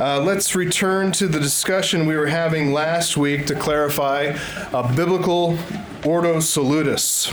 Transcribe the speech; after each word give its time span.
Uh, 0.00 0.18
let's 0.18 0.54
return 0.54 1.12
to 1.12 1.28
the 1.28 1.38
discussion 1.38 2.06
we 2.06 2.16
were 2.16 2.28
having 2.28 2.72
last 2.72 3.18
week 3.18 3.44
to 3.46 3.54
clarify 3.54 4.34
a 4.72 4.94
biblical 4.96 5.58
Ordo 6.06 6.40
Salutis. 6.40 7.30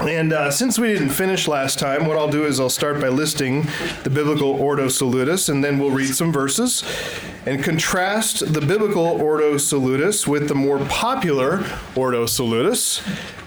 And 0.00 0.32
uh, 0.32 0.50
since 0.50 0.76
we 0.76 0.88
didn't 0.92 1.10
finish 1.10 1.46
last 1.46 1.78
time, 1.78 2.06
what 2.06 2.16
I'll 2.16 2.30
do 2.30 2.46
is 2.46 2.58
I'll 2.58 2.68
start 2.68 3.00
by 3.00 3.10
listing 3.10 3.64
the 4.02 4.10
biblical 4.10 4.50
Ordo 4.50 4.88
Salutis, 4.88 5.48
and 5.48 5.62
then 5.62 5.78
we'll 5.78 5.92
read 5.92 6.12
some 6.12 6.32
verses 6.32 6.82
and 7.46 7.62
contrast 7.62 8.52
the 8.52 8.60
biblical 8.60 9.04
Ordo 9.04 9.56
Salutis 9.56 10.26
with 10.26 10.48
the 10.48 10.56
more 10.56 10.80
popular 10.86 11.64
Ordo 11.94 12.26
Salutis, 12.26 13.02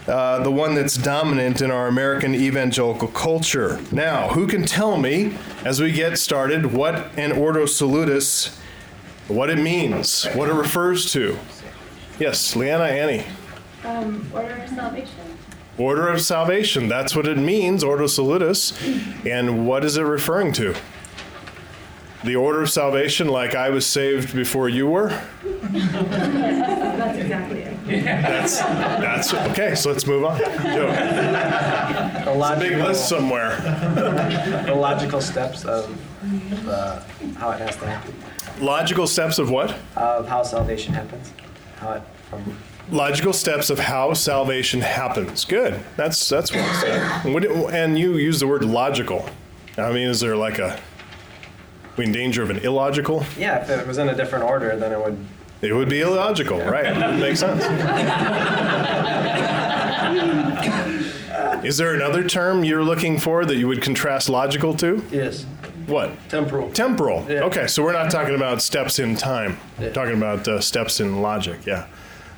uh, 0.07 0.43
the 0.43 0.51
one 0.51 0.75
that's 0.75 0.97
dominant 0.97 1.61
in 1.61 1.71
our 1.71 1.87
American 1.87 2.33
evangelical 2.33 3.07
culture. 3.07 3.79
Now, 3.91 4.29
who 4.29 4.47
can 4.47 4.65
tell 4.65 4.97
me, 4.97 5.35
as 5.63 5.79
we 5.81 5.91
get 5.91 6.17
started, 6.17 6.73
what 6.73 7.15
an 7.17 7.31
Ordo 7.31 7.65
Salutis, 7.65 8.59
what 9.27 9.49
it 9.49 9.59
means, 9.59 10.25
what 10.33 10.49
it 10.49 10.53
refers 10.53 11.11
to? 11.13 11.37
Yes, 12.19 12.55
Leanna, 12.55 12.85
Annie. 12.85 13.25
Um, 13.83 14.29
order 14.33 14.55
of 14.55 14.69
salvation. 14.69 15.37
Order 15.77 16.09
of 16.09 16.21
salvation. 16.21 16.87
That's 16.87 17.15
what 17.15 17.27
it 17.27 17.37
means, 17.37 17.83
Ordo 17.83 18.07
Salutis. 18.07 18.73
And 19.25 19.65
what 19.65 19.83
is 19.83 19.97
it 19.97 20.03
referring 20.03 20.51
to? 20.53 20.75
The 22.23 22.35
order 22.35 22.61
of 22.61 22.69
salvation, 22.69 23.27
like 23.27 23.55
I 23.55 23.69
was 23.71 23.85
saved 23.85 24.35
before 24.35 24.69
you 24.69 24.87
were? 24.87 25.09
That's 25.43 27.17
exactly 27.17 27.61
it. 27.61 28.03
That's, 28.05 28.59
that's 28.59 29.33
okay, 29.33 29.73
so 29.75 29.89
let's 29.91 30.05
move 30.05 30.23
on. 30.25 30.37
Joe, 30.39 30.91
The 30.91 32.57
big 32.59 32.77
list 32.77 33.09
somewhere. 33.09 33.57
the 34.65 34.75
logical 34.75 35.19
steps 35.19 35.65
of 35.65 35.89
uh, 36.69 37.01
how 37.37 37.51
it 37.51 37.59
has 37.59 37.75
to 37.77 37.85
happen, 37.87 38.13
Logical 38.59 39.07
steps 39.07 39.39
of 39.39 39.49
what? 39.49 39.75
of 39.95 40.27
how 40.27 40.43
salvation 40.43 40.93
happens, 40.93 41.33
how 41.77 41.93
it 41.93 42.03
from 42.29 42.55
Logical 42.91 43.33
steps 43.33 43.69
of 43.69 43.79
how 43.79 44.13
salvation 44.13 44.81
happens. 44.81 45.45
Good. 45.45 45.79
That's 45.97 46.27
that's 46.29 46.53
one 46.53 46.73
step. 46.75 47.25
What 47.25 47.41
do- 47.43 47.67
And 47.69 47.97
you 47.97 48.17
use 48.17 48.39
the 48.41 48.47
word 48.47 48.63
logical. 48.65 49.27
I 49.77 49.91
mean, 49.93 50.07
is 50.09 50.19
there 50.19 50.35
like 50.35 50.59
a 50.59 50.77
we 51.97 52.05
in 52.05 52.11
danger 52.11 52.41
of 52.43 52.49
an 52.49 52.57
illogical? 52.59 53.25
yeah. 53.37 53.61
If 53.61 53.69
it 53.69 53.87
was 53.87 53.97
in 53.97 54.09
a 54.09 54.15
different 54.15 54.45
order, 54.45 54.75
then 54.77 54.91
it 54.91 54.99
would. 55.03 55.17
It 55.61 55.73
would 55.73 55.89
be 55.89 56.01
illogical, 56.01 56.59
right? 56.59 56.85
It 56.85 56.97
would 56.97 57.19
make 57.19 57.37
sense. 57.37 57.63
Is 61.63 61.77
there 61.77 61.93
another 61.93 62.27
term 62.27 62.63
you're 62.63 62.83
looking 62.83 63.19
for 63.19 63.45
that 63.45 63.55
you 63.57 63.67
would 63.67 63.81
contrast 63.83 64.29
logical 64.29 64.73
to? 64.77 65.03
Yes. 65.11 65.43
What? 65.85 66.11
Temporal. 66.29 66.71
Temporal. 66.71 67.25
Yeah. 67.29 67.41
Okay, 67.43 67.67
so 67.67 67.83
we're 67.83 67.93
not 67.93 68.09
talking 68.09 68.33
about 68.33 68.61
steps 68.63 68.97
in 68.97 69.15
time. 69.15 69.57
We're 69.79 69.93
talking 69.93 70.17
about 70.17 70.47
uh, 70.47 70.59
steps 70.59 70.99
in 70.99 71.21
logic. 71.21 71.65
Yeah, 71.65 71.87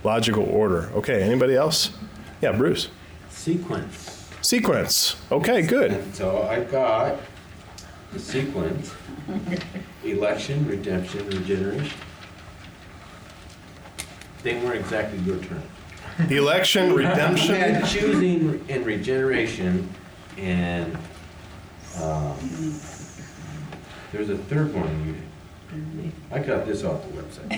logical 0.04 0.44
order. 0.44 0.90
Okay. 0.96 1.22
Anybody 1.24 1.56
else? 1.56 1.92
Yeah, 2.42 2.52
Bruce. 2.52 2.90
sequence. 3.30 4.30
Sequence. 4.42 5.16
Okay, 5.32 5.62
good. 5.62 5.92
And 5.94 6.14
so 6.16 6.42
I've 6.44 6.70
got 6.70 7.18
the 8.14 8.20
sequence, 8.20 8.94
election, 10.04 10.68
redemption, 10.68 11.26
regeneration. 11.28 11.98
They 14.44 14.56
weren't 14.64 14.82
exactly 14.82 15.18
your 15.20 15.40
term. 15.40 15.64
The 16.28 16.38
election, 16.38 16.94
redemption. 16.94 17.56
had 17.56 17.88
choosing 17.88 18.64
and 18.70 18.86
regeneration, 18.86 19.90
and 20.38 20.96
um, 22.00 22.38
there's 24.12 24.30
a 24.30 24.38
third 24.38 24.76
one. 24.76 25.08
You, 25.08 25.16
I 26.32 26.38
got 26.38 26.68
this 26.68 26.84
off 26.84 27.02
the 27.08 27.14
website. 27.20 27.50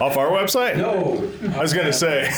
Off 0.00 0.16
our 0.16 0.30
website? 0.30 0.76
No, 0.76 1.30
I 1.56 1.62
was 1.62 1.72
going 1.72 1.86
to 1.86 1.92
say. 1.92 2.28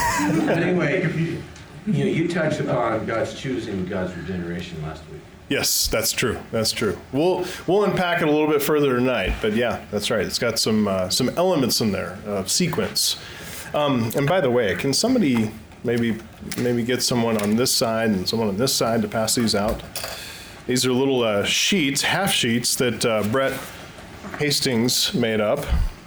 anyway, 0.51 1.41
you 1.87 2.05
know, 2.05 2.11
you 2.11 2.29
touched 2.29 2.61
upon 2.61 3.07
God's 3.07 3.33
choosing 3.33 3.87
God's 3.87 4.15
regeneration 4.17 4.83
last 4.83 5.03
week. 5.11 5.23
Yes, 5.49 5.87
that's 5.87 6.11
true. 6.11 6.39
That's 6.51 6.73
true. 6.73 6.99
We'll 7.13 7.45
we'll 7.67 7.85
unpack 7.85 8.21
it 8.21 8.29
a 8.29 8.31
little 8.31 8.49
bit 8.49 8.63
further 8.63 8.97
tonight, 8.97 9.35
but 9.41 9.55
yeah, 9.55 9.85
that's 9.93 10.11
right. 10.11 10.27
It's 10.27 10.41
got 10.41 10.59
some 10.59 10.89
uh, 10.89 11.09
some 11.09 11.29
elements 11.31 11.81
in 11.81 11.93
there 11.93 12.19
of 12.27 12.51
sequence. 12.51 13.17
Um, 13.73 14.11
and 14.17 14.27
by 14.27 14.41
the 14.41 14.51
way, 14.51 14.75
can 14.75 14.93
somebody 14.93 15.53
maybe 15.85 16.19
maybe 16.59 16.83
get 16.83 17.03
someone 17.03 17.41
on 17.43 17.55
this 17.55 17.71
side 17.71 18.11
and 18.11 18.29
someone 18.29 18.49
on 18.49 18.57
this 18.57 18.75
side 18.75 19.03
to 19.03 19.09
pass 19.09 19.37
these 19.37 19.55
out? 19.55 19.83
These 20.67 20.85
are 20.85 20.93
little 20.93 21.23
uh, 21.23 21.45
sheets, 21.45 22.03
half 22.03 22.33
sheets 22.33 22.75
that 22.77 23.05
uh, 23.05 23.23
Brett 23.25 23.53
Hastings 24.41 25.15
made 25.15 25.41
up, 25.41 25.65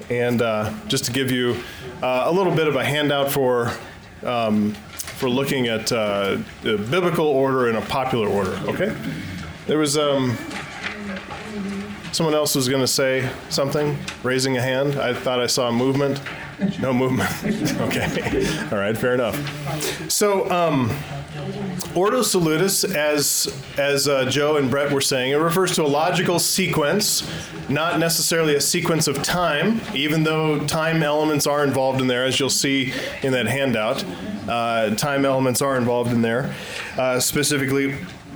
and 0.10 0.42
uh, 0.42 0.74
just 0.88 1.06
to 1.06 1.14
give 1.14 1.32
you 1.32 1.56
uh, 2.04 2.24
a 2.26 2.32
little 2.32 2.54
bit 2.54 2.68
of 2.68 2.76
a 2.76 2.84
handout 2.84 3.32
for 3.32 3.72
um, 4.24 4.76
for 5.20 5.30
looking 5.30 5.68
at 5.68 5.92
uh, 5.92 6.38
the 6.62 6.78
biblical 6.78 7.28
order 7.28 7.68
and 7.68 7.78
a 7.78 7.82
popular 7.82 8.28
order. 8.28 8.58
Okay, 8.70 8.96
there 9.68 9.78
was 9.78 9.98
um, 9.98 10.38
someone 12.14 12.34
else 12.34 12.56
was 12.56 12.70
going 12.70 12.82
to 12.82 12.88
say 12.88 13.30
something, 13.50 13.98
raising 14.24 14.58
a 14.58 14.62
hand. 14.62 14.96
I 14.96 15.14
thought 15.14 15.40
I 15.40 15.48
saw 15.48 15.68
a 15.68 15.72
movement. 15.72 16.22
No 16.80 16.94
movement. 16.94 17.30
okay, 17.82 18.68
all 18.72 18.78
right, 18.78 18.98
fair 18.98 19.14
enough. 19.14 20.10
So. 20.10 20.50
Um, 20.50 20.92
Ordo 21.96 22.22
Salutis, 22.22 22.84
as 22.84 23.54
as 23.78 24.08
uh, 24.08 24.26
Joe 24.26 24.58
and 24.58 24.70
Brett 24.70 24.92
were 24.92 25.02
saying, 25.02 25.32
it 25.32 25.36
refers 25.36 25.76
to 25.76 25.84
a 25.84 25.88
logical 25.88 26.40
sequence, 26.40 27.28
not 27.68 28.00
necessarily 28.00 28.56
a 28.56 28.62
sequence 28.62 29.08
of 29.08 29.22
time, 29.24 29.82
even 29.94 30.24
though 30.24 30.60
time 30.68 31.02
elements 31.02 31.48
are 31.48 31.64
involved 31.64 32.00
in 32.00 32.08
there, 32.08 32.26
as 32.26 32.40
you'll 32.40 32.50
see 32.50 32.94
in 33.24 33.32
that 33.34 33.48
handout. 33.48 34.04
Uh, 34.48 34.96
time 34.96 35.26
elements 35.26 35.62
are 35.62 35.78
involved 35.78 36.12
in 36.12 36.22
there, 36.22 36.54
uh, 36.98 37.20
specifically 37.20 37.96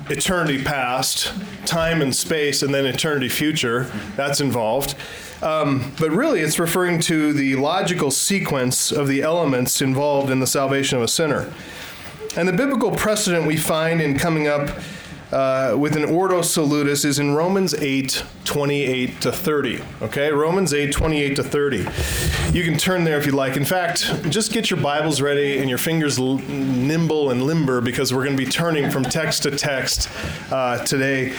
eternity 0.09 0.63
past, 0.63 1.31
time 1.65 2.01
and 2.01 2.15
space, 2.15 2.63
and 2.63 2.73
then 2.73 2.85
eternity 2.85 3.29
future. 3.29 3.91
That's 4.15 4.41
involved. 4.41 4.95
Um, 5.41 5.93
but 5.99 6.09
really, 6.11 6.39
it's 6.39 6.57
referring 6.57 7.01
to 7.01 7.33
the 7.33 7.55
logical 7.57 8.11
sequence 8.11 8.91
of 8.91 9.07
the 9.07 9.21
elements 9.21 9.81
involved 9.81 10.29
in 10.29 10.39
the 10.39 10.47
salvation 10.47 10.97
of 10.97 11.03
a 11.03 11.07
sinner. 11.07 11.53
And 12.35 12.47
the 12.47 12.53
biblical 12.53 12.89
precedent 12.89 13.45
we 13.45 13.57
find 13.57 14.01
in 14.01 14.17
coming 14.17 14.47
up 14.47 14.69
uh, 15.31 15.75
with 15.77 15.95
an 15.95 16.03
ordo 16.03 16.41
salutis 16.41 17.05
is 17.05 17.19
in 17.19 17.35
Romans 17.35 17.75
8, 17.75 18.23
28 18.43 19.21
to 19.21 19.31
30. 19.31 19.83
Okay, 20.01 20.31
Romans 20.31 20.73
8, 20.73 20.91
28 20.91 21.35
to 21.35 21.43
30. 21.43 21.77
You 22.57 22.63
can 22.63 22.77
turn 22.77 23.03
there 23.03 23.19
if 23.19 23.27
you'd 23.27 23.35
like. 23.35 23.55
In 23.55 23.65
fact, 23.65 24.29
just 24.29 24.51
get 24.51 24.71
your 24.71 24.79
Bibles 24.79 25.21
ready 25.21 25.59
and 25.59 25.69
your 25.69 25.77
fingers 25.77 26.17
l- 26.17 26.39
nimble 26.39 27.29
and 27.29 27.43
limber 27.43 27.81
because 27.81 28.11
we're 28.11 28.23
going 28.23 28.37
to 28.37 28.43
be 28.43 28.49
turning 28.49 28.89
from 28.89 29.03
text 29.03 29.43
to 29.43 29.51
text 29.51 30.09
uh, 30.51 30.83
today, 30.85 31.35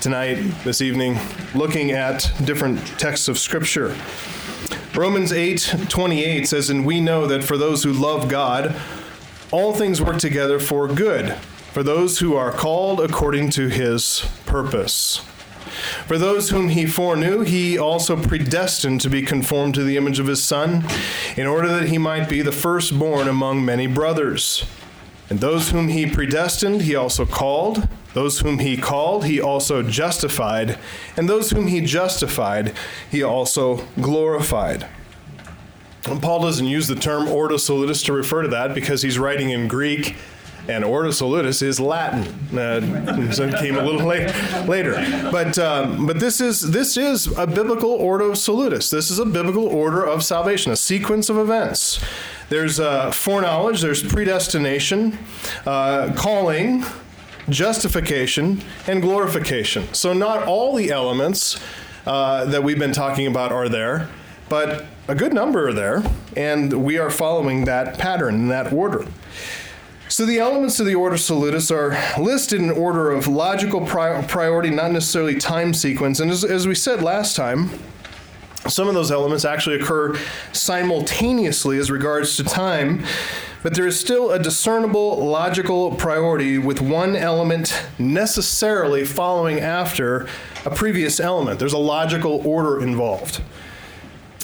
tonight, 0.00 0.36
this 0.64 0.80
evening, 0.80 1.18
looking 1.54 1.90
at 1.90 2.32
different 2.44 2.78
texts 2.98 3.28
of 3.28 3.38
Scripture. 3.38 3.94
Romans 4.94 5.32
8, 5.32 5.76
28 5.88 6.48
says, 6.48 6.70
And 6.70 6.84
we 6.86 7.00
know 7.00 7.26
that 7.26 7.44
for 7.44 7.56
those 7.58 7.84
who 7.84 7.92
love 7.92 8.28
God, 8.28 8.74
all 9.50 9.74
things 9.74 10.00
work 10.00 10.18
together 10.18 10.58
for 10.58 10.86
good, 10.88 11.34
for 11.72 11.82
those 11.82 12.18
who 12.18 12.36
are 12.36 12.52
called 12.52 13.00
according 13.00 13.50
to 13.50 13.68
his 13.68 14.24
purpose. 14.46 15.18
For 16.06 16.18
those 16.18 16.50
whom 16.50 16.70
he 16.70 16.86
foreknew, 16.86 17.42
he 17.42 17.78
also 17.78 18.20
predestined 18.20 19.00
to 19.02 19.10
be 19.10 19.22
conformed 19.22 19.74
to 19.74 19.84
the 19.84 19.96
image 19.96 20.18
of 20.18 20.26
his 20.26 20.42
Son, 20.42 20.84
in 21.36 21.46
order 21.46 21.68
that 21.68 21.88
he 21.88 21.98
might 21.98 22.28
be 22.28 22.42
the 22.42 22.52
firstborn 22.52 23.28
among 23.28 23.64
many 23.64 23.86
brothers. 23.86 24.64
And 25.28 25.38
those 25.40 25.70
whom 25.70 25.88
he 25.88 26.10
predestined, 26.10 26.82
he 26.82 26.96
also 26.96 27.24
called. 27.24 27.88
Those 28.14 28.40
whom 28.40 28.58
he 28.58 28.76
called, 28.76 29.24
he 29.24 29.40
also 29.40 29.82
justified. 29.82 30.76
And 31.16 31.28
those 31.28 31.50
whom 31.50 31.68
he 31.68 31.80
justified, 31.80 32.72
he 33.08 33.22
also 33.22 33.84
glorified. 34.00 34.88
And 36.06 36.20
Paul 36.22 36.40
doesn't 36.42 36.66
use 36.66 36.88
the 36.88 36.94
term 36.94 37.28
ordo 37.28 37.56
salutis 37.56 38.02
to 38.04 38.12
refer 38.12 38.42
to 38.42 38.48
that 38.48 38.74
because 38.74 39.02
he's 39.02 39.18
writing 39.18 39.50
in 39.50 39.68
Greek, 39.68 40.16
and 40.68 40.84
ordo 40.84 41.10
salutis 41.10 41.62
is 41.62 41.78
Latin. 41.80 42.22
Uh, 42.56 42.80
it 42.82 43.58
came 43.58 43.76
a 43.76 43.82
little 43.82 44.06
late, 44.06 44.32
later, 44.66 44.94
but 45.30 45.58
um, 45.58 46.06
but 46.06 46.20
this 46.20 46.40
is 46.40 46.70
this 46.70 46.96
is 46.96 47.26
a 47.38 47.46
biblical 47.46 47.90
ordo 47.90 48.34
salutis. 48.34 48.90
This 48.90 49.10
is 49.10 49.18
a 49.18 49.26
biblical 49.26 49.66
order 49.66 50.04
of 50.04 50.22
salvation, 50.22 50.72
a 50.72 50.76
sequence 50.76 51.28
of 51.28 51.36
events. 51.36 52.02
There's 52.48 52.80
uh, 52.80 53.10
foreknowledge, 53.10 53.80
there's 53.80 54.02
predestination, 54.02 55.18
uh, 55.66 56.12
calling, 56.16 56.84
justification, 57.48 58.62
and 58.86 59.00
glorification. 59.00 59.92
So 59.94 60.12
not 60.12 60.46
all 60.46 60.74
the 60.74 60.90
elements 60.90 61.60
uh, 62.06 62.46
that 62.46 62.64
we've 62.64 62.78
been 62.78 62.92
talking 62.92 63.26
about 63.26 63.52
are 63.52 63.68
there, 63.68 64.08
but 64.50 64.84
a 65.08 65.14
good 65.14 65.32
number 65.32 65.68
are 65.68 65.72
there, 65.72 66.02
and 66.36 66.84
we 66.84 66.98
are 66.98 67.08
following 67.08 67.64
that 67.64 67.98
pattern, 67.98 68.34
in 68.34 68.48
that 68.48 68.72
order. 68.72 69.06
So 70.08 70.26
the 70.26 70.40
elements 70.40 70.80
of 70.80 70.86
the 70.86 70.96
order 70.96 71.16
salutis 71.16 71.70
are 71.70 71.96
listed 72.20 72.60
in 72.60 72.68
order 72.68 73.12
of 73.12 73.28
logical 73.28 73.86
pri- 73.86 74.22
priority, 74.26 74.70
not 74.70 74.90
necessarily 74.90 75.36
time 75.36 75.72
sequence. 75.72 76.18
And 76.18 76.32
as, 76.32 76.44
as 76.44 76.66
we 76.66 76.74
said 76.74 77.00
last 77.00 77.36
time, 77.36 77.70
some 78.66 78.88
of 78.88 78.94
those 78.94 79.12
elements 79.12 79.44
actually 79.44 79.76
occur 79.76 80.18
simultaneously 80.52 81.78
as 81.78 81.88
regards 81.88 82.36
to 82.36 82.44
time, 82.44 83.04
but 83.62 83.74
there 83.74 83.86
is 83.86 84.00
still 84.00 84.32
a 84.32 84.38
discernible 84.38 85.24
logical 85.24 85.94
priority 85.94 86.58
with 86.58 86.80
one 86.80 87.14
element 87.14 87.80
necessarily 88.00 89.04
following 89.04 89.60
after 89.60 90.26
a 90.64 90.70
previous 90.70 91.20
element. 91.20 91.60
There's 91.60 91.72
a 91.72 91.78
logical 91.78 92.44
order 92.44 92.82
involved. 92.82 93.40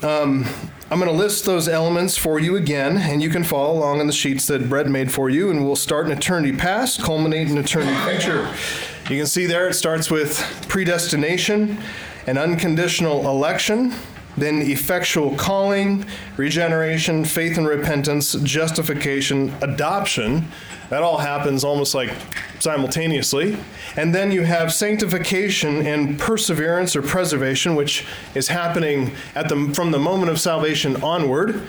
Um, 0.07 0.47
I'm 0.89 1.01
going 1.01 1.11
to 1.11 1.17
list 1.19 1.47
those 1.47 1.67
elements 1.67 2.17
for 2.17 2.39
you 2.39 2.55
again, 2.55 2.97
and 2.97 3.21
you 3.21 3.29
can 3.29 3.43
follow 3.43 3.77
along 3.77 3.99
in 4.01 4.07
the 4.07 4.13
sheets 4.13 4.47
that 4.47 4.69
Brett 4.69 4.87
made 4.87 5.11
for 5.11 5.29
you, 5.29 5.51
and 5.51 5.67
we'll 5.67 5.75
start 5.75 6.07
in 6.07 6.13
eternity 6.13 6.57
past, 6.57 7.03
culminate 7.03 7.51
in 7.51 7.59
eternity 7.59 7.97
future. 8.09 8.49
You 9.11 9.17
can 9.17 9.27
see 9.27 9.47
there 9.47 9.69
it 9.69 9.75
starts 9.75 10.09
with 10.09 10.39
predestination 10.69 11.79
and 12.29 12.39
unconditional 12.39 13.29
election, 13.29 13.95
then 14.37 14.63
effectual 14.63 15.35
calling, 15.37 16.05
regeneration, 16.37 17.25
faith 17.25 17.57
and 17.57 17.67
repentance, 17.67 18.35
justification, 18.35 19.55
adoption. 19.63 20.49
That 20.91 21.03
all 21.03 21.19
happens 21.19 21.65
almost 21.65 21.95
like 21.95 22.13
simultaneously. 22.61 23.57
And 23.97 24.15
then 24.15 24.31
you 24.31 24.43
have 24.43 24.73
sanctification 24.73 25.87
and 25.87 26.19
perseverance 26.19 26.95
or 26.95 27.03
preservation, 27.03 27.75
which 27.75 28.07
is 28.35 28.49
happening 28.49 29.13
at 29.35 29.49
the, 29.49 29.73
from 29.75 29.91
the 29.91 29.99
moment 29.99 30.31
of 30.31 30.41
salvation 30.41 31.03
onward. 31.03 31.63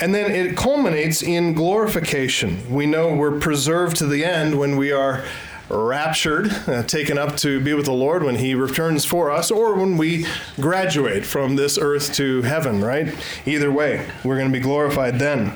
And 0.00 0.14
then 0.14 0.30
it 0.30 0.56
culminates 0.56 1.22
in 1.22 1.54
glorification. 1.54 2.72
We 2.72 2.86
know 2.86 3.14
we're 3.14 3.38
preserved 3.38 3.96
to 3.96 4.06
the 4.06 4.24
end 4.24 4.58
when 4.58 4.76
we 4.76 4.92
are 4.92 5.24
raptured, 5.68 6.50
uh, 6.66 6.82
taken 6.86 7.18
up 7.18 7.36
to 7.38 7.60
be 7.60 7.74
with 7.74 7.86
the 7.86 7.92
Lord 7.92 8.22
when 8.22 8.36
He 8.36 8.54
returns 8.54 9.04
for 9.04 9.30
us, 9.30 9.50
or 9.50 9.74
when 9.74 9.96
we 9.96 10.26
graduate 10.56 11.24
from 11.24 11.56
this 11.56 11.78
earth 11.78 12.14
to 12.14 12.42
heaven, 12.42 12.82
right? 12.82 13.14
Either 13.46 13.70
way, 13.70 14.08
we're 14.24 14.36
going 14.36 14.48
to 14.48 14.52
be 14.52 14.62
glorified 14.62 15.18
then. 15.18 15.52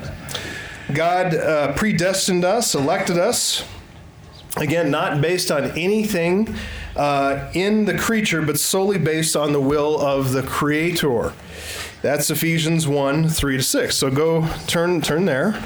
God 0.93 1.33
uh, 1.33 1.73
predestined 1.73 2.45
us, 2.45 2.75
elected 2.75 3.17
us, 3.17 3.63
again, 4.57 4.91
not 4.91 5.21
based 5.21 5.51
on 5.51 5.71
anything 5.71 6.55
uh, 6.95 7.49
in 7.53 7.85
the 7.85 7.97
creature, 7.97 8.41
but 8.41 8.59
solely 8.59 8.99
based 8.99 9.35
on 9.35 9.53
the 9.53 9.61
will 9.61 9.99
of 9.99 10.31
the 10.31 10.43
Creator. 10.43 11.33
That's 12.01 12.29
Ephesians 12.29 12.87
1 12.87 13.29
3 13.29 13.57
to 13.57 13.63
6. 13.63 13.97
So 13.97 14.11
go 14.11 14.47
turn, 14.67 15.01
turn 15.01 15.25
there. 15.25 15.63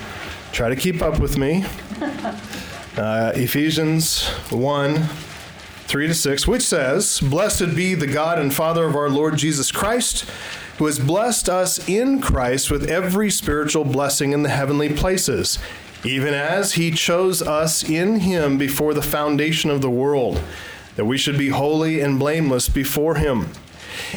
Try 0.52 0.70
to 0.70 0.76
keep 0.76 1.02
up 1.02 1.20
with 1.20 1.38
me. 1.38 1.66
Uh, 2.98 3.32
Ephesians 3.36 4.28
1 4.50 5.04
3 5.04 6.08
to 6.08 6.14
6, 6.16 6.48
which 6.48 6.64
says, 6.64 7.20
Blessed 7.20 7.76
be 7.76 7.94
the 7.94 8.08
God 8.08 8.40
and 8.40 8.52
Father 8.52 8.86
of 8.86 8.96
our 8.96 9.08
Lord 9.08 9.38
Jesus 9.38 9.72
Christ, 9.72 10.28
who 10.80 10.88
has 10.88 10.98
blessed 10.98 11.48
us 11.48 11.88
in 11.88 12.20
Christ 12.22 12.72
with 12.72 12.90
every 12.90 13.30
spiritual 13.30 13.86
blessing 13.86 14.34
in 14.34 14.42
the 14.42 14.50
heavenly 14.50 14.92
places, 14.92 15.60
even 16.04 16.34
as 16.34 16.74
he 16.74 16.90
chose 16.90 17.44
us 17.44 17.88
in 17.88 18.22
him 18.22 18.58
before 18.58 18.96
the 18.96 19.04
foundation 19.04 19.70
of 19.70 19.82
the 19.82 19.92
world, 19.92 20.42
that 20.96 21.06
we 21.06 21.20
should 21.20 21.38
be 21.38 21.50
holy 21.50 22.02
and 22.02 22.18
blameless 22.18 22.68
before 22.68 23.16
him. 23.16 23.52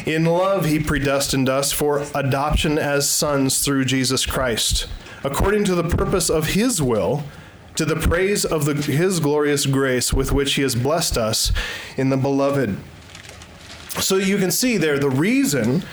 In 0.07 0.25
love, 0.25 0.65
he 0.65 0.79
predestined 0.79 1.49
us 1.49 1.71
for 1.71 2.03
adoption 2.15 2.79
as 2.79 3.07
sons 3.07 3.63
through 3.63 3.85
Jesus 3.85 4.25
Christ, 4.25 4.87
according 5.23 5.65
to 5.65 5.75
the 5.75 5.87
purpose 5.87 6.31
of 6.31 6.47
his 6.47 6.81
will 6.81 7.23
to 7.75 7.85
the 7.85 7.95
praise 7.95 8.45
of 8.45 8.65
the, 8.65 8.73
his 8.73 9.19
glorious 9.19 9.65
grace 9.65 10.13
with 10.13 10.31
which 10.31 10.55
he 10.55 10.61
has 10.61 10.75
blessed 10.75 11.17
us 11.17 11.51
in 11.97 12.09
the 12.09 12.17
beloved. 12.17 12.77
So 13.99 14.17
you 14.17 14.37
can 14.37 14.51
see 14.51 14.77
there 14.77 14.99
the 14.99 15.09
reason 15.09 15.83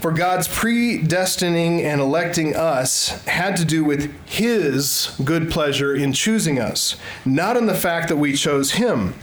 for 0.00 0.10
God's 0.10 0.48
predestining 0.48 1.82
and 1.82 2.00
electing 2.00 2.56
us 2.56 3.24
had 3.26 3.56
to 3.58 3.64
do 3.64 3.84
with 3.84 4.12
his 4.26 5.16
good 5.24 5.50
pleasure 5.50 5.94
in 5.94 6.12
choosing 6.12 6.58
us, 6.58 6.96
not 7.24 7.56
in 7.56 7.66
the 7.66 7.74
fact 7.74 8.08
that 8.08 8.16
we 8.16 8.34
chose 8.34 8.72
him. 8.72 9.14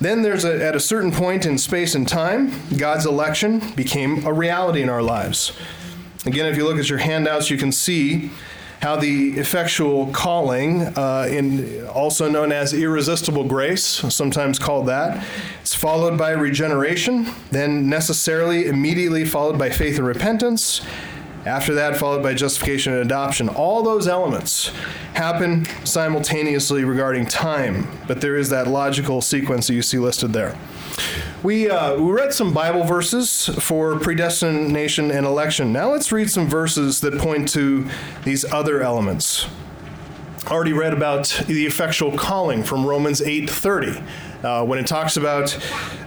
Then 0.00 0.22
there's 0.22 0.44
a, 0.44 0.64
at 0.64 0.76
a 0.76 0.80
certain 0.80 1.12
point 1.12 1.46
in 1.46 1.56
space 1.58 1.94
and 1.94 2.06
time, 2.06 2.52
God's 2.76 3.06
election 3.06 3.72
became 3.74 4.24
a 4.26 4.32
reality 4.32 4.82
in 4.82 4.88
our 4.88 5.02
lives. 5.02 5.52
Again, 6.26 6.46
if 6.46 6.56
you 6.56 6.64
look 6.64 6.78
at 6.78 6.90
your 6.90 6.98
handouts, 6.98 7.50
you 7.50 7.56
can 7.56 7.72
see 7.72 8.30
how 8.80 8.96
the 8.96 9.30
effectual 9.38 10.06
calling, 10.12 10.82
uh, 10.96 11.26
in, 11.30 11.86
also 11.86 12.30
known 12.30 12.52
as 12.52 12.72
irresistible 12.72 13.44
grace, 13.44 13.82
sometimes 13.82 14.58
called 14.58 14.86
that, 14.86 15.24
is 15.62 15.74
followed 15.74 16.16
by 16.16 16.30
regeneration, 16.30 17.26
then 17.50 17.88
necessarily 17.88 18.66
immediately 18.66 19.24
followed 19.24 19.58
by 19.58 19.70
faith 19.70 19.98
and 19.98 20.06
repentance. 20.06 20.80
After 21.48 21.74
that, 21.76 21.96
followed 21.96 22.22
by 22.22 22.34
justification 22.34 22.92
and 22.92 23.00
adoption. 23.00 23.48
All 23.48 23.82
those 23.82 24.06
elements 24.06 24.70
happen 25.14 25.64
simultaneously 25.82 26.84
regarding 26.84 27.24
time, 27.24 27.88
but 28.06 28.20
there 28.20 28.36
is 28.36 28.50
that 28.50 28.68
logical 28.68 29.22
sequence 29.22 29.66
that 29.66 29.74
you 29.74 29.80
see 29.80 29.98
listed 29.98 30.34
there. 30.34 30.58
We, 31.42 31.70
uh, 31.70 31.96
we 31.96 32.12
read 32.12 32.34
some 32.34 32.52
Bible 32.52 32.84
verses 32.84 33.46
for 33.60 33.98
predestination 33.98 35.10
and 35.10 35.24
election. 35.24 35.72
Now 35.72 35.90
let's 35.90 36.12
read 36.12 36.30
some 36.30 36.48
verses 36.48 37.00
that 37.00 37.16
point 37.18 37.48
to 37.50 37.88
these 38.24 38.44
other 38.52 38.82
elements. 38.82 39.46
Already 40.48 40.74
read 40.74 40.92
about 40.92 41.44
the 41.46 41.64
effectual 41.64 42.18
calling 42.18 42.62
from 42.62 42.84
Romans 42.84 43.22
8:30. 43.22 44.02
Uh, 44.42 44.64
when 44.64 44.78
it 44.78 44.86
talks 44.86 45.16
about, 45.16 45.56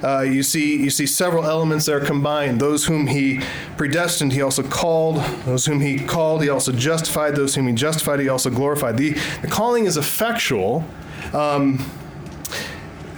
uh, 0.03 0.21
you 0.21 0.41
see 0.41 0.77
you 0.77 0.89
see 0.89 1.05
several 1.05 1.45
elements 1.45 1.85
that 1.85 1.95
are 1.95 2.05
combined. 2.05 2.61
Those 2.61 2.85
whom 2.85 3.07
he 3.07 3.41
predestined, 3.75 4.31
he 4.33 4.41
also 4.41 4.63
called. 4.63 5.17
Those 5.45 5.65
whom 5.65 5.81
he 5.81 5.99
called, 5.99 6.41
he 6.41 6.49
also 6.49 6.71
justified. 6.71 7.35
Those 7.35 7.55
whom 7.55 7.67
he 7.67 7.73
justified, 7.73 8.19
he 8.19 8.29
also 8.29 8.49
glorified. 8.49 8.97
The, 8.97 9.11
the 9.41 9.47
calling 9.47 9.85
is 9.85 9.97
effectual. 9.97 10.85
Um, 11.33 11.85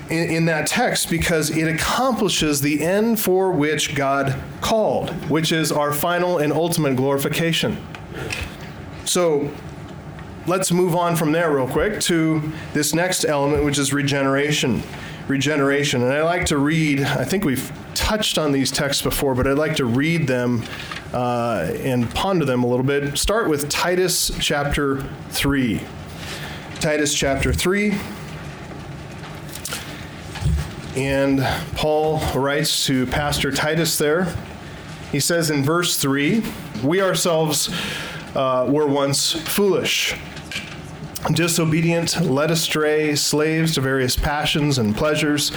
in, 0.10 0.30
in 0.30 0.45
that 0.45 0.68
text 0.68 1.10
because 1.10 1.50
it 1.50 1.68
accomplishes 1.68 2.62
the 2.62 2.83
end 2.83 3.19
for 3.19 3.51
which 3.51 3.95
God 3.95 4.39
called, 4.62 5.10
which 5.30 5.51
is 5.51 5.71
our 5.71 5.94
final 5.94 6.38
and 6.38 6.51
ultimate 6.51 6.95
glorification. 6.95 7.77
So 9.05 9.50
let's 10.47 10.71
move 10.71 10.95
on 10.95 11.15
from 11.15 11.31
there 11.31 11.51
real 11.51 11.67
quick 11.67 12.00
to 12.01 12.51
this 12.73 12.93
next 12.93 13.25
element, 13.25 13.63
which 13.63 13.77
is 13.77 13.93
regeneration. 13.93 14.83
Regeneration. 15.27 16.01
And 16.01 16.12
I 16.12 16.23
like 16.23 16.45
to 16.47 16.57
read, 16.57 17.01
I 17.01 17.23
think 17.23 17.45
we've 17.45 17.71
touched 17.93 18.38
on 18.38 18.51
these 18.51 18.71
texts 18.71 19.01
before, 19.01 19.35
but 19.35 19.47
I'd 19.47 19.57
like 19.57 19.77
to 19.77 19.85
read 19.85 20.27
them 20.27 20.63
uh, 21.13 21.71
and 21.77 22.09
ponder 22.13 22.45
them 22.45 22.63
a 22.63 22.67
little 22.67 22.85
bit. 22.85 23.17
Start 23.17 23.50
with 23.50 23.69
Titus 23.69 24.31
chapter 24.39 25.01
3. 25.29 25.81
Titus 26.79 27.13
chapter 27.13 27.53
3. 27.53 27.97
And 30.95 31.41
Paul 31.75 32.19
writes 32.35 32.85
to 32.85 33.07
Pastor 33.07 33.51
Titus 33.51 33.97
there. 33.97 34.35
He 35.12 35.19
says 35.19 35.50
in 35.50 35.63
verse 35.63 35.97
3 35.97 36.43
We 36.83 37.01
ourselves 37.01 37.73
uh, 38.35 38.67
were 38.69 38.88
once 38.88 39.31
foolish, 39.31 40.15
disobedient, 41.32 42.20
led 42.22 42.51
astray, 42.51 43.15
slaves 43.15 43.75
to 43.75 43.82
various 43.82 44.15
passions 44.15 44.77
and 44.77 44.96
pleasures, 44.96 45.51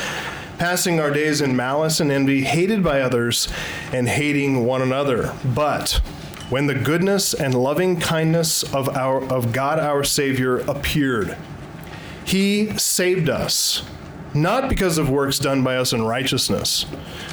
passing 0.58 1.00
our 1.00 1.10
days 1.10 1.40
in 1.40 1.56
malice 1.56 2.00
and 2.00 2.10
envy, 2.10 2.42
hated 2.42 2.82
by 2.82 3.00
others, 3.00 3.48
and 3.92 4.08
hating 4.08 4.64
one 4.64 4.82
another. 4.82 5.34
But 5.44 6.00
when 6.48 6.66
the 6.66 6.74
goodness 6.74 7.34
and 7.34 7.54
loving 7.54 7.98
kindness 7.98 8.62
of, 8.74 8.96
our, 8.96 9.22
of 9.24 9.52
God 9.52 9.78
our 9.78 10.04
Savior 10.04 10.58
appeared, 10.60 11.36
He 12.24 12.76
saved 12.78 13.28
us 13.28 13.82
not 14.36 14.68
because 14.68 14.98
of 14.98 15.08
works 15.08 15.38
done 15.38 15.64
by 15.64 15.76
us 15.76 15.92
in 15.92 16.02
righteousness, 16.02 16.84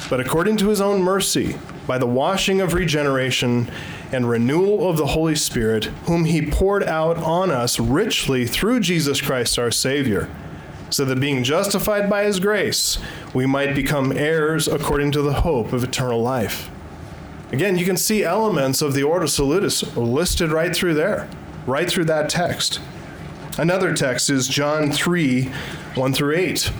but 0.08 0.20
according 0.20 0.56
to 0.56 0.68
his 0.68 0.80
own 0.80 1.02
mercy, 1.02 1.56
by 1.86 1.98
the 1.98 2.06
washing 2.06 2.60
of 2.60 2.72
regeneration 2.72 3.70
and 4.14 4.28
renewal 4.28 4.88
of 4.88 4.96
the 4.96 5.08
Holy 5.08 5.34
Spirit, 5.34 5.86
whom 6.06 6.24
he 6.24 6.48
poured 6.48 6.84
out 6.84 7.18
on 7.18 7.50
us 7.50 7.80
richly 7.80 8.46
through 8.46 8.80
Jesus 8.80 9.20
Christ 9.20 9.58
our 9.58 9.70
Savior, 9.70 10.30
so 10.88 11.04
that 11.04 11.18
being 11.18 11.42
justified 11.42 12.08
by 12.08 12.24
his 12.24 12.38
grace, 12.38 12.98
we 13.34 13.44
might 13.44 13.74
become 13.74 14.12
heirs 14.12 14.68
according 14.68 15.10
to 15.12 15.22
the 15.22 15.40
hope 15.40 15.72
of 15.72 15.82
eternal 15.82 16.22
life. 16.22 16.70
Again, 17.52 17.76
you 17.76 17.84
can 17.84 17.96
see 17.96 18.22
elements 18.22 18.80
of 18.80 18.94
the 18.94 19.02
Ordo 19.02 19.26
Salutis 19.26 19.96
listed 19.96 20.50
right 20.50 20.74
through 20.74 20.94
there, 20.94 21.28
right 21.66 21.90
through 21.90 22.04
that 22.06 22.30
text. 22.30 22.80
Another 23.58 23.94
text 23.94 24.30
is 24.30 24.48
John 24.48 24.90
3 24.90 25.52
1 25.94 26.12
through 26.12 26.36
8. 26.36 26.72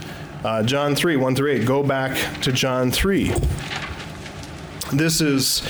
Uh, 0.44 0.62
John 0.62 0.94
3, 0.94 1.16
1 1.16 1.36
through 1.36 1.52
8. 1.52 1.66
Go 1.66 1.82
back 1.82 2.42
to 2.42 2.52
John 2.52 2.90
3. 2.90 3.32
This 4.92 5.20
is 5.20 5.62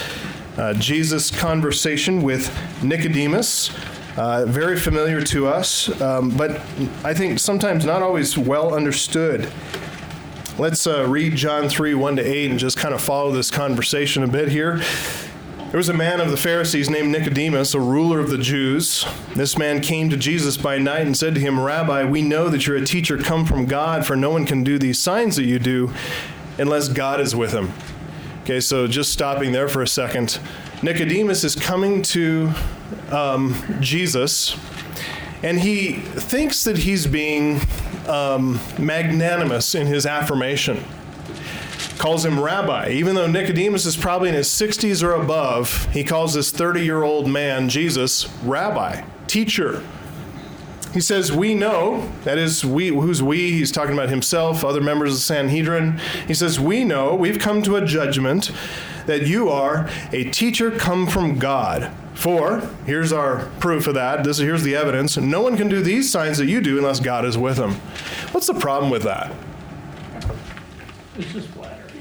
uh, 0.56 0.74
Jesus' 0.74 1.30
conversation 1.30 2.22
with 2.22 2.50
Nicodemus 2.82 3.70
Uh, 4.16 4.44
very 4.46 4.78
familiar 4.78 5.20
to 5.20 5.48
us, 5.48 5.90
um, 6.00 6.30
but 6.30 6.60
I 7.02 7.12
think 7.14 7.40
sometimes 7.40 7.84
not 7.84 8.00
always 8.00 8.38
well 8.38 8.72
understood. 8.72 9.50
Let's 10.56 10.86
uh, 10.86 11.04
read 11.08 11.34
John 11.34 11.68
3 11.68 11.94
1 11.94 12.16
to 12.16 12.22
8 12.22 12.50
and 12.52 12.60
just 12.60 12.76
kind 12.76 12.94
of 12.94 13.00
follow 13.00 13.32
this 13.32 13.50
conversation 13.50 14.22
a 14.22 14.28
bit 14.28 14.50
here. 14.50 14.80
There 15.56 15.78
was 15.78 15.88
a 15.88 15.94
man 15.94 16.20
of 16.20 16.30
the 16.30 16.36
Pharisees 16.36 16.88
named 16.88 17.10
Nicodemus, 17.10 17.74
a 17.74 17.80
ruler 17.80 18.20
of 18.20 18.30
the 18.30 18.38
Jews. 18.38 19.04
This 19.34 19.58
man 19.58 19.80
came 19.80 20.08
to 20.10 20.16
Jesus 20.16 20.56
by 20.56 20.78
night 20.78 21.04
and 21.04 21.16
said 21.16 21.34
to 21.34 21.40
him, 21.40 21.58
Rabbi, 21.58 22.04
we 22.04 22.22
know 22.22 22.48
that 22.48 22.68
you're 22.68 22.76
a 22.76 22.86
teacher 22.86 23.18
come 23.18 23.44
from 23.44 23.66
God, 23.66 24.06
for 24.06 24.14
no 24.14 24.30
one 24.30 24.46
can 24.46 24.62
do 24.62 24.78
these 24.78 25.00
signs 25.00 25.34
that 25.34 25.46
you 25.46 25.58
do 25.58 25.92
unless 26.56 26.86
God 26.86 27.20
is 27.20 27.34
with 27.34 27.50
him. 27.50 27.72
Okay, 28.44 28.60
so 28.60 28.86
just 28.86 29.10
stopping 29.10 29.52
there 29.52 29.68
for 29.68 29.80
a 29.80 29.88
second. 29.88 30.38
Nicodemus 30.82 31.44
is 31.44 31.56
coming 31.56 32.02
to 32.02 32.52
um, 33.10 33.56
Jesus, 33.80 34.54
and 35.42 35.58
he 35.58 35.92
thinks 35.94 36.62
that 36.64 36.76
he's 36.76 37.06
being 37.06 37.62
um, 38.06 38.60
magnanimous 38.78 39.74
in 39.74 39.86
his 39.86 40.04
affirmation 40.04 40.84
calls 41.96 42.22
him 42.22 42.38
rabbi. 42.38 42.90
Even 42.90 43.14
though 43.14 43.26
Nicodemus 43.26 43.86
is 43.86 43.96
probably 43.96 44.28
in 44.28 44.34
his 44.34 44.48
60s 44.48 45.02
or 45.02 45.14
above, 45.14 45.90
he 45.90 46.04
calls 46.04 46.34
this 46.34 46.50
30 46.50 46.84
year 46.84 47.02
old 47.02 47.26
man, 47.26 47.70
Jesus, 47.70 48.28
rabbi, 48.42 49.02
teacher. 49.26 49.82
He 50.94 51.00
says, 51.00 51.32
We 51.32 51.54
know, 51.54 52.08
that 52.22 52.38
is, 52.38 52.64
we, 52.64 52.88
who's 52.88 53.20
we? 53.20 53.50
He's 53.50 53.72
talking 53.72 53.94
about 53.94 54.10
himself, 54.10 54.64
other 54.64 54.80
members 54.80 55.10
of 55.10 55.16
the 55.16 55.22
Sanhedrin. 55.22 56.00
He 56.28 56.34
says, 56.34 56.60
We 56.60 56.84
know, 56.84 57.16
we've 57.16 57.40
come 57.40 57.62
to 57.64 57.74
a 57.74 57.84
judgment 57.84 58.52
that 59.06 59.26
you 59.26 59.50
are 59.50 59.90
a 60.12 60.30
teacher 60.30 60.70
come 60.70 61.08
from 61.08 61.40
God. 61.40 61.92
For, 62.14 62.60
here's 62.86 63.12
our 63.12 63.46
proof 63.58 63.88
of 63.88 63.94
that. 63.94 64.22
This, 64.22 64.38
here's 64.38 64.62
the 64.62 64.76
evidence. 64.76 65.16
No 65.16 65.42
one 65.42 65.56
can 65.56 65.68
do 65.68 65.82
these 65.82 66.08
signs 66.12 66.38
that 66.38 66.46
you 66.46 66.60
do 66.60 66.78
unless 66.78 67.00
God 67.00 67.24
is 67.24 67.36
with 67.36 67.58
him. 67.58 67.72
What's 68.30 68.46
the 68.46 68.54
problem 68.54 68.88
with 68.88 69.02
that? 69.02 69.32
It's 71.18 71.32
just 71.32 71.48
flattery. 71.48 72.00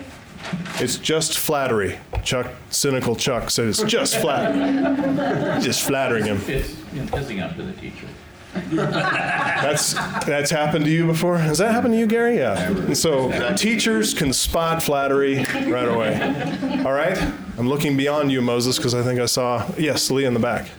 It's 0.76 0.98
just 0.98 1.40
flattery. 1.40 2.00
Chuck, 2.24 2.52
cynical 2.70 3.16
Chuck 3.16 3.50
said 3.50 3.70
it's 3.70 3.82
just 3.84 4.18
flattery. 4.18 5.62
just 5.64 5.82
flattering 5.82 6.26
him. 6.26 6.40
It's 6.48 6.78
you 6.94 7.02
know, 7.02 7.08
pissing 7.08 7.42
up 7.44 7.56
to 7.56 7.64
the 7.64 7.74
teacher. 7.74 8.08
That's 8.72 9.93
that's 10.25 10.51
happened 10.51 10.86
to 10.86 10.91
you 10.91 11.07
before. 11.07 11.39
Has 11.39 11.57
that 11.57 11.72
happened 11.72 11.95
to 11.95 11.98
you, 11.98 12.05
Gary? 12.05 12.38
Yeah. 12.38 12.69
And 12.69 12.95
so 12.95 13.55
teachers 13.55 14.13
can 14.13 14.31
spot 14.31 14.83
flattery 14.83 15.38
right 15.38 15.88
away. 15.88 16.83
All 16.86 16.91
right. 16.93 17.17
I'm 17.57 17.67
looking 17.67 17.98
beyond 17.98 18.31
you, 18.31 18.41
Moses, 18.41 18.77
because 18.77 18.93
I 18.93 19.01
think 19.01 19.19
I 19.19 19.25
saw 19.25 19.67
yes, 19.75 20.12
Lee 20.12 20.25
in 20.25 20.36
the 20.36 20.39
back. 20.39 20.69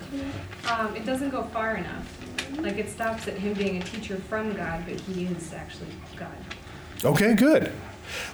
Um, 0.70 0.94
it 0.94 1.04
doesn't 1.04 1.30
go 1.30 1.42
far 1.44 1.76
enough. 1.76 2.08
Like 2.58 2.78
it 2.78 2.88
stops 2.88 3.26
at 3.26 3.38
him 3.38 3.54
being 3.54 3.82
a 3.82 3.84
teacher 3.84 4.16
from 4.16 4.54
God, 4.54 4.84
but 4.86 5.00
he 5.00 5.24
is 5.24 5.52
actually 5.52 5.88
God. 6.16 6.34
Okay, 7.04 7.34
good. 7.34 7.72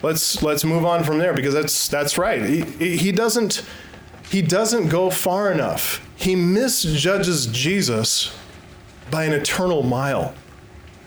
Let's 0.03 0.43
let's 0.43 0.63
move 0.63 0.85
on 0.85 1.03
from 1.03 1.17
there 1.17 1.33
because 1.33 1.55
that's 1.55 1.87
that's 1.87 2.17
right. 2.17 2.43
He, 2.45 2.97
he 2.97 3.11
doesn't 3.11 3.65
he 4.29 4.43
doesn't 4.43 4.89
go 4.89 5.09
far 5.09 5.51
enough. 5.51 6.07
He 6.15 6.35
misjudges 6.35 7.47
Jesus 7.47 8.35
by 9.11 9.25
an 9.25 9.33
eternal 9.33 9.83
mile, 9.83 10.33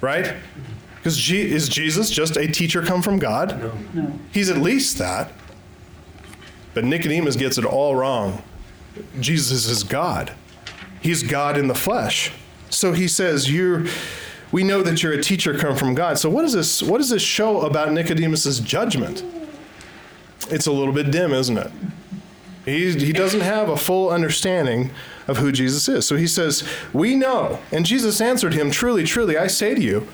right? 0.00 0.34
Because 0.96 1.16
G- 1.18 1.50
is 1.50 1.68
Jesus 1.68 2.11
just 2.11 2.37
a 2.37 2.46
teacher 2.46 2.82
come 2.82 3.02
from 3.02 3.18
God? 3.18 3.58
No. 3.61 3.73
No. 4.02 4.18
He's 4.32 4.50
at 4.50 4.58
least 4.58 4.99
that. 4.99 5.32
But 6.75 6.84
Nicodemus 6.84 7.37
gets 7.37 7.58
it 7.58 7.64
all 7.64 7.94
wrong. 7.94 8.42
Jesus 9.20 9.66
is 9.66 9.82
God. 9.82 10.32
He's 11.00 11.23
God 11.23 11.56
in 11.58 11.66
the 11.68 11.75
flesh. 11.75 12.32
So 12.70 12.92
he 12.92 13.08
says, 13.08 13.50
"You're." 13.50 13.84
We 14.52 14.62
know 14.62 14.82
that 14.82 15.02
you're 15.02 15.12
a 15.12 15.20
teacher 15.20 15.58
come 15.58 15.75
from 15.75 15.94
God. 15.96 16.16
So 16.16 16.30
what 16.30 16.42
does 16.42 16.52
this? 16.52 16.80
What 16.80 16.99
does 16.99 17.11
this 17.11 17.23
show 17.23 17.62
about 17.62 17.90
Nicodemus's 17.92 18.61
judgment? 18.61 19.25
It's 20.49 20.66
a 20.66 20.73
little 20.73 20.92
bit 20.92 21.11
dim, 21.11 21.32
isn't 21.32 21.58
it? 21.58 21.70
He, 22.64 22.92
he 22.92 23.12
doesn't 23.12 23.40
have 23.40 23.68
a 23.68 23.76
full 23.76 24.11
understanding 24.11 24.90
of 25.26 25.38
who 25.38 25.52
Jesus 25.52 25.88
is. 25.88 26.07
So 26.07 26.16
he 26.16 26.26
says, 26.26 26.66
We 26.93 27.14
know. 27.14 27.61
And 27.73 27.87
Jesus 27.87 28.21
answered 28.21 28.54
him, 28.54 28.71
Truly, 28.71 29.04
truly, 29.04 29.37
I 29.37 29.47
say 29.47 29.75
to 29.75 29.81
you, 29.81 30.07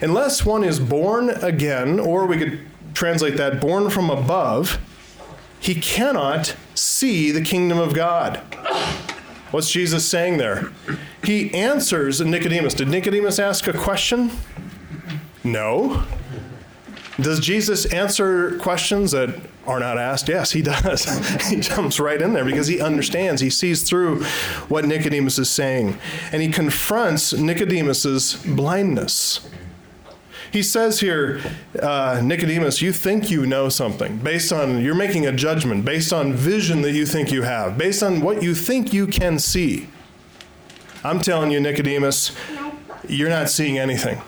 unless 0.00 0.44
one 0.44 0.64
is 0.64 0.78
born 0.78 1.30
again, 1.30 1.98
or 1.98 2.26
we 2.26 2.38
could 2.38 2.60
translate 2.94 3.36
that, 3.36 3.60
born 3.60 3.90
from 3.90 4.10
above, 4.10 4.78
he 5.58 5.74
cannot 5.74 6.56
see 6.74 7.30
the 7.30 7.42
kingdom 7.42 7.78
of 7.78 7.94
God. 7.94 8.36
What's 9.50 9.70
Jesus 9.70 10.06
saying 10.06 10.38
there? 10.38 10.72
He 11.22 11.54
answers 11.54 12.20
Nicodemus. 12.20 12.74
Did 12.74 12.88
Nicodemus 12.88 13.38
ask 13.38 13.66
a 13.66 13.72
question? 13.72 14.30
No. 15.42 16.04
Does 17.20 17.38
Jesus 17.38 17.86
answer 17.86 18.58
questions 18.58 19.12
that 19.12 19.34
are 19.66 19.78
not 19.78 19.98
asked? 19.98 20.28
Yes, 20.28 20.50
he 20.50 20.62
does. 20.62 21.04
he 21.48 21.60
jumps 21.60 22.00
right 22.00 22.20
in 22.20 22.32
there 22.32 22.44
because 22.44 22.66
he 22.66 22.80
understands. 22.80 23.40
He 23.40 23.50
sees 23.50 23.88
through 23.88 24.24
what 24.68 24.84
Nicodemus 24.84 25.38
is 25.38 25.48
saying. 25.48 25.98
And 26.32 26.42
he 26.42 26.48
confronts 26.48 27.32
Nicodemus's 27.32 28.42
blindness. 28.44 29.48
He 30.50 30.62
says 30.62 31.00
here, 31.00 31.40
uh, 31.82 32.20
Nicodemus, 32.22 32.80
you 32.80 32.92
think 32.92 33.30
you 33.30 33.44
know 33.44 33.68
something 33.68 34.18
based 34.18 34.52
on, 34.52 34.80
you're 34.82 34.94
making 34.94 35.26
a 35.26 35.32
judgment 35.32 35.84
based 35.84 36.12
on 36.12 36.32
vision 36.32 36.82
that 36.82 36.92
you 36.92 37.06
think 37.06 37.32
you 37.32 37.42
have, 37.42 37.76
based 37.76 38.02
on 38.02 38.20
what 38.20 38.42
you 38.42 38.54
think 38.54 38.92
you 38.92 39.06
can 39.06 39.38
see. 39.38 39.88
I'm 41.02 41.20
telling 41.20 41.50
you, 41.50 41.60
Nicodemus, 41.60 42.36
you're 43.08 43.28
not 43.28 43.50
seeing 43.50 43.78
anything. 43.78 44.20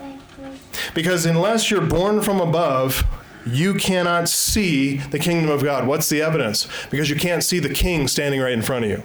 Because 0.94 1.26
unless 1.26 1.70
you're 1.70 1.80
born 1.80 2.22
from 2.22 2.40
above, 2.40 3.04
you 3.46 3.74
cannot 3.74 4.28
see 4.28 4.96
the 4.96 5.18
kingdom 5.18 5.50
of 5.50 5.62
God. 5.62 5.86
What's 5.86 6.08
the 6.08 6.20
evidence? 6.20 6.68
Because 6.90 7.08
you 7.08 7.16
can't 7.16 7.44
see 7.44 7.60
the 7.60 7.72
king 7.72 8.08
standing 8.08 8.40
right 8.40 8.52
in 8.52 8.62
front 8.62 8.84
of 8.84 8.90
you. 8.90 9.02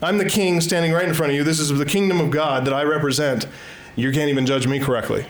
I'm 0.00 0.18
the 0.18 0.28
king 0.28 0.60
standing 0.60 0.92
right 0.92 1.06
in 1.06 1.14
front 1.14 1.30
of 1.30 1.36
you. 1.36 1.44
This 1.44 1.60
is 1.60 1.68
the 1.68 1.84
kingdom 1.84 2.20
of 2.20 2.30
God 2.30 2.64
that 2.64 2.74
I 2.74 2.82
represent. 2.82 3.46
You 3.94 4.10
can't 4.10 4.30
even 4.30 4.46
judge 4.46 4.66
me 4.66 4.80
correctly. 4.80 5.26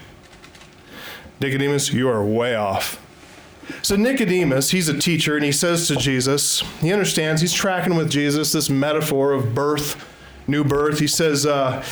Nicodemus, 1.41 1.93
you 1.93 2.09
are 2.09 2.25
way 2.25 2.55
off. 2.55 2.99
So, 3.83 3.97
Nicodemus, 3.97 4.71
he's 4.71 4.89
a 4.89 4.99
teacher, 4.99 5.37
and 5.37 5.45
he 5.45 5.53
says 5.53 5.89
to 5.89 5.97
Jesus, 5.97 6.61
he 6.81 6.93
understands, 6.93 7.41
he's 7.41 7.53
tracking 7.53 7.97
with 7.97 8.11
Jesus 8.11 8.53
this 8.53 8.71
metaphor 8.71 9.33
of 9.33 9.55
birth, 9.55 10.09
new 10.47 10.65
birth. 10.65 11.01
He 11.01 11.07
says, 11.07 11.45
uh, 11.45 11.85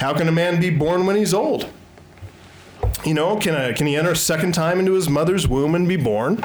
How 0.00 0.14
can 0.14 0.28
a 0.28 0.32
man 0.32 0.60
be 0.60 0.70
born 0.70 1.06
when 1.06 1.16
he's 1.16 1.34
old? 1.34 1.68
You 3.04 3.14
know, 3.14 3.36
can, 3.36 3.54
I, 3.54 3.72
can 3.72 3.86
he 3.86 3.96
enter 3.96 4.12
a 4.12 4.16
second 4.16 4.52
time 4.52 4.78
into 4.78 4.92
his 4.92 5.08
mother's 5.08 5.46
womb 5.46 5.74
and 5.74 5.86
be 5.86 5.96
born? 5.96 6.42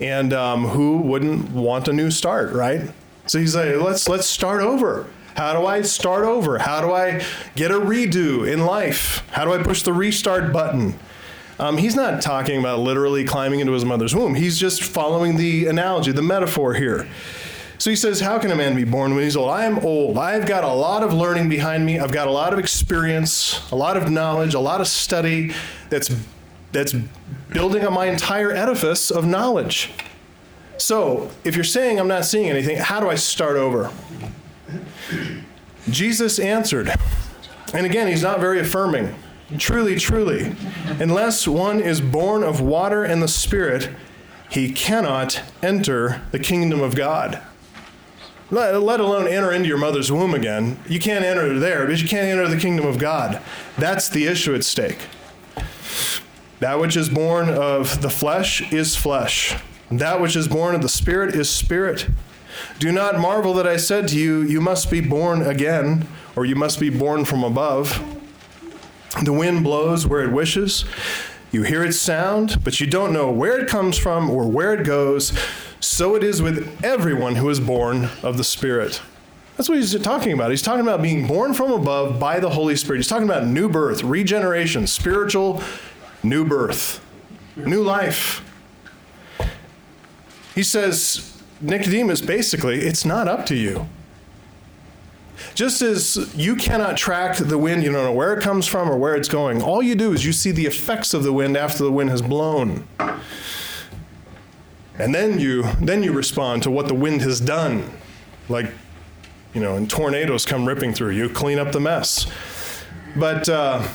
And 0.00 0.32
um, 0.32 0.68
who 0.68 0.98
wouldn't 0.98 1.50
want 1.50 1.88
a 1.88 1.92
new 1.92 2.10
start, 2.10 2.52
right? 2.52 2.90
So 3.26 3.38
he's 3.38 3.54
like, 3.56 3.76
let's 3.76 4.08
let's 4.08 4.26
start 4.26 4.60
over. 4.60 5.06
How 5.36 5.58
do 5.58 5.66
I 5.66 5.82
start 5.82 6.24
over? 6.24 6.58
How 6.58 6.80
do 6.80 6.92
I 6.92 7.24
get 7.56 7.70
a 7.70 7.74
redo 7.74 8.50
in 8.50 8.66
life? 8.66 9.26
How 9.30 9.44
do 9.44 9.52
I 9.52 9.62
push 9.62 9.82
the 9.82 9.92
restart 9.92 10.52
button? 10.52 10.98
Um, 11.58 11.76
he's 11.76 11.94
not 11.94 12.20
talking 12.20 12.58
about 12.58 12.80
literally 12.80 13.24
climbing 13.24 13.60
into 13.60 13.72
his 13.72 13.84
mother's 13.84 14.14
womb. 14.14 14.34
He's 14.34 14.58
just 14.58 14.82
following 14.82 15.36
the 15.36 15.66
analogy, 15.66 16.12
the 16.12 16.22
metaphor 16.22 16.74
here. 16.74 17.08
So 17.84 17.90
he 17.90 17.96
says, 17.96 18.20
How 18.20 18.38
can 18.38 18.50
a 18.50 18.56
man 18.56 18.74
be 18.74 18.84
born 18.84 19.14
when 19.14 19.24
he's 19.24 19.36
old? 19.36 19.50
I 19.50 19.66
am 19.66 19.78
old. 19.80 20.16
I've 20.16 20.46
got 20.46 20.64
a 20.64 20.72
lot 20.72 21.02
of 21.02 21.12
learning 21.12 21.50
behind 21.50 21.84
me. 21.84 21.98
I've 21.98 22.12
got 22.12 22.26
a 22.26 22.30
lot 22.30 22.54
of 22.54 22.58
experience, 22.58 23.60
a 23.70 23.76
lot 23.76 23.98
of 23.98 24.10
knowledge, 24.10 24.54
a 24.54 24.58
lot 24.58 24.80
of 24.80 24.88
study 24.88 25.52
that's, 25.90 26.10
that's 26.72 26.94
building 27.50 27.84
up 27.84 27.92
my 27.92 28.06
entire 28.06 28.50
edifice 28.52 29.10
of 29.10 29.26
knowledge. 29.26 29.90
So 30.78 31.30
if 31.44 31.56
you're 31.56 31.62
saying 31.62 32.00
I'm 32.00 32.08
not 32.08 32.24
seeing 32.24 32.48
anything, 32.48 32.78
how 32.78 33.00
do 33.00 33.10
I 33.10 33.16
start 33.16 33.56
over? 33.56 33.92
Jesus 35.90 36.38
answered. 36.38 36.90
And 37.74 37.84
again, 37.84 38.08
he's 38.08 38.22
not 38.22 38.40
very 38.40 38.60
affirming. 38.60 39.14
Truly, 39.58 39.96
truly, 39.96 40.56
unless 40.98 41.46
one 41.46 41.80
is 41.80 42.00
born 42.00 42.44
of 42.44 42.62
water 42.62 43.04
and 43.04 43.22
the 43.22 43.28
Spirit, 43.28 43.90
he 44.48 44.72
cannot 44.72 45.42
enter 45.62 46.22
the 46.30 46.38
kingdom 46.38 46.80
of 46.80 46.94
God. 46.94 47.42
Let, 48.50 48.80
let, 48.82 49.00
alone 49.00 49.26
enter 49.26 49.52
into 49.52 49.68
your 49.68 49.78
mother's 49.78 50.12
womb 50.12 50.34
again. 50.34 50.78
You 50.88 51.00
can't 51.00 51.24
enter 51.24 51.58
there, 51.58 51.86
but 51.86 52.00
you 52.00 52.08
can't 52.08 52.26
enter 52.26 52.46
the 52.46 52.58
kingdom 52.58 52.86
of 52.86 52.98
God. 52.98 53.40
That's 53.78 54.08
the 54.08 54.26
issue 54.26 54.54
at 54.54 54.64
stake. 54.64 54.98
That 56.60 56.78
which 56.78 56.96
is 56.96 57.08
born 57.08 57.48
of 57.48 58.02
the 58.02 58.10
flesh 58.10 58.72
is 58.72 58.96
flesh, 58.96 59.56
that 59.90 60.20
which 60.20 60.36
is 60.36 60.46
born 60.46 60.74
of 60.74 60.82
the 60.82 60.88
Spirit 60.88 61.34
is 61.34 61.50
spirit. 61.50 62.08
Do 62.78 62.92
not 62.92 63.18
marvel 63.18 63.54
that 63.54 63.66
I 63.66 63.76
said 63.76 64.08
to 64.08 64.18
you, 64.18 64.42
You 64.42 64.60
must 64.60 64.90
be 64.90 65.00
born 65.00 65.42
again, 65.42 66.06
or 66.36 66.44
you 66.44 66.54
must 66.54 66.78
be 66.78 66.90
born 66.90 67.24
from 67.24 67.42
above. 67.42 68.02
The 69.22 69.32
wind 69.32 69.64
blows 69.64 70.06
where 70.06 70.22
it 70.22 70.32
wishes. 70.32 70.84
You 71.52 71.62
hear 71.62 71.84
its 71.84 72.00
sound, 72.00 72.64
but 72.64 72.80
you 72.80 72.86
don't 72.86 73.12
know 73.12 73.30
where 73.30 73.58
it 73.60 73.68
comes 73.68 73.96
from 73.96 74.28
or 74.28 74.48
where 74.48 74.74
it 74.74 74.84
goes. 74.84 75.32
So 75.84 76.14
it 76.14 76.24
is 76.24 76.40
with 76.40 76.82
everyone 76.82 77.36
who 77.36 77.50
is 77.50 77.60
born 77.60 78.08
of 78.22 78.38
the 78.38 78.42
Spirit. 78.42 79.02
That's 79.56 79.68
what 79.68 79.76
he's 79.76 79.94
talking 80.00 80.32
about. 80.32 80.50
He's 80.50 80.62
talking 80.62 80.80
about 80.80 81.02
being 81.02 81.26
born 81.26 81.52
from 81.52 81.70
above 81.70 82.18
by 82.18 82.40
the 82.40 82.48
Holy 82.48 82.74
Spirit. 82.74 83.00
He's 83.00 83.06
talking 83.06 83.28
about 83.28 83.46
new 83.46 83.68
birth, 83.68 84.02
regeneration, 84.02 84.86
spiritual 84.86 85.62
new 86.22 86.42
birth, 86.42 87.04
new 87.54 87.82
life. 87.82 88.42
He 90.54 90.62
says, 90.62 91.38
Nicodemus, 91.60 92.22
basically, 92.22 92.80
it's 92.80 93.04
not 93.04 93.28
up 93.28 93.44
to 93.46 93.54
you. 93.54 93.86
Just 95.54 95.82
as 95.82 96.34
you 96.34 96.56
cannot 96.56 96.96
track 96.96 97.36
the 97.36 97.58
wind, 97.58 97.82
you 97.82 97.92
don't 97.92 98.04
know 98.04 98.12
where 98.12 98.32
it 98.32 98.42
comes 98.42 98.66
from 98.66 98.88
or 98.88 98.96
where 98.96 99.14
it's 99.16 99.28
going, 99.28 99.60
all 99.60 99.82
you 99.82 99.94
do 99.94 100.14
is 100.14 100.24
you 100.24 100.32
see 100.32 100.50
the 100.50 100.64
effects 100.64 101.12
of 101.12 101.24
the 101.24 101.32
wind 101.32 101.58
after 101.58 101.84
the 101.84 101.92
wind 101.92 102.08
has 102.08 102.22
blown. 102.22 102.88
And 104.98 105.14
then 105.14 105.38
you 105.40 105.64
then 105.80 106.02
you 106.02 106.12
respond 106.12 106.62
to 106.64 106.70
what 106.70 106.88
the 106.88 106.94
wind 106.94 107.22
has 107.22 107.40
done. 107.40 107.90
Like, 108.48 108.70
you 109.52 109.60
know, 109.60 109.76
and 109.76 109.88
tornadoes 109.88 110.44
come 110.44 110.66
ripping 110.66 110.92
through, 110.92 111.10
you 111.10 111.28
clean 111.28 111.58
up 111.58 111.72
the 111.72 111.80
mess. 111.80 112.26
But 113.16 113.48
uh, 113.48 113.86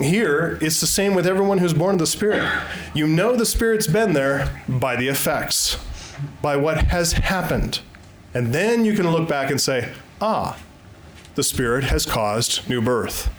here, 0.00 0.58
it's 0.60 0.80
the 0.80 0.86
same 0.86 1.14
with 1.14 1.26
everyone 1.26 1.58
who's 1.58 1.74
born 1.74 1.94
of 1.94 1.98
the 1.98 2.06
Spirit. 2.06 2.46
You 2.94 3.06
know 3.06 3.36
the 3.36 3.46
Spirit's 3.46 3.86
been 3.86 4.12
there 4.12 4.62
by 4.68 4.96
the 4.96 5.08
effects, 5.08 5.78
by 6.42 6.56
what 6.56 6.86
has 6.88 7.12
happened. 7.12 7.80
And 8.34 8.52
then 8.52 8.84
you 8.84 8.94
can 8.94 9.10
look 9.10 9.28
back 9.28 9.50
and 9.50 9.60
say, 9.60 9.92
ah, 10.20 10.58
the 11.34 11.42
Spirit 11.42 11.84
has 11.84 12.04
caused 12.04 12.68
new 12.68 12.82
birth. 12.82 13.30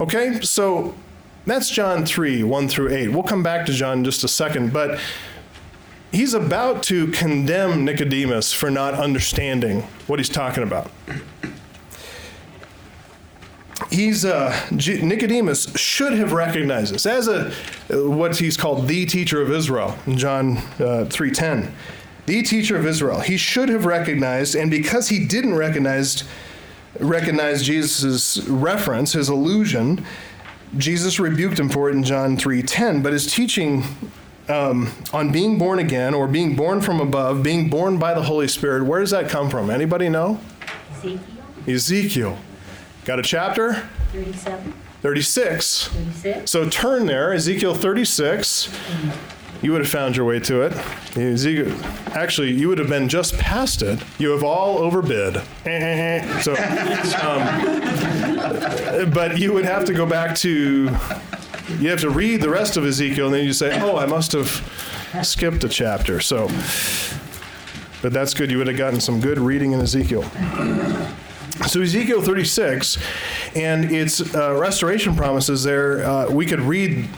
Okay, 0.00 0.40
so 0.40 0.94
that's 1.46 1.70
John 1.70 2.06
3, 2.06 2.42
1 2.44 2.68
through 2.68 2.90
8. 2.90 3.08
We'll 3.08 3.22
come 3.22 3.42
back 3.42 3.66
to 3.66 3.72
John 3.72 3.98
in 3.98 4.04
just 4.04 4.22
a 4.22 4.28
second, 4.28 4.72
but 4.72 5.00
he's 6.16 6.32
about 6.32 6.82
to 6.84 7.08
condemn 7.08 7.84
Nicodemus 7.84 8.52
for 8.52 8.70
not 8.70 8.94
understanding 8.94 9.82
what 10.06 10.18
he's 10.18 10.30
talking 10.30 10.62
about. 10.62 10.90
He's 13.90 14.24
uh, 14.24 14.58
Nicodemus 14.70 15.76
should 15.78 16.14
have 16.14 16.32
recognized 16.32 16.94
this 16.94 17.04
as 17.04 17.28
a 17.28 17.50
what 17.90 18.38
he's 18.38 18.56
called 18.56 18.88
the 18.88 19.04
teacher 19.04 19.42
of 19.42 19.50
Israel 19.52 19.96
in 20.06 20.16
John 20.16 20.56
uh, 20.80 21.04
three 21.04 21.30
ten, 21.30 21.74
the 22.24 22.42
teacher 22.42 22.76
of 22.76 22.86
Israel. 22.86 23.20
He 23.20 23.36
should 23.36 23.68
have 23.68 23.84
recognized, 23.84 24.54
and 24.54 24.70
because 24.70 25.08
he 25.08 25.26
didn't 25.26 25.54
recognize 25.54 26.24
recognize 26.98 27.62
Jesus' 27.62 28.38
reference, 28.48 29.12
his 29.12 29.28
allusion, 29.28 30.04
Jesus 30.78 31.20
rebuked 31.20 31.58
him 31.58 31.68
for 31.68 31.90
it 31.90 31.94
in 31.94 32.02
John 32.02 32.38
3:10. 32.38 33.02
But 33.02 33.12
his 33.12 33.32
teaching 33.32 33.84
um, 34.48 34.90
on 35.12 35.32
being 35.32 35.58
born 35.58 35.78
again 35.78 36.14
or 36.14 36.26
being 36.26 36.56
born 36.56 36.80
from 36.80 37.00
above, 37.00 37.42
being 37.42 37.68
born 37.68 37.98
by 37.98 38.14
the 38.14 38.22
Holy 38.22 38.48
Spirit, 38.48 38.84
where 38.84 39.00
does 39.00 39.10
that 39.10 39.28
come 39.28 39.50
from? 39.50 39.70
Anybody 39.70 40.08
know? 40.08 40.40
Ezekiel 40.92 41.20
Ezekiel. 41.66 42.38
Got 43.04 43.18
a 43.18 43.22
chapter? 43.22 43.88
37, 44.12 44.72
36. 45.02 45.88
36. 45.88 46.50
So 46.50 46.68
turn 46.68 47.06
there, 47.06 47.32
Ezekiel 47.32 47.74
36. 47.74 48.70
You 49.62 49.72
would 49.72 49.80
have 49.80 49.90
found 49.90 50.16
your 50.16 50.26
way 50.26 50.38
to 50.40 50.62
it. 50.62 50.72
Ezekiel, 51.16 51.74
actually, 52.08 52.52
you 52.52 52.68
would 52.68 52.78
have 52.78 52.88
been 52.88 53.08
just 53.08 53.38
past 53.38 53.82
it. 53.82 53.98
You 54.18 54.30
have 54.30 54.44
all 54.44 54.78
overbid. 54.78 55.34
so, 56.42 56.54
um, 57.24 59.10
but 59.10 59.38
you 59.38 59.52
would 59.52 59.64
have 59.64 59.84
to 59.86 59.94
go 59.94 60.06
back 60.06 60.36
to, 60.36 60.90
you 61.78 61.90
have 61.90 62.00
to 62.00 62.10
read 62.10 62.40
the 62.40 62.48
rest 62.48 62.76
of 62.76 62.84
Ezekiel, 62.84 63.26
and 63.26 63.34
then 63.34 63.44
you 63.44 63.52
say, 63.52 63.80
oh, 63.80 63.96
I 63.96 64.06
must 64.06 64.32
have 64.32 64.48
skipped 65.22 65.64
a 65.64 65.68
chapter. 65.68 66.20
So, 66.20 66.48
but 68.02 68.12
that's 68.12 68.34
good. 68.34 68.50
You 68.50 68.58
would 68.58 68.68
have 68.68 68.76
gotten 68.76 69.00
some 69.00 69.20
good 69.20 69.38
reading 69.38 69.72
in 69.72 69.80
Ezekiel. 69.80 70.24
So 71.68 71.80
Ezekiel 71.80 72.20
36 72.20 72.98
and 73.56 73.90
its 73.90 74.34
uh, 74.34 74.54
restoration 74.54 75.16
promises 75.16 75.64
there, 75.64 76.04
uh, 76.04 76.30
we 76.30 76.44
could 76.44 76.60
read, 76.60 77.08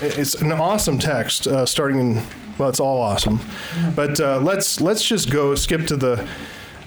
it's 0.00 0.34
an 0.34 0.50
awesome 0.50 0.98
text 0.98 1.46
uh, 1.46 1.66
starting 1.66 2.00
in, 2.00 2.22
well, 2.56 2.70
it's 2.70 2.80
all 2.80 3.00
awesome. 3.00 3.38
But 3.94 4.18
uh, 4.18 4.40
let's, 4.40 4.80
let's 4.80 5.04
just 5.04 5.30
go, 5.30 5.54
skip 5.54 5.86
to 5.88 5.96
the, 5.96 6.26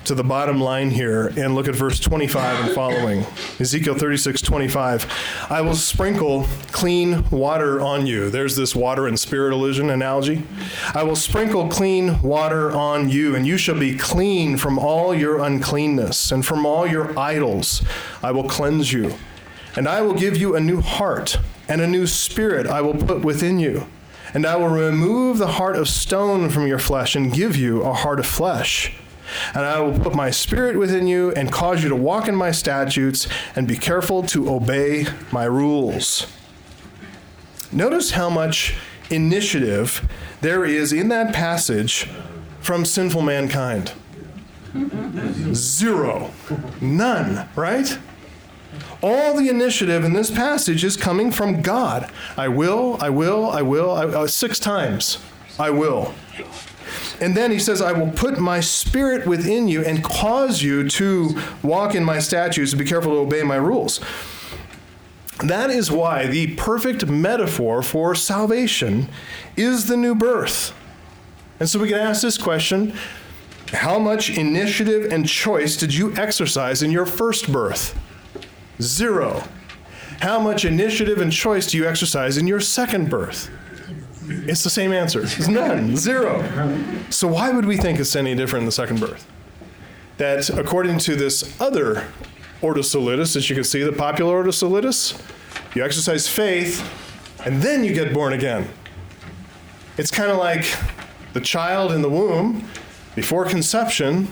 to 0.06 0.16
the 0.16 0.24
bottom 0.24 0.62
line 0.62 0.92
here 0.92 1.28
and 1.36 1.56
look 1.56 1.68
at 1.68 1.76
verse 1.76 2.00
25 2.00 2.66
and 2.66 2.76
following. 2.76 3.26
Ezekiel 3.60 3.96
36, 3.96 4.42
25. 4.42 5.48
I 5.50 5.62
will 5.62 5.76
sprinkle 5.76 6.48
clean 6.72 7.28
water 7.30 7.82
on 7.82 8.06
you. 8.06 8.30
There's 8.30 8.56
this 8.56 8.76
water 8.76 9.08
and 9.08 9.20
spirit 9.20 9.52
illusion 9.52 9.90
analogy. 9.90 10.44
I 10.94 11.04
will 11.04 11.16
sprinkle 11.16 11.68
clean 11.68 12.22
water 12.22 12.72
on 12.72 13.10
you, 13.10 13.36
and 13.36 13.48
you 13.48 13.58
shall 13.58 13.80
be 13.80 13.98
clean 13.98 14.58
from 14.58 14.78
all 14.78 15.14
your 15.14 15.44
uncleanness, 15.44 16.32
and 16.32 16.46
from 16.46 16.66
all 16.66 16.86
your 16.86 17.18
idols 17.18 17.84
I 18.22 18.32
will 18.32 18.48
cleanse 18.48 18.94
you. 18.94 19.16
And 19.76 19.88
I 19.88 20.02
will 20.02 20.14
give 20.14 20.38
you 20.38 20.56
a 20.56 20.60
new 20.60 20.82
heart, 20.82 21.38
and 21.68 21.82
a 21.82 21.88
new 21.88 22.06
spirit 22.08 22.68
I 22.68 22.82
will 22.82 22.94
put 22.94 23.26
within 23.26 23.60
you. 23.60 23.88
And 24.34 24.46
I 24.46 24.56
will 24.56 24.68
remove 24.68 25.38
the 25.38 25.54
heart 25.54 25.76
of 25.76 25.88
stone 25.88 26.50
from 26.50 26.68
your 26.68 26.80
flesh, 26.80 27.16
and 27.16 27.34
give 27.34 27.56
you 27.56 27.82
a 27.82 27.94
heart 27.94 28.20
of 28.20 28.26
flesh. 28.26 28.94
And 29.54 29.66
I 29.66 29.80
will 29.80 29.98
put 29.98 30.16
my 30.16 30.32
spirit 30.32 30.78
within 30.78 31.08
you 31.08 31.32
and 31.32 31.52
cause 31.52 31.84
you 31.84 31.90
to 31.90 31.96
walk 31.96 32.28
in 32.28 32.36
my 32.36 32.52
statutes 32.52 33.28
and 33.56 33.68
be 33.68 33.78
careful 33.78 34.24
to 34.24 34.50
obey 34.50 35.06
my 35.32 35.46
rules. 35.46 36.28
Notice 37.72 38.12
how 38.12 38.30
much 38.30 38.76
initiative 39.10 40.08
there 40.42 40.66
is 40.66 40.94
in 40.94 41.10
that 41.10 41.34
passage 41.34 42.10
from 42.60 42.86
sinful 42.86 43.22
mankind. 43.22 43.94
Zero. 45.54 46.32
None, 46.82 47.48
right? 47.56 47.98
All 49.02 49.38
the 49.38 49.50
initiative 49.50 50.04
in 50.04 50.14
this 50.14 50.32
passage 50.32 50.84
is 50.84 50.98
coming 50.98 51.32
from 51.32 51.62
God. 51.62 52.12
I 52.36 52.48
will, 52.48 52.98
I 53.00 53.10
will, 53.10 53.50
I 53.50 53.62
will, 53.62 53.92
I, 53.92 54.06
uh, 54.06 54.28
six 54.28 54.60
times. 54.60 55.20
I 55.60 55.70
will. 55.70 56.14
And 57.22 57.36
then 57.36 57.52
he 57.52 57.60
says, 57.60 57.82
I 57.82 57.92
will 57.92 58.12
put 58.12 58.40
my 58.40 58.60
spirit 58.60 59.26
within 59.26 59.68
you 59.68 59.84
and 59.84 60.04
cause 60.04 60.62
you 60.62 60.88
to 60.90 61.40
walk 61.64 61.96
in 61.96 62.04
my 62.04 62.20
statutes 62.20 62.72
and 62.72 62.80
be 62.80 62.86
careful 62.86 63.14
to 63.14 63.20
obey 63.20 63.44
my 63.44 63.56
rules. 63.56 64.00
That 65.40 65.70
is 65.70 65.92
why 65.92 66.28
the 66.28 66.56
perfect 66.56 67.08
metaphor 67.08 67.82
for 67.82 68.16
salvation 68.16 69.10
is 69.58 69.88
the 69.88 69.98
new 69.98 70.16
birth. 70.16 70.74
And 71.60 71.70
so 71.70 71.80
we 71.80 71.90
can 71.90 72.00
ask 72.00 72.22
this 72.22 72.38
question 72.38 72.94
How 73.68 74.00
much 74.00 74.30
initiative 74.30 75.12
and 75.12 75.28
choice 75.28 75.76
did 75.76 75.94
you 75.94 76.14
exercise 76.16 76.82
in 76.82 76.92
your 76.92 77.06
first 77.06 77.52
birth? 77.52 77.98
Zero. 78.82 79.44
How 80.22 80.40
much 80.40 80.64
initiative 80.64 81.20
and 81.20 81.32
choice 81.32 81.68
do 81.68 81.78
you 81.78 81.88
exercise 81.88 82.38
in 82.38 82.48
your 82.48 82.62
second 82.62 83.10
birth? 83.10 83.50
It's 84.28 84.64
the 84.64 84.70
same 84.70 84.92
answer. 84.92 85.22
It's 85.24 85.48
none, 85.48 85.96
zero. 85.96 86.44
So 87.10 87.28
why 87.28 87.52
would 87.52 87.66
we 87.66 87.78
think 87.78 88.00
it's 88.00 88.16
any 88.16 88.36
different 88.36 88.64
in 88.64 88.66
the 88.66 88.72
second 88.72 89.00
birth? 89.00 89.28
That 90.18 90.50
according 90.50 91.00
to 91.00 91.16
this 91.16 91.60
other 91.60 92.08
Ordo 92.62 92.82
Salutis, 92.82 93.36
as 93.36 93.50
you 93.50 93.56
can 93.56 93.64
see, 93.64 93.84
the 93.84 93.92
popular 93.92 94.34
Ordo 94.36 94.52
Salutis, 94.52 95.22
you 95.76 95.84
exercise 95.84 96.28
faith 96.28 96.84
and 97.46 97.62
then 97.62 97.84
you 97.84 97.94
get 97.94 98.14
born 98.14 98.34
again. 98.34 98.68
It's 99.98 100.12
kind 100.12 100.32
of 100.32 100.38
like 100.38 100.66
the 101.34 101.42
child 101.42 101.92
in 101.92 102.02
the 102.02 102.10
womb 102.10 102.68
before 103.14 103.46
conception 103.46 104.28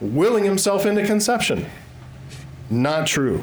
willing 0.00 0.44
himself 0.44 0.86
into 0.86 1.04
conception. 1.06 1.66
Not 2.70 3.06
true. 3.06 3.42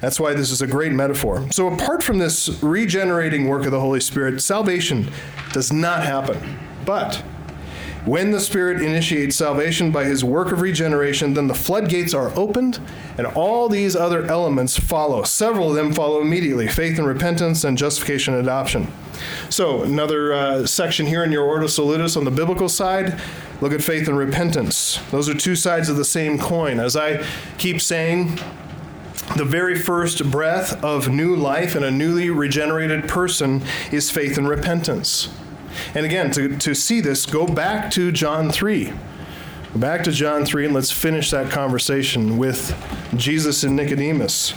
That's 0.00 0.20
why 0.20 0.34
this 0.34 0.50
is 0.50 0.62
a 0.62 0.66
great 0.66 0.92
metaphor. 0.92 1.50
So, 1.50 1.68
apart 1.68 2.02
from 2.02 2.18
this 2.18 2.62
regenerating 2.62 3.48
work 3.48 3.64
of 3.64 3.72
the 3.72 3.80
Holy 3.80 4.00
Spirit, 4.00 4.40
salvation 4.40 5.10
does 5.52 5.72
not 5.72 6.04
happen. 6.04 6.58
But 6.84 7.22
when 8.04 8.30
the 8.30 8.40
Spirit 8.40 8.80
initiates 8.80 9.36
salvation 9.36 9.90
by 9.90 10.04
his 10.04 10.24
work 10.24 10.52
of 10.52 10.62
regeneration, 10.62 11.34
then 11.34 11.48
the 11.48 11.54
floodgates 11.54 12.14
are 12.14 12.30
opened 12.38 12.80
and 13.18 13.26
all 13.26 13.68
these 13.68 13.94
other 13.94 14.24
elements 14.24 14.78
follow. 14.78 15.24
Several 15.24 15.70
of 15.70 15.74
them 15.74 15.92
follow 15.92 16.20
immediately 16.20 16.68
faith 16.68 16.98
and 16.98 17.06
repentance 17.06 17.64
and 17.64 17.76
justification 17.76 18.34
and 18.34 18.44
adoption. 18.44 18.90
So, 19.50 19.82
another 19.82 20.32
uh, 20.32 20.66
section 20.66 21.06
here 21.06 21.24
in 21.24 21.32
your 21.32 21.44
Ordo 21.44 21.66
Salutis 21.66 22.16
on 22.16 22.24
the 22.24 22.30
biblical 22.30 22.68
side. 22.68 23.20
Look 23.60 23.72
at 23.72 23.82
faith 23.82 24.06
and 24.06 24.16
repentance. 24.16 25.00
Those 25.10 25.28
are 25.28 25.34
two 25.34 25.56
sides 25.56 25.88
of 25.88 25.96
the 25.96 26.04
same 26.04 26.38
coin. 26.38 26.78
As 26.78 26.96
I 26.96 27.26
keep 27.58 27.80
saying, 27.80 28.38
the 29.38 29.44
very 29.44 29.78
first 29.78 30.30
breath 30.30 30.82
of 30.84 31.08
new 31.08 31.36
life 31.36 31.76
in 31.76 31.84
a 31.84 31.90
newly 31.90 32.28
regenerated 32.28 33.08
person 33.08 33.62
is 33.92 34.10
faith 34.10 34.36
and 34.36 34.48
repentance. 34.48 35.28
And 35.94 36.04
again, 36.04 36.32
to, 36.32 36.56
to 36.58 36.74
see 36.74 37.00
this, 37.00 37.24
go 37.24 37.46
back 37.46 37.90
to 37.92 38.10
John 38.10 38.50
3. 38.50 38.86
Go 38.86 39.78
back 39.78 40.02
to 40.04 40.12
John 40.12 40.44
3 40.44 40.66
and 40.66 40.74
let's 40.74 40.90
finish 40.90 41.30
that 41.30 41.52
conversation 41.52 42.36
with 42.36 42.74
Jesus 43.16 43.62
and 43.62 43.76
Nicodemus. 43.76 44.54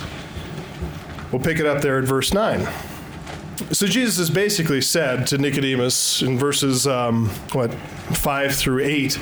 We'll 1.31 1.43
pick 1.43 1.59
it 1.59 1.67
up 1.67 1.81
there 1.81 1.99
at 1.99 2.05
verse 2.05 2.33
9. 2.33 2.67
So 3.71 3.85
Jesus 3.85 4.17
has 4.17 4.31
basically 4.31 4.81
said 4.81 5.27
to 5.27 5.37
Nicodemus 5.37 6.23
in 6.23 6.39
verses, 6.39 6.87
um, 6.87 7.29
what, 7.51 7.71
5 7.73 8.55
through 8.55 8.83
8, 8.83 9.19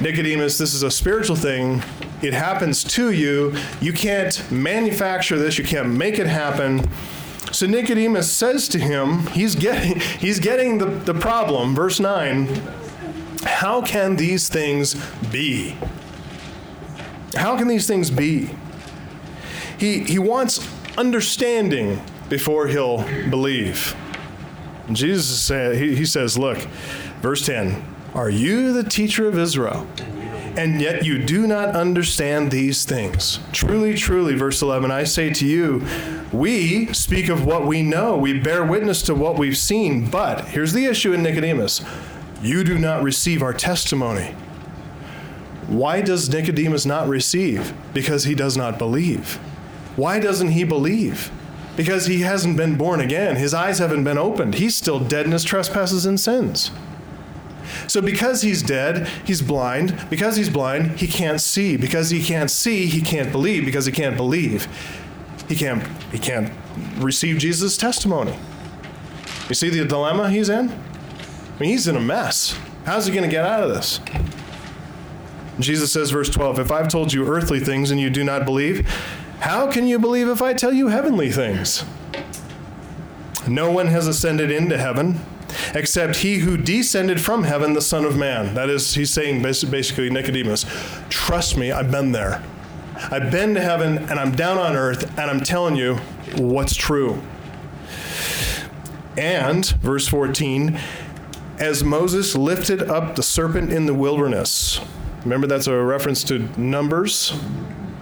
Nicodemus, 0.00 0.58
this 0.58 0.74
is 0.74 0.84
a 0.84 0.90
spiritual 0.90 1.36
thing. 1.36 1.82
It 2.22 2.34
happens 2.34 2.84
to 2.84 3.10
you. 3.10 3.54
You 3.80 3.92
can't 3.92 4.50
manufacture 4.50 5.38
this, 5.38 5.58
you 5.58 5.64
can't 5.64 5.88
make 5.88 6.18
it 6.18 6.26
happen. 6.26 6.88
So 7.50 7.66
Nicodemus 7.66 8.32
says 8.32 8.68
to 8.68 8.78
him, 8.78 9.26
he's 9.28 9.54
getting, 9.54 10.00
he's 10.00 10.38
getting 10.38 10.78
the, 10.78 10.86
the 10.86 11.14
problem. 11.14 11.74
Verse 11.74 12.00
9 12.00 12.46
How 13.44 13.82
can 13.82 14.16
these 14.16 14.48
things 14.48 14.94
be? 15.30 15.76
How 17.34 17.56
can 17.56 17.66
these 17.68 17.86
things 17.86 18.10
be? 18.10 18.50
He, 19.78 20.00
he 20.04 20.18
wants 20.18 20.66
understanding 20.96 22.00
before 22.28 22.68
he'll 22.68 23.04
believe. 23.28 23.96
And 24.86 24.96
Jesus 24.96 25.40
said, 25.40 25.76
he, 25.76 25.94
he 25.96 26.06
says, 26.06 26.38
Look, 26.38 26.58
verse 27.20 27.44
10 27.44 27.84
Are 28.14 28.30
you 28.30 28.72
the 28.72 28.84
teacher 28.88 29.28
of 29.28 29.36
Israel? 29.36 29.86
And 30.56 30.80
yet 30.80 31.04
you 31.04 31.18
do 31.18 31.46
not 31.46 31.70
understand 31.70 32.50
these 32.50 32.84
things. 32.84 33.38
Truly, 33.52 33.94
truly, 33.94 34.34
verse 34.34 34.60
11, 34.60 34.90
I 34.90 35.04
say 35.04 35.30
to 35.30 35.46
you, 35.46 35.86
we 36.32 36.92
speak 36.92 37.28
of 37.28 37.46
what 37.46 37.66
we 37.66 37.82
know, 37.82 38.16
we 38.16 38.38
bear 38.38 38.64
witness 38.64 39.02
to 39.02 39.14
what 39.14 39.38
we've 39.38 39.56
seen. 39.56 40.10
But 40.10 40.48
here's 40.48 40.72
the 40.72 40.84
issue 40.84 41.12
in 41.12 41.22
Nicodemus 41.22 41.82
you 42.42 42.64
do 42.64 42.76
not 42.76 43.02
receive 43.02 43.42
our 43.42 43.54
testimony. 43.54 44.34
Why 45.68 46.02
does 46.02 46.28
Nicodemus 46.28 46.84
not 46.84 47.08
receive? 47.08 47.72
Because 47.94 48.24
he 48.24 48.34
does 48.34 48.56
not 48.56 48.78
believe. 48.78 49.36
Why 49.96 50.18
doesn't 50.18 50.50
he 50.50 50.64
believe? 50.64 51.30
Because 51.76 52.06
he 52.06 52.20
hasn't 52.20 52.56
been 52.56 52.76
born 52.76 53.00
again. 53.00 53.36
His 53.36 53.54
eyes 53.54 53.78
haven't 53.78 54.04
been 54.04 54.18
opened. 54.18 54.54
He's 54.54 54.74
still 54.74 54.98
dead 55.00 55.24
in 55.24 55.32
his 55.32 55.44
trespasses 55.44 56.04
and 56.04 56.20
sins. 56.20 56.70
So, 57.88 58.00
because 58.00 58.42
he's 58.42 58.62
dead, 58.62 59.08
he's 59.24 59.42
blind. 59.42 59.98
Because 60.10 60.36
he's 60.36 60.50
blind, 60.50 60.98
he 60.98 61.06
can't 61.06 61.40
see. 61.40 61.76
Because 61.76 62.10
he 62.10 62.22
can't 62.22 62.50
see, 62.50 62.86
he 62.86 63.00
can't 63.00 63.32
believe. 63.32 63.64
Because 63.64 63.86
he 63.86 63.92
can't 63.92 64.16
believe, 64.16 64.66
he 65.48 65.56
can't, 65.56 65.86
he 66.10 66.18
can't 66.18 66.52
receive 66.98 67.38
Jesus' 67.38 67.76
testimony. 67.76 68.36
You 69.48 69.54
see 69.54 69.68
the 69.68 69.84
dilemma 69.84 70.30
he's 70.30 70.48
in? 70.48 70.70
I 70.70 71.60
mean, 71.60 71.70
he's 71.70 71.88
in 71.88 71.96
a 71.96 72.00
mess. 72.00 72.58
How's 72.84 73.06
he 73.06 73.12
going 73.12 73.24
to 73.24 73.30
get 73.30 73.44
out 73.44 73.62
of 73.62 73.70
this? 73.70 74.00
Jesus 75.60 75.92
says, 75.92 76.10
verse 76.10 76.30
12, 76.30 76.58
If 76.58 76.70
I've 76.70 76.88
told 76.88 77.12
you 77.12 77.26
earthly 77.26 77.60
things 77.60 77.90
and 77.90 78.00
you 78.00 78.10
do 78.10 78.24
not 78.24 78.44
believe, 78.44 78.88
how 79.40 79.70
can 79.70 79.86
you 79.86 79.98
believe 79.98 80.28
if 80.28 80.40
I 80.40 80.54
tell 80.54 80.72
you 80.72 80.88
heavenly 80.88 81.30
things? 81.30 81.84
No 83.46 83.70
one 83.70 83.88
has 83.88 84.06
ascended 84.06 84.50
into 84.50 84.78
heaven 84.78 85.20
except 85.74 86.16
he 86.16 86.38
who 86.38 86.56
descended 86.56 87.20
from 87.20 87.44
heaven, 87.44 87.72
the 87.72 87.80
Son 87.80 88.04
of 88.04 88.16
Man. 88.16 88.54
That 88.54 88.70
is, 88.70 88.94
he's 88.94 89.10
saying 89.10 89.42
basically, 89.42 90.10
Nicodemus, 90.10 90.66
trust 91.08 91.56
me, 91.56 91.72
I've 91.72 91.90
been 91.90 92.12
there. 92.12 92.42
I've 93.10 93.30
been 93.30 93.54
to 93.54 93.60
heaven 93.60 93.98
and 93.98 94.12
I'm 94.12 94.32
down 94.32 94.58
on 94.58 94.76
earth 94.76 95.18
and 95.18 95.30
I'm 95.30 95.40
telling 95.40 95.76
you 95.76 95.96
what's 96.36 96.76
true. 96.76 97.20
And, 99.16 99.66
verse 99.66 100.08
14, 100.08 100.78
as 101.58 101.84
Moses 101.84 102.34
lifted 102.34 102.82
up 102.82 103.16
the 103.16 103.22
serpent 103.22 103.72
in 103.72 103.86
the 103.86 103.94
wilderness. 103.94 104.80
Remember, 105.22 105.46
that's 105.46 105.66
a 105.66 105.76
reference 105.76 106.24
to 106.24 106.38
Numbers, 106.60 107.38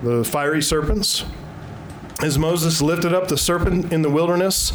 the 0.03 0.25
fiery 0.25 0.63
serpents. 0.63 1.25
As 2.22 2.38
Moses 2.38 2.83
lifted 2.83 3.14
up 3.14 3.28
the 3.28 3.38
serpent 3.38 3.94
in 3.94 4.02
the 4.02 4.11
wilderness, 4.11 4.74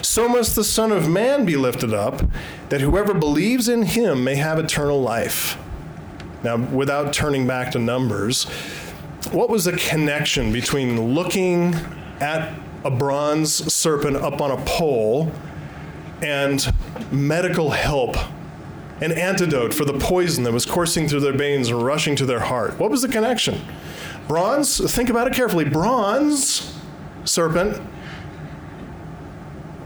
so 0.00 0.26
must 0.26 0.56
the 0.56 0.64
Son 0.64 0.90
of 0.90 1.06
Man 1.06 1.44
be 1.44 1.54
lifted 1.54 1.92
up, 1.92 2.22
that 2.70 2.80
whoever 2.80 3.12
believes 3.12 3.68
in 3.68 3.82
him 3.82 4.24
may 4.24 4.36
have 4.36 4.58
eternal 4.58 5.02
life. 5.02 5.58
Now, 6.42 6.56
without 6.56 7.12
turning 7.12 7.46
back 7.46 7.72
to 7.72 7.78
Numbers, 7.78 8.44
what 9.32 9.50
was 9.50 9.66
the 9.66 9.72
connection 9.72 10.50
between 10.50 11.14
looking 11.14 11.74
at 12.20 12.58
a 12.84 12.90
bronze 12.90 13.70
serpent 13.72 14.16
up 14.16 14.40
on 14.40 14.50
a 14.50 14.64
pole 14.64 15.30
and 16.22 16.72
medical 17.12 17.70
help, 17.70 18.16
an 19.02 19.12
antidote 19.12 19.74
for 19.74 19.84
the 19.84 19.98
poison 19.98 20.44
that 20.44 20.54
was 20.54 20.64
coursing 20.64 21.06
through 21.06 21.20
their 21.20 21.36
veins 21.36 21.68
and 21.68 21.84
rushing 21.84 22.16
to 22.16 22.24
their 22.24 22.40
heart? 22.40 22.78
What 22.78 22.90
was 22.90 23.02
the 23.02 23.08
connection? 23.08 23.60
Bronze, 24.26 24.78
think 24.94 25.10
about 25.10 25.26
it 25.26 25.34
carefully. 25.34 25.66
Bronze 25.66 26.77
serpent, 27.28 27.80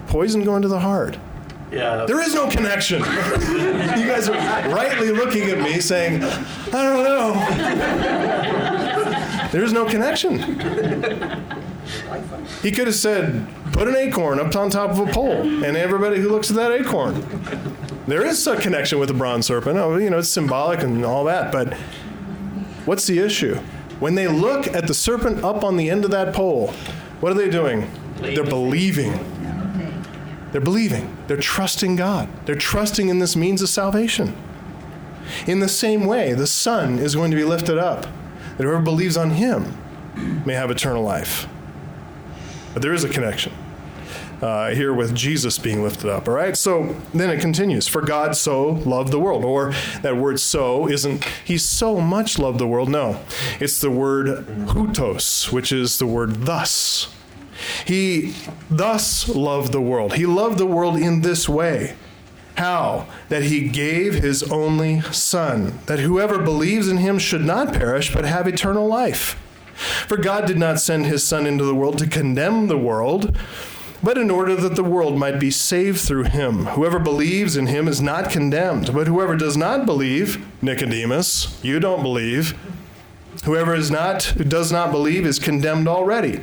poison 0.07 0.45
going 0.45 0.63
to 0.63 0.69
the 0.69 0.81
heart. 0.81 1.19
Yeah. 1.71 2.05
There 2.07 2.21
is 2.21 2.35
no 2.35 2.49
connection. 2.51 2.99
you 3.01 3.07
guys 4.07 4.29
are 4.29 4.35
rightly 4.69 5.11
looking 5.11 5.49
at 5.49 5.59
me 5.59 5.81
saying, 5.81 6.23
I 6.23 6.83
don't 6.83 7.03
know. 7.03 7.33
There's 9.51 9.73
no 9.73 9.87
connection. 9.87 10.39
He 12.63 12.71
could 12.71 12.87
have 12.87 12.95
said, 12.95 13.47
put 13.73 13.89
an 13.89 13.97
acorn 13.97 14.39
up 14.39 14.55
on 14.55 14.69
top 14.71 14.91
of 14.91 14.99
a 14.99 15.07
pole, 15.07 15.65
and 15.65 15.77
everybody 15.77 16.21
who 16.21 16.29
looks 16.29 16.51
at 16.51 16.57
that 16.57 16.73
acorn. 16.73 17.25
There 18.07 18.25
is 18.25 18.47
a 18.47 18.61
connection 18.61 18.99
with 18.99 19.09
the 19.09 19.15
bronze 19.15 19.47
serpent. 19.47 19.79
Oh, 19.79 19.97
you 19.97 20.11
know, 20.11 20.19
it's 20.19 20.29
symbolic 20.29 20.83
and 20.83 21.05
all 21.05 21.25
that, 21.25 21.53
but 21.53 21.75
what's 22.85 23.07
the 23.07 23.19
issue? 23.19 23.57
When 23.99 24.15
they 24.15 24.29
look 24.29 24.67
at 24.67 24.87
the 24.89 24.95
serpent 24.95 25.43
up 25.45 25.65
on 25.65 25.77
the 25.77 25.89
end 25.89 26.05
of 26.05 26.11
that 26.11 26.35
pole, 26.35 26.75
what 27.23 27.31
are 27.31 27.37
they 27.37 27.49
doing? 27.49 27.89
They're 28.17 28.43
believing. 28.43 29.13
They're 30.51 30.61
believing. 30.61 31.17
They're 31.29 31.37
trusting 31.37 31.95
God. 31.95 32.29
They're 32.47 32.57
trusting 32.57 33.09
in 33.09 33.21
this 33.21 33.37
means 33.37 33.63
of 33.63 33.69
salvation. 33.69 34.37
In 35.47 35.61
the 35.61 35.69
same 35.69 36.05
way, 36.05 36.33
the 36.33 36.49
Son 36.49 36.99
is 36.99 37.15
going 37.15 37.31
to 37.31 37.37
be 37.37 37.45
lifted 37.45 37.79
up, 37.79 38.03
that 38.57 38.65
whoever 38.65 38.81
believes 38.81 39.17
on 39.17 39.31
him 39.31 39.79
may 40.45 40.55
have 40.55 40.73
eternal 40.73 41.05
life. 41.05 41.47
But 42.73 42.83
there 42.83 42.93
is 42.93 43.05
a 43.05 43.09
connection 43.09 43.53
uh, 44.43 44.71
here 44.71 44.93
with 44.93 45.15
Jesus 45.15 45.59
being 45.59 45.83
lifted 45.83 46.11
up, 46.11 46.29
all 46.29 46.35
right? 46.35 46.57
So 46.57 46.97
then 47.15 47.31
it 47.31 47.41
continues 47.41 47.87
For 47.89 48.03
God 48.03 48.37
so 48.37 48.71
loved 48.71 49.13
the 49.13 49.21
world. 49.21 49.45
Or 49.45 49.73
that 50.03 50.17
word 50.17 50.41
so 50.41 50.89
isn't, 50.89 51.25
he 51.45 51.57
so 51.57 52.01
much 52.01 52.39
loved 52.39 52.59
the 52.59 52.67
world. 52.67 52.91
No, 52.91 53.21
it's 53.61 53.81
the 53.81 53.91
word 53.91 54.47
hutos, 54.67 55.53
which 55.53 55.73
is 55.73 55.99
the 55.99 56.07
word 56.07 56.43
thus. 56.43 57.09
He 57.87 58.35
thus 58.69 59.29
loved 59.29 59.73
the 59.73 59.81
world. 59.81 60.15
He 60.15 60.27
loved 60.27 60.59
the 60.59 60.67
world 60.67 60.97
in 60.97 61.21
this 61.21 61.49
way. 61.49 61.95
How? 62.57 63.07
That 63.29 63.45
he 63.45 63.69
gave 63.69 64.15
his 64.15 64.43
only 64.45 65.01
Son, 65.13 65.79
that 65.87 66.01
whoever 66.01 66.39
believes 66.39 66.89
in 66.89 66.99
him 66.99 67.19
should 67.19 67.45
not 67.45 67.73
perish, 67.73 68.13
but 68.13 68.25
have 68.25 68.47
eternal 68.47 68.87
life. 68.87 69.39
For 70.07 70.17
God 70.17 70.47
did 70.47 70.59
not 70.59 70.81
send 70.81 71.07
his 71.07 71.25
Son 71.25 71.47
into 71.47 71.65
the 71.65 71.75
world 71.75 71.99
to 71.99 72.07
condemn 72.07 72.67
the 72.67 72.77
world, 72.77 73.37
but 74.03 74.19
in 74.19 74.31
order 74.31 74.57
that 74.57 74.75
the 74.75 74.85
world 74.85 75.17
might 75.17 75.39
be 75.39 75.51
saved 75.51 76.01
through 76.01 76.25
him. 76.25 76.67
Whoever 76.67 76.99
believes 76.99 77.57
in 77.57 77.67
him 77.67 77.87
is 77.87 78.01
not 78.01 78.31
condemned, 78.31 78.93
but 78.93 79.07
whoever 79.07 79.37
does 79.37 79.57
not 79.57 79.87
believe, 79.87 80.45
Nicodemus, 80.63 81.59
you 81.63 81.79
don't 81.79 82.03
believe, 82.03 82.55
Whoever 83.45 83.75
is 83.75 83.91
not, 83.91 84.23
who 84.23 84.45
does 84.45 84.71
not 84.71 84.93
believe 84.93 85.27
is 85.27 85.41
condemned 85.41 85.89
already. 85.89 86.37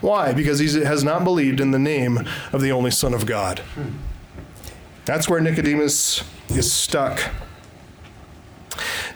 Why? 0.00 0.32
Because 0.32 0.58
he 0.58 0.80
has 0.84 1.04
not 1.04 1.22
believed 1.22 1.60
in 1.60 1.70
the 1.70 1.78
name 1.78 2.26
of 2.52 2.62
the 2.62 2.72
only 2.72 2.90
Son 2.90 3.12
of 3.12 3.26
God. 3.26 3.60
That's 5.04 5.28
where 5.28 5.40
Nicodemus 5.40 6.24
is 6.48 6.72
stuck. 6.72 7.30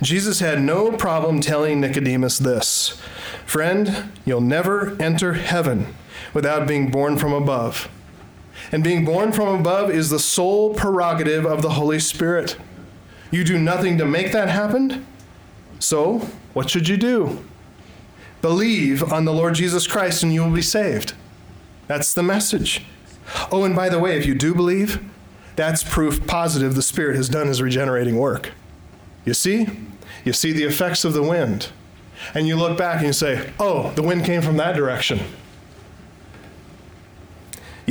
Jesus 0.02 0.40
had 0.40 0.60
no 0.60 0.92
problem 0.92 1.40
telling 1.40 1.80
Nicodemus 1.80 2.38
this 2.38 3.00
Friend, 3.46 4.10
you'll 4.24 4.40
never 4.40 4.96
enter 5.00 5.32
heaven 5.34 5.94
without 6.32 6.66
being 6.66 6.90
born 6.90 7.16
from 7.16 7.32
above. 7.32 7.88
And 8.72 8.84
being 8.84 9.04
born 9.04 9.32
from 9.32 9.60
above 9.60 9.90
is 9.90 10.10
the 10.10 10.18
sole 10.18 10.74
prerogative 10.74 11.44
of 11.44 11.62
the 11.62 11.70
Holy 11.70 11.98
Spirit. 11.98 12.56
You 13.30 13.44
do 13.44 13.58
nothing 13.58 13.98
to 13.98 14.04
make 14.04 14.32
that 14.32 14.48
happen. 14.48 15.06
So, 15.78 16.28
what 16.52 16.68
should 16.68 16.88
you 16.88 16.96
do? 16.96 17.44
Believe 18.42 19.12
on 19.12 19.24
the 19.24 19.32
Lord 19.32 19.54
Jesus 19.54 19.86
Christ 19.86 20.22
and 20.22 20.32
you 20.32 20.42
will 20.42 20.50
be 20.50 20.62
saved. 20.62 21.14
That's 21.86 22.14
the 22.14 22.22
message. 22.22 22.84
Oh, 23.52 23.64
and 23.64 23.76
by 23.76 23.88
the 23.88 23.98
way, 23.98 24.18
if 24.18 24.26
you 24.26 24.34
do 24.34 24.54
believe, 24.54 25.02
that's 25.56 25.82
proof 25.82 26.26
positive 26.26 26.74
the 26.74 26.82
Spirit 26.82 27.16
has 27.16 27.28
done 27.28 27.48
his 27.48 27.60
regenerating 27.60 28.16
work. 28.16 28.52
You 29.24 29.34
see? 29.34 29.68
You 30.24 30.32
see 30.32 30.52
the 30.52 30.64
effects 30.64 31.04
of 31.04 31.12
the 31.12 31.22
wind. 31.22 31.70
And 32.34 32.46
you 32.46 32.56
look 32.56 32.76
back 32.76 32.98
and 32.98 33.06
you 33.06 33.12
say, 33.12 33.52
oh, 33.58 33.92
the 33.92 34.02
wind 34.02 34.24
came 34.24 34.42
from 34.42 34.56
that 34.58 34.76
direction. 34.76 35.20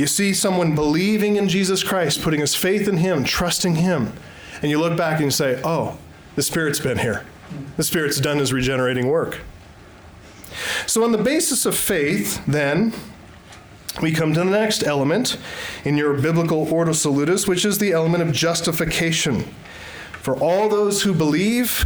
You 0.00 0.06
see 0.06 0.32
someone 0.32 0.74
believing 0.74 1.36
in 1.36 1.46
Jesus 1.46 1.84
Christ, 1.84 2.22
putting 2.22 2.40
his 2.40 2.54
faith 2.54 2.88
in 2.88 2.96
him, 2.96 3.22
trusting 3.22 3.74
him. 3.74 4.14
And 4.62 4.70
you 4.70 4.80
look 4.80 4.96
back 4.96 5.16
and 5.16 5.26
you 5.26 5.30
say, 5.30 5.60
oh, 5.62 5.98
the 6.36 6.42
Spirit's 6.42 6.80
been 6.80 6.96
here. 6.96 7.26
The 7.76 7.84
Spirit's 7.84 8.18
done 8.18 8.38
his 8.38 8.50
regenerating 8.50 9.08
work. 9.08 9.40
So, 10.86 11.04
on 11.04 11.12
the 11.12 11.18
basis 11.18 11.66
of 11.66 11.76
faith, 11.76 12.42
then, 12.46 12.94
we 14.00 14.10
come 14.10 14.32
to 14.32 14.40
the 14.40 14.46
next 14.46 14.84
element 14.84 15.36
in 15.84 15.98
your 15.98 16.14
biblical 16.14 16.66
ordo 16.72 16.94
salutis, 16.94 17.46
which 17.46 17.66
is 17.66 17.76
the 17.76 17.92
element 17.92 18.22
of 18.22 18.32
justification. 18.32 19.44
For 20.22 20.34
all 20.34 20.70
those 20.70 21.02
who 21.02 21.12
believe, 21.12 21.84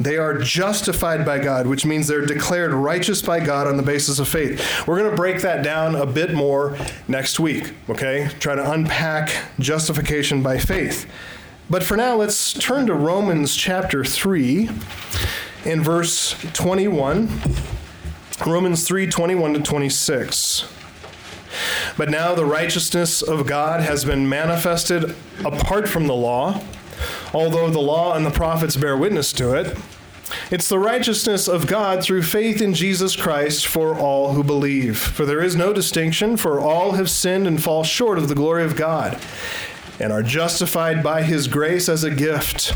they 0.00 0.16
are 0.16 0.38
justified 0.38 1.26
by 1.26 1.38
God, 1.38 1.66
which 1.66 1.84
means 1.84 2.08
they're 2.08 2.24
declared 2.24 2.72
righteous 2.72 3.20
by 3.20 3.38
God 3.38 3.66
on 3.66 3.76
the 3.76 3.82
basis 3.82 4.18
of 4.18 4.28
faith. 4.28 4.86
We're 4.86 4.98
going 4.98 5.10
to 5.10 5.16
break 5.16 5.42
that 5.42 5.62
down 5.62 5.94
a 5.94 6.06
bit 6.06 6.32
more 6.32 6.76
next 7.06 7.38
week, 7.38 7.74
okay? 7.88 8.30
Try 8.40 8.54
to 8.54 8.70
unpack 8.70 9.30
justification 9.58 10.42
by 10.42 10.58
faith. 10.58 11.06
But 11.68 11.82
for 11.82 11.98
now, 11.98 12.16
let's 12.16 12.54
turn 12.54 12.86
to 12.86 12.94
Romans 12.94 13.54
chapter 13.54 14.02
3 14.02 14.70
in 15.66 15.82
verse 15.82 16.34
21. 16.54 17.28
Romans 18.46 18.88
3 18.88 19.06
21 19.06 19.52
to 19.52 19.60
26. 19.60 20.64
But 21.98 22.08
now 22.08 22.34
the 22.34 22.46
righteousness 22.46 23.20
of 23.20 23.46
God 23.46 23.82
has 23.82 24.06
been 24.06 24.28
manifested 24.28 25.14
apart 25.44 25.88
from 25.90 26.06
the 26.06 26.14
law, 26.14 26.62
although 27.32 27.70
the 27.70 27.80
law 27.80 28.14
and 28.14 28.24
the 28.24 28.30
prophets 28.30 28.76
bear 28.76 28.96
witness 28.96 29.32
to 29.34 29.54
it. 29.54 29.76
It's 30.50 30.68
the 30.68 30.78
righteousness 30.78 31.48
of 31.48 31.66
God 31.66 32.02
through 32.02 32.22
faith 32.22 32.60
in 32.60 32.74
Jesus 32.74 33.16
Christ 33.16 33.66
for 33.66 33.96
all 33.96 34.34
who 34.34 34.44
believe. 34.44 34.98
For 34.98 35.26
there 35.26 35.42
is 35.42 35.56
no 35.56 35.72
distinction, 35.72 36.36
for 36.36 36.60
all 36.60 36.92
have 36.92 37.10
sinned 37.10 37.46
and 37.46 37.62
fall 37.62 37.82
short 37.82 38.18
of 38.18 38.28
the 38.28 38.34
glory 38.34 38.64
of 38.64 38.76
God, 38.76 39.20
and 39.98 40.12
are 40.12 40.22
justified 40.22 41.02
by 41.02 41.22
his 41.22 41.48
grace 41.48 41.88
as 41.88 42.04
a 42.04 42.10
gift 42.10 42.74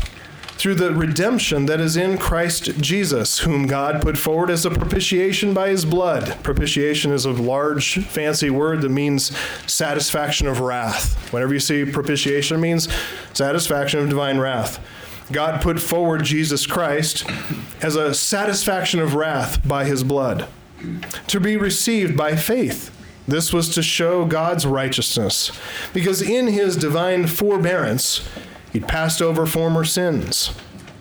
through 0.57 0.75
the 0.75 0.93
redemption 0.93 1.65
that 1.65 1.81
is 1.81 1.97
in 1.97 2.17
Christ 2.17 2.77
Jesus, 2.79 3.39
whom 3.39 3.67
God 3.67 4.01
put 4.01 4.17
forward 4.17 4.49
as 4.49 4.65
a 4.65 4.71
propitiation 4.71 5.53
by 5.53 5.69
his 5.69 5.85
blood. 5.85 6.41
Propitiation 6.43 7.11
is 7.11 7.25
a 7.25 7.31
large, 7.31 8.05
fancy 8.05 8.49
word 8.49 8.81
that 8.81 8.89
means 8.89 9.37
satisfaction 9.67 10.47
of 10.47 10.61
wrath. 10.61 11.31
Whenever 11.33 11.53
you 11.53 11.59
see 11.59 11.85
propitiation, 11.85 12.57
it 12.57 12.61
means 12.61 12.87
satisfaction 13.33 13.99
of 13.99 14.09
divine 14.09 14.37
wrath. 14.37 14.79
God 15.31 15.61
put 15.61 15.79
forward 15.79 16.23
Jesus 16.23 16.65
Christ 16.65 17.25
as 17.81 17.95
a 17.95 18.13
satisfaction 18.13 18.99
of 18.99 19.15
wrath 19.15 19.67
by 19.67 19.85
his 19.85 20.03
blood 20.03 20.47
to 21.27 21.39
be 21.39 21.57
received 21.57 22.15
by 22.15 22.35
faith. 22.35 22.91
This 23.27 23.51
was 23.51 23.69
to 23.73 23.81
show 23.81 24.25
God's 24.25 24.67
righteousness, 24.67 25.51
because 25.93 26.21
in 26.21 26.47
his 26.47 26.77
divine 26.77 27.25
forbearance, 27.25 28.21
he'd 28.75 28.87
passed 28.89 29.21
over 29.21 29.45
former 29.45 29.85
sins. 29.85 30.53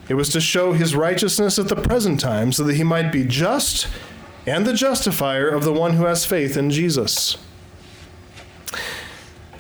It 0.09 0.15
was 0.15 0.29
to 0.29 0.41
show 0.41 0.75
his 0.75 0.95
righteousness 0.95 1.59
at 1.59 1.67
the 1.67 1.75
present 1.75 2.21
time, 2.21 2.53
so 2.53 2.63
that 2.63 2.77
he 2.77 2.85
might 2.85 3.11
be 3.11 3.25
just 3.25 3.89
and 4.47 4.65
the 4.65 4.75
justifier 4.75 5.49
of 5.49 5.65
the 5.65 5.73
one 5.73 5.95
who 5.95 6.05
has 6.05 6.25
faith 6.25 6.57
in 6.57 6.71
Jesus. 6.71 7.37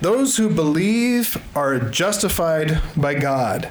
Those 0.01 0.37
who 0.37 0.49
believe 0.49 1.43
are 1.57 1.81
justified 1.81 2.81
by 2.97 3.15
God, 3.15 3.71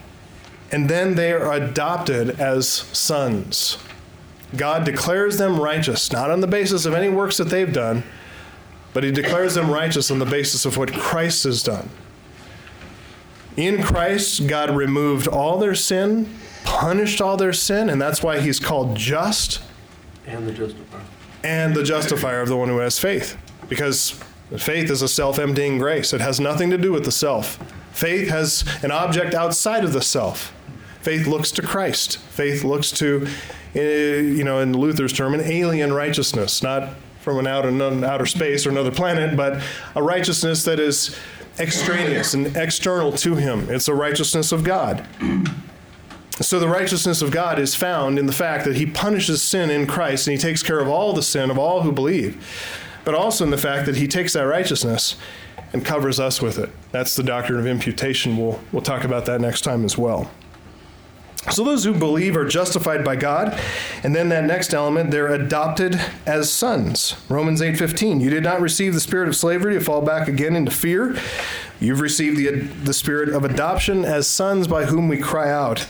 and 0.73 0.89
then 0.89 1.15
they 1.15 1.31
are 1.31 1.53
adopted 1.53 2.37
as 2.41 2.67
sons. 2.67 3.77
God 4.57 4.83
declares 4.83 5.37
them 5.37 5.57
righteous, 5.57 6.11
not 6.11 6.29
on 6.29 6.41
the 6.41 6.47
basis 6.47 6.85
of 6.85 6.93
any 6.93 7.07
works 7.07 7.37
that 7.37 7.45
they've 7.45 7.71
done, 7.71 8.03
but 8.93 9.05
he 9.05 9.11
declares 9.11 9.55
them 9.55 9.71
righteous 9.71 10.11
on 10.11 10.19
the 10.19 10.25
basis 10.25 10.65
of 10.65 10.75
what 10.75 10.91
Christ 10.91 11.45
has 11.45 11.63
done. 11.63 11.89
In 13.57 13.83
Christ, 13.83 14.47
God 14.47 14.71
removed 14.75 15.27
all 15.27 15.59
their 15.59 15.75
sin, 15.75 16.33
punished 16.63 17.21
all 17.21 17.37
their 17.37 17.53
sin, 17.53 17.89
and 17.89 18.01
that's 18.01 18.23
why 18.23 18.39
he's 18.39 18.59
called 18.59 18.95
just 18.95 19.61
And 20.25 20.47
the 20.47 20.53
justifier. 20.53 21.01
and 21.43 21.75
the 21.75 21.83
justifier 21.83 22.41
of 22.41 22.47
the 22.49 22.57
one 22.57 22.69
who 22.69 22.77
has 22.79 22.97
faith. 22.99 23.37
Because 23.69 24.11
faith 24.57 24.89
is 24.89 25.01
a 25.01 25.07
self 25.07 25.37
emptying 25.39 25.77
grace, 25.77 26.13
it 26.13 26.21
has 26.21 26.39
nothing 26.39 26.69
to 26.71 26.77
do 26.77 26.91
with 26.91 27.05
the 27.05 27.11
self. 27.11 27.57
Faith 27.91 28.29
has 28.29 28.63
an 28.83 28.91
object 28.91 29.33
outside 29.35 29.83
of 29.83 29.93
the 29.93 30.01
self. 30.01 30.51
Faith 31.01 31.27
looks 31.27 31.51
to 31.51 31.61
Christ. 31.61 32.17
Faith 32.17 32.63
looks 32.63 32.89
to, 32.91 33.27
uh, 33.75 33.79
you 33.79 34.43
know, 34.43 34.59
in 34.59 34.73
Luther's 34.73 35.13
term, 35.13 35.33
an 35.33 35.41
alien 35.41 35.93
righteousness, 35.93 36.63
not 36.63 36.95
from 37.21 37.37
an 37.39 37.45
outer, 37.45 37.69
outer 38.05 38.25
space 38.25 38.65
or 38.65 38.69
another 38.71 38.91
planet, 38.91 39.37
but 39.37 39.61
a 39.95 40.01
righteousness 40.01 40.63
that 40.63 40.79
is 40.79 41.15
extraneous 41.59 42.33
and 42.33 42.55
external 42.57 43.11
to 43.11 43.35
him. 43.35 43.69
It's 43.69 43.85
the 43.85 43.93
righteousness 43.93 44.51
of 44.51 44.63
God. 44.63 45.05
So 46.41 46.59
the 46.59 46.67
righteousness 46.67 47.21
of 47.21 47.31
God 47.31 47.59
is 47.59 47.75
found 47.75 48.17
in 48.17 48.25
the 48.25 48.33
fact 48.33 48.65
that 48.65 48.75
he 48.75 48.87
punishes 48.87 49.41
sin 49.41 49.69
in 49.69 49.85
Christ 49.85 50.27
and 50.27 50.35
he 50.35 50.41
takes 50.41 50.63
care 50.63 50.79
of 50.79 50.87
all 50.87 51.13
the 51.13 51.21
sin 51.21 51.51
of 51.51 51.59
all 51.59 51.81
who 51.83 51.91
believe, 51.91 52.43
but 53.05 53.13
also 53.13 53.43
in 53.43 53.51
the 53.51 53.57
fact 53.57 53.85
that 53.85 53.97
he 53.97 54.07
takes 54.07 54.33
that 54.33 54.41
righteousness 54.41 55.15
and 55.73 55.85
covers 55.85 56.19
us 56.19 56.41
with 56.41 56.57
it. 56.57 56.69
That's 56.91 57.15
the 57.15 57.23
doctrine 57.23 57.59
of 57.59 57.67
imputation. 57.67 58.37
We'll, 58.37 58.59
we'll 58.71 58.81
talk 58.81 59.03
about 59.03 59.25
that 59.27 59.41
next 59.41 59.61
time 59.61 59.85
as 59.85 59.97
well. 59.97 60.31
So 61.51 61.63
those 61.63 61.83
who 61.83 61.93
believe 61.93 62.37
are 62.37 62.45
justified 62.45 63.03
by 63.03 63.17
God, 63.17 63.59
and 64.01 64.15
then 64.15 64.29
that 64.29 64.45
next 64.45 64.73
element, 64.73 65.11
they're 65.11 65.33
adopted 65.33 65.99
as 66.25 66.51
sons. 66.51 67.15
Romans 67.27 67.61
8:15. 67.61 68.21
You 68.21 68.29
did 68.29 68.43
not 68.43 68.61
receive 68.61 68.93
the 68.93 69.01
spirit 69.01 69.27
of 69.27 69.35
slavery 69.35 69.73
to 69.73 69.81
fall 69.81 70.01
back 70.01 70.27
again 70.27 70.55
into 70.55 70.71
fear. 70.71 71.17
You've 71.79 71.99
received 71.99 72.37
the, 72.37 72.61
the 72.85 72.93
spirit 72.93 73.29
of 73.29 73.43
adoption 73.43 74.05
as 74.05 74.25
sons 74.25 74.67
by 74.67 74.85
whom 74.85 75.09
we 75.09 75.17
cry 75.17 75.51
out, 75.51 75.85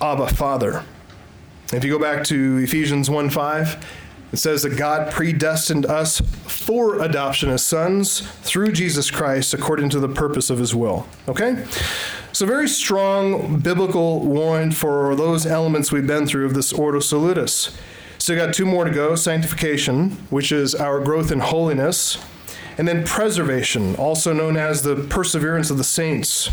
Abba, 0.00 0.28
Father. 0.28 0.84
If 1.72 1.82
you 1.82 1.90
go 1.90 1.98
back 1.98 2.22
to 2.24 2.58
Ephesians 2.58 3.08
1:5, 3.08 3.82
it 4.32 4.36
says 4.36 4.62
that 4.62 4.76
God 4.76 5.12
predestined 5.12 5.86
us 5.86 6.20
for 6.20 7.00
adoption 7.00 7.50
as 7.50 7.64
sons 7.64 8.20
through 8.42 8.72
Jesus 8.72 9.10
Christ 9.10 9.54
according 9.54 9.90
to 9.90 10.00
the 10.00 10.08
purpose 10.08 10.50
of 10.50 10.58
his 10.58 10.74
will. 10.74 11.06
Okay? 11.28 11.64
So, 12.34 12.46
very 12.46 12.68
strong 12.68 13.60
biblical 13.60 14.18
warrant 14.18 14.74
for 14.74 15.14
those 15.14 15.46
elements 15.46 15.92
we've 15.92 16.04
been 16.04 16.26
through 16.26 16.46
of 16.46 16.54
this 16.54 16.72
Ordo 16.72 16.98
Salutis. 16.98 17.78
Still 18.18 18.34
got 18.34 18.52
two 18.52 18.66
more 18.66 18.84
to 18.84 18.90
go 18.90 19.14
sanctification, 19.14 20.10
which 20.30 20.50
is 20.50 20.74
our 20.74 20.98
growth 20.98 21.30
in 21.30 21.38
holiness, 21.38 22.18
and 22.76 22.88
then 22.88 23.04
preservation, 23.04 23.94
also 23.94 24.32
known 24.32 24.56
as 24.56 24.82
the 24.82 24.96
perseverance 24.96 25.70
of 25.70 25.78
the 25.78 25.84
saints. 25.84 26.50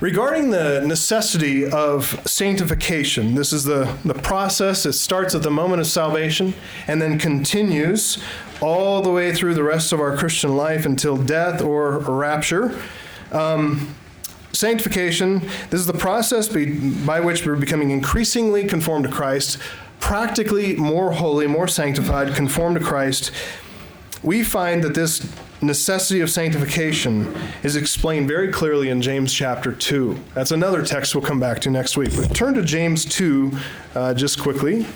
Regarding 0.00 0.50
the 0.50 0.86
necessity 0.86 1.68
of 1.68 2.22
sanctification, 2.24 3.34
this 3.34 3.52
is 3.52 3.64
the, 3.64 3.92
the 4.04 4.14
process. 4.14 4.86
It 4.86 4.92
starts 4.92 5.34
at 5.34 5.42
the 5.42 5.50
moment 5.50 5.80
of 5.80 5.88
salvation 5.88 6.54
and 6.86 7.02
then 7.02 7.18
continues 7.18 8.22
all 8.60 9.02
the 9.02 9.10
way 9.10 9.34
through 9.34 9.54
the 9.54 9.64
rest 9.64 9.92
of 9.92 9.98
our 9.98 10.16
Christian 10.16 10.56
life 10.56 10.86
until 10.86 11.16
death 11.16 11.60
or 11.60 11.98
rapture. 11.98 12.80
Um, 13.32 13.94
sanctification, 14.52 15.40
this 15.70 15.80
is 15.80 15.86
the 15.86 15.92
process 15.92 16.48
be, 16.48 16.90
by 17.04 17.20
which 17.20 17.46
we're 17.46 17.56
becoming 17.56 17.90
increasingly 17.90 18.64
conformed 18.66 19.04
to 19.04 19.10
Christ, 19.10 19.58
practically 20.00 20.76
more 20.76 21.12
holy, 21.12 21.46
more 21.46 21.68
sanctified, 21.68 22.34
conformed 22.34 22.78
to 22.78 22.84
Christ. 22.84 23.30
We 24.22 24.42
find 24.42 24.82
that 24.84 24.94
this 24.94 25.26
necessity 25.62 26.20
of 26.20 26.30
sanctification 26.30 27.34
is 27.62 27.76
explained 27.76 28.28
very 28.28 28.50
clearly 28.50 28.88
in 28.88 29.02
James 29.02 29.32
chapter 29.32 29.72
2. 29.72 30.18
That's 30.34 30.50
another 30.50 30.84
text 30.84 31.14
we'll 31.14 31.24
come 31.24 31.40
back 31.40 31.60
to 31.60 31.70
next 31.70 31.96
week. 31.96 32.10
But 32.16 32.34
turn 32.34 32.54
to 32.54 32.62
James 32.62 33.04
2 33.04 33.52
uh, 33.94 34.14
just 34.14 34.40
quickly. 34.40 34.86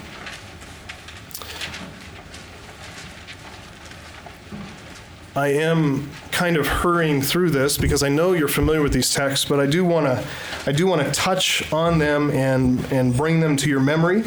I 5.37 5.49
am 5.49 6.09
kind 6.35 6.57
of 6.57 6.67
hurrying 6.67 7.23
through 7.23 7.51
this 7.51 7.79
because 7.79 8.03
I 8.03 8.09
know 8.09 8.33
you're 8.33 8.49
familiar 8.49 8.83
with 8.83 8.93
these 8.93 9.15
texts, 9.15 9.47
but 9.47 9.61
I 9.61 9.67
do 9.67 9.85
want 9.85 10.07
to 10.07 10.27
I 10.67 10.73
do 10.73 10.87
want 10.87 11.01
to 11.03 11.11
touch 11.13 11.73
on 11.73 11.99
them 11.99 12.31
and 12.31 12.85
and 12.93 13.17
bring 13.17 13.41
them 13.41 13.57
to 13.59 13.69
your 13.71 13.81
memory, 13.81 14.25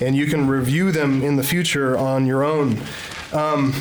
and 0.00 0.16
you 0.16 0.26
can 0.26 0.46
review 0.48 0.92
them 0.92 1.22
in 1.22 1.36
the 1.36 1.42
future 1.42 1.98
on 1.98 2.24
your 2.24 2.44
own. 2.44 2.80
Um, 3.32 3.74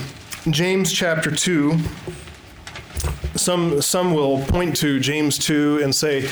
James 0.49 0.91
chapter 0.91 1.31
2, 1.31 1.77
some, 3.35 3.81
some 3.81 4.13
will 4.13 4.43
point 4.45 4.75
to 4.77 4.99
James 4.99 5.37
2 5.37 5.81
and 5.83 5.93
say, 5.93 6.29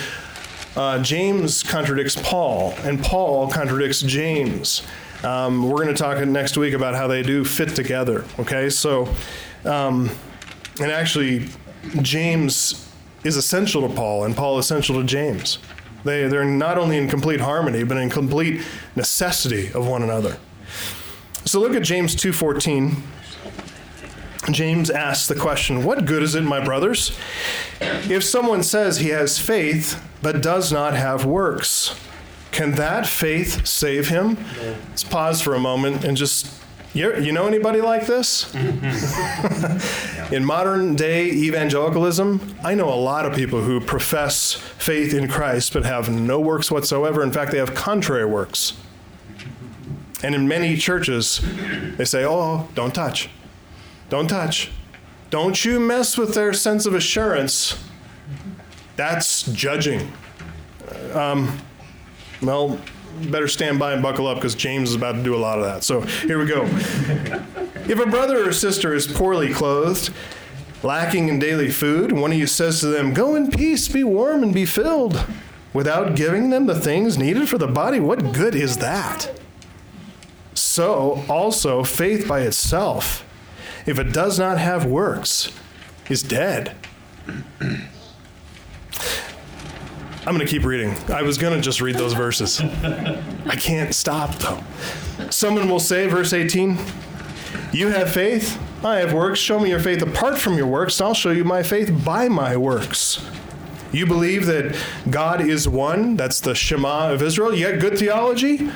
uh, 0.75 1.01
James 1.03 1.61
contradicts 1.61 2.15
Paul, 2.15 2.73
and 2.83 3.03
Paul 3.03 3.49
contradicts 3.49 4.01
James. 4.01 4.83
Um, 5.23 5.67
we're 5.67 5.83
going 5.83 5.93
to 5.93 6.01
talk 6.01 6.25
next 6.25 6.57
week 6.57 6.73
about 6.73 6.95
how 6.95 7.07
they 7.07 7.21
do 7.21 7.43
fit 7.43 7.75
together, 7.75 8.23
okay? 8.39 8.69
So, 8.69 9.13
um, 9.65 10.09
and 10.79 10.91
actually, 10.91 11.47
James 12.01 12.89
is 13.23 13.37
essential 13.37 13.87
to 13.87 13.93
Paul, 13.93 14.23
and 14.23 14.35
Paul 14.35 14.59
essential 14.59 14.99
to 14.99 15.03
James. 15.03 15.59
They, 16.03 16.27
they're 16.27 16.45
not 16.45 16.77
only 16.77 16.97
in 16.97 17.09
complete 17.09 17.41
harmony, 17.41 17.83
but 17.83 17.97
in 17.97 18.09
complete 18.09 18.61
necessity 18.95 19.71
of 19.73 19.87
one 19.87 20.03
another. 20.03 20.37
So 21.45 21.59
look 21.59 21.73
at 21.73 21.83
James 21.83 22.15
2.14. 22.15 22.95
James 24.51 24.89
asks 24.89 25.27
the 25.27 25.35
question, 25.35 25.83
What 25.83 26.05
good 26.05 26.23
is 26.23 26.35
it, 26.35 26.41
my 26.41 26.63
brothers, 26.63 27.17
if 27.81 28.23
someone 28.23 28.63
says 28.63 28.97
he 28.97 29.09
has 29.09 29.37
faith 29.39 30.01
but 30.21 30.41
does 30.41 30.71
not 30.71 30.93
have 30.93 31.25
works? 31.25 31.95
Can 32.51 32.71
that 32.71 33.05
faith 33.05 33.67
save 33.67 34.07
him? 34.07 34.37
Let's 34.89 35.03
pause 35.03 35.41
for 35.41 35.53
a 35.53 35.59
moment 35.59 36.03
and 36.03 36.15
just 36.15 36.49
you 36.97 37.15
you 37.17 37.31
know 37.31 37.47
anybody 37.47 37.81
like 37.81 38.05
this? 38.07 38.53
in 40.31 40.43
modern 40.43 40.95
day 40.95 41.27
evangelicalism, 41.27 42.55
I 42.63 42.73
know 42.73 42.91
a 42.91 42.95
lot 42.95 43.25
of 43.25 43.33
people 43.35 43.61
who 43.61 43.79
profess 43.79 44.53
faith 44.53 45.13
in 45.13 45.27
Christ 45.27 45.73
but 45.73 45.85
have 45.85 46.09
no 46.09 46.39
works 46.39 46.71
whatsoever. 46.71 47.23
In 47.23 47.31
fact, 47.31 47.51
they 47.51 47.59
have 47.59 47.75
contrary 47.75 48.25
works. 48.25 48.73
And 50.23 50.33
in 50.33 50.47
many 50.47 50.77
churches, 50.77 51.41
they 51.97 52.05
say, 52.05 52.25
oh, 52.25 52.67
don't 52.73 52.93
touch. 52.93 53.29
Don't 54.09 54.27
touch. 54.27 54.71
Don't 55.29 55.63
you 55.63 55.79
mess 55.79 56.17
with 56.17 56.33
their 56.33 56.53
sense 56.53 56.85
of 56.85 56.95
assurance. 56.95 57.77
That's 58.95 59.43
judging. 59.43 60.11
Um, 61.13 61.59
well, 62.41 62.79
better 63.29 63.47
stand 63.47 63.79
by 63.79 63.93
and 63.93 64.01
buckle 64.01 64.27
up 64.27 64.37
because 64.37 64.55
James 64.55 64.89
is 64.89 64.95
about 64.95 65.13
to 65.13 65.23
do 65.23 65.35
a 65.35 65.37
lot 65.37 65.59
of 65.59 65.65
that. 65.65 65.83
So 65.83 66.01
here 66.01 66.39
we 66.39 66.45
go. 66.45 66.63
if 67.87 67.99
a 67.99 68.05
brother 68.05 68.47
or 68.47 68.53
sister 68.53 68.93
is 68.93 69.07
poorly 69.07 69.53
clothed, 69.53 70.13
lacking 70.83 71.27
in 71.27 71.39
daily 71.39 71.69
food, 71.69 72.11
one 72.11 72.31
of 72.31 72.37
you 72.37 72.47
says 72.47 72.79
to 72.81 72.87
them, 72.87 73.13
Go 73.13 73.35
in 73.35 73.49
peace, 73.51 73.87
be 73.87 74.03
warm, 74.03 74.43
and 74.43 74.53
be 74.53 74.65
filled, 74.65 75.25
without 75.73 76.15
giving 76.15 76.49
them 76.49 76.65
the 76.65 76.79
things 76.79 77.17
needed 77.17 77.49
for 77.49 77.57
the 77.57 77.67
body, 77.67 77.99
what 77.99 78.33
good 78.33 78.55
is 78.55 78.77
that? 78.77 79.31
So 80.53 81.23
also, 81.29 81.83
faith 81.83 82.27
by 82.27 82.41
itself, 82.41 83.23
if 83.85 83.99
it 83.99 84.11
does 84.11 84.39
not 84.39 84.57
have 84.57 84.85
works, 84.85 85.51
is 86.09 86.23
dead. 86.23 86.75
I'm 90.27 90.35
going 90.35 90.45
to 90.45 90.51
keep 90.51 90.65
reading. 90.65 90.93
I 91.07 91.21
was 91.21 91.37
going 91.37 91.55
to 91.55 91.61
just 91.61 91.79
read 91.79 91.95
those 91.95 92.11
verses. 92.11 92.59
I 92.59 93.55
can't 93.55 93.95
stop, 93.95 94.35
though. 94.35 94.61
Someone 95.29 95.69
will 95.69 95.79
say, 95.79 96.05
verse 96.07 96.33
18, 96.33 96.77
You 97.71 97.87
have 97.87 98.11
faith, 98.11 98.61
I 98.83 98.97
have 98.97 99.13
works. 99.13 99.39
Show 99.39 99.57
me 99.57 99.69
your 99.69 99.79
faith 99.79 100.01
apart 100.01 100.37
from 100.37 100.57
your 100.57 100.67
works, 100.67 100.99
and 100.99 101.07
I'll 101.07 101.13
show 101.13 101.31
you 101.31 101.45
my 101.45 101.63
faith 101.63 102.03
by 102.03 102.27
my 102.27 102.57
works. 102.57 103.25
You 103.93 104.05
believe 104.05 104.47
that 104.47 104.77
God 105.09 105.39
is 105.39 105.65
one, 105.65 106.17
that's 106.17 106.41
the 106.41 106.53
Shema 106.53 107.13
of 107.13 107.21
Israel. 107.21 107.55
You 107.55 107.71
got 107.71 107.79
good 107.79 107.97
theology? 107.97 108.69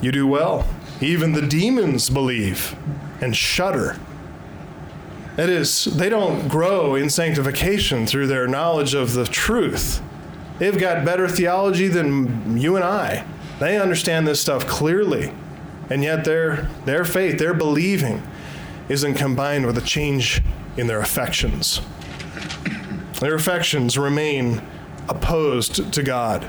You 0.00 0.10
do 0.10 0.26
well. 0.26 0.66
Even 1.00 1.30
the 1.30 1.46
demons 1.46 2.10
believe 2.10 2.74
and 3.20 3.36
shudder. 3.36 4.00
That 5.36 5.48
is, 5.48 5.84
they 5.84 6.08
don't 6.08 6.48
grow 6.48 6.96
in 6.96 7.08
sanctification 7.08 8.04
through 8.04 8.26
their 8.26 8.48
knowledge 8.48 8.94
of 8.94 9.12
the 9.12 9.26
truth. 9.26 10.02
They've 10.62 10.78
got 10.78 11.04
better 11.04 11.26
theology 11.26 11.88
than 11.88 12.56
you 12.56 12.76
and 12.76 12.84
I. 12.84 13.26
They 13.58 13.80
understand 13.80 14.28
this 14.28 14.40
stuff 14.40 14.64
clearly. 14.64 15.32
And 15.90 16.04
yet 16.04 16.24
their, 16.24 16.68
their 16.84 17.04
faith, 17.04 17.40
their 17.40 17.52
believing, 17.52 18.22
isn't 18.88 19.14
combined 19.14 19.66
with 19.66 19.76
a 19.76 19.80
change 19.80 20.40
in 20.76 20.86
their 20.86 21.00
affections. 21.00 21.80
Their 23.18 23.34
affections 23.34 23.98
remain 23.98 24.62
opposed 25.08 25.92
to 25.92 26.00
God. 26.00 26.46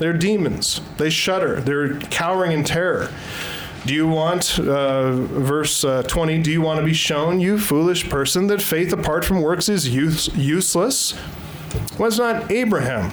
They're 0.00 0.12
demons. 0.12 0.80
They 0.96 1.08
shudder. 1.08 1.60
They're 1.60 2.00
cowering 2.00 2.50
in 2.50 2.64
terror. 2.64 3.12
Do 3.86 3.94
you 3.94 4.08
want, 4.08 4.58
uh, 4.58 5.12
verse 5.12 5.84
uh, 5.84 6.02
20, 6.02 6.42
do 6.42 6.50
you 6.50 6.62
want 6.62 6.80
to 6.80 6.84
be 6.84 6.94
shown, 6.94 7.38
you 7.38 7.60
foolish 7.60 8.10
person, 8.10 8.48
that 8.48 8.60
faith 8.60 8.92
apart 8.92 9.24
from 9.24 9.40
works 9.40 9.68
is 9.68 9.88
use, 9.88 10.34
useless? 10.36 11.14
Was 11.98 12.18
not 12.18 12.50
Abraham, 12.50 13.12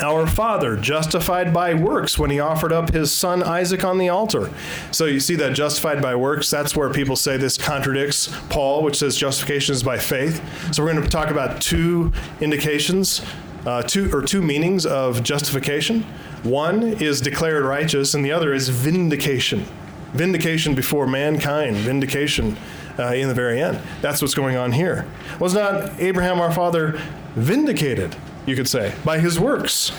our 0.00 0.26
father, 0.26 0.76
justified 0.76 1.54
by 1.54 1.74
works 1.74 2.18
when 2.18 2.30
he 2.30 2.38
offered 2.38 2.72
up 2.72 2.92
his 2.92 3.10
son 3.10 3.42
Isaac 3.42 3.84
on 3.84 3.98
the 3.98 4.08
altar? 4.08 4.50
So 4.90 5.06
you 5.06 5.20
see 5.20 5.34
that 5.36 5.54
justified 5.54 6.02
by 6.02 6.14
works, 6.14 6.50
that's 6.50 6.76
where 6.76 6.90
people 6.90 7.16
say 7.16 7.36
this 7.36 7.58
contradicts 7.58 8.30
Paul, 8.48 8.82
which 8.82 8.96
says 8.96 9.16
justification 9.16 9.74
is 9.74 9.82
by 9.82 9.98
faith. 9.98 10.42
So 10.72 10.82
we're 10.82 10.92
going 10.92 11.04
to 11.04 11.10
talk 11.10 11.30
about 11.30 11.60
two 11.60 12.12
indications, 12.40 13.22
uh, 13.64 13.82
two 13.82 14.14
or 14.14 14.22
two 14.22 14.42
meanings 14.42 14.86
of 14.86 15.22
justification. 15.22 16.02
One 16.42 16.82
is 16.82 17.20
declared 17.20 17.64
righteous, 17.64 18.14
and 18.14 18.24
the 18.24 18.32
other 18.32 18.52
is 18.52 18.68
vindication. 18.68 19.66
Vindication 20.12 20.74
before 20.74 21.06
mankind, 21.06 21.76
vindication 21.76 22.56
uh, 22.98 23.12
in 23.14 23.28
the 23.28 23.34
very 23.34 23.60
end. 23.60 23.80
That's 24.00 24.20
what's 24.22 24.34
going 24.34 24.56
on 24.56 24.72
here. 24.72 25.06
Was 25.40 25.54
not 25.54 26.00
Abraham 26.00 26.40
our 26.40 26.52
father 26.52 27.00
vindicated, 27.34 28.16
you 28.46 28.56
could 28.56 28.68
say, 28.68 28.94
by 29.04 29.18
his 29.18 29.38
works? 29.38 29.92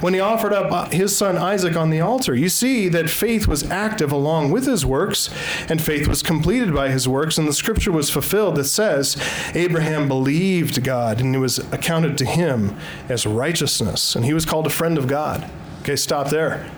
When 0.00 0.14
he 0.14 0.20
offered 0.20 0.52
up 0.52 0.72
uh, 0.72 0.88
his 0.88 1.14
son 1.14 1.36
Isaac 1.36 1.76
on 1.76 1.90
the 1.90 2.00
altar, 2.00 2.34
you 2.34 2.48
see 2.48 2.88
that 2.88 3.10
faith 3.10 3.46
was 3.46 3.70
active 3.70 4.10
along 4.10 4.50
with 4.50 4.66
his 4.66 4.84
works, 4.86 5.28
and 5.68 5.80
faith 5.80 6.08
was 6.08 6.22
completed 6.22 6.74
by 6.74 6.88
his 6.88 7.06
works, 7.06 7.36
and 7.36 7.46
the 7.46 7.52
scripture 7.52 7.92
was 7.92 8.08
fulfilled 8.08 8.56
that 8.56 8.64
says, 8.64 9.16
Abraham 9.54 10.08
believed 10.08 10.82
God, 10.82 11.20
and 11.20 11.34
it 11.36 11.38
was 11.38 11.58
accounted 11.70 12.16
to 12.18 12.24
him 12.24 12.76
as 13.10 13.26
righteousness, 13.26 14.16
and 14.16 14.24
he 14.24 14.32
was 14.32 14.46
called 14.46 14.66
a 14.66 14.70
friend 14.70 14.96
of 14.96 15.06
God. 15.06 15.50
Okay, 15.82 15.96
stop 15.96 16.30
there. 16.30 16.70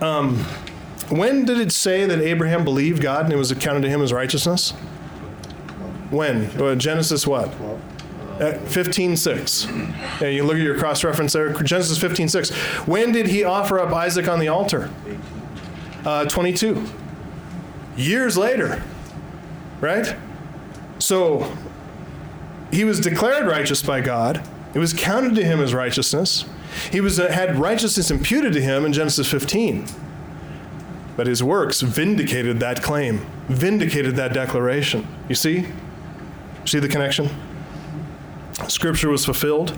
Um, 0.00 0.44
when 1.08 1.44
did 1.44 1.60
it 1.60 1.72
say 1.72 2.04
that 2.06 2.20
Abraham 2.20 2.64
believed 2.64 3.02
God 3.02 3.24
and 3.24 3.32
it 3.32 3.36
was 3.36 3.50
accounted 3.50 3.82
to 3.82 3.88
him 3.88 4.02
as 4.02 4.12
righteousness? 4.12 4.72
When? 6.10 6.46
Uh, 6.60 6.74
Genesis 6.74 7.26
what? 7.26 7.48
Uh, 7.48 8.58
15:6. 8.66 10.20
Yeah, 10.20 10.28
you 10.28 10.44
look 10.44 10.56
at 10.56 10.62
your 10.62 10.78
cross 10.78 11.02
reference 11.02 11.32
there. 11.32 11.52
Genesis 11.62 11.98
15:6. 11.98 12.50
When 12.86 13.12
did 13.12 13.28
he 13.28 13.44
offer 13.44 13.78
up 13.78 13.92
Isaac 13.92 14.28
on 14.28 14.40
the 14.40 14.48
altar? 14.48 14.90
Uh, 16.04 16.26
22. 16.26 16.84
Years 17.96 18.36
later, 18.36 18.82
right? 19.80 20.14
So 20.98 21.56
he 22.70 22.84
was 22.84 23.00
declared 23.00 23.46
righteous 23.46 23.82
by 23.82 24.00
God. 24.00 24.46
It 24.74 24.78
was 24.78 24.92
counted 24.92 25.34
to 25.36 25.44
him 25.44 25.60
as 25.60 25.72
righteousness. 25.72 26.44
He 26.92 27.00
was 27.00 27.18
uh, 27.18 27.32
had 27.32 27.56
righteousness 27.56 28.10
imputed 28.10 28.52
to 28.52 28.60
him 28.60 28.84
in 28.84 28.92
Genesis 28.92 29.30
15. 29.30 29.86
But 31.16 31.26
his 31.26 31.42
works 31.42 31.80
vindicated 31.80 32.60
that 32.60 32.82
claim, 32.82 33.26
vindicated 33.48 34.16
that 34.16 34.34
declaration. 34.34 35.06
You 35.28 35.34
see? 35.34 35.66
See 36.66 36.78
the 36.78 36.88
connection? 36.88 37.30
Scripture 38.68 39.08
was 39.08 39.24
fulfilled, 39.24 39.70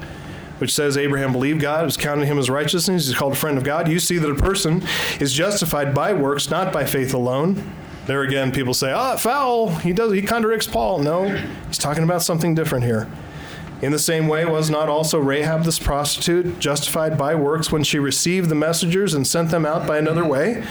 which 0.59 0.73
says 0.73 0.97
Abraham 0.97 1.33
believed 1.33 1.61
God, 1.61 1.83
it 1.83 1.85
was 1.85 1.97
counted 1.97 2.27
him 2.27 2.39
as 2.39 2.51
righteousness, 2.51 3.07
he's 3.07 3.17
called 3.17 3.35
a 3.35 3.37
friend 3.37 3.59
of 3.59 3.65
God. 3.65 3.89
You 3.89 3.99
see 3.99 4.19
that 4.19 4.31
a 4.31 4.35
person 4.35 4.83
is 5.21 5.33
justified 5.33 5.95
by 5.95 6.13
works, 6.13 6.51
not 6.51 6.73
by 6.73 6.85
faith 6.85 7.15
alone. 7.15 7.73
There 8.07 8.23
again, 8.23 8.53
people 8.53 8.73
say, 8.73 8.91
ah, 8.91 9.17
foul, 9.17 9.69
he 9.69 9.93
does 9.93 10.13
he 10.13 10.23
contradicts 10.23 10.67
Paul. 10.67 11.01
No, 11.01 11.29
he's 11.67 11.77
talking 11.77 12.05
about 12.05 12.23
something 12.23 12.55
different 12.55 12.85
here. 12.85 13.07
In 13.81 13.93
the 13.93 13.99
same 13.99 14.27
way, 14.27 14.45
was 14.45 14.69
not 14.69 14.89
also 14.89 15.19
Rahab 15.19 15.65
this 15.65 15.79
prostitute 15.79 16.59
justified 16.59 17.17
by 17.17 17.35
works 17.37 17.71
when 17.71 17.85
she 17.85 17.99
received 17.99 18.49
the 18.49 18.57
messengers 18.57 19.15
and 19.15 19.27
sent 19.27 19.51
them 19.51 19.65
out 19.65 19.87
by 19.87 19.99
another 19.99 20.25
way? 20.25 20.63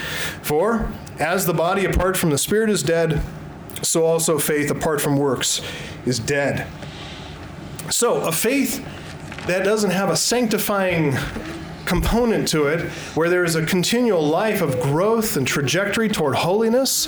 For 0.41 0.91
as 1.17 1.45
the 1.45 1.53
body 1.53 1.85
apart 1.85 2.17
from 2.17 2.31
the 2.31 2.37
spirit 2.37 2.69
is 2.69 2.83
dead, 2.83 3.21
so 3.81 4.05
also 4.05 4.37
faith 4.39 4.69
apart 4.69 4.99
from 4.99 5.17
works 5.17 5.61
is 6.05 6.19
dead. 6.19 6.67
So, 7.89 8.25
a 8.27 8.31
faith 8.31 8.85
that 9.47 9.63
doesn't 9.63 9.91
have 9.91 10.09
a 10.09 10.17
sanctifying 10.17 11.15
component 11.85 12.49
to 12.49 12.67
it, 12.67 12.81
where 13.15 13.29
there 13.29 13.45
is 13.45 13.55
a 13.55 13.65
continual 13.65 14.21
life 14.21 14.61
of 14.61 14.79
growth 14.81 15.37
and 15.37 15.47
trajectory 15.47 16.09
toward 16.09 16.35
holiness, 16.35 17.07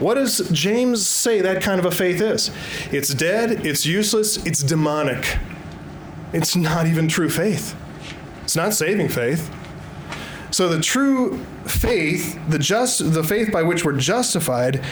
what 0.00 0.14
does 0.14 0.48
James 0.50 1.06
say 1.06 1.40
that 1.40 1.62
kind 1.62 1.80
of 1.80 1.86
a 1.86 1.90
faith 1.90 2.20
is? 2.20 2.50
It's 2.92 3.12
dead, 3.12 3.66
it's 3.66 3.84
useless, 3.84 4.36
it's 4.46 4.62
demonic. 4.62 5.38
It's 6.32 6.54
not 6.54 6.86
even 6.86 7.08
true 7.08 7.30
faith. 7.30 7.74
It's 8.44 8.56
not 8.56 8.74
saving 8.74 9.08
faith. 9.08 9.50
So 10.50 10.68
the 10.68 10.80
true 10.80 11.44
faith, 11.64 12.38
the 12.48 12.58
just 12.58 13.12
the 13.12 13.22
faith 13.22 13.52
by 13.52 13.62
which 13.62 13.84
we're 13.84 13.96
justified 13.96 14.82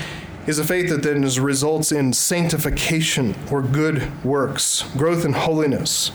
is 0.47 0.59
a 0.59 0.64
faith 0.64 0.88
that 0.90 1.03
then 1.03 1.25
is, 1.25 1.40
results 1.40 1.90
in 1.90 2.12
sanctification 2.12 3.35
or 3.51 3.62
good 3.62 4.25
works, 4.25 4.83
growth 4.96 5.25
in 5.25 5.33
holiness. 5.33 6.13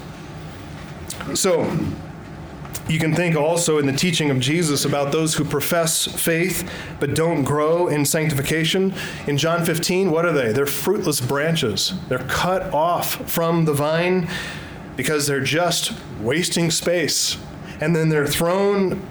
So, 1.33 1.63
you 2.91 2.99
can 2.99 3.15
think 3.15 3.37
also 3.37 3.77
in 3.77 3.85
the 3.85 3.93
teaching 3.93 4.29
of 4.29 4.39
Jesus 4.39 4.83
about 4.83 5.13
those 5.13 5.35
who 5.35 5.45
profess 5.45 6.05
faith 6.05 6.69
but 6.99 7.15
don't 7.15 7.43
grow 7.43 7.87
in 7.87 8.03
sanctification. 8.03 8.93
In 9.27 9.37
John 9.37 9.63
15, 9.63 10.11
what 10.11 10.25
are 10.25 10.33
they? 10.33 10.51
They're 10.51 10.65
fruitless 10.65 11.21
branches. 11.21 11.93
They're 12.09 12.19
cut 12.19 12.73
off 12.73 13.29
from 13.31 13.63
the 13.63 13.73
vine 13.73 14.27
because 14.97 15.25
they're 15.25 15.39
just 15.39 15.93
wasting 16.19 16.69
space. 16.69 17.37
And 17.79 17.95
then 17.95 18.09
they're 18.09 18.27
thrown 18.27 19.01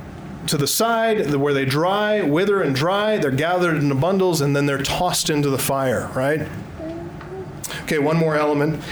to 0.46 0.58
the 0.58 0.66
side 0.66 1.34
where 1.34 1.54
they 1.54 1.64
dry, 1.64 2.20
wither 2.20 2.60
and 2.60 2.74
dry. 2.74 3.16
They're 3.16 3.30
gathered 3.30 3.76
into 3.76 3.94
bundles 3.94 4.42
and 4.42 4.54
then 4.54 4.66
they're 4.66 4.82
tossed 4.82 5.30
into 5.30 5.48
the 5.48 5.58
fire, 5.58 6.10
right? 6.14 6.46
Okay, 7.84 7.98
one 7.98 8.18
more 8.18 8.36
element. 8.36 8.82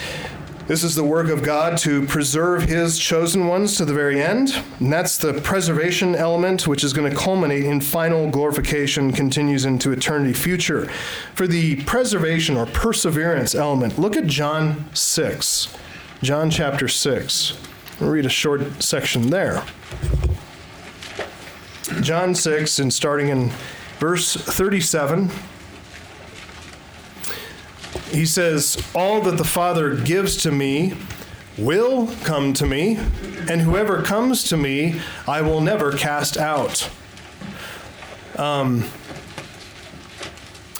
This 0.69 0.85
is 0.85 0.95
the 0.95 1.03
work 1.03 1.31
of 1.31 1.43
God 1.43 1.79
to 1.79 2.05
preserve 2.05 2.65
his 2.65 2.99
chosen 2.99 3.47
ones 3.47 3.79
to 3.79 3.87
the 3.87 3.95
very 3.95 4.23
end. 4.23 4.63
And 4.81 4.93
that's 4.93 5.17
the 5.17 5.33
preservation 5.41 6.15
element, 6.15 6.67
which 6.67 6.85
is 6.85 6.93
going 6.93 7.11
to 7.11 7.17
culminate 7.17 7.65
in 7.65 7.81
final 7.81 8.29
glorification, 8.29 9.11
continues 9.11 9.65
into 9.65 9.93
eternity 9.93 10.35
future. 10.35 10.85
For 11.35 11.47
the 11.47 11.83
preservation 11.85 12.59
or 12.59 12.67
perseverance 12.67 13.55
element, 13.55 13.99
look 13.99 14.15
at 14.15 14.27
John 14.27 14.85
6. 14.95 15.75
John 16.23 16.51
chapter 16.51 16.87
6. 16.87 17.59
I'll 18.03 18.11
read 18.11 18.27
a 18.27 18.29
short 18.29 18.83
section 18.83 19.31
there. 19.31 19.65
John 22.03 22.35
6, 22.35 22.79
and 22.79 22.93
starting 22.93 23.29
in 23.29 23.53
verse 24.01 24.37
37 24.37 25.31
he 28.11 28.27
says, 28.27 28.83
All 28.95 29.21
that 29.23 29.37
the 29.37 29.45
Father 29.45 29.95
gives 29.95 30.37
to 30.43 30.53
me 30.53 30.95
will 31.57 32.09
come 32.23 32.53
to 32.55 32.67
me, 32.67 32.97
and 33.49 33.61
whoever 33.61 34.03
comes 34.03 34.45
to 34.45 34.57
me, 34.57 35.01
I 35.27 35.43
will 35.43 35.61
never 35.61 35.93
cast 35.93 36.37
out. 36.37 36.89
Um, 38.37 38.85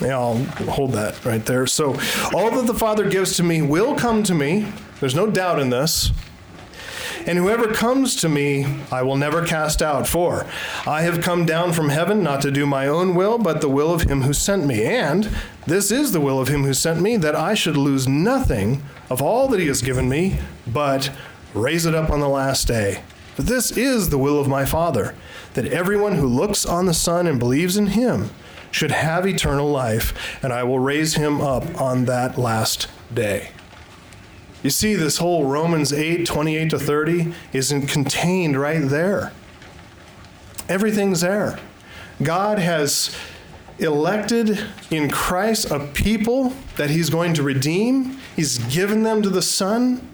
yeah, 0.01 0.17
I'll 0.17 0.37
hold 0.71 0.93
that 0.93 1.25
right 1.25 1.45
there. 1.45 1.67
So, 1.67 1.99
all 2.33 2.51
that 2.53 2.67
the 2.67 2.75
Father 2.75 3.09
gives 3.09 3.37
to 3.37 3.43
me 3.43 3.63
will 3.63 3.97
come 3.97 4.23
to 4.25 4.35
me. 4.35 4.73
There's 5.01 5.15
no 5.15 5.29
doubt 5.29 5.59
in 5.59 5.71
this. 5.71 6.13
And 7.29 7.37
whoever 7.37 7.69
comes 7.69 8.17
to 8.17 8.29
me, 8.29 8.65
I 8.91 9.03
will 9.03 9.19
never 9.19 9.45
cast 9.45 9.83
out. 9.83 10.07
For 10.07 10.47
I 10.87 11.03
have 11.03 11.21
come 11.21 11.45
down 11.45 11.75
from 11.75 11.91
heaven 11.91 12.23
not 12.23 12.41
to 12.41 12.51
do 12.51 12.65
my 12.65 12.87
own 12.87 13.15
will, 13.15 13.37
but 13.37 13.61
the 13.61 13.69
will 13.69 13.93
of 13.93 14.03
him 14.03 14.23
who 14.23 14.33
sent 14.33 14.65
me. 14.65 14.87
And 14.87 15.29
this 15.67 15.91
is 15.91 16.13
the 16.13 16.23
will 16.23 16.41
of 16.41 16.49
him 16.49 16.65
who 16.65 16.73
sent 16.73 17.03
me, 17.03 17.19
that 17.19 17.37
I 17.37 17.53
should 17.53 17.77
lose 17.77 18.09
nothing 18.09 18.83
of 19.11 19.21
all 19.21 19.47
that 19.49 19.61
he 19.61 19.67
has 19.67 19.83
given 19.83 20.09
me, 20.09 20.39
but 20.67 21.11
raise 21.53 21.85
it 21.85 21.95
up 21.95 22.09
on 22.09 22.21
the 22.21 22.31
last 22.31 22.67
day. 22.67 23.03
But 23.37 23.45
this 23.45 23.77
is 23.77 24.09
the 24.09 24.17
will 24.17 24.41
of 24.41 24.49
my 24.49 24.65
Father, 24.65 25.15
that 25.53 25.67
everyone 25.67 26.15
who 26.15 26.27
looks 26.27 26.65
on 26.65 26.87
the 26.87 26.95
Son 26.95 27.27
and 27.27 27.39
believes 27.39 27.77
in 27.77 27.89
him 27.89 28.31
should 28.71 28.91
have 28.91 29.27
eternal 29.27 29.71
life, 29.71 30.41
and 30.43 30.51
I 30.51 30.65
will 30.65 30.79
raise 30.79 31.17
him 31.17 31.43
up 31.43 31.79
on 31.79 32.07
that 32.07 32.39
last 32.39 32.89
day. 33.13 33.51
You 34.63 34.71
see, 34.71 34.95
this 34.95 35.19
whole 35.19 35.45
Romans 35.45 35.93
8, 35.93 36.27
28 36.27 36.71
to 36.71 36.79
30 36.79 37.33
isn't 37.53 37.87
contained 37.87 38.59
right 38.59 38.83
there. 38.83 39.33
Everything's 40.69 41.21
there. 41.21 41.59
God 42.23 42.59
has 42.59 43.15
elected 43.79 44.59
in 44.91 45.09
Christ 45.11 45.71
a 45.71 45.81
people 45.81 46.53
that 46.77 46.91
He's 46.91 47.11
going 47.11 47.35
to 47.35 47.43
redeem, 47.43 48.19
He's 48.35 48.59
given 48.59 49.05
them 49.05 49.23
to 49.23 49.31
the 49.31 49.43
Son. 49.43 50.05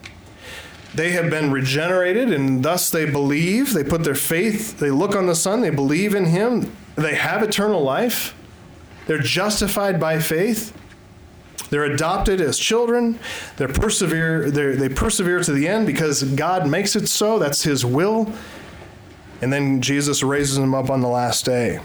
They 0.94 1.10
have 1.12 1.28
been 1.28 1.50
regenerated, 1.50 2.32
and 2.32 2.62
thus 2.64 2.90
they 2.90 3.10
believe. 3.10 3.72
They 3.72 3.82
put 3.82 4.04
their 4.04 4.14
faith, 4.14 4.78
they 4.78 4.90
look 4.90 5.16
on 5.16 5.26
the 5.26 5.34
Son, 5.34 5.60
they 5.60 5.70
believe 5.70 6.14
in 6.14 6.26
Him, 6.26 6.76
they 6.94 7.14
have 7.14 7.42
eternal 7.42 7.82
life. 7.82 8.34
They're 9.06 9.18
justified 9.18 9.98
by 9.98 10.20
faith. 10.20 10.76
They're 11.70 11.84
adopted 11.84 12.40
as 12.40 12.58
children. 12.58 13.18
They 13.56 13.66
persevere. 13.66 14.50
They 14.50 14.88
persevere 14.88 15.42
to 15.42 15.52
the 15.52 15.66
end 15.68 15.86
because 15.86 16.22
God 16.22 16.68
makes 16.68 16.94
it 16.96 17.08
so. 17.08 17.38
That's 17.38 17.62
His 17.62 17.84
will. 17.84 18.32
And 19.40 19.52
then 19.52 19.80
Jesus 19.80 20.22
raises 20.22 20.56
them 20.56 20.74
up 20.74 20.90
on 20.90 21.00
the 21.00 21.08
last 21.08 21.44
day. 21.44 21.80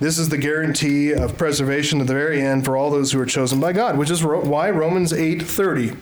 This 0.00 0.18
is 0.18 0.28
the 0.28 0.38
guarantee 0.38 1.12
of 1.12 1.36
preservation 1.36 1.98
to 1.98 2.04
the 2.04 2.14
very 2.14 2.40
end 2.40 2.64
for 2.64 2.76
all 2.76 2.90
those 2.90 3.12
who 3.12 3.20
are 3.20 3.26
chosen 3.26 3.58
by 3.60 3.72
God, 3.72 3.98
which 3.98 4.10
is 4.10 4.24
why 4.24 4.70
Romans 4.70 5.12
8:30 5.12 5.96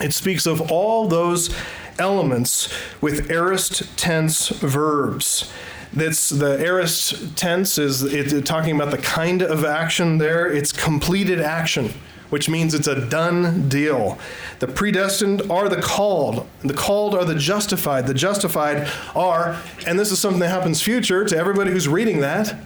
it 0.00 0.12
speaks 0.12 0.46
of 0.46 0.70
all 0.70 1.06
those 1.06 1.54
elements 1.98 2.72
with 3.00 3.30
aorist 3.30 3.96
tense 3.96 4.48
verbs. 4.48 5.50
That's 5.94 6.30
the 6.30 6.58
aorist 6.58 7.36
tense 7.36 7.76
is 7.76 8.02
it, 8.02 8.46
talking 8.46 8.74
about 8.74 8.90
the 8.90 8.98
kind 8.98 9.42
of 9.42 9.64
action 9.64 10.18
there. 10.18 10.50
It's 10.50 10.72
completed 10.72 11.38
action, 11.38 11.92
which 12.30 12.48
means 12.48 12.72
it's 12.72 12.86
a 12.86 13.06
done 13.08 13.68
deal. 13.68 14.18
The 14.60 14.68
predestined 14.68 15.42
are 15.50 15.68
the 15.68 15.82
called. 15.82 16.48
The 16.60 16.72
called 16.72 17.14
are 17.14 17.26
the 17.26 17.34
justified. 17.34 18.06
The 18.06 18.14
justified 18.14 18.88
are, 19.14 19.60
and 19.86 19.98
this 19.98 20.10
is 20.10 20.18
something 20.18 20.40
that 20.40 20.48
happens 20.48 20.80
future 20.80 21.24
to 21.26 21.36
everybody 21.36 21.70
who's 21.70 21.88
reading 21.88 22.20
that. 22.20 22.56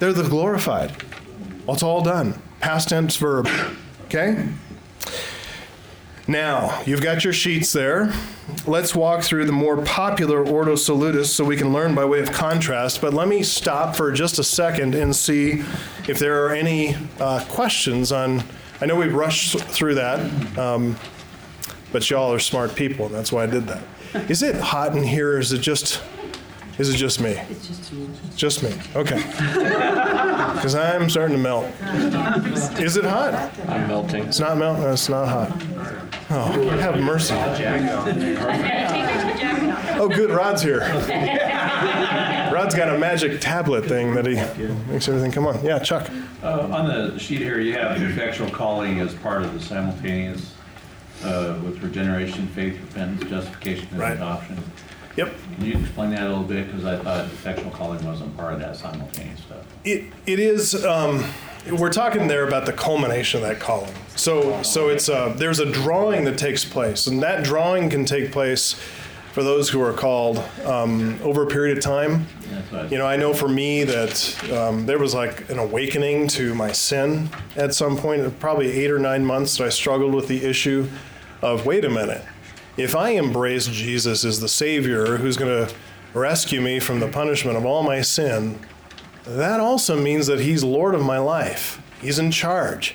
They're 0.00 0.12
the 0.12 0.28
glorified. 0.28 1.00
Well, 1.64 1.74
it's 1.74 1.82
all 1.82 2.02
done. 2.02 2.42
Past 2.60 2.88
tense 2.88 3.16
verb. 3.16 3.48
Okay? 4.06 4.48
Now, 6.28 6.82
you've 6.84 7.00
got 7.00 7.24
your 7.24 7.32
sheets 7.32 7.72
there. 7.72 8.12
Let's 8.66 8.94
walk 8.94 9.22
through 9.22 9.46
the 9.46 9.52
more 9.52 9.82
popular 9.82 10.46
Ordo 10.46 10.74
Salutis 10.74 11.34
so 11.34 11.42
we 11.42 11.56
can 11.56 11.72
learn 11.72 11.94
by 11.94 12.04
way 12.04 12.20
of 12.20 12.30
contrast. 12.30 13.00
But 13.00 13.14
let 13.14 13.28
me 13.28 13.42
stop 13.42 13.96
for 13.96 14.12
just 14.12 14.38
a 14.38 14.44
second 14.44 14.94
and 14.94 15.16
see 15.16 15.64
if 16.06 16.18
there 16.18 16.44
are 16.44 16.50
any 16.50 16.96
uh, 17.18 17.42
questions 17.48 18.12
on. 18.12 18.42
I 18.82 18.84
know 18.84 18.94
we 18.94 19.08
rushed 19.08 19.58
through 19.58 19.94
that, 19.94 20.58
um, 20.58 20.96
but 21.92 22.08
y'all 22.10 22.30
are 22.30 22.38
smart 22.38 22.74
people, 22.76 23.06
and 23.06 23.14
that's 23.14 23.32
why 23.32 23.44
I 23.44 23.46
did 23.46 23.66
that. 23.66 23.82
Is 24.30 24.42
it 24.42 24.54
hot 24.56 24.94
in 24.94 25.04
here, 25.04 25.32
or 25.32 25.38
is 25.38 25.52
it 25.52 25.60
just 25.60 26.02
is 26.78 26.90
it 26.94 26.96
just 26.96 27.20
me? 27.20 27.30
It's 27.30 27.66
just 27.66 27.92
you. 27.92 28.10
Just 28.36 28.62
me. 28.62 28.74
Okay. 28.94 29.22
Because 30.58 30.74
I'm 30.74 31.08
starting 31.08 31.36
to 31.36 31.42
melt. 31.42 31.66
Is 32.80 32.96
it 32.96 33.04
hot? 33.04 33.52
I'm 33.68 33.86
melting. 33.86 34.24
It's 34.24 34.40
not 34.40 34.58
melting. 34.58 34.84
It's 34.84 35.08
not 35.08 35.28
hot. 35.28 35.97
Oh, 36.30 36.68
have 36.78 37.00
mercy. 37.00 37.34
Oh, 40.00 40.08
good. 40.08 40.30
Rod's 40.30 40.62
here. 40.62 40.78
Rod's 42.52 42.74
got 42.74 42.94
a 42.94 42.98
magic 42.98 43.40
tablet 43.40 43.86
thing 43.86 44.14
that 44.14 44.26
he 44.26 44.36
makes 44.90 45.08
everything 45.08 45.32
come 45.32 45.44
on. 45.46 45.62
Yeah, 45.64 45.80
Chuck. 45.80 46.08
Uh, 46.40 46.68
on 46.70 46.86
the 46.86 47.18
sheet 47.18 47.38
here, 47.40 47.58
you 47.58 47.72
have 47.72 48.00
effectual 48.00 48.48
calling 48.50 49.00
as 49.00 49.12
part 49.16 49.42
of 49.42 49.52
the 49.54 49.60
simultaneous 49.60 50.54
uh, 51.24 51.58
with 51.64 51.82
regeneration, 51.82 52.46
faith, 52.48 52.78
repentance, 52.80 53.28
justification, 53.28 53.88
and 53.90 53.98
Right. 53.98 54.12
adoption. 54.12 54.62
Yep. 55.16 55.34
Can 55.56 55.64
you 55.64 55.78
explain 55.78 56.10
that 56.10 56.22
a 56.22 56.28
little 56.28 56.44
bit? 56.44 56.66
Because 56.68 56.84
I 56.84 56.96
thought 57.02 57.24
effectual 57.24 57.72
calling 57.72 58.04
wasn't 58.06 58.36
part 58.36 58.52
of 58.54 58.60
that 58.60 58.76
simultaneous 58.76 59.40
stuff. 59.40 59.64
It, 59.84 60.04
it 60.26 60.38
is. 60.38 60.84
Um, 60.84 61.24
we're 61.70 61.92
talking 61.92 62.28
there 62.28 62.46
about 62.46 62.66
the 62.66 62.72
culmination 62.72 63.42
of 63.42 63.48
that 63.48 63.60
calling. 63.60 63.92
So 64.16 64.62
so 64.62 64.88
it's 64.88 65.08
a, 65.08 65.32
there's 65.36 65.60
a 65.60 65.70
drawing 65.70 66.24
that 66.24 66.38
takes 66.38 66.64
place, 66.64 67.06
and 67.06 67.22
that 67.22 67.44
drawing 67.44 67.90
can 67.90 68.04
take 68.04 68.32
place 68.32 68.74
for 69.32 69.42
those 69.42 69.68
who 69.68 69.80
are 69.80 69.92
called 69.92 70.38
um, 70.64 71.18
over 71.22 71.44
a 71.44 71.46
period 71.46 71.78
of 71.78 71.84
time. 71.84 72.26
That's 72.50 72.72
what 72.72 72.80
I- 72.82 72.88
You 72.88 72.98
know, 72.98 73.06
I 73.06 73.16
know 73.16 73.32
for 73.34 73.46
me 73.48 73.84
that 73.84 74.50
um, 74.52 74.86
there 74.86 74.98
was 74.98 75.14
like 75.14 75.48
an 75.50 75.58
awakening 75.58 76.26
to 76.28 76.54
my 76.54 76.72
sin 76.72 77.28
at 77.54 77.74
some 77.74 77.96
point, 77.96 78.40
probably 78.40 78.70
eight 78.72 78.90
or 78.90 78.98
nine 78.98 79.24
months 79.24 79.56
that 79.58 79.64
I 79.66 79.68
struggled 79.68 80.14
with 80.14 80.26
the 80.28 80.44
issue 80.44 80.88
of 81.42 81.66
wait 81.66 81.84
a 81.84 81.90
minute, 81.90 82.24
if 82.76 82.96
I 82.96 83.10
embrace 83.10 83.66
Jesus 83.68 84.24
as 84.24 84.40
the 84.40 84.48
Savior 84.48 85.18
who's 85.18 85.36
going 85.36 85.66
to 85.68 85.72
rescue 86.14 86.60
me 86.60 86.80
from 86.80 86.98
the 87.00 87.08
punishment 87.08 87.56
of 87.56 87.64
all 87.64 87.82
my 87.84 88.00
sin, 88.00 88.58
that 89.36 89.60
also 89.60 90.00
means 90.00 90.26
that 90.26 90.40
He's 90.40 90.64
Lord 90.64 90.94
of 90.94 91.02
my 91.02 91.18
life. 91.18 91.82
He's 92.00 92.18
in 92.18 92.30
charge. 92.30 92.94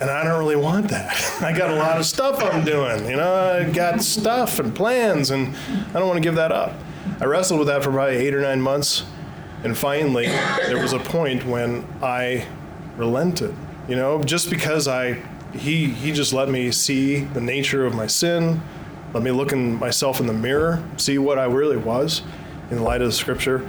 And 0.00 0.10
I 0.10 0.22
don't 0.24 0.38
really 0.38 0.56
want 0.56 0.88
that. 0.88 1.16
I 1.42 1.56
got 1.56 1.70
a 1.70 1.74
lot 1.74 1.98
of 1.98 2.06
stuff 2.06 2.42
I'm 2.42 2.64
doing. 2.64 3.08
You 3.08 3.16
know, 3.16 3.34
I 3.34 3.70
got 3.70 4.02
stuff 4.02 4.58
and 4.58 4.74
plans, 4.74 5.30
and 5.30 5.54
I 5.90 5.98
don't 5.98 6.06
want 6.06 6.16
to 6.16 6.22
give 6.22 6.36
that 6.36 6.52
up. 6.52 6.74
I 7.20 7.24
wrestled 7.24 7.58
with 7.58 7.68
that 7.68 7.82
for 7.82 7.90
probably 7.90 8.16
eight 8.16 8.34
or 8.34 8.40
nine 8.40 8.60
months. 8.60 9.04
And 9.64 9.76
finally, 9.76 10.26
there 10.26 10.80
was 10.80 10.92
a 10.92 11.00
point 11.00 11.44
when 11.44 11.86
I 12.00 12.46
relented. 12.96 13.54
You 13.88 13.96
know, 13.96 14.22
just 14.22 14.50
because 14.50 14.86
I, 14.86 15.14
he, 15.52 15.86
he 15.86 16.12
just 16.12 16.32
let 16.32 16.48
me 16.48 16.70
see 16.70 17.20
the 17.20 17.40
nature 17.40 17.86
of 17.86 17.94
my 17.94 18.06
sin, 18.06 18.60
let 19.14 19.22
me 19.22 19.30
look 19.30 19.52
in 19.52 19.78
myself 19.78 20.20
in 20.20 20.26
the 20.26 20.32
mirror, 20.32 20.84
see 20.96 21.18
what 21.18 21.38
I 21.38 21.44
really 21.44 21.78
was 21.78 22.22
in 22.70 22.82
light 22.82 23.00
of 23.00 23.08
the 23.08 23.12
scripture. 23.12 23.68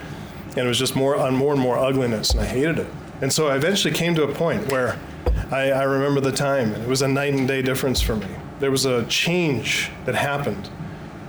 And 0.50 0.60
it 0.60 0.68
was 0.68 0.80
just 0.80 0.96
more 0.96 1.16
on 1.16 1.36
more 1.36 1.54
and 1.54 1.62
more 1.62 1.78
ugliness, 1.78 2.32
and 2.32 2.42
I 2.42 2.46
hated 2.46 2.80
it. 2.80 2.88
And 3.22 3.32
so 3.32 3.48
I 3.48 3.56
eventually 3.56 3.94
came 3.94 4.16
to 4.16 4.24
a 4.24 4.34
point 4.34 4.72
where 4.72 4.98
I, 5.52 5.72
I 5.72 5.84
remember 5.84 6.22
the 6.22 6.32
time, 6.32 6.74
it 6.74 6.88
was 6.88 7.02
a 7.02 7.08
night 7.08 7.34
and 7.34 7.48
day 7.48 7.62
difference 7.62 8.02
for 8.02 8.16
me. 8.16 8.28
There 8.60 8.72
was 8.72 8.86
a 8.86 9.06
change 9.06 9.92
that 10.06 10.16
happened 10.16 10.68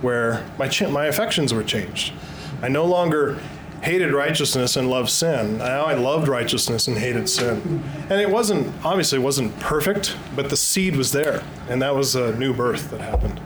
where 0.01 0.45
my, 0.57 0.69
my 0.89 1.05
affections 1.05 1.53
were 1.53 1.63
changed. 1.63 2.13
I 2.61 2.67
no 2.67 2.85
longer 2.85 3.39
hated 3.81 4.13
righteousness 4.13 4.75
and 4.75 4.89
loved 4.89 5.09
sin. 5.09 5.57
Now 5.57 5.85
I 5.85 5.95
loved 5.95 6.27
righteousness 6.27 6.87
and 6.87 6.97
hated 6.97 7.27
sin. 7.27 7.83
And 8.09 8.21
it 8.21 8.29
wasn't, 8.29 8.73
obviously, 8.85 9.17
it 9.17 9.23
wasn't 9.23 9.57
perfect, 9.59 10.15
but 10.35 10.49
the 10.49 10.57
seed 10.57 10.95
was 10.95 11.11
there. 11.11 11.43
And 11.67 11.81
that 11.81 11.95
was 11.95 12.15
a 12.15 12.35
new 12.35 12.53
birth 12.53 12.91
that 12.91 13.01
happened. 13.01 13.41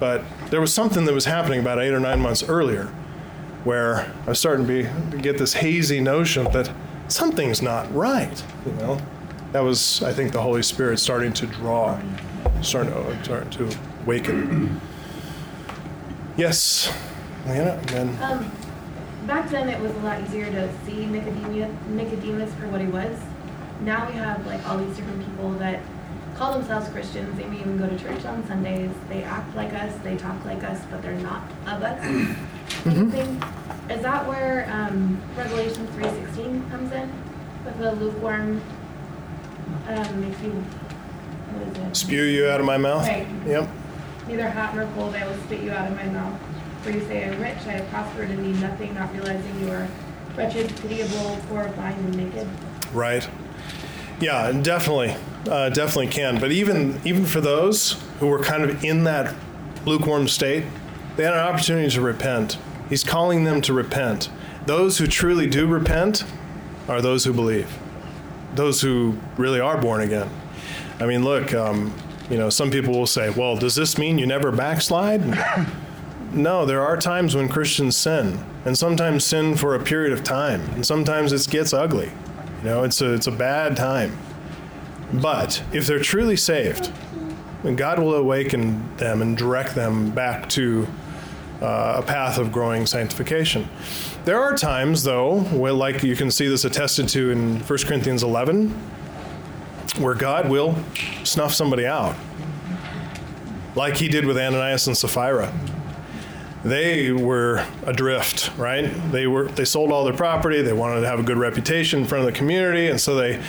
But 0.00 0.24
there 0.50 0.60
was 0.60 0.72
something 0.72 1.04
that 1.04 1.14
was 1.14 1.26
happening 1.26 1.60
about 1.60 1.78
eight 1.78 1.92
or 1.92 2.00
nine 2.00 2.20
months 2.20 2.42
earlier 2.42 2.92
where 3.64 4.12
I 4.26 4.30
was 4.30 4.38
starting 4.38 4.66
to, 4.66 4.72
be, 4.72 5.10
to 5.10 5.18
get 5.18 5.38
this 5.38 5.52
hazy 5.54 6.00
notion 6.00 6.44
that 6.52 6.70
something's 7.08 7.60
not 7.60 7.92
right, 7.94 8.42
you 8.64 8.72
know? 8.72 9.00
That 9.52 9.60
was, 9.60 10.02
I 10.02 10.12
think, 10.12 10.32
the 10.32 10.40
Holy 10.40 10.62
Spirit 10.62 10.98
starting 10.98 11.32
to 11.34 11.46
draw, 11.46 12.00
starting 12.62 12.92
to, 12.92 13.24
starting 13.24 13.50
to 13.50 13.78
awaken. 14.04 14.80
Yes, 16.36 16.92
Leanna, 17.46 17.80
then 17.86 18.16
Um, 18.22 18.50
back 19.26 19.50
then 19.50 19.68
it 19.68 19.80
was 19.80 19.90
a 19.92 19.98
lot 19.98 20.22
easier 20.22 20.46
to 20.46 20.72
see 20.86 21.04
Nicodemus, 21.06 21.70
Nicodemus 21.88 22.54
for 22.54 22.68
what 22.68 22.80
he 22.80 22.86
was. 22.86 23.18
Now 23.82 24.08
we 24.08 24.14
have 24.14 24.46
like 24.46 24.66
all 24.68 24.78
these 24.78 24.96
different 24.96 25.24
people 25.24 25.50
that 25.54 25.80
call 26.36 26.52
themselves 26.54 26.88
Christians. 26.88 27.36
They 27.36 27.44
may 27.44 27.60
even 27.60 27.76
go 27.76 27.88
to 27.88 27.98
church 27.98 28.24
on 28.24 28.46
Sundays. 28.46 28.90
They 29.08 29.22
act 29.22 29.54
like 29.56 29.74
us. 29.74 29.92
They 30.02 30.16
talk 30.16 30.42
like 30.44 30.62
us, 30.64 30.80
but 30.90 31.02
they're 31.02 31.12
not 31.14 31.42
of 31.66 31.82
us. 31.82 32.36
Anything. 32.86 33.42
Is 33.90 34.02
that 34.02 34.26
where 34.26 34.68
um, 34.70 35.20
Revelation 35.36 35.86
three 35.88 36.04
sixteen 36.04 36.68
comes 36.70 36.92
in 36.92 37.12
with 37.64 37.78
the 37.78 37.92
lukewarm? 37.92 38.62
Um, 39.88 40.20
makes 40.20 40.40
you 40.42 40.50
what 40.52 41.68
is 41.68 41.78
it? 41.78 41.96
spew 41.96 42.22
you 42.22 42.48
out 42.48 42.60
of 42.60 42.66
my 42.66 42.76
mouth. 42.76 43.06
Right. 43.06 43.26
Yep. 43.46 43.68
Neither 44.28 44.50
hot 44.50 44.76
nor 44.76 44.86
cold, 44.94 45.14
I 45.14 45.26
will 45.26 45.36
spit 45.42 45.62
you 45.62 45.72
out 45.72 45.90
of 45.90 45.96
my 45.96 46.06
mouth. 46.06 46.38
For 46.82 46.90
you 46.90 47.00
say, 47.00 47.24
I 47.24 47.28
am 47.28 47.40
rich, 47.40 47.58
I 47.66 47.72
have 47.72 47.88
prospered 47.90 48.30
and 48.30 48.42
need 48.42 48.60
nothing, 48.60 48.94
not 48.94 49.12
realizing 49.12 49.60
you 49.60 49.70
are 49.70 49.88
wretched, 50.36 50.74
pitiable, 50.80 51.38
poor, 51.48 51.68
blind, 51.70 51.98
and 51.98 52.16
naked. 52.16 52.48
Right. 52.92 53.28
Yeah, 54.20 54.52
definitely, 54.52 55.16
uh, 55.48 55.70
definitely 55.70 56.08
can. 56.08 56.38
But 56.38 56.52
even 56.52 57.00
even 57.04 57.24
for 57.24 57.40
those 57.40 57.96
who 58.20 58.28
were 58.28 58.38
kind 58.42 58.62
of 58.62 58.84
in 58.84 59.04
that 59.04 59.34
lukewarm 59.84 60.28
state, 60.28 60.64
they 61.16 61.24
had 61.24 61.34
an 61.34 61.40
opportunity 61.40 61.90
to 61.90 62.00
repent. 62.00 62.58
He's 62.88 63.04
calling 63.04 63.44
them 63.44 63.60
to 63.62 63.72
repent. 63.72 64.28
Those 64.66 64.98
who 64.98 65.06
truly 65.06 65.46
do 65.46 65.66
repent 65.66 66.24
are 66.88 67.00
those 67.00 67.24
who 67.24 67.32
believe. 67.32 67.78
Those 68.54 68.80
who 68.80 69.18
really 69.36 69.60
are 69.60 69.80
born 69.80 70.00
again. 70.00 70.28
I 70.98 71.06
mean, 71.06 71.24
look, 71.24 71.54
um, 71.54 71.94
you 72.28 72.36
know, 72.36 72.50
some 72.50 72.70
people 72.70 72.92
will 72.92 73.06
say, 73.06 73.30
"Well, 73.30 73.56
does 73.56 73.74
this 73.74 73.96
mean 73.96 74.18
you 74.18 74.26
never 74.26 74.52
backslide?" 74.52 75.22
No, 76.32 76.64
there 76.64 76.80
are 76.80 76.96
times 76.96 77.34
when 77.34 77.48
Christians 77.48 77.96
sin, 77.96 78.38
and 78.64 78.78
sometimes 78.78 79.24
sin 79.24 79.56
for 79.56 79.74
a 79.74 79.80
period 79.80 80.12
of 80.12 80.22
time, 80.22 80.60
and 80.74 80.86
sometimes 80.86 81.32
it 81.32 81.50
gets 81.50 81.72
ugly. 81.72 82.12
You 82.58 82.64
know, 82.64 82.84
it's 82.84 83.00
a, 83.00 83.14
it's 83.14 83.26
a 83.26 83.32
bad 83.32 83.76
time. 83.76 84.16
But 85.12 85.60
if 85.72 85.88
they're 85.88 85.98
truly 85.98 86.36
saved, 86.36 86.92
then 87.62 87.76
God 87.76 87.98
will 87.98 88.14
awaken 88.14 88.96
them 88.96 89.22
and 89.22 89.36
direct 89.36 89.74
them 89.74 90.10
back 90.10 90.48
to 90.50 90.86
uh, 91.60 91.96
a 91.98 92.02
path 92.02 92.38
of 92.38 92.52
growing 92.52 92.86
sanctification. 92.86 93.68
There 94.24 94.40
are 94.40 94.56
times, 94.56 95.02
though, 95.02 95.40
where, 95.40 95.72
like 95.72 96.02
you 96.02 96.16
can 96.16 96.30
see 96.30 96.46
this 96.48 96.64
attested 96.64 97.08
to 97.10 97.30
in 97.30 97.60
1 97.60 97.78
Corinthians 97.80 98.22
11, 98.22 98.70
where 99.98 100.14
God 100.14 100.48
will 100.48 100.76
snuff 101.24 101.52
somebody 101.52 101.86
out, 101.86 102.16
like 103.74 103.96
he 103.96 104.08
did 104.08 104.24
with 104.24 104.38
Ananias 104.38 104.86
and 104.86 104.96
Sapphira 104.96 105.52
they 106.64 107.10
were 107.10 107.64
adrift, 107.86 108.50
right? 108.58 108.90
They 109.10 109.26
were 109.26 109.48
they 109.48 109.64
sold 109.64 109.92
all 109.92 110.04
their 110.04 110.14
property. 110.14 110.62
They 110.62 110.72
wanted 110.72 111.00
to 111.00 111.06
have 111.06 111.18
a 111.18 111.22
good 111.22 111.38
reputation 111.38 112.00
in 112.00 112.06
front 112.06 112.26
of 112.26 112.32
the 112.32 112.36
community, 112.36 112.88
and 112.88 113.00
so 113.00 113.14
they 113.14 113.42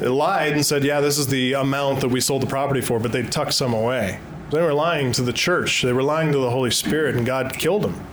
lied 0.00 0.52
and 0.52 0.64
said, 0.64 0.84
"Yeah, 0.84 1.00
this 1.00 1.18
is 1.18 1.26
the 1.28 1.54
amount 1.54 2.00
that 2.00 2.08
we 2.08 2.20
sold 2.20 2.42
the 2.42 2.46
property 2.46 2.80
for," 2.80 2.98
but 2.98 3.12
they 3.12 3.22
tucked 3.22 3.54
some 3.54 3.72
away. 3.72 4.18
They 4.50 4.60
were 4.62 4.74
lying 4.74 5.12
to 5.12 5.22
the 5.22 5.32
church. 5.32 5.82
They 5.82 5.92
were 5.92 6.02
lying 6.02 6.32
to 6.32 6.38
the 6.38 6.50
Holy 6.50 6.70
Spirit, 6.70 7.16
and 7.16 7.26
God 7.26 7.52
killed 7.54 7.82
them. 7.82 8.06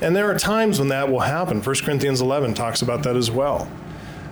And 0.00 0.16
there 0.16 0.30
are 0.30 0.38
times 0.38 0.78
when 0.78 0.88
that 0.88 1.10
will 1.10 1.20
happen. 1.20 1.60
1 1.60 1.74
Corinthians 1.84 2.20
11 2.20 2.54
talks 2.54 2.82
about 2.82 3.02
that 3.02 3.16
as 3.16 3.30
well. 3.30 3.68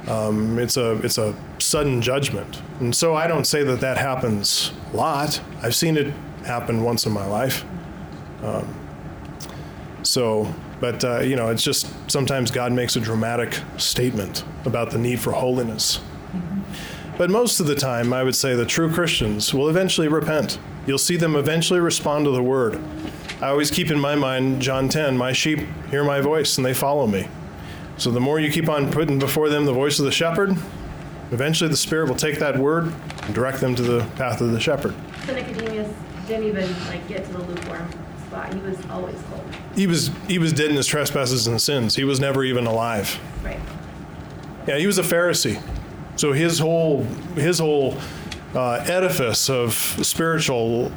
Um, 0.06 0.58
it's 0.58 0.78
a 0.78 0.92
it's 1.04 1.18
a 1.18 1.34
sudden 1.58 2.00
judgment, 2.00 2.62
and 2.80 2.94
so 2.94 3.14
I 3.14 3.26
don't 3.26 3.46
say 3.46 3.62
that 3.62 3.80
that 3.80 3.98
happens 3.98 4.72
a 4.92 4.96
lot. 4.96 5.40
I've 5.62 5.74
seen 5.74 5.98
it 5.98 6.14
happen 6.46 6.82
once 6.82 7.04
in 7.04 7.12
my 7.12 7.26
life. 7.26 7.64
Um, 8.42 8.74
so, 10.02 10.52
but 10.80 11.04
uh, 11.04 11.20
you 11.20 11.36
know, 11.36 11.50
it's 11.50 11.62
just 11.62 11.92
sometimes 12.10 12.50
God 12.50 12.72
makes 12.72 12.96
a 12.96 13.00
dramatic 13.00 13.60
statement 13.76 14.44
about 14.64 14.90
the 14.90 14.98
need 14.98 15.20
for 15.20 15.32
holiness. 15.32 16.00
But 17.16 17.30
most 17.30 17.58
of 17.58 17.66
the 17.66 17.74
time, 17.74 18.12
I 18.12 18.22
would 18.22 18.36
say 18.36 18.54
the 18.54 18.64
true 18.64 18.92
Christians 18.92 19.52
will 19.52 19.68
eventually 19.68 20.08
repent. 20.08 20.58
You'll 20.86 20.98
see 20.98 21.16
them 21.16 21.34
eventually 21.34 21.80
respond 21.80 22.24
to 22.26 22.30
the 22.30 22.42
word. 22.42 22.80
I 23.40 23.48
always 23.48 23.70
keep 23.70 23.90
in 23.90 23.98
my 23.98 24.14
mind 24.14 24.62
John 24.62 24.88
10 24.88 25.16
My 25.16 25.32
sheep 25.32 25.60
hear 25.90 26.02
my 26.04 26.20
voice 26.20 26.56
and 26.56 26.64
they 26.64 26.74
follow 26.74 27.06
me. 27.06 27.28
So 27.96 28.10
the 28.10 28.20
more 28.20 28.38
you 28.38 28.50
keep 28.50 28.68
on 28.68 28.90
putting 28.90 29.18
before 29.18 29.48
them 29.48 29.64
the 29.64 29.72
voice 29.72 29.98
of 29.98 30.04
the 30.04 30.12
shepherd, 30.12 30.56
eventually 31.32 31.68
the 31.68 31.76
Spirit 31.76 32.08
will 32.08 32.16
take 32.16 32.38
that 32.38 32.56
word 32.56 32.92
and 33.22 33.34
direct 33.34 33.60
them 33.60 33.74
to 33.74 33.82
the 33.82 34.04
path 34.16 34.40
of 34.40 34.52
the 34.52 34.60
shepherd. 34.60 34.94
So 35.26 35.34
Nicodemus 35.34 35.92
didn't 36.28 36.46
even 36.46 36.70
like 36.86 37.06
get 37.08 37.24
to 37.24 37.32
the 37.32 37.42
lukewarm 37.42 37.90
spot. 38.28 38.54
He 38.54 38.60
was 38.60 38.78
always 38.90 39.20
cold. 39.28 39.44
He 39.74 39.86
was 39.86 40.10
he 40.28 40.38
was 40.38 40.52
dead 40.52 40.70
in 40.70 40.76
his 40.76 40.86
trespasses 40.86 41.46
and 41.46 41.60
sins. 41.60 41.96
He 41.96 42.04
was 42.04 42.20
never 42.20 42.44
even 42.44 42.66
alive. 42.66 43.18
Right. 43.42 43.60
Yeah, 44.66 44.78
he 44.78 44.86
was 44.86 44.98
a 44.98 45.02
Pharisee. 45.02 45.60
So 46.18 46.32
his 46.32 46.58
whole 46.58 47.04
his 47.36 47.60
whole 47.60 47.96
uh, 48.52 48.84
edifice 48.88 49.48
of 49.48 49.72
spiritual, 49.72 50.90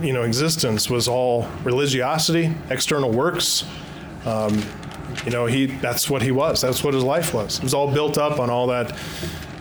you 0.00 0.12
know, 0.12 0.22
existence 0.22 0.88
was 0.88 1.08
all 1.08 1.48
religiosity, 1.64 2.54
external 2.70 3.10
works. 3.10 3.64
Um, 4.24 4.62
you 5.24 5.32
know, 5.32 5.46
he 5.46 5.66
that's 5.66 6.08
what 6.08 6.22
he 6.22 6.30
was. 6.30 6.60
That's 6.60 6.84
what 6.84 6.94
his 6.94 7.02
life 7.02 7.34
was. 7.34 7.58
It 7.58 7.64
was 7.64 7.74
all 7.74 7.92
built 7.92 8.16
up 8.16 8.38
on 8.38 8.48
all 8.48 8.68
that 8.68 8.96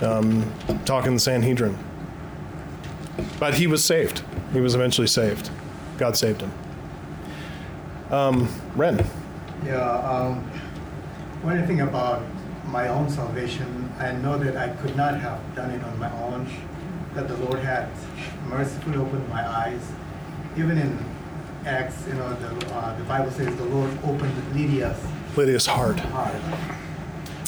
um, 0.01 0.53
talk 0.85 1.07
in 1.07 1.15
the 1.15 1.19
Sanhedrin. 1.19 1.75
But 3.39 3.55
he 3.55 3.65
was 3.65 3.83
saved. 3.83 4.21
He 4.53 4.61
was 4.61 4.75
eventually 4.75 5.07
saved. 5.07 5.49
God 5.97 6.17
saved 6.17 6.41
him. 6.41 6.51
Um, 8.11 8.47
Ren. 8.75 9.03
Yeah, 9.65 9.81
um, 9.81 10.43
when 11.41 11.57
I 11.57 11.65
think 11.65 11.81
about 11.81 12.21
my 12.67 12.89
own 12.89 13.09
salvation, 13.09 13.88
I 13.99 14.13
know 14.13 14.37
that 14.37 14.55
I 14.55 14.69
could 14.69 14.95
not 14.95 15.19
have 15.19 15.39
done 15.55 15.71
it 15.71 15.83
on 15.83 15.99
my 15.99 16.11
own, 16.23 16.47
that 17.13 17.27
the 17.27 17.35
Lord 17.37 17.59
had 17.59 17.89
mercifully 18.47 18.97
opened 18.97 19.27
my 19.29 19.45
eyes. 19.45 19.81
Even 20.57 20.77
in 20.77 20.97
Acts, 21.65 22.07
you 22.07 22.13
know, 22.13 22.33
the, 22.35 22.73
uh, 22.73 22.97
the 22.97 23.03
Bible 23.03 23.29
says 23.31 23.53
the 23.57 23.65
Lord 23.65 23.91
opened 24.03 24.55
Lydia's 24.55 24.97
Lydia's 25.35 25.65
heart. 25.65 25.99
heart. 25.99 26.33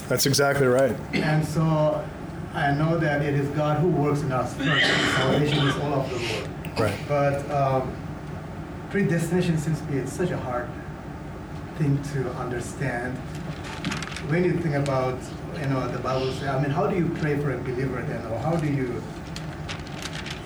That's 0.10 0.26
exactly 0.26 0.68
right. 0.68 0.95
And 1.14 1.45
so 1.45 2.06
I 2.54 2.74
know 2.74 2.97
that 2.97 3.22
it 3.22 3.34
is 3.34 3.47
God 3.49 3.80
who 3.80 3.88
works 3.88 4.22
in 4.22 4.32
us. 4.34 4.56
Salvation 4.58 5.68
is 5.68 5.76
all 5.78 6.02
of 6.02 6.10
the 6.10 6.18
Lord. 6.18 6.80
Right. 6.80 6.99
But 7.08 7.49
um, 7.49 7.95
predestination 8.89 9.58
seems 9.58 9.80
to 9.80 9.86
be 9.86 10.06
such 10.06 10.32
a 10.32 10.38
hard 10.38 10.68
thing 11.78 12.02
to 12.14 12.30
understand. 12.34 13.18
When 14.28 14.43
you 14.43 14.60
think 14.60 14.76
about, 14.76 15.18
you 15.62 15.68
know, 15.68 15.88
the 15.88 15.99
Bible 15.99 16.32
says, 16.34 16.47
I 16.47 16.59
mean, 16.59 16.72
how 16.72 16.88
do 16.88 16.95
you 16.95 17.09
pray 17.20 17.38
for 17.38 17.53
a 17.53 17.57
believer 17.57 18.01
then, 18.01 18.26
or 18.32 18.39
how 18.39 18.55
do 18.55 18.66
you, 18.66 19.01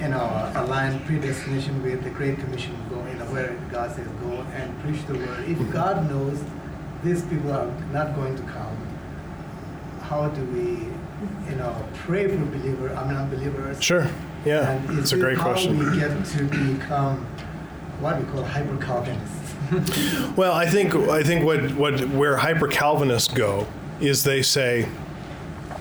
you 0.02 0.10
know, 0.10 0.52
align 0.56 1.00
predestination 1.06 1.82
with 1.82 2.04
the 2.04 2.10
Great 2.10 2.38
Commission, 2.38 2.76
go, 2.90 2.98
you 3.08 3.14
know, 3.14 3.26
where 3.32 3.54
God 3.72 3.96
says, 3.96 4.08
go 4.22 4.42
and 4.54 4.78
preach 4.82 5.06
the 5.08 5.14
word. 5.14 5.50
If 5.50 5.58
mm-hmm. 5.58 5.72
God 5.72 6.10
knows 6.10 6.44
these 7.04 7.22
people 7.24 7.54
are 7.54 7.72
not 7.94 8.14
going 8.16 8.36
to 8.36 8.44
come, 8.44 8.78
how 10.02 10.28
do 10.28 10.44
we, 10.48 11.50
you 11.50 11.56
know, 11.56 11.88
pray 11.94 12.28
for 12.28 12.38
believer, 12.38 12.94
I 12.94 13.08
mean, 13.08 13.16
unbelievers? 13.16 13.82
Sure. 13.82 14.10
Yeah, 14.44 14.70
And 14.70 15.00
it's 15.00 15.14
a 15.14 15.18
great 15.18 15.38
it 15.38 15.42
question. 15.42 15.78
How 15.78 15.92
we 15.92 15.98
get 15.98 16.26
to 16.26 16.44
become 16.44 17.26
what 18.00 18.20
we 18.20 18.26
call 18.32 18.44
hyper 18.44 18.78
Calvinists. 18.78 19.42
Well, 20.38 20.54
I 20.54 20.68
think 20.68 20.94
I 20.94 21.24
think 21.24 21.44
what 21.44 21.74
what 21.74 22.00
where 22.10 22.38
hyper 22.38 22.68
Calvinists 22.68 23.34
go 23.34 23.66
is 24.00 24.24
they 24.24 24.44
say, 24.44 24.88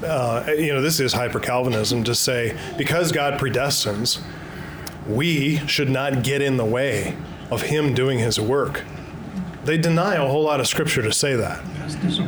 uh, 0.05 0.53
you 0.57 0.73
know, 0.73 0.81
this 0.81 1.01
is 1.01 1.13
hyper 1.13 1.41
Calvinism 1.41 2.05
to 2.05 2.15
say 2.15 2.57
because 2.77 3.13
God 3.13 3.41
predestines, 3.41 4.21
we 5.09 5.59
should 5.67 5.91
not 5.91 6.23
get 6.23 6.43
in 6.43 6.57
the 6.57 6.65
way 6.65 7.17
of 7.51 7.63
Him 7.63 7.95
doing 7.95 8.19
His 8.19 8.41
work. 8.41 8.85
They 9.65 9.79
deny 9.79 10.15
a 10.17 10.27
whole 10.27 10.45
lot 10.45 10.61
of 10.61 10.69
Scripture 10.69 11.03
to 11.03 11.13
say 11.13 11.37
that, 11.37 11.59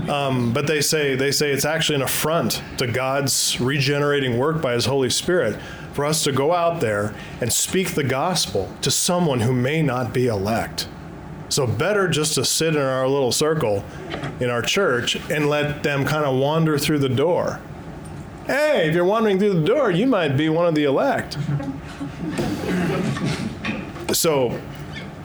um, 0.09 0.53
but 0.55 0.66
they 0.66 0.81
say 0.81 1.14
they 1.14 1.31
say 1.31 1.53
it's 1.53 1.66
actually 1.66 1.97
an 1.97 2.03
affront 2.03 2.62
to 2.79 2.87
God's 2.87 3.61
regenerating 3.61 4.39
work 4.39 4.62
by 4.62 4.72
His 4.72 4.87
Holy 4.87 5.11
Spirit 5.11 5.61
for 5.93 6.05
us 6.05 6.24
to 6.24 6.33
go 6.33 6.53
out 6.53 6.81
there 6.81 7.14
and 7.41 7.53
speak 7.53 7.95
the 7.95 8.05
gospel 8.05 8.70
to 8.83 8.91
someone 8.91 9.41
who 9.41 9.53
may 9.53 9.83
not 9.83 10.12
be 10.12 10.27
elect. 10.27 10.89
So 11.49 11.66
better 11.66 12.09
just 12.09 12.34
to 12.34 12.44
sit 12.44 12.74
in 12.74 12.82
our 12.82 13.07
little 13.09 13.32
circle 13.32 13.84
in 14.40 14.51
our 14.51 14.62
church 14.62 15.16
and 15.30 15.49
let 15.49 15.82
them 15.82 16.05
kind 16.05 16.24
of 16.24 16.36
wander 16.36 16.78
through 16.78 16.99
the 16.99 17.09
door. 17.09 17.61
Hey, 18.47 18.88
if 18.88 18.94
you're 18.94 19.05
wandering 19.05 19.38
through 19.38 19.61
the 19.61 19.66
door, 19.66 19.90
you 19.90 20.07
might 20.07 20.36
be 20.36 20.49
one 20.49 20.66
of 20.66 20.74
the 20.74 20.84
elect. 20.84 21.36
So 24.12 24.61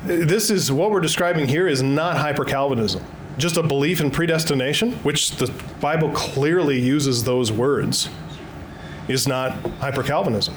this 0.06 0.50
is 0.50 0.72
what 0.72 0.92
we're 0.92 1.02
describing 1.02 1.48
here 1.48 1.68
is 1.68 1.84
not 1.84 2.18
hyper 2.18 2.46
Calvinism. 2.46 3.04
Just 3.38 3.58
a 3.58 3.64
belief 3.64 4.02
in 4.02 4.12
predestination, 4.12 4.94
which 5.04 5.32
the 5.32 5.52
Bible 5.80 6.10
clearly 6.12 6.80
uses 6.80 7.24
those 7.24 7.52
words, 7.52 8.10
is 9.08 9.28
not 9.28 9.54
hyper 9.80 10.04
Calvinism. 10.04 10.56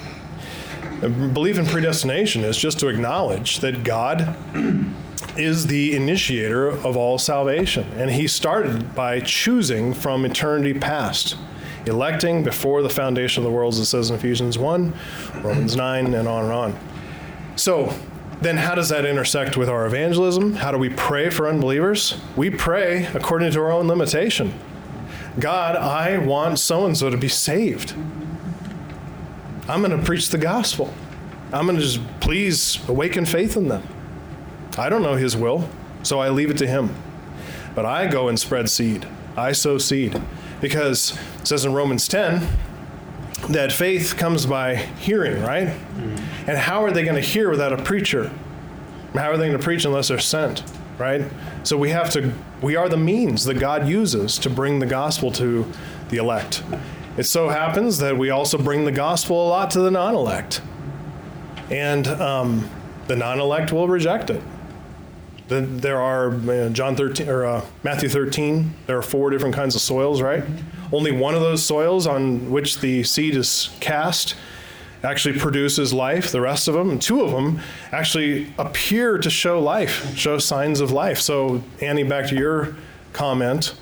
Belief 1.08 1.58
in 1.58 1.66
predestination 1.66 2.44
is 2.44 2.56
just 2.56 2.78
to 2.80 2.88
acknowledge 2.88 3.60
that 3.60 3.84
God 3.84 4.36
is 5.36 5.66
the 5.66 5.94
initiator 5.94 6.68
of 6.68 6.96
all 6.96 7.18
salvation. 7.18 7.84
And 7.96 8.10
he 8.10 8.26
started 8.26 8.94
by 8.94 9.20
choosing 9.20 9.92
from 9.92 10.24
eternity 10.24 10.78
past, 10.78 11.36
electing 11.86 12.42
before 12.42 12.82
the 12.82 12.88
foundation 12.88 13.42
of 13.42 13.50
the 13.50 13.54
world, 13.54 13.74
as 13.74 13.80
it 13.80 13.86
says 13.86 14.10
in 14.10 14.16
Ephesians 14.16 14.58
1, 14.58 14.94
Romans 15.42 15.76
9, 15.76 16.14
and 16.14 16.28
on 16.28 16.44
and 16.44 16.52
on. 16.52 16.78
So, 17.56 17.94
then 18.40 18.56
how 18.56 18.74
does 18.74 18.88
that 18.88 19.04
intersect 19.06 19.56
with 19.56 19.68
our 19.68 19.86
evangelism? 19.86 20.54
How 20.54 20.70
do 20.70 20.78
we 20.78 20.90
pray 20.90 21.30
for 21.30 21.48
unbelievers? 21.48 22.20
We 22.36 22.50
pray 22.50 23.06
according 23.14 23.52
to 23.52 23.60
our 23.60 23.70
own 23.70 23.88
limitation. 23.88 24.52
God, 25.38 25.76
I 25.76 26.18
want 26.18 26.58
so 26.58 26.86
and 26.86 26.96
so 26.96 27.10
to 27.10 27.16
be 27.16 27.28
saved. 27.28 27.94
I'm 29.68 29.82
going 29.82 29.98
to 29.98 30.04
preach 30.04 30.28
the 30.28 30.38
gospel. 30.38 30.92
I'm 31.52 31.66
going 31.66 31.76
to 31.76 31.82
just 31.82 32.00
please 32.20 32.78
awaken 32.88 33.24
faith 33.24 33.56
in 33.56 33.68
them. 33.68 33.82
I 34.76 34.88
don't 34.88 35.02
know 35.02 35.14
his 35.14 35.36
will, 35.36 35.68
so 36.02 36.18
I 36.20 36.28
leave 36.28 36.50
it 36.50 36.58
to 36.58 36.66
him. 36.66 36.94
But 37.74 37.86
I 37.86 38.06
go 38.06 38.28
and 38.28 38.38
spread 38.38 38.68
seed. 38.68 39.06
I 39.36 39.52
sow 39.52 39.78
seed. 39.78 40.20
Because 40.60 41.18
it 41.40 41.48
says 41.48 41.64
in 41.64 41.72
Romans 41.72 42.08
10 42.08 42.46
that 43.50 43.72
faith 43.72 44.16
comes 44.16 44.46
by 44.46 44.76
hearing, 44.76 45.42
right? 45.42 45.68
Mm-hmm. 45.68 46.50
And 46.50 46.58
how 46.58 46.84
are 46.84 46.90
they 46.90 47.04
going 47.04 47.16
to 47.16 47.20
hear 47.20 47.50
without 47.50 47.72
a 47.72 47.82
preacher? 47.82 48.32
How 49.14 49.30
are 49.30 49.36
they 49.36 49.46
going 49.46 49.58
to 49.58 49.62
preach 49.62 49.84
unless 49.84 50.08
they're 50.08 50.18
sent, 50.18 50.62
right? 50.98 51.22
So 51.62 51.76
we 51.76 51.90
have 51.90 52.10
to, 52.10 52.32
we 52.62 52.76
are 52.76 52.88
the 52.88 52.96
means 52.96 53.44
that 53.44 53.54
God 53.54 53.88
uses 53.88 54.38
to 54.38 54.50
bring 54.50 54.78
the 54.78 54.86
gospel 54.86 55.30
to 55.32 55.70
the 56.10 56.16
elect. 56.16 56.62
It 57.16 57.24
so 57.24 57.48
happens 57.48 57.98
that 57.98 58.18
we 58.18 58.30
also 58.30 58.58
bring 58.58 58.84
the 58.84 58.92
gospel 58.92 59.46
a 59.46 59.48
lot 59.48 59.70
to 59.72 59.80
the 59.80 59.90
non 59.90 60.14
elect. 60.14 60.60
And 61.70 62.06
um, 62.08 62.68
the 63.06 63.16
non 63.16 63.38
elect 63.38 63.72
will 63.72 63.88
reject 63.88 64.30
it. 64.30 64.42
The, 65.46 65.60
there 65.60 66.00
are 66.00 66.32
uh, 66.32 66.70
John 66.70 66.96
13 66.96 67.28
or 67.28 67.44
uh, 67.44 67.64
Matthew 67.82 68.08
13. 68.08 68.74
There 68.86 68.98
are 68.98 69.02
four 69.02 69.30
different 69.30 69.54
kinds 69.54 69.74
of 69.74 69.80
soils, 69.80 70.22
right? 70.22 70.42
Only 70.92 71.12
one 71.12 71.34
of 71.34 71.40
those 71.40 71.64
soils 71.64 72.06
on 72.06 72.50
which 72.50 72.80
the 72.80 73.04
seed 73.04 73.36
is 73.36 73.70
cast 73.78 74.34
actually 75.04 75.38
produces 75.38 75.92
life. 75.92 76.32
The 76.32 76.40
rest 76.40 76.66
of 76.66 76.74
them, 76.74 76.98
two 76.98 77.20
of 77.20 77.30
them, 77.30 77.60
actually 77.92 78.52
appear 78.58 79.18
to 79.18 79.30
show 79.30 79.60
life, 79.60 80.16
show 80.16 80.38
signs 80.38 80.80
of 80.80 80.90
life. 80.90 81.20
So, 81.20 81.62
Annie, 81.80 82.04
back 82.04 82.26
to 82.30 82.34
your 82.34 82.74
comment. 83.12 83.74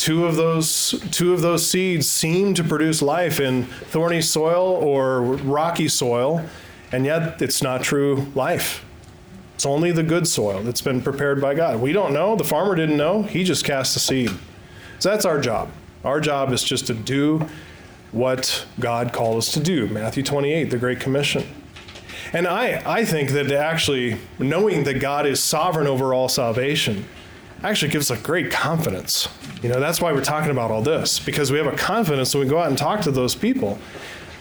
Two 0.00 0.24
of 0.24 0.36
those 0.36 0.98
two 1.10 1.34
of 1.34 1.42
those 1.42 1.68
seeds 1.68 2.08
seem 2.08 2.54
to 2.54 2.64
produce 2.64 3.02
life 3.02 3.38
in 3.38 3.64
thorny 3.64 4.22
soil 4.22 4.78
or 4.82 5.20
rocky 5.20 5.88
soil, 5.88 6.42
and 6.90 7.04
yet 7.04 7.42
it's 7.42 7.62
not 7.62 7.82
true 7.82 8.26
life. 8.34 8.82
It's 9.56 9.66
only 9.66 9.92
the 9.92 10.02
good 10.02 10.26
soil 10.26 10.62
that's 10.62 10.80
been 10.80 11.02
prepared 11.02 11.38
by 11.38 11.52
God. 11.52 11.82
We 11.82 11.92
don't 11.92 12.14
know. 12.14 12.34
The 12.34 12.44
farmer 12.44 12.74
didn't 12.74 12.96
know. 12.96 13.24
He 13.24 13.44
just 13.44 13.62
cast 13.62 13.92
the 13.92 14.00
seed. 14.00 14.30
So 15.00 15.10
that's 15.10 15.26
our 15.26 15.38
job. 15.38 15.68
Our 16.02 16.18
job 16.18 16.50
is 16.54 16.64
just 16.64 16.86
to 16.86 16.94
do 16.94 17.46
what 18.10 18.64
God 18.80 19.12
called 19.12 19.36
us 19.36 19.52
to 19.52 19.60
do. 19.60 19.86
Matthew 19.86 20.22
28, 20.22 20.70
the 20.70 20.78
Great 20.78 21.00
Commission. 21.00 21.46
And 22.32 22.46
I, 22.46 22.82
I 22.86 23.04
think 23.04 23.32
that 23.32 23.52
actually 23.52 24.16
knowing 24.38 24.84
that 24.84 24.94
God 24.94 25.26
is 25.26 25.42
sovereign 25.42 25.86
over 25.86 26.14
all 26.14 26.30
salvation 26.30 27.04
actually 27.62 27.90
gives 27.90 28.10
us 28.10 28.18
a 28.18 28.22
great 28.22 28.50
confidence. 28.50 29.28
You 29.62 29.68
know, 29.68 29.80
that's 29.80 30.00
why 30.00 30.12
we're 30.12 30.24
talking 30.24 30.50
about 30.50 30.70
all 30.70 30.82
this, 30.82 31.18
because 31.18 31.52
we 31.52 31.58
have 31.58 31.66
a 31.66 31.76
confidence 31.76 32.34
when 32.34 32.44
we 32.44 32.50
go 32.50 32.58
out 32.58 32.68
and 32.68 32.78
talk 32.78 33.02
to 33.02 33.10
those 33.10 33.34
people 33.34 33.78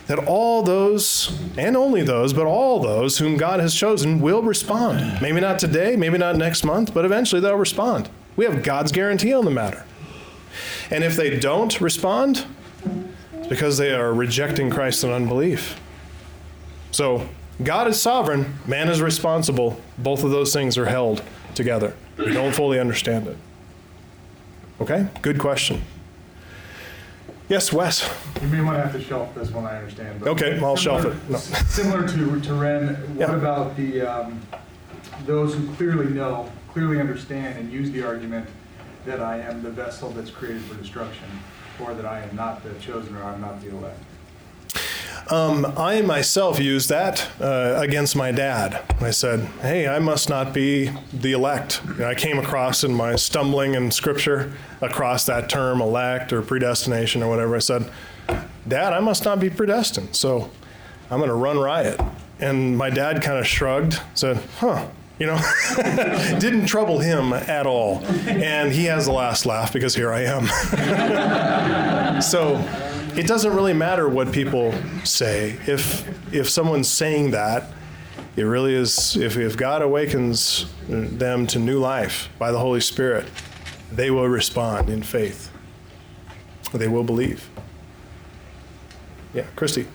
that 0.07 0.17
all 0.25 0.63
those, 0.63 1.39
and 1.55 1.77
only 1.77 2.01
those, 2.01 2.33
but 2.33 2.47
all 2.47 2.79
those 2.79 3.19
whom 3.19 3.37
God 3.37 3.59
has 3.59 3.75
chosen 3.75 4.19
will 4.19 4.41
respond. 4.41 5.21
Maybe 5.21 5.39
not 5.39 5.59
today, 5.59 5.95
maybe 5.95 6.17
not 6.17 6.35
next 6.35 6.63
month, 6.63 6.95
but 6.95 7.05
eventually 7.05 7.41
they'll 7.41 7.55
respond. 7.55 8.09
We 8.35 8.45
have 8.45 8.63
God's 8.63 8.91
guarantee 8.91 9.33
on 9.33 9.45
the 9.45 9.51
matter. 9.51 9.85
And 10.89 11.03
if 11.03 11.15
they 11.15 11.37
don't 11.37 11.79
respond, 11.79 12.45
it's 13.33 13.47
because 13.47 13.77
they 13.77 13.91
are 13.91 14.11
rejecting 14.11 14.71
Christ 14.71 15.03
in 15.03 15.11
unbelief. 15.11 15.79
So, 16.89 17.29
God 17.61 17.87
is 17.87 18.01
sovereign, 18.01 18.57
man 18.65 18.87
is 18.89 19.01
responsible. 19.01 19.79
Both 19.97 20.23
of 20.23 20.31
those 20.31 20.53
things 20.53 20.75
are 20.77 20.85
held 20.85 21.21
together. 21.59 21.93
We 22.17 22.31
don't 22.31 22.55
fully 22.55 22.79
understand 22.79 23.27
it. 23.27 23.37
Okay? 24.79 25.07
Good 25.21 25.39
question. 25.39 25.81
Yes, 27.49 27.73
Wes. 27.73 28.09
You 28.41 28.47
may 28.47 28.61
want 28.61 28.77
to 28.77 28.81
have 28.83 28.93
to 28.93 29.01
shelf 29.01 29.35
this 29.35 29.51
one, 29.51 29.65
I 29.65 29.75
understand. 29.77 30.21
but 30.21 30.29
Okay, 30.29 30.57
I'll 30.63 30.77
shelf 30.77 31.03
it. 31.03 31.13
No. 31.29 31.37
Similar 31.37 32.07
to, 32.07 32.39
to 32.39 32.53
Ren, 32.53 32.95
what 33.17 33.29
Yeah. 33.29 33.35
about 33.35 33.75
the, 33.75 34.01
um, 34.03 34.41
those 35.25 35.53
who 35.53 35.67
clearly 35.75 36.05
know, 36.13 36.49
clearly 36.71 37.01
understand 37.01 37.59
and 37.59 37.69
use 37.69 37.91
the 37.91 38.03
argument 38.03 38.47
that 39.05 39.19
I 39.19 39.39
am 39.39 39.61
the 39.61 39.71
vessel 39.71 40.11
that's 40.11 40.31
created 40.31 40.61
for 40.63 40.75
destruction, 40.75 41.27
or 41.81 41.93
that 41.93 42.05
I 42.05 42.21
am 42.21 42.33
not 42.37 42.63
the 42.63 42.71
chosen 42.79 43.17
or 43.17 43.23
I'm 43.23 43.41
not 43.41 43.61
the 43.61 43.69
elect? 43.71 43.99
Um, 45.31 45.73
I 45.77 46.01
myself 46.01 46.59
used 46.59 46.89
that 46.89 47.27
uh, 47.39 47.75
against 47.77 48.15
my 48.15 48.31
dad. 48.31 48.81
I 48.99 49.11
said, 49.11 49.41
"Hey, 49.61 49.87
I 49.87 49.99
must 49.99 50.27
not 50.27 50.53
be 50.53 50.91
the 51.13 51.33
elect." 51.33 51.81
I 51.99 52.15
came 52.15 52.39
across 52.39 52.83
in 52.83 52.93
my 52.93 53.15
stumbling 53.15 53.75
in 53.75 53.91
Scripture 53.91 54.53
across 54.81 55.25
that 55.27 55.47
term, 55.47 55.81
elect 55.81 56.33
or 56.33 56.41
predestination 56.41 57.21
or 57.21 57.29
whatever. 57.29 57.55
I 57.55 57.59
said, 57.59 57.91
"Dad, 58.67 58.93
I 58.93 58.99
must 59.01 59.23
not 59.23 59.39
be 59.39 59.51
predestined." 59.51 60.15
So 60.15 60.49
I'm 61.11 61.19
going 61.19 61.29
to 61.29 61.35
run 61.35 61.59
riot. 61.59 62.01
And 62.39 62.77
my 62.77 62.89
dad 62.89 63.21
kind 63.21 63.37
of 63.37 63.45
shrugged, 63.45 64.01
said, 64.15 64.37
"Huh." 64.57 64.87
You 65.19 65.25
know, 65.25 65.41
didn't 66.39 66.67
trouble 66.67 66.99
him 66.99 67.33
at 67.33 67.67
all. 67.67 68.01
And 68.25 68.71
he 68.71 68.85
has 68.85 69.05
the 69.05 69.11
last 69.11 69.45
laugh 69.45 69.73
because 69.73 69.93
here 69.93 70.13
I 70.13 70.21
am. 70.21 72.21
so 72.21 72.55
it 73.17 73.27
doesn't 73.27 73.55
really 73.55 73.73
matter 73.73 74.07
what 74.09 74.31
people 74.31 74.73
say. 75.03 75.57
If 75.67 76.33
if 76.33 76.49
someone's 76.49 76.87
saying 76.87 77.31
that, 77.31 77.71
it 78.35 78.43
really 78.43 78.73
is. 78.73 79.15
If 79.17 79.37
if 79.37 79.57
God 79.57 79.81
awakens 79.81 80.65
them 80.87 81.47
to 81.47 81.59
new 81.59 81.79
life 81.79 82.29
by 82.39 82.51
the 82.51 82.59
Holy 82.59 82.81
Spirit, 82.81 83.25
they 83.91 84.11
will 84.11 84.27
respond 84.27 84.89
in 84.89 85.03
faith. 85.03 85.51
They 86.73 86.87
will 86.87 87.03
believe. 87.03 87.49
Yeah, 89.33 89.45
Christy. 89.55 89.87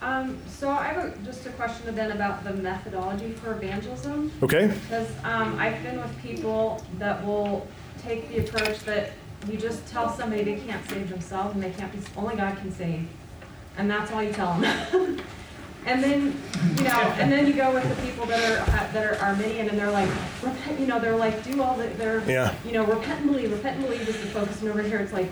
Um, 0.00 0.38
so 0.48 0.68
I 0.68 0.84
have 0.84 1.04
a, 1.04 1.16
just 1.24 1.46
a 1.46 1.50
question 1.50 1.94
then 1.94 2.10
about 2.10 2.42
the 2.42 2.52
methodology 2.54 3.32
for 3.32 3.52
evangelism. 3.52 4.32
Okay. 4.42 4.66
Because 4.66 5.08
um, 5.22 5.56
I've 5.58 5.80
been 5.82 6.00
with 6.00 6.18
people 6.18 6.84
that 6.98 7.24
will 7.24 7.66
take 8.02 8.28
the 8.28 8.38
approach 8.38 8.80
that 8.80 9.12
you 9.50 9.56
just 9.58 9.86
tell 9.88 10.08
somebody 10.08 10.44
they 10.44 10.56
can't 10.60 10.88
save 10.88 11.08
themselves 11.10 11.54
and 11.54 11.62
they 11.62 11.70
can't 11.70 11.92
be, 11.92 11.98
only 12.16 12.36
God 12.36 12.56
can 12.58 12.70
save. 12.72 13.06
And 13.76 13.90
that's 13.90 14.12
all 14.12 14.22
you 14.22 14.32
tell 14.32 14.58
them. 14.60 15.20
and 15.86 16.02
then, 16.04 16.36
you 16.76 16.84
know, 16.84 16.90
and 17.18 17.32
then 17.32 17.46
you 17.46 17.52
go 17.54 17.72
with 17.74 17.88
the 17.88 18.02
people 18.06 18.26
that 18.26 18.40
are, 18.52 18.62
uh, 18.62 18.92
that 18.92 19.04
are 19.20 19.24
Arminian 19.24 19.68
and 19.68 19.78
they're 19.78 19.90
like, 19.90 20.08
repent, 20.42 20.78
you 20.78 20.86
know, 20.86 21.00
they're 21.00 21.16
like, 21.16 21.42
do 21.42 21.60
all 21.62 21.76
the, 21.76 21.86
they're, 21.88 22.22
Yeah. 22.30 22.54
you 22.64 22.72
know, 22.72 22.84
repent 22.84 23.22
and 23.22 23.30
believe, 23.32 23.50
repent 23.52 23.76
and 23.78 23.86
believe 23.86 24.02
is 24.08 24.20
the 24.20 24.26
focus. 24.28 24.60
And 24.60 24.70
over 24.70 24.82
here 24.82 24.98
it's 24.98 25.12
like, 25.12 25.28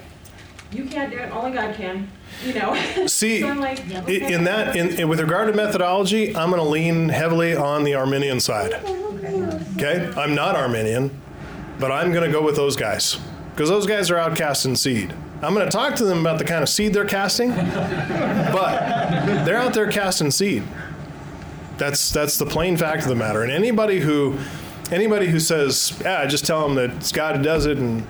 you 0.72 0.84
can't 0.84 1.10
do 1.12 1.18
it, 1.18 1.30
only 1.32 1.50
God 1.52 1.74
can, 1.74 2.08
you 2.44 2.54
know? 2.54 2.74
See, 3.06 3.40
So 3.40 3.52
like, 3.54 3.80
i- 3.92 3.98
okay. 4.00 4.32
in 4.32 4.44
that, 4.44 4.74
in, 4.76 5.00
in- 5.00 5.08
with 5.08 5.20
regard 5.20 5.48
to 5.48 5.54
methodology, 5.54 6.34
I'm 6.34 6.50
going 6.50 6.62
to 6.62 6.68
lean 6.68 7.08
heavily 7.10 7.54
on 7.56 7.84
the 7.84 7.94
Arminian 7.94 8.40
side. 8.40 8.72
Okay, 9.76 10.10
I'm 10.16 10.34
not 10.34 10.56
Arminian, 10.56 11.10
but 11.78 11.90
I'm 11.92 12.12
going 12.12 12.24
to 12.24 12.32
go 12.32 12.42
with 12.42 12.56
those 12.56 12.76
guys 12.76 13.18
because 13.60 13.68
those 13.68 13.86
guys 13.86 14.10
are 14.10 14.16
out 14.16 14.34
casting 14.34 14.74
seed. 14.74 15.12
I'm 15.42 15.52
going 15.52 15.66
to 15.66 15.70
talk 15.70 15.94
to 15.96 16.04
them 16.06 16.20
about 16.20 16.38
the 16.38 16.46
kind 16.46 16.62
of 16.62 16.68
seed 16.70 16.94
they're 16.94 17.04
casting, 17.04 17.50
but 17.50 19.44
they're 19.44 19.58
out 19.58 19.74
there 19.74 19.90
casting 19.90 20.30
seed. 20.30 20.62
That's 21.76 22.10
that's 22.10 22.38
the 22.38 22.46
plain 22.46 22.78
fact 22.78 23.02
of 23.02 23.10
the 23.10 23.14
matter. 23.16 23.42
And 23.42 23.52
anybody 23.52 24.00
who 24.00 24.38
anybody 24.90 25.26
who 25.26 25.38
says, 25.38 25.92
"Yeah, 26.00 26.24
just 26.24 26.46
tell 26.46 26.66
them 26.66 26.74
that 26.76 27.12
God 27.12 27.42
does 27.42 27.66
it," 27.66 27.76
and 27.76 28.00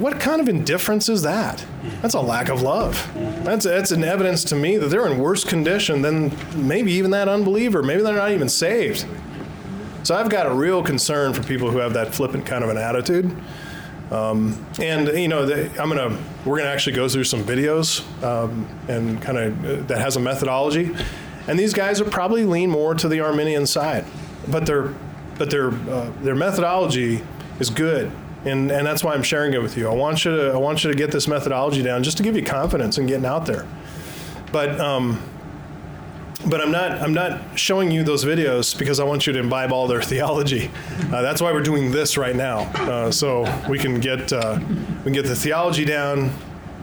what 0.00 0.18
kind 0.18 0.40
of 0.40 0.48
indifference 0.48 1.08
is 1.08 1.22
that? 1.22 1.64
That's 2.02 2.14
a 2.14 2.20
lack 2.20 2.48
of 2.48 2.60
love. 2.60 3.08
That's 3.44 3.66
that's 3.66 3.92
an 3.92 4.02
evidence 4.02 4.42
to 4.46 4.56
me 4.56 4.78
that 4.78 4.88
they're 4.88 5.06
in 5.06 5.18
worse 5.18 5.44
condition 5.44 6.02
than 6.02 6.36
maybe 6.56 6.90
even 6.90 7.12
that 7.12 7.28
unbeliever. 7.28 7.84
Maybe 7.84 8.02
they're 8.02 8.14
not 8.14 8.32
even 8.32 8.48
saved. 8.48 9.06
So 10.02 10.16
I've 10.16 10.28
got 10.28 10.46
a 10.46 10.52
real 10.52 10.82
concern 10.82 11.34
for 11.34 11.44
people 11.44 11.70
who 11.70 11.78
have 11.78 11.92
that 11.92 12.16
flippant 12.16 12.46
kind 12.46 12.64
of 12.64 12.70
an 12.70 12.78
attitude. 12.78 13.32
Um, 14.10 14.64
and 14.80 15.08
you 15.08 15.28
know, 15.28 15.46
the, 15.46 15.66
I'm 15.80 15.88
gonna 15.88 16.16
we're 16.44 16.58
gonna 16.58 16.70
actually 16.70 16.94
go 16.94 17.08
through 17.08 17.24
some 17.24 17.42
videos 17.42 18.04
um, 18.22 18.68
and 18.88 19.20
kind 19.20 19.38
of 19.38 19.64
uh, 19.64 19.86
that 19.86 19.98
has 19.98 20.16
a 20.16 20.20
methodology. 20.20 20.94
And 21.48 21.58
these 21.58 21.72
guys 21.72 22.00
are 22.00 22.04
probably 22.04 22.44
lean 22.44 22.70
more 22.70 22.94
to 22.94 23.08
the 23.08 23.20
Arminian 23.20 23.66
side, 23.66 24.04
but 24.48 24.66
their 24.66 24.94
but 25.38 25.50
their 25.50 25.70
uh, 25.70 26.12
their 26.22 26.34
methodology 26.34 27.22
is 27.60 27.70
good. 27.70 28.12
And, 28.44 28.70
and 28.70 28.86
that's 28.86 29.02
why 29.02 29.14
I'm 29.14 29.24
sharing 29.24 29.54
it 29.54 29.62
with 29.62 29.76
you. 29.76 29.88
I 29.88 29.94
want 29.94 30.24
you 30.24 30.36
to 30.36 30.52
I 30.52 30.56
want 30.56 30.84
you 30.84 30.90
to 30.90 30.96
get 30.96 31.10
this 31.10 31.26
methodology 31.26 31.82
down 31.82 32.04
just 32.04 32.16
to 32.18 32.22
give 32.22 32.36
you 32.36 32.44
confidence 32.44 32.96
in 32.96 33.06
getting 33.06 33.26
out 33.26 33.46
there. 33.46 33.66
But 34.52 34.80
um, 34.80 35.20
but 36.48 36.60
I'm 36.60 36.70
not 36.70 37.02
I'm 37.02 37.12
not 37.12 37.58
showing 37.58 37.90
you 37.90 38.04
those 38.04 38.24
videos 38.24 38.76
because 38.78 39.00
I 39.00 39.04
want 39.04 39.26
you 39.26 39.32
to 39.32 39.38
imbibe 39.38 39.72
all 39.72 39.86
their 39.86 40.02
theology. 40.12 40.70
Uh, 41.12 41.22
that's 41.22 41.40
why 41.40 41.52
we're 41.52 41.62
doing 41.62 41.90
this 41.90 42.16
right 42.16 42.36
now, 42.36 42.60
uh, 42.74 43.10
so 43.10 43.42
we 43.68 43.78
can 43.78 44.00
get 44.00 44.32
uh, 44.32 44.58
we 44.60 45.04
can 45.04 45.12
get 45.12 45.26
the 45.26 45.36
theology 45.36 45.84
down 45.84 46.30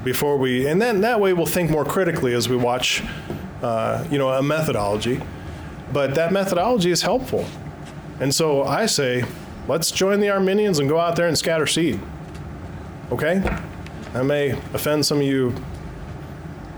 before 0.03 0.38
we, 0.38 0.68
and 0.68 0.82
then 0.82 1.01
that 1.01 1.20
way 1.20 1.32
we'll 1.34 1.45
think 1.45 1.72
more 1.72 1.86
critically 1.86 2.34
as 2.34 2.49
we 2.49 2.57
watch, 2.57 3.01
uh, 3.61 4.05
you 4.11 4.18
know, 4.18 4.30
a 4.30 4.43
methodology. 4.43 5.22
But 5.93 6.16
that 6.16 6.34
methodology 6.34 6.91
is 6.91 7.01
helpful, 7.01 7.45
and 8.20 8.34
so 8.34 8.64
I 8.64 8.86
say, 8.88 9.24
let's 9.68 9.91
join 9.91 10.20
the 10.20 10.30
Arminians 10.30 10.80
and 10.80 10.89
go 10.89 10.99
out 10.99 11.16
there 11.16 11.28
and 11.28 11.38
scatter 11.38 11.68
seed. 11.68 11.99
Okay, 13.11 13.41
I 14.14 14.24
may 14.24 14.51
offend 14.74 15.05
some 15.05 15.20
of 15.20 15.24
you 15.24 15.55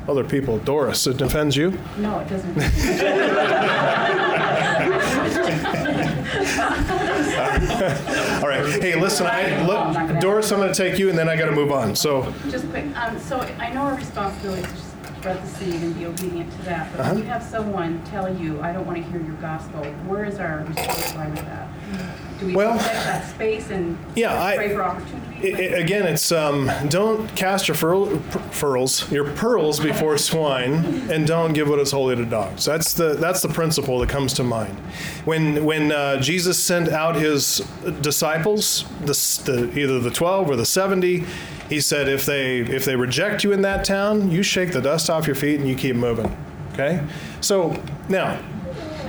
other 0.08 0.24
people. 0.24 0.60
Doris, 0.60 1.08
it 1.08 1.20
offends 1.22 1.58
you? 1.58 1.78
No, 1.97 2.20
it 2.20 2.30
doesn't. 2.30 2.56
All 7.16 8.47
right. 8.49 8.66
Hey, 8.82 8.99
listen, 8.99 9.28
I 9.28 9.66
look, 9.66 10.20
Doris, 10.20 10.51
I'm 10.51 10.60
going 10.60 10.74
to 10.74 10.78
take 10.78 10.99
you, 10.99 11.10
and 11.10 11.18
then 11.18 11.30
I 11.30 11.36
got 11.36 11.45
to 11.45 11.51
move 11.51 11.72
on. 11.72 11.95
So, 11.95 12.34
Just 12.49 12.68
quick, 12.70 12.86
um, 12.97 13.20
so 13.20 13.39
I 13.60 13.72
know 13.74 13.82
our 13.82 13.95
responsibility 13.95 14.64
is 14.64 14.72
to 14.72 14.78
spread 15.20 15.41
the 15.41 15.47
seed 15.47 15.76
and 15.76 15.95
be 15.97 16.06
obedient 16.06 16.51
to 16.51 16.62
that, 16.64 16.91
but 16.95 17.06
when 17.08 17.18
you 17.20 17.24
have 17.26 17.43
someone 17.43 18.03
tell 18.06 18.34
you, 18.36 18.60
I 18.62 18.74
don't 18.74 18.86
want 18.86 18.97
to 18.97 19.03
hear 19.12 19.22
your 19.22 19.36
gospel, 19.36 19.84
where 20.08 20.26
is 20.26 20.39
our 20.39 20.60
response 20.66 21.16
line 21.16 21.32
with 21.32 21.45
that? 21.45 21.68
Do 22.39 22.47
we 22.47 22.56
Well, 22.56 22.78
protect 22.78 22.93
that 23.06 23.30
space 23.30 23.70
and 23.70 23.97
yeah, 24.16 24.41
I- 24.43 24.56
pray 24.56 24.74
for 24.74 24.84
i 24.84 24.99
opportunities? 25.45 25.75
i 25.75 25.79
again, 25.79 26.07
it's 26.07 26.31
um, 26.31 26.71
don't 26.89 27.27
cast 27.35 27.67
your 27.67 27.75
furl, 27.75 28.19
furls, 28.51 29.11
your 29.11 29.31
pearls 29.33 29.79
before 29.79 30.17
swine, 30.17 30.73
and 31.11 31.27
don't 31.27 31.53
give 31.53 31.69
what 31.69 31.79
is 31.79 31.91
holy 31.91 32.15
to 32.15 32.25
dogs. 32.25 32.65
That's 32.65 32.93
the 32.93 33.15
that's 33.15 33.41
the 33.41 33.49
principle 33.49 33.99
that 33.99 34.09
comes 34.09 34.33
to 34.33 34.43
mind. 34.43 34.77
When 35.25 35.63
when 35.63 35.91
uh, 35.91 36.19
Jesus 36.21 36.61
sent 36.61 36.89
out 36.89 37.15
his 37.15 37.57
disciples, 38.01 38.85
the, 39.01 39.41
the, 39.45 39.79
either 39.79 39.99
the 39.99 40.11
twelve 40.11 40.49
or 40.49 40.55
the 40.55 40.65
seventy, 40.65 41.25
he 41.69 41.81
said, 41.81 42.07
if 42.07 42.25
they 42.25 42.59
if 42.59 42.85
they 42.85 42.95
reject 42.95 43.43
you 43.43 43.51
in 43.51 43.61
that 43.63 43.85
town, 43.85 44.31
you 44.31 44.43
shake 44.43 44.71
the 44.71 44.81
dust 44.81 45.09
off 45.09 45.25
your 45.25 45.35
feet 45.35 45.59
and 45.59 45.67
you 45.67 45.75
keep 45.75 45.95
moving. 45.95 46.35
Okay. 46.73 47.01
So 47.41 47.81
now, 48.09 48.41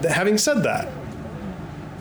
having 0.09 0.39
said 0.39 0.63
that, 0.63 0.89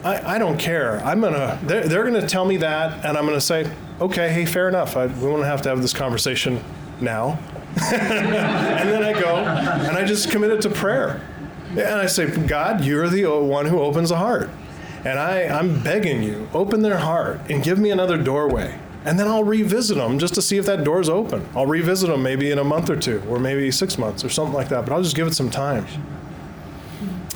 I, 0.06 0.36
I 0.36 0.38
don't 0.38 0.60
care. 0.60 1.04
I'm 1.04 1.20
gonna. 1.20 1.60
They're, 1.64 1.88
they're 1.88 2.04
gonna 2.04 2.28
tell 2.28 2.46
me 2.46 2.58
that, 2.58 3.04
and 3.04 3.18
I'm 3.18 3.26
gonna 3.26 3.42
say, 3.42 3.70
okay, 4.00 4.32
hey, 4.32 4.46
fair 4.46 4.70
enough. 4.70 4.96
I, 4.96 5.08
we 5.08 5.28
won't 5.28 5.44
have 5.46 5.64
to 5.64 5.70
have 5.70 5.82
this 5.82 5.94
conversation 5.94 6.64
now. 7.02 7.40
and 7.92 8.88
then 8.88 9.04
I 9.04 9.20
go 9.20 9.36
and 9.36 9.98
I 9.98 10.06
just 10.06 10.30
commit 10.30 10.52
it 10.52 10.62
to 10.62 10.70
prayer, 10.70 11.22
and 11.72 11.80
I 11.82 12.06
say, 12.06 12.30
God, 12.30 12.86
you're 12.86 13.10
the 13.10 13.26
one 13.26 13.66
who 13.66 13.80
opens 13.80 14.12
a 14.12 14.18
heart, 14.18 14.52
and 15.04 15.18
I 15.18 15.46
I'm 15.46 15.82
begging 15.82 16.22
you, 16.22 16.48
open 16.54 16.84
their 16.84 17.00
heart 17.00 17.42
and 17.50 17.64
give 17.64 17.80
me 17.80 17.90
another 17.90 18.18
doorway. 18.18 18.80
And 19.06 19.20
then 19.20 19.28
I'll 19.28 19.44
revisit 19.44 19.98
them 19.98 20.20
just 20.20 20.36
to 20.36 20.42
see 20.42 20.58
if 20.58 20.66
that 20.68 20.84
door's 20.84 21.10
open. 21.10 21.48
I'll 21.56 21.68
revisit 21.68 22.10
them 22.10 22.24
maybe 22.24 22.52
in 22.52 22.60
a 22.60 22.64
month 22.64 22.92
or 22.92 22.96
two, 22.96 23.24
or 23.28 23.40
maybe 23.40 23.72
six 23.72 23.98
months, 23.98 24.24
or 24.24 24.30
something 24.30 24.54
like 24.54 24.70
that. 24.70 24.86
But 24.86 24.94
I'll 24.94 25.04
just 25.04 25.16
give 25.16 25.28
it 25.28 25.34
some 25.34 25.50
time. 25.50 25.86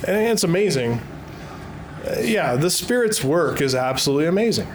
And 0.06 0.16
it's 0.16 0.44
amazing 0.44 1.00
yeah, 2.20 2.56
the 2.56 2.70
Spirit's 2.70 3.22
work 3.22 3.60
is 3.60 3.74
absolutely 3.74 4.26
amazing. 4.26 4.66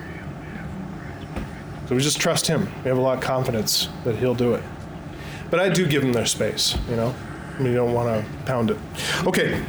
So 1.88 1.95
we 1.95 2.01
just 2.01 2.19
trust 2.19 2.47
Him. 2.47 2.67
We 2.84 2.89
have 2.89 2.97
a 2.97 3.01
lot 3.01 3.17
of 3.17 3.23
confidence 3.23 3.89
that 4.03 4.15
He'll 4.15 4.36
do 4.36 4.53
it. 4.55 4.63
But 5.49 5.59
I 5.59 5.69
do 5.69 5.88
give 5.88 6.01
them 6.01 6.13
their 6.13 6.26
space, 6.26 6.76
you 6.89 6.95
know? 6.95 7.13
You 7.59 7.73
don't 7.73 7.93
want 7.93 8.09
to 8.09 8.43
pound 8.45 8.71
it. 8.71 8.78
Okay, 9.26 9.63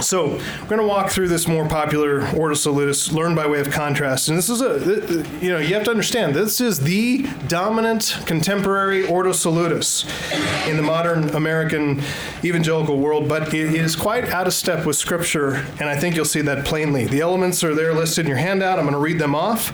so 0.00 0.28
we're 0.28 0.68
going 0.68 0.80
to 0.80 0.86
walk 0.86 1.10
through 1.10 1.28
this 1.28 1.48
more 1.48 1.66
popular 1.66 2.28
Ordo 2.36 2.54
Salutis, 2.54 3.12
learn 3.12 3.34
by 3.34 3.46
way 3.46 3.60
of 3.60 3.70
contrast. 3.70 4.28
And 4.28 4.36
this 4.36 4.50
is 4.50 4.60
a, 4.60 5.24
you 5.40 5.50
know, 5.50 5.58
you 5.58 5.74
have 5.74 5.84
to 5.84 5.90
understand, 5.90 6.34
this 6.34 6.60
is 6.60 6.80
the 6.80 7.26
dominant 7.48 8.16
contemporary 8.26 9.06
Ordo 9.06 9.32
Salutis 9.32 10.04
in 10.68 10.76
the 10.76 10.82
modern 10.82 11.30
American 11.30 12.02
evangelical 12.44 12.98
world, 12.98 13.28
but 13.28 13.54
it 13.54 13.74
is 13.74 13.96
quite 13.96 14.24
out 14.26 14.46
of 14.46 14.52
step 14.52 14.84
with 14.84 14.96
Scripture, 14.96 15.66
and 15.80 15.88
I 15.88 15.96
think 15.96 16.14
you'll 16.14 16.24
see 16.24 16.42
that 16.42 16.64
plainly. 16.64 17.06
The 17.06 17.20
elements 17.20 17.64
are 17.64 17.74
there 17.74 17.94
listed 17.94 18.26
in 18.26 18.28
your 18.28 18.38
handout. 18.38 18.78
I'm 18.78 18.84
going 18.84 18.92
to 18.92 19.00
read 19.00 19.18
them 19.18 19.34
off. 19.34 19.72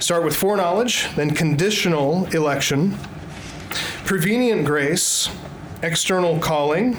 Start 0.00 0.24
with 0.24 0.34
foreknowledge, 0.34 1.06
then 1.16 1.32
conditional 1.32 2.24
election, 2.34 2.96
prevenient 4.06 4.64
grace, 4.64 5.28
external 5.82 6.38
calling, 6.38 6.96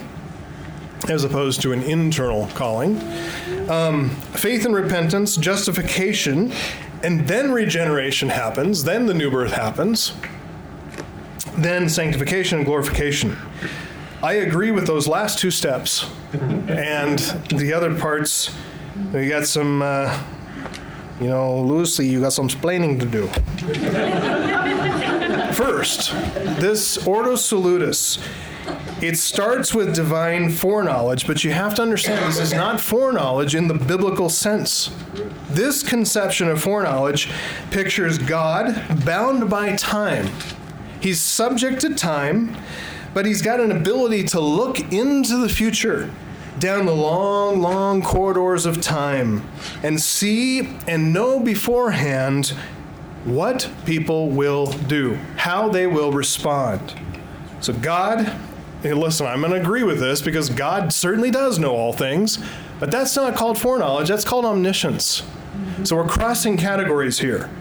as 1.10 1.24
opposed 1.24 1.62
to 1.62 1.74
an 1.74 1.82
internal 1.84 2.48
calling, 2.48 3.00
um, 3.70 4.10
faith 4.10 4.66
and 4.66 4.76
repentance, 4.76 5.36
justification, 5.36 6.52
and 7.04 7.28
then 7.28 7.52
regeneration 7.52 8.30
happens, 8.30 8.84
then 8.84 9.08
the 9.08 9.14
new 9.14 9.32
birth 9.32 9.54
happens, 9.54 10.14
then 11.58 11.90
sanctification 11.90 12.60
and 12.60 12.66
glorification. 12.66 13.36
I 14.24 14.34
agree 14.34 14.72
with 14.72 14.86
those 14.86 15.08
last 15.08 15.40
two 15.40 15.50
steps, 15.50 16.08
and 16.34 17.18
the 17.50 17.74
other 17.74 17.96
parts, 17.96 18.56
we 19.12 19.28
got 19.28 19.48
some, 19.48 19.82
uh, 19.82 20.22
you 21.20 21.28
know, 21.28 21.60
Lucy, 21.62 22.08
you 22.08 22.22
got 22.22 22.34
some 22.34 22.48
splaining 22.48 23.00
to 23.00 23.06
do. 23.08 23.28
First, 25.54 26.12
this 26.60 27.06
Ordo 27.06 27.36
Salutis 27.36 28.20
it 29.02 29.18
starts 29.18 29.74
with 29.74 29.96
divine 29.96 30.52
foreknowledge, 30.52 31.26
but 31.26 31.44
you 31.44 31.52
have 31.52 31.74
to 31.76 31.82
understand 31.82 32.24
this 32.24 32.40
is 32.40 32.54
not 32.54 32.80
foreknowledge 32.80 33.56
in 33.56 33.68
the 33.68 33.74
biblical 33.74 34.30
sense. 34.30 34.92
This 35.50 35.82
conception 35.82 36.48
of 36.50 36.62
foreknowledge 36.62 37.32
pictures 37.72 38.20
God 38.20 39.04
bound 39.04 39.50
by 39.50 39.76
time. 39.76 40.30
He's 41.02 41.20
subject 41.20 41.82
to 41.82 41.96
time, 41.96 42.56
but 43.14 43.26
he's 43.26 43.42
got 43.42 43.60
an 43.60 43.72
ability 43.72 44.24
to 44.26 44.40
look 44.40 44.80
into 44.94 45.38
the 45.38 45.50
future 45.50 46.12
down 46.60 46.86
the 46.86 46.94
long, 46.94 47.60
long 47.60 48.04
corridors 48.04 48.68
of 48.68 48.82
time 48.82 49.50
and 49.82 50.00
see 50.00 50.78
and 50.88 51.12
know 51.12 51.40
beforehand 51.40 52.50
what 53.24 53.70
people 53.86 54.30
will 54.30 54.68
do, 54.68 55.16
how 55.38 55.70
they 55.70 55.88
will 55.88 56.12
respond. 56.12 56.94
So 57.62 57.74
God 57.74 58.32
Hey, 58.82 58.94
listen, 58.94 59.28
I'm 59.28 59.42
going 59.42 59.54
to 59.54 59.62
agree 59.62 59.84
with 59.84 60.00
this 60.00 60.24
because 60.24 60.50
God 60.50 60.92
certainly 60.92 61.30
does 61.30 61.60
know 61.60 61.76
all 61.76 61.94
things, 61.94 62.40
but 62.80 62.90
that's 62.90 63.16
not 63.16 63.36
called 63.36 63.60
foreknowledge, 63.60 64.08
that's 64.08 64.26
called 64.26 64.44
omniscience. 64.44 65.22
So 65.84 65.96
we're 65.96 66.08
crossing 66.08 66.58
categories 66.58 67.20
here. 67.20 67.52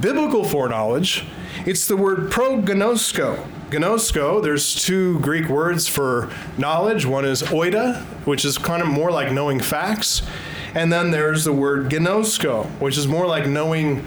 Biblical 0.00 0.42
foreknowledge, 0.42 1.26
it's 1.66 1.86
the 1.86 1.98
word 1.98 2.30
prognosko. 2.30 3.46
Gnosko, 3.68 4.42
there's 4.42 4.74
two 4.74 5.20
Greek 5.20 5.50
words 5.50 5.88
for 5.88 6.32
knowledge. 6.56 7.04
One 7.04 7.26
is 7.26 7.42
oida, 7.42 8.00
which 8.24 8.46
is 8.46 8.56
kind 8.56 8.80
of 8.80 8.88
more 8.88 9.10
like 9.10 9.30
knowing 9.30 9.60
facts. 9.60 10.22
And 10.74 10.90
then 10.90 11.10
there's 11.10 11.44
the 11.44 11.52
word 11.52 11.90
gnosko, 11.90 12.64
which 12.80 12.96
is 12.96 13.06
more 13.06 13.26
like 13.26 13.46
knowing 13.46 14.06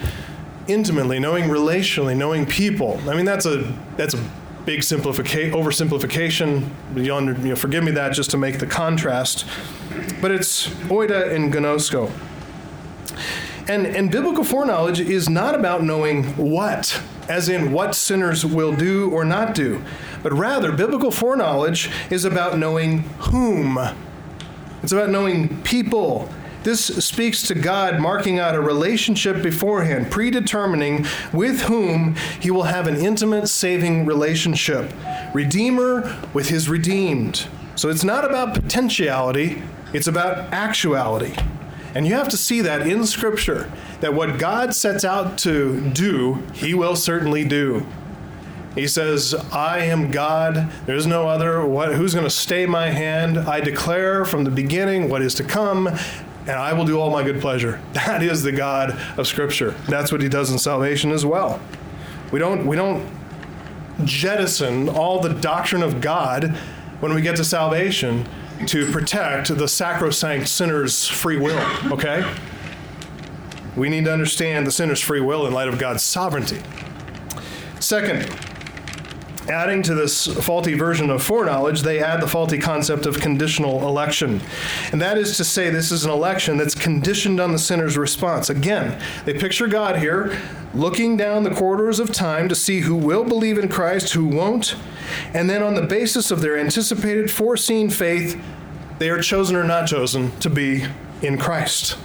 intimately, 0.67 1.19
knowing 1.19 1.43
relationally, 1.43 2.17
knowing 2.17 2.47
people. 2.47 2.99
I 3.07 3.15
mean, 3.15 3.25
that's 3.25 3.45
a 3.45 3.71
that's 3.97 4.15
a 4.15 4.29
big 4.67 4.83
simplification, 4.83 5.53
oversimplification. 5.53 6.69
You, 6.93 7.21
know, 7.21 7.55
forgive 7.55 7.85
me 7.85 7.91
that 7.91 8.11
just 8.11 8.29
to 8.31 8.37
make 8.37 8.59
the 8.59 8.67
contrast. 8.67 9.45
But 10.21 10.31
it's 10.31 10.67
oida 10.89 11.33
and 11.33 11.51
gnosko. 11.51 12.11
And, 13.69 13.87
and 13.87 14.11
biblical 14.11 14.43
foreknowledge 14.43 14.99
is 14.99 15.29
not 15.29 15.55
about 15.55 15.83
knowing 15.83 16.25
what, 16.35 17.01
as 17.29 17.47
in 17.47 17.71
what 17.71 17.95
sinners 17.95 18.45
will 18.45 18.75
do 18.75 19.09
or 19.09 19.23
not 19.23 19.55
do, 19.55 19.81
but 20.21 20.33
rather, 20.33 20.73
biblical 20.73 21.11
foreknowledge 21.11 21.89
is 22.09 22.25
about 22.25 22.57
knowing 22.57 22.99
whom. 23.19 23.79
It's 24.83 24.91
about 24.91 25.09
knowing 25.09 25.61
people. 25.63 26.29
This 26.63 26.85
speaks 26.85 27.43
to 27.43 27.55
God 27.55 27.99
marking 27.99 28.39
out 28.39 28.55
a 28.55 28.59
relationship 28.59 29.41
beforehand, 29.41 30.11
predetermining 30.11 31.05
with 31.31 31.61
whom 31.61 32.15
he 32.39 32.51
will 32.51 32.63
have 32.63 32.87
an 32.87 32.95
intimate, 32.95 33.47
saving 33.47 34.05
relationship. 34.05 34.91
Redeemer 35.33 36.17
with 36.33 36.49
his 36.49 36.67
redeemed. 36.67 37.47
So 37.75 37.89
it's 37.89 38.03
not 38.03 38.25
about 38.25 38.55
potentiality, 38.55 39.61
it's 39.93 40.07
about 40.07 40.51
actuality. 40.51 41.35
And 41.95 42.05
you 42.05 42.15
have 42.15 42.29
to 42.29 42.37
see 42.37 42.61
that 42.61 42.85
in 42.85 43.05
Scripture, 43.05 43.71
that 44.01 44.13
what 44.13 44.37
God 44.37 44.75
sets 44.75 45.05
out 45.05 45.37
to 45.39 45.89
do, 45.91 46.43
he 46.53 46.73
will 46.73 46.95
certainly 46.95 47.43
do. 47.43 47.85
He 48.75 48.87
says, 48.87 49.33
I 49.51 49.79
am 49.79 50.11
God, 50.11 50.69
there's 50.85 51.07
no 51.07 51.27
other. 51.27 51.65
What, 51.65 51.95
who's 51.95 52.13
going 52.13 52.27
to 52.27 52.29
stay 52.29 52.67
my 52.67 52.89
hand? 52.89 53.39
I 53.39 53.59
declare 53.59 54.23
from 54.23 54.43
the 54.43 54.51
beginning 54.51 55.09
what 55.09 55.23
is 55.23 55.33
to 55.35 55.43
come, 55.43 55.89
and 56.47 56.55
I 56.55 56.73
will 56.73 56.85
do 56.85 56.99
all 56.99 57.09
my 57.09 57.23
good 57.23 57.41
pleasure. 57.41 57.79
That 57.93 58.23
is 58.23 58.41
the 58.41 58.53
God 58.53 58.97
of 59.17 59.27
Scripture. 59.27 59.71
That's 59.89 60.11
what 60.11 60.21
he 60.21 60.29
does 60.29 60.49
in 60.49 60.57
salvation 60.57 61.11
as 61.11 61.25
well. 61.25 61.59
We 62.31 62.39
don't, 62.39 62.65
we 62.65 62.75
don't 62.75 63.05
jettison 64.05 64.87
all 64.87 65.19
the 65.19 65.33
doctrine 65.33 65.83
of 65.83 65.99
God 65.99 66.55
when 66.99 67.13
we 67.13 67.21
get 67.21 67.35
to 67.35 67.43
salvation 67.43 68.27
to 68.65 68.89
protect 68.91 69.55
the 69.55 69.67
sacrosanct 69.67 70.47
sinner's 70.47 71.07
free 71.07 71.37
will, 71.37 71.61
okay? 71.91 72.33
We 73.75 73.89
need 73.89 74.05
to 74.05 74.13
understand 74.13 74.65
the 74.65 74.71
sinner's 74.71 75.01
free 75.01 75.21
will 75.21 75.45
in 75.45 75.53
light 75.53 75.67
of 75.67 75.77
God's 75.77 76.03
sovereignty. 76.03 76.61
Second, 77.79 78.23
adding 79.49 79.81
to 79.83 79.93
this 79.93 80.27
faulty 80.27 80.73
version 80.73 81.09
of 81.09 81.23
foreknowledge, 81.23 81.81
they 81.81 81.99
add 81.99 82.21
the 82.21 82.27
faulty 82.27 82.57
concept 82.57 83.05
of 83.05 83.19
conditional 83.19 83.87
election. 83.87 84.41
And 84.91 85.01
that 85.01 85.17
is 85.17 85.37
to 85.37 85.43
say, 85.43 85.69
this 85.69 85.91
is 85.91 86.05
an 86.05 86.11
election 86.11 86.57
that's 86.57 86.75
conditioned 86.75 87.39
on 87.39 87.51
the 87.51 87.59
sinner's 87.59 87.97
response. 87.97 88.49
Again, 88.49 89.01
they 89.25 89.33
picture 89.33 89.67
God 89.67 89.99
here 89.99 90.37
looking 90.73 91.17
down 91.17 91.43
the 91.43 91.53
corridors 91.53 91.99
of 91.99 92.11
time 92.11 92.49
to 92.49 92.55
see 92.55 92.81
who 92.81 92.95
will 92.95 93.23
believe 93.23 93.57
in 93.57 93.69
Christ, 93.69 94.13
who 94.13 94.25
won't, 94.25 94.75
and 95.33 95.49
then 95.49 95.63
on 95.63 95.75
the 95.75 95.81
basis 95.81 96.31
of 96.31 96.41
their 96.41 96.57
anticipated 96.57 97.31
foreseen 97.31 97.89
faith, 97.89 98.39
they 98.99 99.09
are 99.09 99.21
chosen 99.21 99.55
or 99.55 99.63
not 99.63 99.87
chosen 99.87 100.37
to 100.39 100.49
be 100.49 100.85
in 101.21 101.37
Christ. 101.37 101.97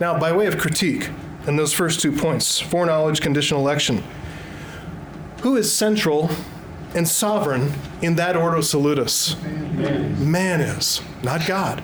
Now, 0.00 0.18
by 0.18 0.32
way 0.32 0.46
of 0.46 0.58
critique, 0.58 1.10
in 1.46 1.56
those 1.56 1.72
first 1.72 2.00
two 2.00 2.12
points 2.12 2.60
foreknowledge, 2.60 3.20
conditional 3.20 3.60
election. 3.60 4.02
Who 5.42 5.56
is 5.56 5.72
central 5.72 6.30
and 6.94 7.08
sovereign 7.08 7.72
in 8.02 8.16
that 8.16 8.36
ordo 8.36 8.60
salutis? 8.60 9.40
Man. 9.42 10.30
Man 10.30 10.60
is, 10.60 11.00
not 11.22 11.46
God. 11.46 11.82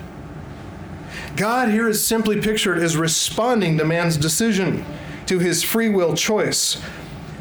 God 1.35 1.69
here 1.69 1.87
is 1.87 2.05
simply 2.05 2.41
pictured 2.41 2.79
as 2.79 2.97
responding 2.97 3.77
to 3.77 3.85
man's 3.85 4.17
decision, 4.17 4.83
to 5.27 5.39
his 5.39 5.63
free 5.63 5.89
will 5.89 6.15
choice. 6.15 6.81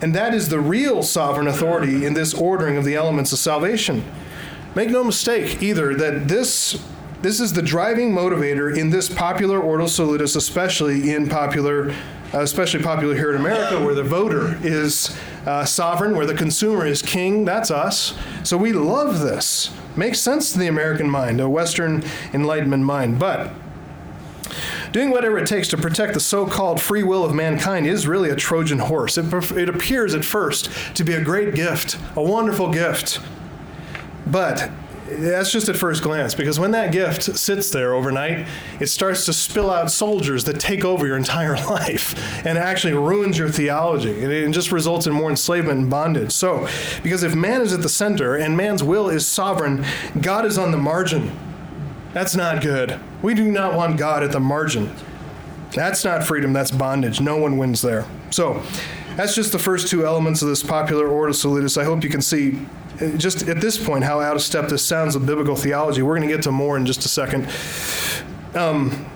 And 0.03 0.15
that 0.15 0.35
is 0.35 0.49
the 0.49 0.61
real 0.61 1.03
sovereign 1.03 1.47
authority 1.47 2.05
in 2.05 2.15
this 2.15 2.35
ordering 2.35 2.77
of 2.77 2.85
the 2.85 2.95
elements 2.95 3.33
of 3.33 3.39
salvation. 3.39 4.05
Make 4.75 4.91
no 4.91 5.03
mistake 5.03 5.63
either 5.63 5.95
that 5.95 6.29
this 6.29 6.79
this 7.23 7.41
is 7.41 7.55
the 7.55 7.63
driving 7.63 8.13
motivator 8.13 8.77
in 8.77 8.91
this 8.91 9.09
popular 9.09 9.59
ordo 9.59 9.87
salutis, 9.87 10.37
especially 10.37 11.11
in 11.13 11.29
popular, 11.29 11.95
especially 12.33 12.83
popular 12.83 13.15
here 13.15 13.31
in 13.31 13.41
America, 13.41 13.83
where 13.85 13.95
the 13.95 14.03
voter 14.03 14.59
is 14.63 15.17
uh, 15.47 15.65
sovereign, 15.65 16.17
where 16.17 16.27
the 16.27 16.35
consumer 16.35 16.87
is 16.87 17.03
king. 17.03 17.45
That's 17.45 17.71
us. 17.71 18.15
So 18.43 18.57
we 18.57 18.73
love 18.73 19.21
this. 19.21 19.71
Makes 19.97 20.21
sense 20.21 20.53
to 20.53 20.59
the 20.59 20.67
American 20.67 21.09
mind, 21.09 21.41
a 21.41 21.49
Western 21.49 22.05
Enlightenment 22.33 22.85
mind. 22.85 23.19
But 23.19 23.51
doing 24.93 25.11
whatever 25.11 25.39
it 25.39 25.47
takes 25.47 25.69
to 25.69 25.77
protect 25.77 26.15
the 26.15 26.21
so 26.21 26.47
called 26.47 26.81
free 26.81 27.03
will 27.03 27.25
of 27.25 27.35
mankind 27.35 27.87
is 27.87 28.07
really 28.07 28.31
a 28.31 28.37
Trojan 28.37 28.79
horse. 28.79 29.17
It, 29.17 29.33
it 29.53 29.69
appears 29.69 30.15
at 30.15 30.25
first 30.25 30.71
to 30.97 31.05
be 31.05 31.15
a 31.15 31.23
great 31.23 31.55
gift, 31.55 31.99
a 32.15 32.23
wonderful 32.23 32.71
gift. 32.71 33.21
But 34.27 34.71
that's 35.09 35.53
just 35.53 35.69
at 35.69 35.77
first 35.77 36.03
glance 36.03 36.35
because 36.35 36.59
when 36.59 36.73
that 36.73 36.93
gift 36.93 37.23
sits 37.23 37.71
there 37.71 37.95
overnight, 37.95 38.47
it 38.81 38.87
starts 38.89 39.25
to 39.27 39.33
spill 39.33 39.71
out 39.71 39.91
soldiers 39.91 40.45
that 40.45 40.59
take 40.59 40.85
over 40.85 41.07
your 41.07 41.17
entire 41.17 41.57
life 41.71 42.15
and 42.45 42.59
actually 42.59 42.95
ruins 42.95 43.39
your 43.39 43.49
theology. 43.49 44.23
And 44.23 44.33
It 44.33 44.51
just 44.51 44.73
results 44.73 45.07
in 45.07 45.13
more 45.13 45.31
enslavement 45.31 45.79
and 45.81 45.91
bondage. 45.91 46.33
So, 46.33 46.69
because 47.03 47.23
if 47.23 47.35
man 47.35 47.63
is 47.63 47.73
at 47.73 47.83
the 47.83 47.89
center 47.89 48.37
and 48.37 48.57
man's 48.57 48.83
will 48.83 49.09
is 49.09 49.27
sovereign, 49.27 49.85
God 50.21 50.45
is 50.45 50.59
on 50.59 50.73
the 50.73 50.79
margin. 50.79 51.31
That's 52.13 52.35
not 52.35 52.63
good. 52.63 52.99
We 53.23 53.35
do 53.35 53.51
not 53.51 53.75
want 53.75 53.99
God 53.99 54.23
at 54.23 54.33
the 54.33 54.41
margin. 54.41 54.93
That's 55.73 56.05
not 56.05 56.25
freedom, 56.25 56.53
that's 56.53 56.71
bondage. 56.71 57.21
No 57.21 57.37
one 57.37 57.59
wins 57.59 57.83
there. 57.83 58.07
So, 58.31 58.63
that's 59.17 59.35
just 59.35 59.53
the 59.53 59.59
first 59.59 59.89
two 59.89 60.05
elements 60.05 60.43
of 60.43 60.49
this 60.49 60.63
popular 60.63 61.09
ordo 61.09 61.33
salutis. 61.33 61.79
I 61.79 61.85
hope 61.85 62.05
you 62.05 62.11
can 62.11 62.21
see 62.21 62.59
just 63.17 63.49
at 63.49 63.61
this 63.61 63.83
point 63.83 64.05
how 64.05 64.21
out 64.21 64.37
of 64.37 64.43
step 64.43 64.69
this 64.69 64.85
sounds 64.85 65.17
with 65.17 65.27
biblical 65.27 65.57
theology. 65.57 66.03
We're 66.03 66.17
going 66.17 66.29
to 66.29 66.35
get 66.35 66.43
to 66.45 66.53
more 66.53 66.77
in 66.77 66.87
just 66.87 67.05
a 67.05 67.09
second. 67.09 67.49
Um, 68.55 69.07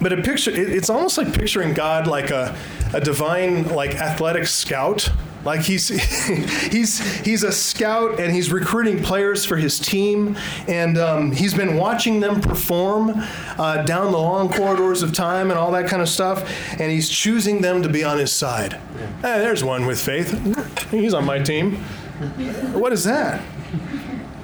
but 0.00 0.12
a 0.12 0.22
picture, 0.22 0.50
it's 0.50 0.88
almost 0.88 1.18
like 1.18 1.32
picturing 1.34 1.74
God 1.74 2.06
like 2.06 2.30
a, 2.30 2.56
a 2.94 3.00
divine, 3.00 3.68
like 3.68 3.94
athletic 3.94 4.46
scout. 4.46 5.10
Like 5.44 5.62
he's 5.62 5.88
he's 6.70 7.00
he's 7.24 7.44
a 7.44 7.52
scout 7.52 8.20
and 8.20 8.32
he's 8.32 8.52
recruiting 8.52 9.02
players 9.02 9.44
for 9.44 9.56
his 9.56 9.78
team, 9.78 10.36
and 10.68 10.98
um, 10.98 11.32
he's 11.32 11.54
been 11.54 11.76
watching 11.76 12.20
them 12.20 12.40
perform 12.40 13.12
uh, 13.58 13.82
down 13.84 14.12
the 14.12 14.18
long 14.18 14.52
corridors 14.52 15.02
of 15.02 15.14
time 15.14 15.50
and 15.50 15.58
all 15.58 15.72
that 15.72 15.88
kind 15.88 16.02
of 16.02 16.08
stuff, 16.08 16.50
and 16.72 16.90
he's 16.90 17.08
choosing 17.08 17.62
them 17.62 17.82
to 17.82 17.88
be 17.88 18.04
on 18.04 18.18
his 18.18 18.32
side. 18.32 18.74
Hey, 19.22 19.38
there's 19.38 19.64
one 19.64 19.86
with 19.86 20.00
faith. 20.00 20.90
He's 20.90 21.14
on 21.14 21.24
my 21.24 21.38
team. 21.38 21.82
What 22.20 22.92
is 22.92 23.04
that? 23.04 23.42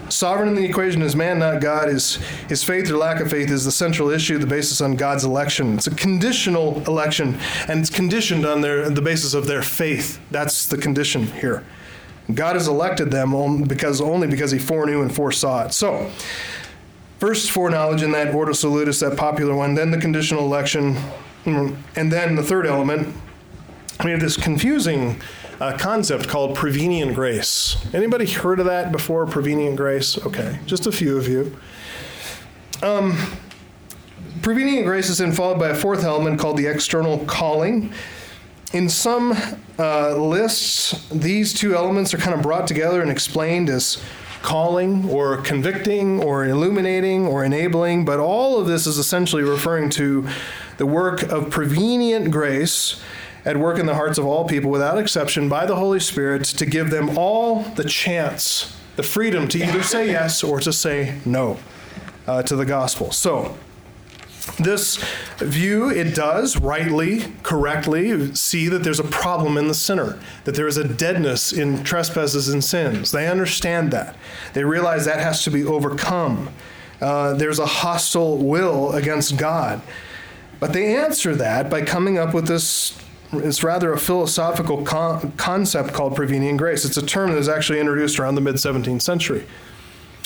Sovereign 0.08 0.48
in 0.48 0.54
the 0.54 0.64
equation 0.64 1.02
is 1.02 1.16
man, 1.16 1.38
not 1.38 1.60
God. 1.60 1.88
His, 1.88 2.16
his 2.48 2.64
faith 2.64 2.90
or 2.90 2.96
lack 2.96 3.20
of 3.20 3.30
faith 3.30 3.50
is 3.50 3.64
the 3.64 3.72
central 3.72 4.08
issue, 4.08 4.38
the 4.38 4.46
basis 4.46 4.80
on 4.80 4.96
God's 4.96 5.24
election. 5.24 5.74
It's 5.74 5.86
a 5.86 5.94
conditional 5.94 6.82
election, 6.86 7.38
and 7.68 7.80
it's 7.80 7.90
conditioned 7.90 8.46
on 8.46 8.60
their, 8.60 8.88
the 8.88 9.02
basis 9.02 9.34
of 9.34 9.46
their 9.46 9.62
faith. 9.62 10.20
That's 10.30 10.66
the 10.66 10.78
condition 10.78 11.26
here. 11.26 11.64
God 12.32 12.56
has 12.56 12.66
elected 12.66 13.10
them 13.10 13.64
because 13.64 14.00
only 14.00 14.26
because 14.26 14.50
He 14.52 14.58
foreknew 14.58 15.02
and 15.02 15.14
foresaw 15.14 15.66
it. 15.66 15.74
So, 15.74 16.10
first 17.18 17.50
foreknowledge 17.50 18.02
in 18.02 18.12
that 18.12 18.34
ordo 18.34 18.52
salutis, 18.52 19.00
that 19.00 19.18
popular 19.18 19.54
one, 19.54 19.74
then 19.74 19.90
the 19.90 19.98
conditional 19.98 20.44
election, 20.44 20.96
and 21.44 22.12
then 22.12 22.36
the 22.36 22.42
third 22.42 22.66
element. 22.66 23.14
We 24.04 24.10
have 24.10 24.20
this 24.20 24.36
confusing 24.36 25.20
a 25.60 25.76
concept 25.78 26.28
called 26.28 26.56
prevenient 26.56 27.14
grace. 27.14 27.76
Anybody 27.94 28.26
heard 28.26 28.60
of 28.60 28.66
that 28.66 28.92
before? 28.92 29.26
Prevenient 29.26 29.76
grace? 29.76 30.18
Okay, 30.26 30.58
just 30.66 30.86
a 30.86 30.92
few 30.92 31.16
of 31.16 31.28
you. 31.28 31.56
Um, 32.82 33.16
prevenient 34.42 34.86
grace 34.86 35.08
is 35.08 35.18
then 35.18 35.32
followed 35.32 35.58
by 35.58 35.70
a 35.70 35.74
fourth 35.74 36.04
element 36.04 36.38
called 36.38 36.58
the 36.58 36.66
external 36.66 37.24
calling. 37.24 37.92
In 38.72 38.88
some 38.88 39.34
uh, 39.78 40.16
lists, 40.16 41.08
these 41.08 41.54
two 41.54 41.74
elements 41.74 42.12
are 42.12 42.18
kind 42.18 42.36
of 42.36 42.42
brought 42.42 42.66
together 42.66 43.00
and 43.00 43.10
explained 43.10 43.70
as 43.70 44.02
calling 44.42 45.08
or 45.08 45.38
convicting 45.38 46.22
or 46.22 46.44
illuminating 46.44 47.26
or 47.26 47.44
enabling, 47.44 48.04
but 48.04 48.20
all 48.20 48.60
of 48.60 48.66
this 48.66 48.86
is 48.86 48.98
essentially 48.98 49.42
referring 49.42 49.88
to 49.90 50.28
the 50.76 50.86
work 50.86 51.22
of 51.22 51.50
prevenient 51.50 52.30
grace 52.30 53.00
at 53.46 53.56
work 53.56 53.78
in 53.78 53.86
the 53.86 53.94
hearts 53.94 54.18
of 54.18 54.26
all 54.26 54.44
people 54.44 54.70
without 54.70 54.98
exception 54.98 55.48
by 55.48 55.64
the 55.64 55.76
Holy 55.76 56.00
Spirit 56.00 56.44
to 56.44 56.66
give 56.66 56.90
them 56.90 57.16
all 57.16 57.62
the 57.62 57.84
chance, 57.84 58.76
the 58.96 59.04
freedom 59.04 59.46
to 59.48 59.64
either 59.64 59.84
say 59.84 60.10
yes 60.10 60.42
or 60.42 60.58
to 60.58 60.72
say 60.72 61.18
no 61.24 61.56
uh, 62.26 62.42
to 62.42 62.56
the 62.56 62.66
gospel. 62.66 63.12
So, 63.12 63.56
this 64.58 64.96
view, 65.38 65.90
it 65.90 66.14
does 66.14 66.56
rightly, 66.56 67.32
correctly 67.42 68.34
see 68.34 68.68
that 68.68 68.84
there's 68.84 69.00
a 69.00 69.04
problem 69.04 69.58
in 69.58 69.68
the 69.68 69.74
sinner, 69.74 70.18
that 70.44 70.54
there 70.54 70.68
is 70.68 70.76
a 70.76 70.86
deadness 70.86 71.52
in 71.52 71.82
trespasses 71.82 72.48
and 72.48 72.62
sins. 72.62 73.10
They 73.10 73.28
understand 73.28 73.90
that. 73.92 74.16
They 74.54 74.64
realize 74.64 75.04
that 75.04 75.18
has 75.18 75.42
to 75.44 75.50
be 75.50 75.64
overcome. 75.64 76.50
Uh, 77.00 77.34
there's 77.34 77.58
a 77.58 77.66
hostile 77.66 78.38
will 78.38 78.92
against 78.92 79.36
God. 79.36 79.82
But 80.58 80.72
they 80.72 80.96
answer 80.96 81.34
that 81.34 81.68
by 81.68 81.82
coming 81.82 82.16
up 82.16 82.32
with 82.32 82.46
this 82.46 82.96
it's 83.32 83.62
rather 83.62 83.92
a 83.92 83.98
philosophical 83.98 84.82
con- 84.82 85.32
concept 85.32 85.92
called 85.92 86.14
prevenient 86.16 86.58
grace. 86.58 86.84
It's 86.84 86.96
a 86.96 87.04
term 87.04 87.30
that 87.30 87.36
was 87.36 87.48
actually 87.48 87.80
introduced 87.80 88.18
around 88.18 88.34
the 88.34 88.40
mid 88.40 88.56
17th 88.56 89.02
century. 89.02 89.46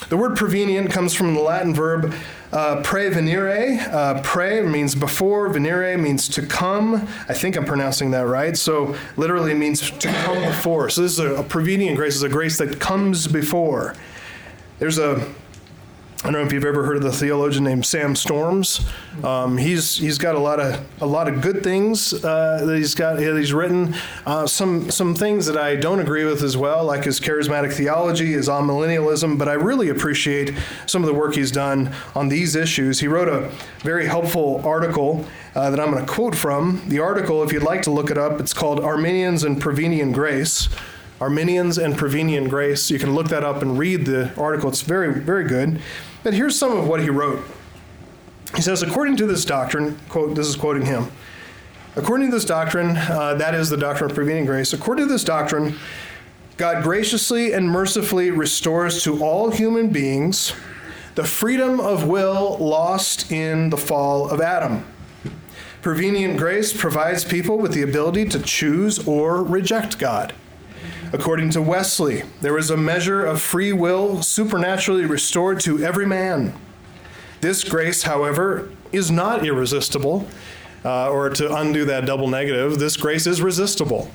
The 0.09 0.17
word 0.17 0.37
prevenient 0.37 0.91
comes 0.91 1.15
from 1.15 1.35
the 1.35 1.41
Latin 1.41 1.75
verb 1.75 2.15
uh, 2.53 2.83
prevenire. 2.83 3.87
Uh, 3.93 4.23
pre 4.23 4.63
means 4.63 4.95
before, 4.95 5.51
venire 5.51 6.01
means 6.01 6.29
to 6.29 6.47
come. 6.47 7.07
I 7.29 7.35
think 7.35 7.57
I'm 7.57 7.65
pronouncing 7.65 8.11
that 8.13 8.27
right. 8.27 8.57
So 8.57 8.97
literally 9.17 9.55
means 9.55 9.91
to 9.91 10.09
come 10.09 10.43
before. 10.43 10.91
So 10.91 11.03
this 11.03 11.13
is 11.13 11.19
a, 11.19 11.37
a 11.37 11.43
prevenient 11.43 11.97
grace, 11.97 12.17
is 12.17 12.23
a 12.23 12.29
grace 12.29 12.59
that 12.59 12.81
comes 12.81 13.29
before. 13.29 13.95
There's 14.79 14.99
a 14.99 15.33
I 16.23 16.25
don't 16.25 16.35
know 16.35 16.47
if 16.47 16.53
you've 16.53 16.67
ever 16.67 16.85
heard 16.85 16.99
of 16.99 17.03
the 17.03 17.13
theologian 17.13 17.65
named 17.65 17.87
Sam 17.87 18.15
Storms. 18.15 18.87
Um, 19.25 19.57
he's 19.57 19.97
he's 19.97 20.19
got 20.19 20.35
a 20.35 20.39
lot 20.39 20.61
of 20.61 20.87
a 21.01 21.07
lot 21.07 21.29
of 21.29 21.41
good 21.41 21.65
things 21.65 22.13
uh, 22.13 22.63
that 22.63 22.77
he's 22.77 22.95
got 22.95 23.17
that 23.17 23.37
he's 23.39 23.55
written. 23.55 23.95
Uh, 24.27 24.47
some 24.47 24.91
some 24.91 25.15
things 25.15 25.47
that 25.47 25.57
I 25.57 25.77
don't 25.77 25.99
agree 25.99 26.27
with 26.27 26.43
as 26.43 26.59
well, 26.59 26.85
like 26.85 27.05
his 27.05 27.21
charismatic 27.21 27.73
theology, 27.73 28.33
his 28.33 28.49
amillennialism. 28.49 29.39
But 29.39 29.49
I 29.49 29.55
really 29.55 29.89
appreciate 29.89 30.53
some 30.85 31.03
of 31.03 31.07
the 31.07 31.15
work 31.15 31.37
he's 31.37 31.51
done 31.51 31.91
on 32.15 32.29
these 32.29 32.55
issues. 32.55 33.01
He 33.01 33.09
wrote 33.09 33.29
a 33.29 33.51
very 33.79 34.05
helpful 34.05 34.61
article 34.63 35.25
uh, 35.55 35.71
that 35.71 35.81
I'm 35.81 35.91
going 35.91 36.05
to 36.05 36.13
quote 36.13 36.35
from. 36.35 36.83
The 36.89 36.99
article, 36.99 37.43
if 37.45 37.51
you'd 37.51 37.63
like 37.63 37.81
to 37.83 37.91
look 37.91 38.11
it 38.11 38.19
up, 38.19 38.41
it's 38.41 38.53
called 38.53 38.79
"Arminians 38.81 39.43
and 39.43 39.59
Prevenient 39.59 40.13
Grace." 40.13 40.69
Arminians 41.21 41.79
and 41.79 41.97
Prevenient 41.97 42.49
Grace. 42.49 42.91
You 42.91 42.99
can 42.99 43.15
look 43.15 43.29
that 43.29 43.45
up 43.45 43.63
and 43.63 43.79
read 43.79 44.07
the 44.07 44.35
article. 44.41 44.69
It's 44.69 44.83
very, 44.83 45.13
very 45.21 45.45
good. 45.45 45.81
But 46.23 46.35
here's 46.35 46.59
some 46.59 46.77
of 46.77 46.89
what 46.89 47.03
he 47.03 47.11
wrote. 47.11 47.45
He 48.57 48.63
says, 48.63 48.83
according 48.83 49.17
to 49.19 49.27
this 49.27 49.45
doctrine, 49.45 49.99
quote, 50.09 50.35
this 50.35 50.49
is 50.49 50.57
quoting 50.57 50.87
him, 50.87 51.11
according 51.95 52.31
to 52.31 52.37
this 52.37 52.45
doctrine, 52.45 52.97
uh, 52.97 53.35
that 53.35 53.55
is 53.55 53.71
the 53.71 53.77
doctrine 53.77 54.11
of 54.11 54.17
prevenient 54.17 54.47
grace, 54.47 54.73
according 54.73 55.07
to 55.07 55.13
this 55.13 55.23
doctrine, 55.23 55.77
God 56.57 56.83
graciously 56.83 57.53
and 57.53 57.71
mercifully 57.71 58.31
restores 58.31 59.03
to 59.05 59.23
all 59.23 59.51
human 59.51 59.91
beings 59.91 60.53
the 61.15 61.25
freedom 61.25 61.81
of 61.81 62.07
will 62.07 62.57
lost 62.59 63.33
in 63.33 63.71
the 63.71 63.77
fall 63.77 64.31
of 64.31 64.41
Adam. 64.41 64.85
Prevenient 65.83 66.39
grace 66.39 66.73
provides 66.73 67.25
people 67.25 67.59
with 67.59 67.73
the 67.73 67.83
ability 67.83 68.27
to 68.27 68.39
choose 68.39 69.07
or 69.07 69.43
reject 69.43 69.99
God. 69.99 70.33
According 71.13 71.51
to 71.51 71.63
Wesley, 71.63 72.23
there 72.41 72.57
is 72.57 72.71
a 72.71 72.77
measure 72.77 73.25
of 73.25 73.43
free 73.43 73.73
will 73.73 74.23
supernaturally 74.23 75.07
restored 75.07 75.59
to 75.61 75.83
every 75.83 76.07
man. 76.07 76.55
This 77.41 77.65
grace, 77.65 78.03
however, 78.03 78.71
is 78.93 79.11
not 79.11 79.45
irresistible, 79.45 80.29
uh, 80.85 81.11
or 81.11 81.29
to 81.31 81.55
undo 81.55 81.85
that 81.85 82.07
double 82.07 82.29
negative, 82.29 82.79
this 82.79 82.97
grace 82.97 83.27
is 83.27 83.43
resistible. 83.43 84.11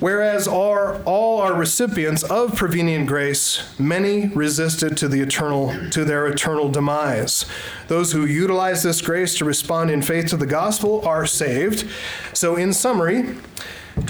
Whereas 0.00 0.46
are, 0.48 1.02
all 1.04 1.40
are 1.40 1.54
recipients 1.54 2.22
of 2.24 2.56
prevenient 2.56 3.06
grace, 3.06 3.62
many 3.78 4.28
resisted 4.28 4.96
to 4.98 5.08
the 5.08 5.20
eternal 5.20 5.90
to 5.90 6.04
their 6.04 6.26
eternal 6.26 6.68
demise. 6.68 7.46
Those 7.86 8.12
who 8.12 8.26
utilize 8.26 8.82
this 8.82 9.00
grace 9.00 9.36
to 9.38 9.44
respond 9.44 9.90
in 9.90 10.02
faith 10.02 10.26
to 10.28 10.36
the 10.36 10.46
gospel 10.46 11.06
are 11.06 11.24
saved. 11.24 11.88
So, 12.32 12.56
in 12.56 12.72
summary, 12.72 13.36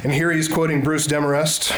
and 0.05 0.12
here 0.12 0.30
he's 0.30 0.49
quoting 0.49 0.82
Bruce 0.82 1.07
Demarest. 1.07 1.72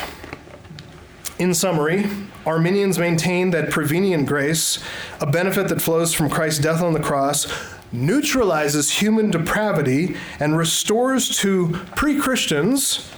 In 1.39 1.55
summary, 1.55 2.07
Arminians 2.45 2.99
maintain 2.99 3.51
that 3.51 3.71
prevenient 3.71 4.27
grace, 4.27 4.83
a 5.21 5.27
benefit 5.27 5.69
that 5.69 5.81
flows 5.81 6.13
from 6.13 6.29
Christ's 6.29 6.61
death 6.61 6.83
on 6.83 6.93
the 6.93 7.01
cross, 7.01 7.47
neutralizes 7.93 8.91
human 8.91 9.31
depravity 9.31 10.17
and 10.39 10.57
restores 10.57 11.37
to 11.39 11.81
pre 11.97 12.19
Christians 12.21 13.11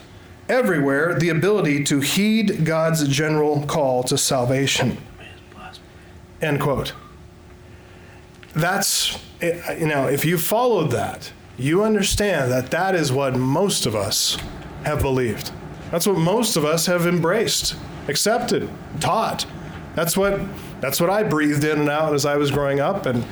everywhere 0.48 1.18
the 1.18 1.30
ability 1.30 1.84
to 1.84 2.00
heed 2.00 2.64
God's 2.64 3.08
general 3.08 3.64
call 3.66 4.02
to 4.04 4.18
salvation. 4.18 4.98
End 6.40 6.60
quote. 6.60 6.92
That's, 8.52 9.18
you 9.40 9.86
know, 9.86 10.08
if 10.08 10.24
you 10.24 10.36
followed 10.36 10.90
that, 10.90 11.32
you 11.56 11.82
understand 11.82 12.50
that 12.52 12.70
that 12.70 12.94
is 12.94 13.12
what 13.12 13.36
most 13.36 13.86
of 13.86 13.94
us 13.94 14.36
have 14.84 15.00
believed. 15.02 15.52
That's 15.90 16.06
what 16.06 16.16
most 16.18 16.56
of 16.56 16.64
us 16.64 16.86
have 16.86 17.06
embraced, 17.06 17.76
accepted, 18.08 18.70
taught. 19.00 19.46
That's 19.94 20.16
what 20.16 20.40
that's 20.80 21.00
what 21.00 21.10
I 21.10 21.22
breathed 21.22 21.64
in 21.64 21.80
and 21.80 21.88
out 21.88 22.14
as 22.14 22.26
I 22.26 22.36
was 22.36 22.50
growing 22.50 22.80
up 22.80 23.06
and 23.06 23.24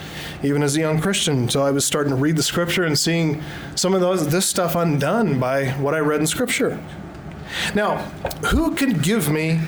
even 0.42 0.62
as 0.62 0.76
a 0.76 0.80
young 0.80 1.00
Christian 1.00 1.38
until 1.38 1.62
I 1.62 1.70
was 1.70 1.84
starting 1.84 2.10
to 2.10 2.16
read 2.16 2.36
the 2.36 2.42
scripture 2.42 2.84
and 2.84 2.98
seeing 2.98 3.42
some 3.74 3.94
of 3.94 4.00
those 4.00 4.28
this 4.28 4.46
stuff 4.46 4.76
undone 4.76 5.40
by 5.40 5.70
what 5.72 5.94
I 5.94 5.98
read 5.98 6.20
in 6.20 6.26
scripture. 6.26 6.78
Now, 7.74 7.96
who 8.50 8.74
can 8.74 8.92
give 8.92 9.30
me 9.30 9.60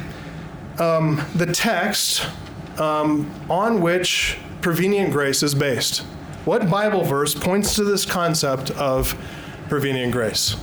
um, 0.79 1.25
the 1.35 1.47
text 1.47 2.27
um, 2.79 3.31
on 3.51 3.81
which 3.81 4.39
prevenient 4.61 5.13
grace 5.13 5.43
is 5.43 5.55
based? 5.55 6.01
What 6.45 6.71
Bible 6.71 7.05
verse 7.05 7.35
points 7.35 7.75
to 7.77 7.85
this 7.85 8.05
concept 8.05 8.71
of 8.73 9.15
prevenient 9.69 10.13
grace? 10.13 10.57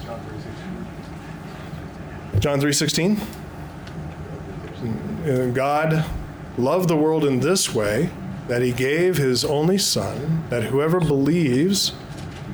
John 2.39 2.61
3:16. 2.61 3.19
God 5.53 6.05
loved 6.57 6.89
the 6.89 6.95
world 6.95 7.25
in 7.25 7.41
this 7.41 7.73
way 7.73 8.09
that 8.47 8.61
he 8.61 8.71
gave 8.71 9.17
his 9.17 9.43
only 9.45 9.77
son 9.77 10.43
that 10.49 10.63
whoever 10.63 10.99
believes 10.99 11.93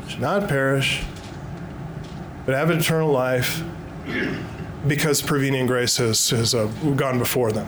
should 0.07 0.19
not 0.19 0.49
perish 0.49 1.03
but 2.45 2.53
have 2.53 2.69
eternal 2.69 3.11
life 3.11 3.63
because 4.87 5.21
prevenient 5.21 5.67
grace 5.67 5.97
has, 5.97 6.29
has 6.29 6.53
uh, 6.53 6.65
gone 6.95 7.17
before 7.17 7.51
them. 7.51 7.67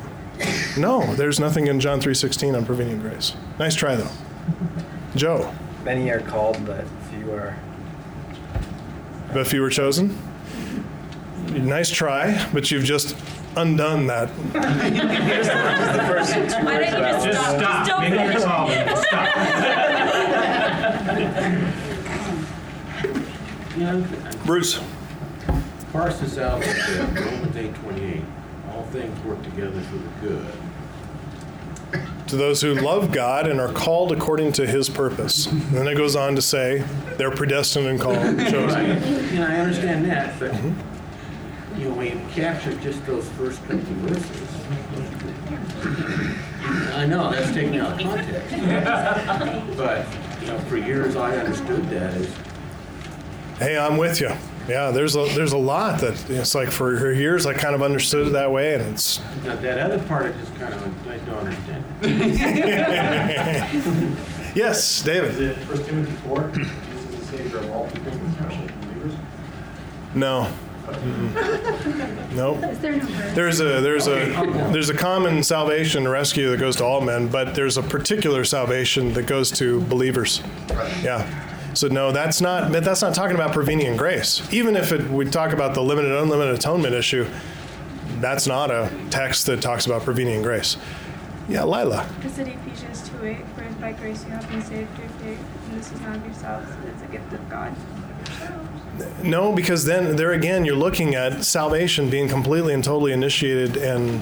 No, 0.78 1.15
there's 1.15 1.39
nothing 1.39 1.65
in 1.68 1.80
John 1.80 1.99
3:16 1.99 2.55
on 2.55 2.65
prevenient 2.65 3.01
grace. 3.01 3.36
Nice 3.59 3.76
try 3.76 3.95
though. 3.95 4.09
Joe, 5.15 5.53
Many 5.84 6.09
are 6.09 6.20
called, 6.20 6.63
but 6.65 6.86
few 7.09 7.32
are. 7.32 7.57
but 9.34 9.47
few 9.47 9.61
were 9.61 9.70
chosen. 9.70 10.18
Nice 11.54 11.89
try, 11.89 12.48
but 12.54 12.70
you've 12.72 12.84
just 12.84 13.16
undone 13.56 14.08
that. 14.08 14.30
The 14.54 16.04
first 16.08 16.34
two 16.34 16.39
Why 16.66 16.80
don't 16.80 16.91
you 16.91 17.16
of 17.16 17.24
just 17.24 17.32
that 17.32 17.60
stop? 17.60 17.88
Just 17.88 17.89
don't 17.89 18.02
Make 18.02 18.12
it 18.14 18.18
finish. 18.18 18.36
resolved. 18.36 18.74
Stop. 19.08 20.38
Bruce, 24.45 24.80
Parse 25.93 26.20
this 26.20 26.38
out 26.38 26.60
like 26.60 26.66
that, 26.76 27.20
Romans 27.26 27.56
eight 27.58 27.74
twenty-eight, 27.76 28.24
all 28.72 28.84
things 28.86 29.24
work 29.26 29.41
together 29.43 29.80
for 29.82 29.95
the 29.98 30.10
good. 30.28 30.45
to 32.28 32.36
those 32.36 32.62
who 32.62 32.74
love 32.76 33.12
God 33.12 33.48
and 33.48 33.60
are 33.60 33.72
called 33.72 34.12
according 34.12 34.52
to 34.54 34.68
his 34.68 34.89
purpose. 34.89 35.45
And 35.48 35.62
then 35.74 35.88
it 35.88 35.95
goes 35.95 36.16
on 36.16 36.36
to 36.36 36.41
say 36.41 36.84
they're 37.18 37.32
predestined 37.32 37.88
and 37.88 38.00
called, 38.00 38.18
Right, 38.18 38.52
chosen. 38.52 38.80
and 38.86 39.43
I 39.43 39.58
understand 39.60 40.06
that, 40.06 40.38
but, 40.39 40.52
mm-hmm. 40.52 40.97
You 41.78 41.89
know, 41.89 41.95
when 41.95 42.07
you 42.07 42.19
capture 42.34 42.73
just 42.80 43.05
those 43.05 43.28
first 43.30 43.59
couple 43.61 43.78
of 43.78 43.86
verses, 43.86 44.49
I 46.95 47.05
know, 47.05 47.32
that's 47.32 47.51
taken 47.53 47.80
out 47.80 47.93
of 47.93 47.99
context. 47.99 48.55
But, 49.78 50.05
you 50.41 50.47
know, 50.47 50.59
for 50.61 50.78
years 50.78 51.15
I 51.15 51.38
understood 51.38 51.88
that 51.89 52.13
as, 52.15 52.28
Hey, 53.59 53.78
I'm 53.78 53.97
with 53.97 54.19
you. 54.21 54.32
Yeah, 54.67 54.91
there's 54.91 55.15
a 55.15 55.23
there's 55.34 55.53
a 55.53 55.57
lot 55.57 56.01
that 56.01 56.30
it's 56.30 56.53
like 56.53 56.69
for 56.71 57.13
years 57.13 57.45
I 57.45 57.53
kind 57.53 57.73
of 57.73 57.82
understood 57.82 58.28
it 58.28 58.32
that 58.32 58.51
way, 58.51 58.73
and 58.73 58.84
it's 58.84 59.21
now, 59.45 59.55
that 59.55 59.80
other 59.80 59.99
part 60.03 60.25
I 60.25 60.32
just 60.38 60.53
kind 60.55 60.73
of, 60.73 61.07
I 61.07 61.17
don't 61.19 61.38
understand. 61.38 61.86
yes, 64.55 65.01
David. 65.03 65.41
it 65.41 65.55
First 65.59 65.86
Timothy 65.86 66.11
four, 66.28 66.51
Jesus 66.53 66.73
is 66.73 67.05
the 67.17 67.25
Savior 67.38 67.59
of 67.59 67.71
all 67.71 67.88
people, 67.88 68.11
especially 68.11 68.67
believers? 68.82 69.13
No. 70.13 70.51
Mm-mm. 70.88 72.33
Nope. 72.33 72.63
Is 72.63 72.79
there 72.79 72.95
no 72.95 73.05
verse? 73.05 73.35
There's 73.35 73.59
a 73.59 73.81
there's 73.81 74.07
a 74.07 74.69
there's 74.71 74.89
a 74.89 74.93
common 74.93 75.43
salvation 75.43 76.03
and 76.03 76.11
rescue 76.11 76.49
that 76.51 76.59
goes 76.59 76.75
to 76.77 76.85
all 76.85 77.01
men, 77.01 77.27
but 77.27 77.55
there's 77.55 77.77
a 77.77 77.83
particular 77.83 78.43
salvation 78.45 79.13
that 79.13 79.23
goes 79.23 79.51
to 79.51 79.81
believers. 79.81 80.41
Yeah. 81.03 81.27
So 81.73 81.88
no, 81.88 82.11
that's 82.11 82.41
not 82.41 82.71
that's 82.71 83.01
not 83.01 83.13
talking 83.13 83.35
about 83.35 83.53
prevenient 83.53 83.97
grace. 83.97 84.41
Even 84.51 84.75
if 84.75 84.91
it, 84.91 85.09
we 85.09 85.25
talk 85.25 85.51
about 85.51 85.73
the 85.73 85.83
limited 85.83 86.11
unlimited 86.11 86.55
atonement 86.55 86.93
issue, 86.93 87.27
that's 88.19 88.47
not 88.47 88.71
a 88.71 88.89
text 89.09 89.45
that 89.47 89.61
talks 89.61 89.85
about 89.85 90.03
prevenient 90.03 90.43
grace. 90.43 90.77
Yeah, 91.49 91.63
Lila. 91.63 92.09
Is 92.25 92.39
it 92.39 92.47
Ephesians 92.47 93.07
2 93.09 93.25
8? 93.25 93.38
For 93.55 93.67
by 93.79 93.93
grace 93.93 94.23
you 94.25 94.31
have 94.31 94.49
been 94.49 94.61
saved 94.61 94.93
through 94.95 95.07
faith, 95.07 95.39
and 95.69 95.79
this 95.79 95.91
is 95.91 96.01
not 96.01 96.17
of 96.17 96.25
yourselves, 96.25 96.69
it 96.83 96.95
is 96.95 97.01
a 97.03 97.07
gift 97.07 97.31
of 97.31 97.49
God. 97.49 97.73
No, 99.24 99.52
because 99.52 99.86
then 99.86 100.16
there 100.16 100.32
again, 100.32 100.66
you're 100.66 100.76
looking 100.76 101.16
at 101.16 101.43
salvation 101.43 102.10
being 102.10 102.28
completely 102.30 102.74
and 102.74 102.84
totally 102.84 103.12
initiated 103.14 103.78
and 103.78 104.22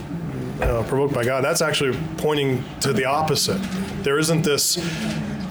uh, 0.61 0.83
provoked 0.83 1.13
by 1.13 1.23
God. 1.23 1.43
That's 1.43 1.61
actually 1.61 1.97
pointing 2.17 2.63
to 2.81 2.93
the 2.93 3.05
opposite. 3.05 3.59
There 4.03 4.17
isn't 4.19 4.43
this 4.43 4.77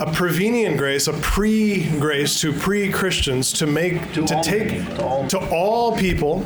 a 0.00 0.10
prevenient 0.12 0.76
grace, 0.76 1.06
a 1.06 1.12
pre-grace 1.12 2.40
to 2.40 2.52
pre-Christians 2.52 3.52
to 3.54 3.66
make 3.66 4.12
to, 4.14 4.22
all 4.34 4.42
take 4.42 4.68
people, 4.70 4.96
to 4.96 5.02
all- 5.04 5.28
to 5.28 5.38
all 5.50 5.96
people 5.96 6.44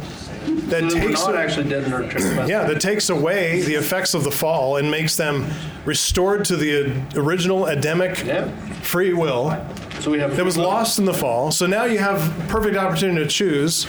that 0.69 0.83
We're 0.83 0.91
takes 0.91 1.21
not 1.25 1.37
actually 1.37 1.69
dead 1.69 1.85
in 1.85 1.93
our 1.93 2.03
trespasses. 2.03 2.49
yeah, 2.49 2.65
that 2.65 2.81
takes 2.81 3.09
away 3.11 3.63
the 3.63 3.75
effects 3.75 4.15
of 4.15 4.25
the 4.25 4.31
fall 4.31 4.77
and 4.77 4.91
makes 4.91 5.17
them 5.17 5.47
restored 5.85 6.45
to 6.47 6.57
the 6.57 6.93
original 7.17 7.67
Adamic 7.67 8.25
Yeah. 8.25 8.49
free 8.83 9.13
will 9.13 9.57
So 10.01 10.11
we 10.11 10.19
have. 10.21 10.37
that 10.37 10.45
was 10.45 10.57
lost 10.57 10.99
in 10.99 11.05
the 11.05 11.15
fall. 11.15 11.51
So 11.51 11.67
now 11.67 11.85
you 11.85 11.99
have 11.99 12.33
perfect 12.49 12.77
opportunity 12.77 13.23
to 13.23 13.29
choose. 13.31 13.85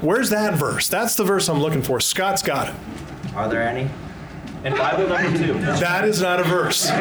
Where's 0.00 0.30
that 0.30 0.54
verse? 0.54 0.88
That's 0.88 1.14
the 1.14 1.24
verse 1.24 1.48
I'm 1.48 1.60
looking 1.60 1.82
for. 1.82 2.00
Scott's 2.00 2.42
got 2.42 2.68
it. 2.68 2.74
Are 3.36 3.48
there 3.48 3.62
any? 3.62 3.88
And 4.64 4.76
Bible 4.76 5.08
number 5.08 5.36
two. 5.38 5.54
That 5.54 6.04
is 6.04 6.20
not 6.22 6.38
a 6.40 6.44
verse. 6.44 6.90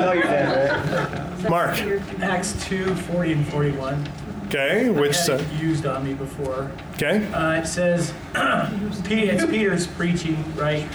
No, 0.00 0.12
you're 0.12 0.22
dead, 0.24 1.40
right? 1.42 1.50
Mark. 1.50 1.78
Acts 2.22 2.52
2, 2.66 2.94
40 2.94 3.32
and 3.32 3.48
41. 3.48 4.08
Okay, 4.50 4.90
which 4.90 5.16
I've 5.16 5.40
had 5.40 5.52
it 5.52 5.62
used 5.62 5.86
on 5.86 6.04
me 6.04 6.14
before. 6.14 6.72
okay, 6.94 7.24
Uh, 7.32 7.60
it 7.60 7.66
says, 7.66 8.12
it's 8.34 9.46
Peter's 9.46 9.86
preaching, 9.86 10.44
right? 10.56 10.88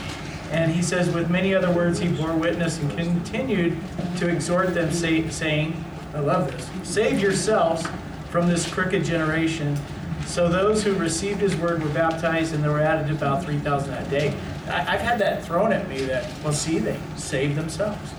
And 0.52 0.72
he 0.72 0.82
says, 0.82 1.10
with 1.10 1.30
many 1.30 1.56
other 1.56 1.72
words, 1.72 1.98
he 2.00 2.10
bore 2.10 2.36
witness 2.36 2.80
and 2.80 2.92
continued 2.98 3.78
to 4.18 4.28
exhort 4.28 4.74
them, 4.74 4.92
say, 4.92 5.30
saying, 5.30 5.84
I 6.14 6.20
love 6.20 6.52
this, 6.52 6.70
save 6.84 7.20
yourselves 7.22 7.88
from 8.30 8.50
this 8.50 8.70
crooked 8.70 9.06
generation. 9.06 9.78
So 10.26 10.50
those 10.50 10.84
who 10.84 10.94
received 10.96 11.40
his 11.40 11.56
word 11.56 11.82
were 11.82 11.90
baptized, 11.90 12.54
and 12.54 12.62
there 12.62 12.72
were 12.72 12.82
added 12.82 13.10
about 13.10 13.44
3,000 13.46 13.90
that 13.90 14.10
day. 14.10 14.36
I, 14.68 14.96
I've 14.96 15.02
had 15.02 15.18
that 15.20 15.46
thrown 15.46 15.72
at 15.72 15.88
me 15.88 16.02
that, 16.06 16.30
well, 16.44 16.52
see, 16.52 16.80
they 16.80 16.98
saved 17.16 17.56
themselves. 17.56 18.14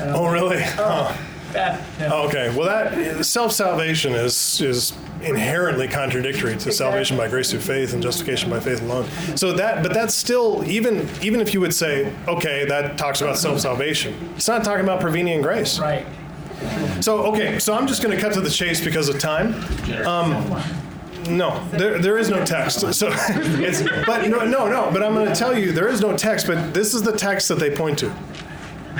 Oh, 0.00 0.22
like, 0.24 0.32
really? 0.34 0.62
Oh, 0.78 1.16
Bad. 1.52 1.84
Oh, 2.10 2.28
Okay, 2.28 2.54
well, 2.56 2.66
that 2.66 3.24
self 3.24 3.52
salvation 3.52 4.12
is 4.14 4.60
is 4.60 4.92
inherently 5.22 5.86
contradictory 5.86 6.56
to 6.56 6.72
salvation 6.72 7.16
by 7.16 7.28
grace 7.28 7.50
through 7.50 7.60
faith 7.60 7.92
and 7.92 8.02
justification 8.02 8.50
by 8.50 8.58
faith 8.58 8.82
alone. 8.82 9.06
So 9.36 9.52
that, 9.52 9.82
but 9.82 9.94
that's 9.94 10.14
still 10.14 10.64
even 10.66 11.08
even 11.22 11.40
if 11.40 11.54
you 11.54 11.60
would 11.60 11.74
say, 11.74 12.12
okay, 12.26 12.64
that 12.66 12.98
talks 12.98 13.20
about 13.20 13.38
self 13.38 13.60
salvation. 13.60 14.14
It's 14.36 14.48
not 14.48 14.64
talking 14.64 14.84
about 14.84 15.00
prevenient 15.00 15.42
grace. 15.42 15.78
Right. 15.78 16.06
So 17.00 17.24
okay, 17.32 17.58
so 17.58 17.74
I'm 17.74 17.86
just 17.86 18.02
going 18.02 18.14
to 18.16 18.20
cut 18.20 18.32
to 18.34 18.40
the 18.40 18.50
chase 18.50 18.80
because 18.82 19.08
of 19.08 19.18
time. 19.18 19.54
Um, 20.06 20.62
no, 21.28 21.64
there, 21.70 21.98
there 21.98 22.18
is 22.18 22.28
no 22.30 22.44
text. 22.44 22.80
So 22.92 23.10
it's 23.12 23.82
but 24.06 24.28
no 24.28 24.44
no 24.44 24.68
no. 24.68 24.90
But 24.92 25.02
I'm 25.02 25.14
going 25.14 25.28
to 25.28 25.34
tell 25.34 25.56
you 25.56 25.72
there 25.72 25.88
is 25.88 26.00
no 26.00 26.16
text. 26.16 26.46
But 26.46 26.72
this 26.74 26.94
is 26.94 27.02
the 27.02 27.16
text 27.16 27.48
that 27.48 27.58
they 27.58 27.74
point 27.74 27.98
to. 28.00 28.12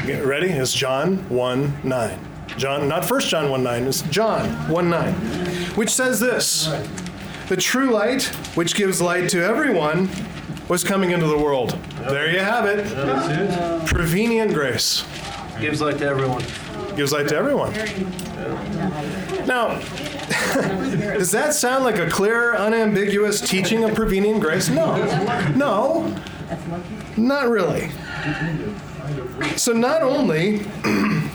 Get 0.06 0.24
ready? 0.24 0.48
It's 0.48 0.72
John 0.72 1.28
1 1.28 1.80
9. 1.84 2.18
John, 2.56 2.88
not 2.88 3.04
First 3.04 3.28
John 3.28 3.50
1 3.50 3.62
9, 3.62 3.84
it's 3.84 4.02
John 4.02 4.48
1 4.68 4.90
9, 4.90 5.14
which 5.74 5.90
says 5.90 6.20
this 6.20 6.66
The 7.48 7.56
true 7.56 7.90
light, 7.90 8.24
which 8.54 8.74
gives 8.74 9.00
light 9.00 9.28
to 9.30 9.42
everyone, 9.42 10.08
was 10.68 10.84
coming 10.84 11.10
into 11.10 11.26
the 11.26 11.38
world. 11.38 11.78
There 12.08 12.30
you 12.30 12.38
have 12.40 12.66
it. 12.66 13.86
Prevenient 13.86 14.54
grace. 14.54 15.04
Gives 15.60 15.80
light 15.80 15.98
to 15.98 16.06
everyone. 16.06 16.42
Gives 16.96 17.12
light 17.12 17.28
to 17.28 17.36
everyone. 17.36 17.72
Now, 19.46 19.78
does 21.18 21.30
that 21.32 21.54
sound 21.54 21.84
like 21.84 21.98
a 21.98 22.08
clear, 22.08 22.54
unambiguous 22.54 23.40
teaching 23.40 23.84
of 23.84 23.94
prevenient 23.94 24.40
grace? 24.40 24.68
No. 24.68 24.96
No. 25.54 26.16
Not 27.16 27.48
really. 27.48 27.90
So, 29.56 29.72
not 29.72 30.02
only 30.02 30.58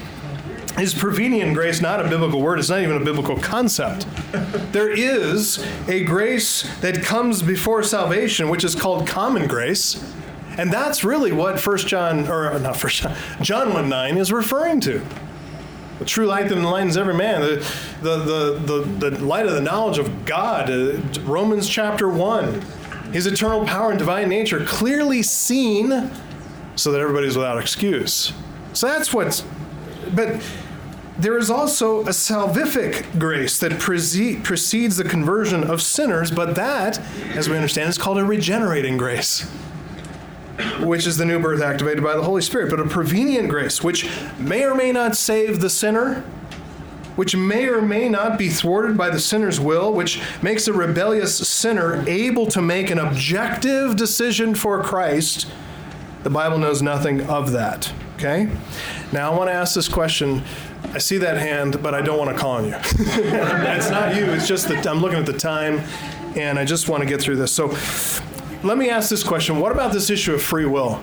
is 0.80 0.94
prevenient 0.94 1.54
grace 1.56 1.82
not 1.82 2.06
a 2.06 2.08
biblical 2.08 2.42
word, 2.42 2.60
it's 2.60 2.70
not 2.70 2.82
even 2.82 2.98
a 3.02 3.04
biblical 3.04 3.38
concept. 3.38 4.06
There 4.72 4.90
is 4.90 5.66
a 5.88 6.04
grace 6.04 6.70
that 6.82 7.04
comes 7.04 7.42
before 7.42 7.82
salvation, 7.84 8.50
which 8.50 8.64
is 8.64 8.76
called 8.76 9.08
common 9.08 9.48
grace. 9.48 10.04
And 10.58 10.72
that's 10.72 11.04
really 11.04 11.32
what 11.32 11.60
First 11.60 11.88
John, 11.88 12.28
or 12.28 12.58
not 12.60 12.78
First 12.78 13.02
John, 13.02 13.16
John 13.42 13.74
1 13.74 13.90
9 13.90 14.18
is 14.18 14.32
referring 14.32 14.82
to. 14.82 15.04
The 16.00 16.06
true 16.06 16.28
light 16.28 16.50
that 16.50 16.58
enlightens 16.58 16.96
every 16.96 17.16
man, 17.16 17.42
the, 17.42 17.74
the, 18.02 18.60
the, 18.60 19.10
the, 19.10 19.24
light 19.24 19.48
of 19.48 19.54
the 19.54 19.62
knowledge 19.62 19.98
of 19.98 20.26
God, 20.26 20.70
uh, 20.70 21.00
Romans 21.22 21.68
chapter 21.68 22.08
1, 22.08 22.62
his 23.14 23.26
eternal 23.26 23.66
power 23.66 23.90
and 23.90 23.98
divine 23.98 24.30
nature 24.30 24.64
clearly 24.66 25.24
seen 25.24 26.12
so 26.76 26.92
that 26.92 27.02
everybody's 27.02 27.36
without 27.36 27.60
excuse. 27.60 28.32
So 28.74 28.88
that's 28.88 29.12
what's, 29.12 29.44
but 30.14 30.40
there 31.20 31.38
is 31.38 31.49
also 31.49 32.01
a 32.01 32.09
salvific 32.09 33.20
grace 33.20 33.59
that 33.59 33.74
prece- 33.74 34.43
precedes 34.43 34.97
the 34.97 35.03
conversion 35.03 35.63
of 35.63 35.82
sinners, 35.82 36.32
but 36.32 36.55
that, 36.55 36.99
as 37.36 37.49
we 37.49 37.55
understand, 37.55 37.89
is 37.89 37.97
called 37.97 38.18
a 38.18 38.26
regenerating 38.26 38.97
grace 38.97 39.49
which 40.80 41.05
is 41.05 41.18
the 41.18 41.26
new 41.26 41.39
birth 41.39 41.61
activated 41.61 42.03
by 42.03 42.15
the 42.15 42.24
Holy 42.24 42.41
Spirit, 42.41 42.70
but 42.70 42.80
a 42.80 42.88
prevenient 42.88 43.49
grace, 43.49 43.84
which 43.84 44.09
may 44.39 44.63
or 44.63 44.74
may 44.74 44.91
not 44.91 45.15
save 45.15 45.59
the 45.59 45.70
sinner, 45.70 46.22
which 47.15 47.36
may 47.36 47.68
or 47.68 47.82
may 47.82 48.07
not 48.09 48.38
be 48.38 48.49
thwarted 48.49 48.97
by 48.97 49.09
the 49.09 49.20
sinner's 49.20 49.59
will, 49.59 49.91
which 49.91 50.22
makes 50.41 50.68
a 50.68 50.74
rebellious 50.74 51.47
sinner 51.47 52.07
able 52.07 52.45
to 52.47 52.61
make 52.61 52.89
an 52.89 52.99
objective 52.99 53.95
decision 53.95 54.55
for 54.55 54.84
Christ. 54.84 55.47
The 56.24 56.30
Bible 56.30 56.57
knows 56.57 56.82
nothing 56.82 57.22
of 57.22 57.51
that. 57.51 57.91
Okay? 58.15 58.49
Now 59.11 59.32
I 59.32 59.38
want 59.38 59.49
to 59.49 59.53
ask 59.53 59.76
this 59.76 59.88
question. 59.88 60.43
I 60.94 61.00
see 61.00 61.18
that 61.18 61.38
hand, 61.38 61.84
but 61.84 61.94
I 61.94 62.02
don't 62.02 62.18
want 62.18 62.36
to 62.36 62.38
call 62.38 62.52
on 62.52 62.66
you. 62.66 62.76
it's 62.76 63.90
not 63.90 64.16
you, 64.16 64.26
it's 64.26 64.48
just 64.48 64.68
that 64.70 64.88
I'm 64.88 65.00
looking 65.00 65.20
at 65.20 65.26
the 65.26 65.38
time 65.38 65.80
and 66.36 66.58
I 66.58 66.66
just 66.66 66.88
want 66.88 67.02
to 67.04 67.10
get 67.10 67.22
through 67.22 67.36
this. 67.36 67.52
So 67.52 67.68
let 68.64 68.78
me 68.78 68.90
ask 68.90 69.10
this 69.10 69.24
question 69.24 69.60
What 69.60 69.72
about 69.72 69.92
this 69.92 70.10
issue 70.10 70.34
of 70.34 70.42
free 70.42 70.66
will? 70.66 71.02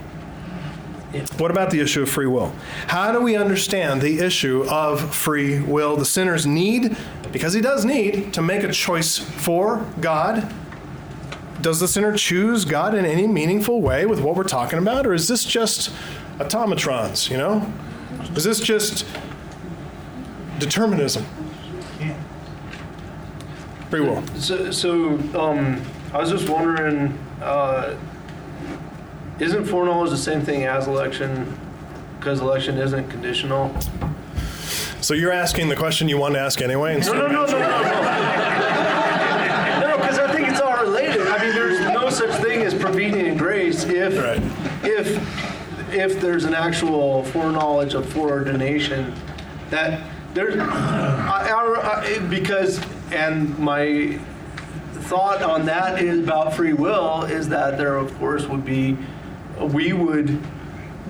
What 1.39 1.53
about 1.53 1.71
the 1.71 1.81
issue 1.81 2.03
of 2.03 2.11
free 2.11 2.27
will? 2.27 2.53
How 2.89 3.13
do 3.13 3.21
we 3.21 3.37
understand 3.37 4.03
the 4.03 4.19
issue 4.19 4.65
of 4.69 5.15
free 5.15 5.61
will? 5.61 5.97
The 5.97 6.05
sinner's 6.05 6.45
need, 6.45 6.97
because 7.31 7.53
he 7.53 7.61
does 7.61 7.85
need, 7.85 8.35
to 8.35 8.43
make 8.43 8.65
a 8.65 8.73
choice 8.73 9.19
for 9.19 9.87
God. 10.01 10.53
Does 11.61 11.79
the 11.79 11.87
sinner 11.87 12.17
choose 12.17 12.65
God 12.65 12.97
in 12.97 13.07
any 13.07 13.29
meaningful 13.29 13.81
way 13.81 14.07
with 14.07 14.21
what 14.21 14.35
we're 14.35 14.43
talking 14.43 14.81
about? 14.81 15.07
Or 15.07 15.15
is 15.15 15.29
this 15.29 15.45
just 15.45 15.93
automatrons, 16.39 17.31
you 17.31 17.37
know? 17.37 17.73
Is 18.35 18.43
this 18.43 18.59
just 18.59 19.07
determinism? 20.59 21.25
Free 23.91 24.01
will. 24.01 24.27
So, 24.39 24.71
so 24.71 25.11
um, 25.39 25.81
I 26.13 26.19
was 26.19 26.31
just 26.31 26.49
wondering, 26.49 27.19
uh, 27.41 27.97
isn't 29.39 29.67
foreknowledge 29.67 30.11
the 30.11 30.17
same 30.17 30.43
thing 30.43 30.65
as 30.65 30.89
election? 30.89 31.59
Because 32.19 32.41
election 32.41 32.79
isn't 32.79 33.09
conditional. 33.09 33.75
So 35.01 35.15
you're 35.15 35.33
asking 35.33 35.69
the 35.69 35.77
question 35.77 36.09
you 36.09 36.19
wanted 36.19 36.37
to 36.37 36.41
ask 36.41 36.63
anyway? 36.63 36.99
no, 37.01 37.13
no, 37.13 37.27
no, 37.27 37.45
no, 37.45 37.59
no. 37.59 37.59
No, 39.81 39.97
because 39.99 40.19
I 40.19 40.33
think 40.33 40.49
it's 40.49 40.61
all 40.61 40.83
related. 40.83 41.27
I 41.29 41.45
mean, 41.45 41.55
there's 41.55 41.81
no 41.81 42.09
such 42.11 42.41
thing 42.41 42.63
as 42.63 42.75
prevenient 42.75 43.37
grace 43.39 43.85
if, 43.85 44.15
if, 44.83 45.93
if 45.93 46.21
there's 46.21 46.45
an 46.45 46.55
actual 46.55 47.23
foreknowledge 47.25 47.95
of 47.95 48.07
foreordination 48.07 49.15
that 49.71 50.01
there's, 50.35 50.57
I, 50.59 51.49
I, 51.49 52.03
I- 52.17 52.19
because, 52.29 52.81
and 53.13 53.57
my 53.59 54.19
thought 55.05 55.43
on 55.43 55.67
that 55.67 56.01
is 56.03 56.21
about 56.21 56.55
free 56.55 56.73
will 56.73 57.23
is 57.25 57.49
that 57.51 57.79
there, 57.79 57.97
of 57.97 58.17
course, 58.19 58.47
would 58.47 58.65
be, 58.65 58.97
we 59.61 59.93
would 59.93 60.41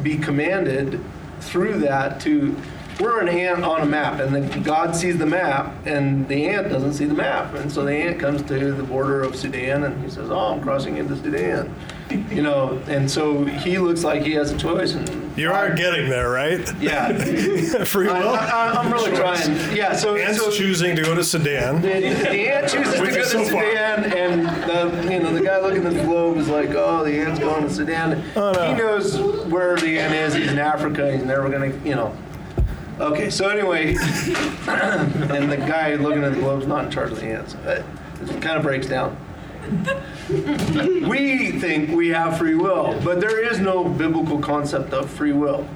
be 0.03 0.19
commanded 0.19 1.01
through 1.41 1.79
that 1.81 2.21
to, 2.23 2.55
we're 3.01 3.21
an 3.21 3.29
ant 3.29 3.65
on 3.65 3.81
a 3.81 3.87
map, 3.87 4.21
and 4.21 4.65
God 4.65 4.95
sees 4.95 5.19
the 5.19 5.27
map, 5.27 5.75
and 5.87 6.29
the 6.29 6.47
ant 6.49 6.69
doesn't 6.69 6.93
see 6.95 7.07
the 7.07 7.15
map. 7.15 7.55
And 7.55 7.71
so 7.73 7.85
the 7.85 7.93
ant 7.93 8.21
comes 8.21 8.43
to 8.43 8.73
the 8.73 8.83
border 8.85 9.23
of 9.23 9.35
Sudan, 9.35 9.85
and 9.85 10.03
he 10.05 10.09
says, 10.11 10.31
oh, 10.31 10.53
I'm 10.55 10.61
crossing 10.61 10.97
into 10.99 11.17
Sudan. 11.17 11.75
You 12.11 12.43
know, 12.43 12.83
and 12.87 13.11
so 13.11 13.45
he 13.45 13.79
looks 13.79 14.05
like 14.05 14.23
he 14.23 14.33
has 14.33 14.53
a 14.53 14.59
choice, 14.59 14.93
and 14.93 15.39
You 15.39 15.51
are 15.51 15.75
getting 15.75 16.11
there, 16.11 16.31
right? 16.31 16.61
yeah. 16.81 17.13
Free 17.85 18.09
I, 18.09 18.19
will. 18.21 18.29
I, 18.35 18.73
I'm 18.77 18.93
really 18.93 19.17
trying. 19.17 19.75
Yeah, 19.75 19.97
so, 19.97 20.15
Ants 20.15 20.39
so 20.39 20.51
choosing 20.51 20.95
to 20.97 21.03
go 21.03 21.15
to 21.15 21.25
Sudan. 21.25 21.81
the, 21.81 21.89
the 21.89 22.55
ant 22.55 22.69
chooses 22.71 22.95
to 22.95 23.07
go 23.07 23.07
to 23.07 23.25
so 23.25 23.45
far. 23.45 23.65
Sudan, 23.65 24.05
and 24.13 24.47
the 24.69 25.13
you 25.13 25.21
know 25.21 25.33
the 25.33 25.41
guy 25.41 25.59
looking 25.61 25.87
at 25.87 25.95
the 25.95 26.03
globe 26.05 26.37
is 26.37 26.49
like, 26.49 26.71
oh, 26.71 27.05
the 27.05 27.13
ant's 27.13 27.41
going 27.41 27.63
to 27.65 27.71
Sudan. 27.71 28.23
Oh, 28.37 28.53
no. 28.53 28.71
He 28.71 28.75
knows 28.75 29.17
where 29.47 29.75
the 29.77 29.99
ant 29.99 30.15
is. 30.15 30.35
He's 30.35 30.53
in 30.53 30.59
Africa. 30.59 31.11
He's 31.11 31.25
never 31.25 31.49
gonna, 31.49 31.73
you 31.85 31.95
know. 31.95 32.15
Okay, 33.01 33.29
so 33.31 33.49
anyway, 33.49 33.89
and 34.69 35.51
the 35.51 35.57
guy 35.57 35.95
looking 35.95 36.23
at 36.23 36.35
the 36.35 36.39
globe's 36.39 36.67
not 36.67 36.85
in 36.85 36.91
charge 36.91 37.11
of 37.11 37.19
the 37.19 37.27
ants. 37.27 37.55
It 37.65 37.83
kind 38.43 38.57
of 38.57 38.63
breaks 38.63 38.87
down. 38.87 39.17
we 41.09 41.59
think 41.61 41.91
we 41.91 42.09
have 42.09 42.39
free 42.39 42.55
will, 42.55 42.99
but 43.05 43.21
there 43.21 43.39
is 43.45 43.59
no 43.61 43.85
biblical 43.85 44.39
concept 44.39 44.93
of 44.93 45.11
free 45.11 45.33
will. 45.33 45.67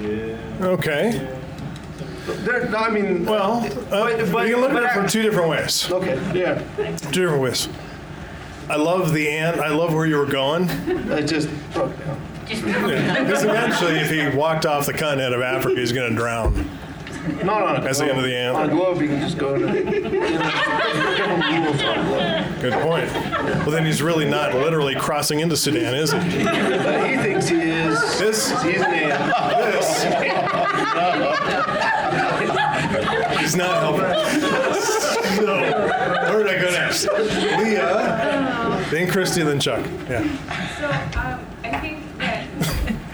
Yeah. 0.00 0.36
Okay. 0.60 1.34
There, 2.26 2.76
I 2.76 2.90
mean, 2.90 3.24
Well, 3.24 3.64
uh, 3.64 3.70
But- 3.90 4.32
but- 4.32 4.44
we 4.44 4.50
can 4.50 4.60
look 4.60 4.72
at 4.72 4.82
it 4.82 4.90
from 4.92 5.06
two 5.08 5.22
different 5.22 5.48
ways. 5.48 5.90
okay, 5.90 6.18
yeah. 6.34 6.62
Two 7.10 7.22
different 7.22 7.42
ways. 7.42 7.68
I 8.68 8.76
love 8.76 9.14
the 9.14 9.28
ant. 9.30 9.58
I 9.60 9.68
love 9.68 9.94
where 9.94 10.04
you 10.04 10.18
were 10.18 10.26
going. 10.26 10.68
I 11.10 11.22
just 11.22 11.48
broke 11.72 11.98
down. 12.04 12.20
Because 12.46 13.44
eventually, 13.44 13.94
if 13.98 14.10
he 14.10 14.36
walked 14.36 14.66
off 14.66 14.84
the 14.86 14.92
continent 14.92 15.34
of 15.34 15.40
Africa, 15.40 15.80
he's 15.80 15.92
going 15.92 16.10
to 16.10 16.16
drown. 16.16 16.68
Not 17.44 17.62
on 17.62 17.76
a 17.76 17.80
That's 17.80 17.98
the 17.98 18.06
end 18.08 18.18
of 18.18 18.24
the 18.24 18.34
ant. 18.36 18.56
On 18.56 18.68
a 18.68 18.72
globe, 18.72 19.00
you 19.00 19.08
can 19.08 19.20
just 19.20 19.38
go 19.38 19.56
to 19.58 19.66
the, 19.66 19.78
you 19.78 20.00
know, 20.00 20.10
different 21.16 21.44
rules 21.44 21.82
on 21.82 21.98
a 21.98 22.02
globe. 22.04 22.60
Good 22.60 22.72
point. 22.74 23.12
Well, 23.12 23.70
then 23.70 23.84
he's 23.86 24.02
really 24.02 24.28
not 24.28 24.54
literally 24.54 24.94
crossing 24.94 25.40
into 25.40 25.56
Sudan, 25.56 25.94
is 25.94 26.12
he? 26.12 26.18
But 26.18 27.10
he 27.10 27.16
thinks 27.16 27.48
he 27.48 27.56
is. 27.60 27.98
This, 28.18 28.48
He's 28.62 28.80
an 28.80 28.92
ant. 28.94 29.32
this. 29.72 30.02
He's 33.40 33.56
not 33.56 33.78
helping. 33.80 34.14
So, 35.36 35.44
where 35.46 36.42
did 36.42 36.58
I 36.58 36.60
go 36.60 36.70
next? 36.70 37.06
Leah, 37.08 38.86
then 38.90 39.08
Christy, 39.10 39.42
then 39.42 39.60
Chuck. 39.60 39.84
Yeah. 40.08 40.22
So 40.78 40.86
um, 41.20 41.46
I 41.64 41.78
think 41.80 42.02
that 42.18 42.46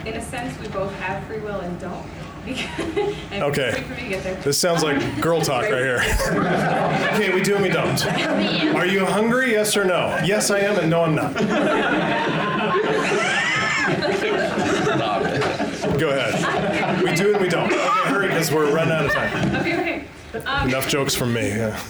in 0.07 0.15
a 0.15 0.23
sense 0.23 0.59
we 0.61 0.69
both 0.69 0.93
have 0.97 1.23
free 1.27 1.41
will 1.41 1.61
and 1.61 1.79
don't. 1.81 2.07
Okay. 3.35 3.73
Wait 3.75 3.85
for 3.85 3.95
me 3.95 4.03
to 4.03 4.09
get 4.09 4.23
there. 4.23 4.35
This 4.37 4.59
sounds 4.59 4.83
like 4.85 5.21
girl 5.21 5.41
talk 5.41 5.63
right 5.63 5.73
here. 5.73 6.03
Okay, 7.15 7.35
we 7.35 7.43
do 7.43 7.55
and 7.57 7.65
we 7.65 7.69
don't. 7.69 8.07
Are 8.77 8.87
you 8.87 9.05
hungry? 9.05 9.51
Yes 9.53 9.77
or 9.77 9.85
no? 9.85 10.21
Yes, 10.25 10.51
I 10.51 10.61
am, 10.61 10.79
and 10.79 10.89
no, 10.89 11.03
I'm 11.03 11.15
not. 11.17 11.35
Go 15.99 16.11
ahead. 16.11 17.03
We 17.03 17.15
do 17.15 17.33
and 17.33 17.41
we 17.43 17.49
don't. 17.49 17.73
Okay, 17.73 17.79
hurry, 18.09 18.29
because 18.29 18.53
we're 18.53 18.73
running 18.75 18.93
out 18.93 19.07
of 19.07 19.13
time. 19.13 19.57
Okay, 19.57 19.81
okay. 19.81 20.05
Um, 20.47 20.69
Enough 20.69 20.89
jokes 20.89 21.15
from 21.15 21.33
me. 21.33 21.49
Yeah. 21.49 21.81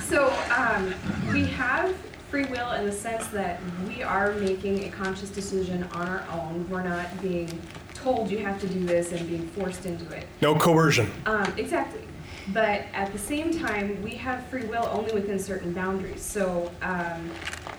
So, 0.00 0.32
um, 0.56 0.94
we 1.32 1.44
have 1.46 1.96
free 2.30 2.44
will 2.46 2.72
in 2.72 2.86
the 2.86 2.92
sense 2.92 3.26
that 3.28 3.60
we 3.86 4.02
are 4.02 4.32
making 4.34 4.84
a 4.84 4.90
conscious 4.90 5.30
decision 5.30 5.84
on 5.92 6.08
our 6.08 6.24
own. 6.32 6.68
We're 6.70 6.82
not 6.82 7.06
being 7.22 7.48
told 8.02 8.30
you 8.30 8.38
have 8.38 8.60
to 8.60 8.68
do 8.68 8.84
this 8.84 9.12
and 9.12 9.28
being 9.28 9.46
forced 9.48 9.86
into 9.86 10.10
it. 10.14 10.26
No 10.40 10.54
coercion. 10.54 11.10
Um, 11.26 11.52
exactly. 11.56 12.00
But 12.52 12.86
at 12.94 13.12
the 13.12 13.18
same 13.18 13.56
time, 13.56 14.02
we 14.02 14.12
have 14.12 14.44
free 14.46 14.64
will 14.64 14.88
only 14.90 15.12
within 15.12 15.38
certain 15.38 15.72
boundaries. 15.72 16.22
So, 16.22 16.70
um, 16.82 17.30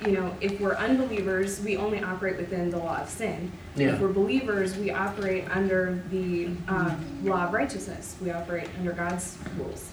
you 0.05 0.13
know, 0.13 0.33
if 0.39 0.59
we're 0.61 0.75
unbelievers, 0.75 1.59
we 1.61 1.77
only 1.77 2.01
operate 2.01 2.37
within 2.37 2.69
the 2.69 2.77
law 2.77 2.97
of 3.01 3.09
sin. 3.09 3.51
Yeah. 3.75 3.93
If 3.93 3.99
we're 3.99 4.13
believers, 4.13 4.77
we 4.77 4.91
operate 4.91 5.49
under 5.49 6.03
the 6.09 6.47
um, 6.67 7.19
law 7.23 7.47
of 7.47 7.53
righteousness. 7.53 8.15
We 8.21 8.31
operate 8.31 8.69
under 8.77 8.93
God's 8.93 9.37
rules. 9.57 9.89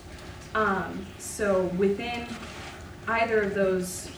Um, 0.54 1.06
so 1.18 1.64
within 1.76 2.26
either 3.08 3.42
of 3.42 3.54
those, 3.54 4.10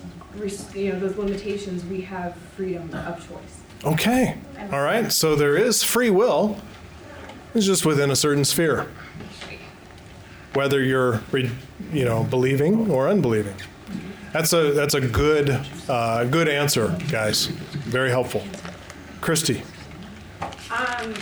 you 0.75 0.93
know, 0.93 1.01
those 1.01 1.17
limitations, 1.17 1.85
we 1.87 2.03
have 2.03 2.35
freedom 2.35 2.93
of 2.95 3.27
choice. 3.27 3.60
Okay. 3.85 4.37
All 4.73 4.83
right. 4.83 5.11
So 5.11 5.35
there 5.35 5.57
is 5.57 5.83
free 5.83 6.11
will. 6.11 6.59
It's 7.55 7.67
just 7.67 7.85
within 7.85 8.11
a 8.11 8.17
certain 8.17 8.45
sphere. 8.45 8.87
Whether 10.55 10.83
you're, 10.83 11.23
re- 11.31 11.51
you 11.93 12.05
know, 12.05 12.25
believing 12.25 12.91
or 12.91 13.09
unbelieving. 13.09 13.55
That's 14.33 14.53
a 14.53 14.73
that's 14.73 14.95
a 14.95 15.01
good 15.01 15.51
uh, 15.89 16.25
good 16.25 16.49
answer, 16.49 16.97
guys. 17.11 17.47
Very 17.47 18.11
helpful. 18.11 18.45
Christy. 19.21 19.63
Um, 20.41 21.15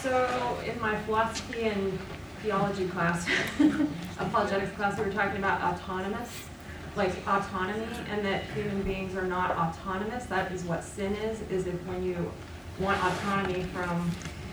so 0.00 0.58
in 0.64 0.80
my 0.80 0.96
philosophy 1.02 1.62
and 1.62 1.98
theology 2.42 2.86
class, 2.88 3.26
apologetics 4.18 4.72
class, 4.76 4.96
we 4.98 5.06
were 5.06 5.12
talking 5.12 5.38
about 5.38 5.60
autonomous, 5.60 6.48
like 6.96 7.12
autonomy, 7.26 7.86
and 8.10 8.24
that 8.24 8.44
human 8.54 8.82
beings 8.82 9.16
are 9.16 9.26
not 9.26 9.52
autonomous. 9.52 10.24
That 10.26 10.52
is 10.52 10.64
what 10.64 10.84
sin 10.84 11.14
is, 11.16 11.40
is 11.50 11.66
if 11.66 11.74
when 11.86 12.02
you 12.04 12.30
want 12.78 13.02
autonomy 13.02 13.64
from 13.64 14.10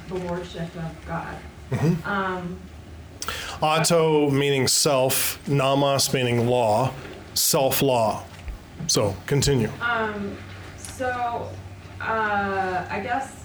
the 0.07 0.16
lordship 0.26 0.70
of 0.76 1.06
God. 1.07 1.36
Mhm. 1.72 2.06
Um, 2.06 2.60
Auto 3.61 4.30
meaning 4.32 4.68
self, 4.68 5.40
nomos 5.48 6.14
meaning 6.14 6.48
law, 6.48 6.91
self 7.34 7.82
law. 7.82 8.24
So 8.88 9.16
continue. 9.28 9.70
Um, 9.82 10.38
so, 10.78 11.49
uh, 12.02 12.86
I 12.90 12.99
guess 13.02 13.44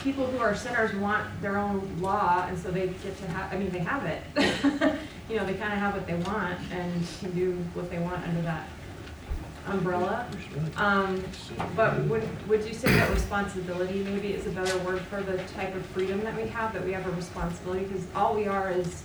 people 0.00 0.26
who 0.26 0.38
are 0.38 0.54
sinners 0.54 0.94
want 0.94 1.24
their 1.40 1.56
own 1.56 1.90
law, 2.00 2.44
and 2.46 2.58
so 2.58 2.70
they 2.70 2.88
get 2.88 3.18
to 3.18 3.26
have, 3.30 3.52
I 3.52 3.56
mean, 3.56 3.70
they 3.70 3.78
have 3.78 4.04
it. 4.04 4.22
You 5.28 5.36
know, 5.36 5.46
they 5.46 5.54
kind 5.54 5.72
of 5.72 5.78
have 5.78 5.94
what 5.94 6.06
they 6.06 6.14
want 6.14 6.58
and 6.70 7.06
can 7.20 7.30
do 7.32 7.52
what 7.74 7.90
they 7.90 7.98
want 7.98 8.22
under 8.26 8.42
that 8.42 8.68
umbrella. 9.66 10.26
Um, 10.76 11.24
but 11.74 11.98
would, 12.04 12.48
would 12.48 12.64
you 12.64 12.74
say 12.74 12.92
that 12.92 13.10
responsibility 13.10 14.04
maybe 14.04 14.34
is 14.34 14.46
a 14.46 14.50
better 14.50 14.76
word 14.78 15.00
for 15.02 15.22
the 15.22 15.38
type 15.54 15.74
of 15.74 15.84
freedom 15.86 16.20
that 16.24 16.36
we 16.36 16.46
have, 16.48 16.72
that 16.74 16.84
we 16.84 16.92
have 16.92 17.06
a 17.06 17.10
responsibility? 17.12 17.86
Because 17.86 18.04
all 18.14 18.34
we 18.34 18.46
are 18.46 18.70
is, 18.70 19.04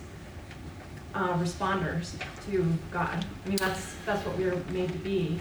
uh, 1.16 1.34
responders 1.38 2.14
to 2.46 2.66
God. 2.92 3.26
I 3.46 3.48
mean, 3.48 3.58
that's, 3.58 3.96
that's 4.06 4.26
what 4.26 4.38
we 4.38 4.46
are 4.46 4.56
made 4.72 4.92
to 4.92 5.00
be. 5.00 5.40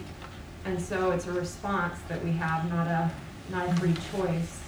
And 0.64 0.80
so 0.80 1.10
it's 1.10 1.26
a 1.26 1.32
response 1.32 1.98
that 2.08 2.24
we 2.24 2.32
have, 2.32 2.68
not 2.70 2.86
a, 2.86 3.10
not 3.50 3.68
a 3.68 3.74
free 3.76 3.94
choice. 4.12 4.60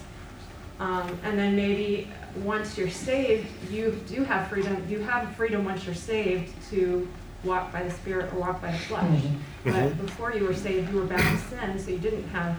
Um, 0.79 1.17
and 1.23 1.37
then 1.37 1.55
maybe 1.55 2.09
once 2.37 2.77
you're 2.77 2.89
saved, 2.89 3.47
you 3.71 3.99
do 4.07 4.23
have 4.23 4.47
freedom, 4.47 4.83
you 4.89 4.99
have 5.01 5.35
freedom 5.35 5.65
once 5.65 5.85
you're 5.85 5.95
saved 5.95 6.53
to 6.69 7.07
walk 7.43 7.71
by 7.71 7.83
the 7.83 7.91
Spirit 7.91 8.31
or 8.33 8.39
walk 8.39 8.61
by 8.61 8.71
the 8.71 8.77
flesh. 8.79 9.21
But 9.63 9.73
Mhm. 9.73 10.01
before 10.05 10.33
you 10.33 10.45
were 10.45 10.53
saved, 10.53 10.91
you 10.91 10.99
were 10.99 11.05
bound 11.05 11.21
to 11.21 11.37
sin, 11.55 11.79
so 11.79 11.91
you 11.91 11.97
didn't 11.99 12.27
have 12.29 12.55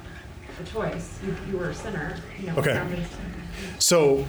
a 0.61 0.65
choice. 0.65 1.19
You, 1.25 1.35
you 1.51 1.59
were 1.59 1.71
a 1.71 1.75
sinner, 1.75 2.17
you 2.41 2.49
know. 2.49 2.57
Okay. 2.57 2.73
bound 2.75 2.91
to 2.91 2.97
sin. 2.97 3.07
So 3.79 4.27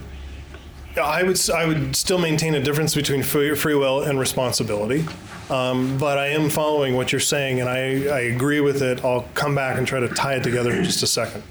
I 1.01 1.23
would 1.23 1.31
s- 1.37 1.49
I 1.49 1.65
would 1.65 1.95
still 1.95 2.19
maintain 2.19 2.53
a 2.53 2.61
difference 2.61 2.93
between 2.93 3.23
free, 3.23 3.55
free 3.55 3.73
will 3.75 4.03
and 4.03 4.19
responsibility. 4.19 5.05
Um, 5.49 5.97
but 5.97 6.17
I 6.19 6.27
am 6.27 6.49
following 6.49 6.95
what 6.95 7.11
you're 7.11 7.19
saying, 7.19 7.59
and 7.59 7.67
I, 7.67 8.05
I 8.15 8.19
agree 8.21 8.59
with 8.61 8.81
it. 8.81 9.03
I'll 9.03 9.25
come 9.33 9.55
back 9.55 9.77
and 9.77 9.85
try 9.87 9.99
to 9.99 10.07
tie 10.07 10.35
it 10.35 10.43
together 10.43 10.71
in 10.71 10.83
just 10.83 11.01
a 11.03 11.07
second. 11.07 11.43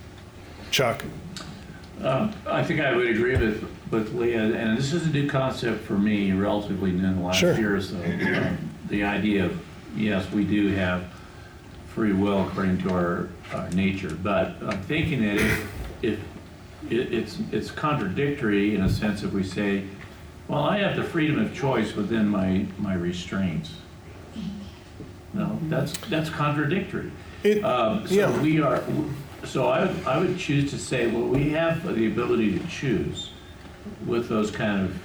Chuck. 0.71 1.05
Um, 2.03 2.33
I 2.47 2.63
think 2.65 2.81
I 2.81 2.95
would 2.97 3.09
agree 3.09 3.37
with, 3.37 3.65
with 3.93 4.15
Leah, 4.15 4.55
and 4.55 4.77
this 4.77 4.93
is 4.95 5.07
a 5.07 5.11
new 5.11 5.29
concept 5.29 5.85
for 5.85 5.93
me, 5.93 6.33
relatively 6.33 6.91
new 6.91 7.07
in 7.07 7.17
the 7.17 7.23
last 7.23 7.39
Sure. 7.39 7.55
year 7.57 7.77
or 7.77 7.81
so. 7.81 7.97
Um, 7.97 8.71
The 8.89 9.05
idea 9.05 9.47
of, 9.47 9.61
yes, 9.97 10.31
we 10.33 10.45
do 10.45 10.69
have 10.69 11.05
free 11.89 12.13
will 12.13 12.47
according 12.47 12.79
to 12.79 12.91
our, 12.91 13.29
our 13.53 13.69
nature, 13.71 14.17
but 14.23 14.57
I'm 14.63 14.81
thinking 14.83 15.23
that 15.23 15.37
if, 15.37 15.73
if, 16.03 16.19
it, 16.91 17.13
it's, 17.13 17.39
it's 17.53 17.71
contradictory 17.71 18.75
in 18.75 18.83
a 18.83 18.89
sense 18.89 19.23
if 19.23 19.33
we 19.33 19.45
say, 19.45 19.85
well, 20.49 20.63
I 20.65 20.79
have 20.79 20.97
the 20.97 21.05
freedom 21.05 21.39
of 21.39 21.55
choice 21.55 21.95
within 21.95 22.29
my, 22.29 22.67
my 22.79 22.95
restraints. 22.95 23.75
No, 25.35 25.59
that's, 25.65 25.97
that's 26.09 26.29
contradictory. 26.29 27.13
Um, 27.63 28.05
yeah. 28.09 28.33
So 28.35 28.41
we 28.41 28.61
are, 28.61 28.83
so 29.45 29.69
I, 29.69 29.95
I 30.07 30.19
would 30.19 30.39
choose 30.39 30.71
to 30.71 30.79
say, 30.79 31.07
well, 31.07 31.27
we 31.27 31.51
have 31.51 31.83
the 31.95 32.07
ability 32.07 32.59
to 32.59 32.67
choose 32.69 33.32
with 34.07 34.29
those 34.29 34.51
kind 34.51 34.87
of, 34.87 35.03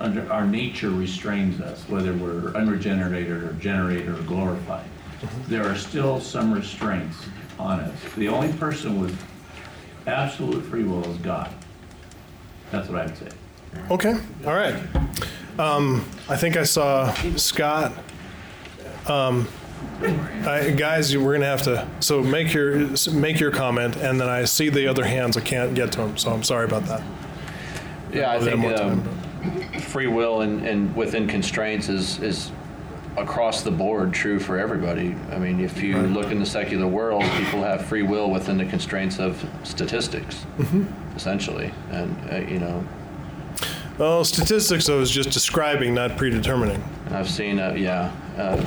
under, 0.00 0.30
our 0.32 0.46
nature 0.46 0.90
restrains 0.90 1.60
us, 1.60 1.88
whether 1.88 2.12
we're 2.12 2.52
unregenerated 2.54 3.42
or 3.42 3.52
generated 3.54 4.08
or 4.08 4.22
glorified. 4.22 4.86
There 5.48 5.64
are 5.64 5.76
still 5.76 6.20
some 6.20 6.52
restraints 6.52 7.16
on 7.58 7.80
us. 7.80 7.98
The 8.16 8.28
only 8.28 8.52
person 8.54 9.00
with 9.00 9.18
absolute 10.06 10.64
free 10.64 10.84
will 10.84 11.04
is 11.10 11.16
God. 11.18 11.52
That's 12.70 12.88
what 12.88 13.00
I'd 13.00 13.16
say. 13.16 13.28
Okay. 13.90 14.14
All 14.46 14.54
right. 14.54 14.76
Um, 15.58 16.04
I 16.28 16.36
think 16.36 16.56
I 16.56 16.64
saw 16.64 17.12
Scott. 17.36 17.92
Um, 19.06 19.48
I, 20.00 20.74
guys, 20.76 21.16
we're 21.16 21.34
gonna 21.34 21.46
have 21.46 21.62
to. 21.62 21.88
So 22.00 22.22
make 22.22 22.52
your 22.52 22.88
make 23.12 23.40
your 23.40 23.50
comment, 23.50 23.96
and 23.96 24.20
then 24.20 24.28
I 24.28 24.44
see 24.44 24.68
the 24.68 24.86
other 24.86 25.04
hands. 25.04 25.36
I 25.36 25.40
can't 25.40 25.74
get 25.74 25.92
to 25.92 25.98
them, 25.98 26.16
so 26.18 26.30
I'm 26.32 26.42
sorry 26.42 26.66
about 26.66 26.84
that. 26.86 27.02
Yeah, 28.12 28.30
I 28.30 28.34
I'll 28.34 28.44
give 28.44 28.60
them 28.60 29.02
think 29.02 29.74
um, 29.74 29.80
free 29.80 30.06
will 30.06 30.40
and, 30.42 30.66
and 30.66 30.94
within 30.96 31.26
constraints 31.28 31.88
is, 31.88 32.18
is 32.20 32.50
across 33.16 33.62
the 33.62 33.70
board 33.70 34.12
true 34.12 34.38
for 34.38 34.58
everybody. 34.58 35.14
I 35.32 35.38
mean, 35.38 35.60
if 35.60 35.82
you 35.82 35.96
look 35.98 36.30
in 36.30 36.38
the 36.38 36.46
secular 36.46 36.86
world, 36.86 37.22
people 37.38 37.62
have 37.62 37.86
free 37.86 38.02
will 38.02 38.30
within 38.30 38.58
the 38.58 38.64
constraints 38.66 39.18
of 39.18 39.42
statistics, 39.62 40.44
Mhm. 40.58 40.86
essentially. 41.16 41.70
And, 41.90 42.16
uh, 42.30 42.36
you 42.36 42.58
know, 42.58 42.84
Well, 43.98 44.24
statistics 44.24 44.90
I 44.90 44.94
was 44.94 45.10
just 45.10 45.30
describing, 45.30 45.94
not 45.94 46.18
predetermining. 46.18 46.82
I've 47.10 47.30
seen, 47.30 47.58
uh, 47.58 47.72
yeah, 47.72 48.10
uh, 48.36 48.62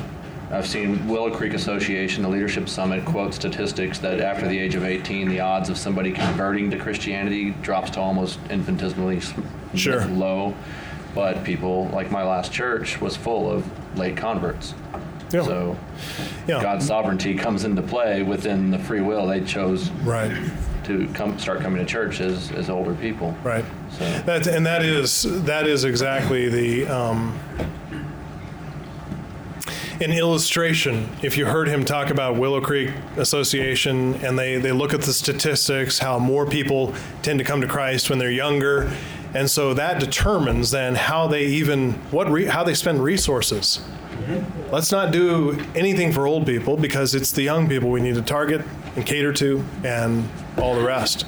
I've 0.52 0.68
seen 0.68 1.08
Willow 1.08 1.30
Creek 1.30 1.54
Association, 1.54 2.24
the 2.24 2.30
Leadership 2.30 2.68
Summit, 2.68 3.06
quote 3.06 3.34
statistics 3.36 4.00
that 4.00 4.20
after 4.20 4.48
the 4.48 4.58
age 4.58 4.74
of 4.74 4.84
18, 4.84 5.30
the 5.30 5.40
odds 5.40 5.70
of 5.70 5.78
somebody 5.78 6.12
converting 6.12 6.72
to 6.72 6.78
Christianity 6.78 7.52
drops 7.62 7.92
to 7.92 8.00
almost 8.00 8.40
infinitesimally 8.50 9.22
Sure. 9.76 10.06
low. 10.08 10.56
But 11.14 11.44
people, 11.44 11.88
like 11.94 12.10
my 12.10 12.24
last 12.24 12.52
church, 12.52 13.00
was 13.00 13.16
full 13.16 13.52
of 13.52 13.98
late 13.98 14.18
converts. 14.18 14.74
Yeah. 15.32 15.44
So 15.44 15.78
God's 16.48 16.88
sovereignty 16.88 17.36
comes 17.36 17.64
into 17.64 17.84
play 17.84 18.24
within 18.24 18.72
the 18.72 18.80
free 18.80 19.02
will. 19.02 19.28
They 19.28 19.42
chose 19.42 19.92
right. 20.04 20.32
to 20.86 21.08
come 21.14 21.38
start 21.38 21.62
coming 21.62 21.80
to 21.80 21.86
church 21.86 22.22
as, 22.22 22.52
as 22.52 22.70
older 22.70 22.96
people. 22.96 23.36
Right. 23.44 23.66
So 23.92 24.06
That 24.26 24.48
and 24.48 24.66
that 24.66 24.84
is 24.84 25.24
that 25.46 25.68
is 25.68 25.84
exactly 25.84 26.50
the 26.50 26.88
um, 26.88 27.40
an 30.02 30.12
illustration. 30.12 31.10
If 31.22 31.38
you 31.38 31.46
heard 31.46 31.68
him 31.68 31.84
talk 31.84 32.10
about 32.10 32.38
Willow 32.38 32.62
Creek 32.62 32.92
Association 33.18 34.16
and 34.24 34.40
they 34.40 34.58
they 34.58 34.72
look 34.72 34.94
at 34.94 35.02
the 35.02 35.14
statistics, 35.14 36.00
how 36.00 36.20
more 36.20 36.46
people 36.46 36.94
tend 37.22 37.40
to 37.40 37.46
come 37.46 37.62
to 37.62 37.68
Christ 37.68 38.10
when 38.10 38.18
they're 38.20 38.32
younger, 38.32 38.92
and 39.34 39.50
so 39.50 39.74
that 39.74 40.00
determines 40.00 40.72
then 40.72 40.96
how 40.96 41.28
they 41.28 41.46
even 41.46 41.94
what 42.12 42.30
re, 42.30 42.46
how 42.46 42.64
they 42.64 42.74
spend 42.74 43.04
resources. 43.04 43.82
Let's 44.72 44.92
not 44.92 45.12
do 45.12 45.60
anything 45.76 46.12
for 46.12 46.28
old 46.28 46.46
people 46.46 46.78
because 46.78 47.16
it's 47.16 47.32
the 47.32 47.42
young 47.42 47.68
people 47.68 47.90
we 47.90 48.02
need 48.02 48.16
to 48.16 48.22
target 48.22 48.64
and 48.96 49.06
cater 49.06 49.34
to 49.34 49.66
and 49.84 50.30
all 50.58 50.76
the 50.76 50.84
rest. 50.84 51.26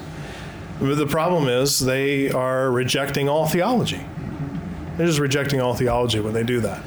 But 0.79 0.95
the 0.95 1.07
problem 1.07 1.47
is 1.47 1.79
they 1.79 2.31
are 2.31 2.69
rejecting 2.69 3.27
all 3.27 3.47
theology. 3.47 4.05
They're 4.97 5.07
just 5.07 5.19
rejecting 5.19 5.61
all 5.61 5.73
theology 5.73 6.19
when 6.19 6.33
they 6.33 6.43
do 6.43 6.59
that. 6.61 6.83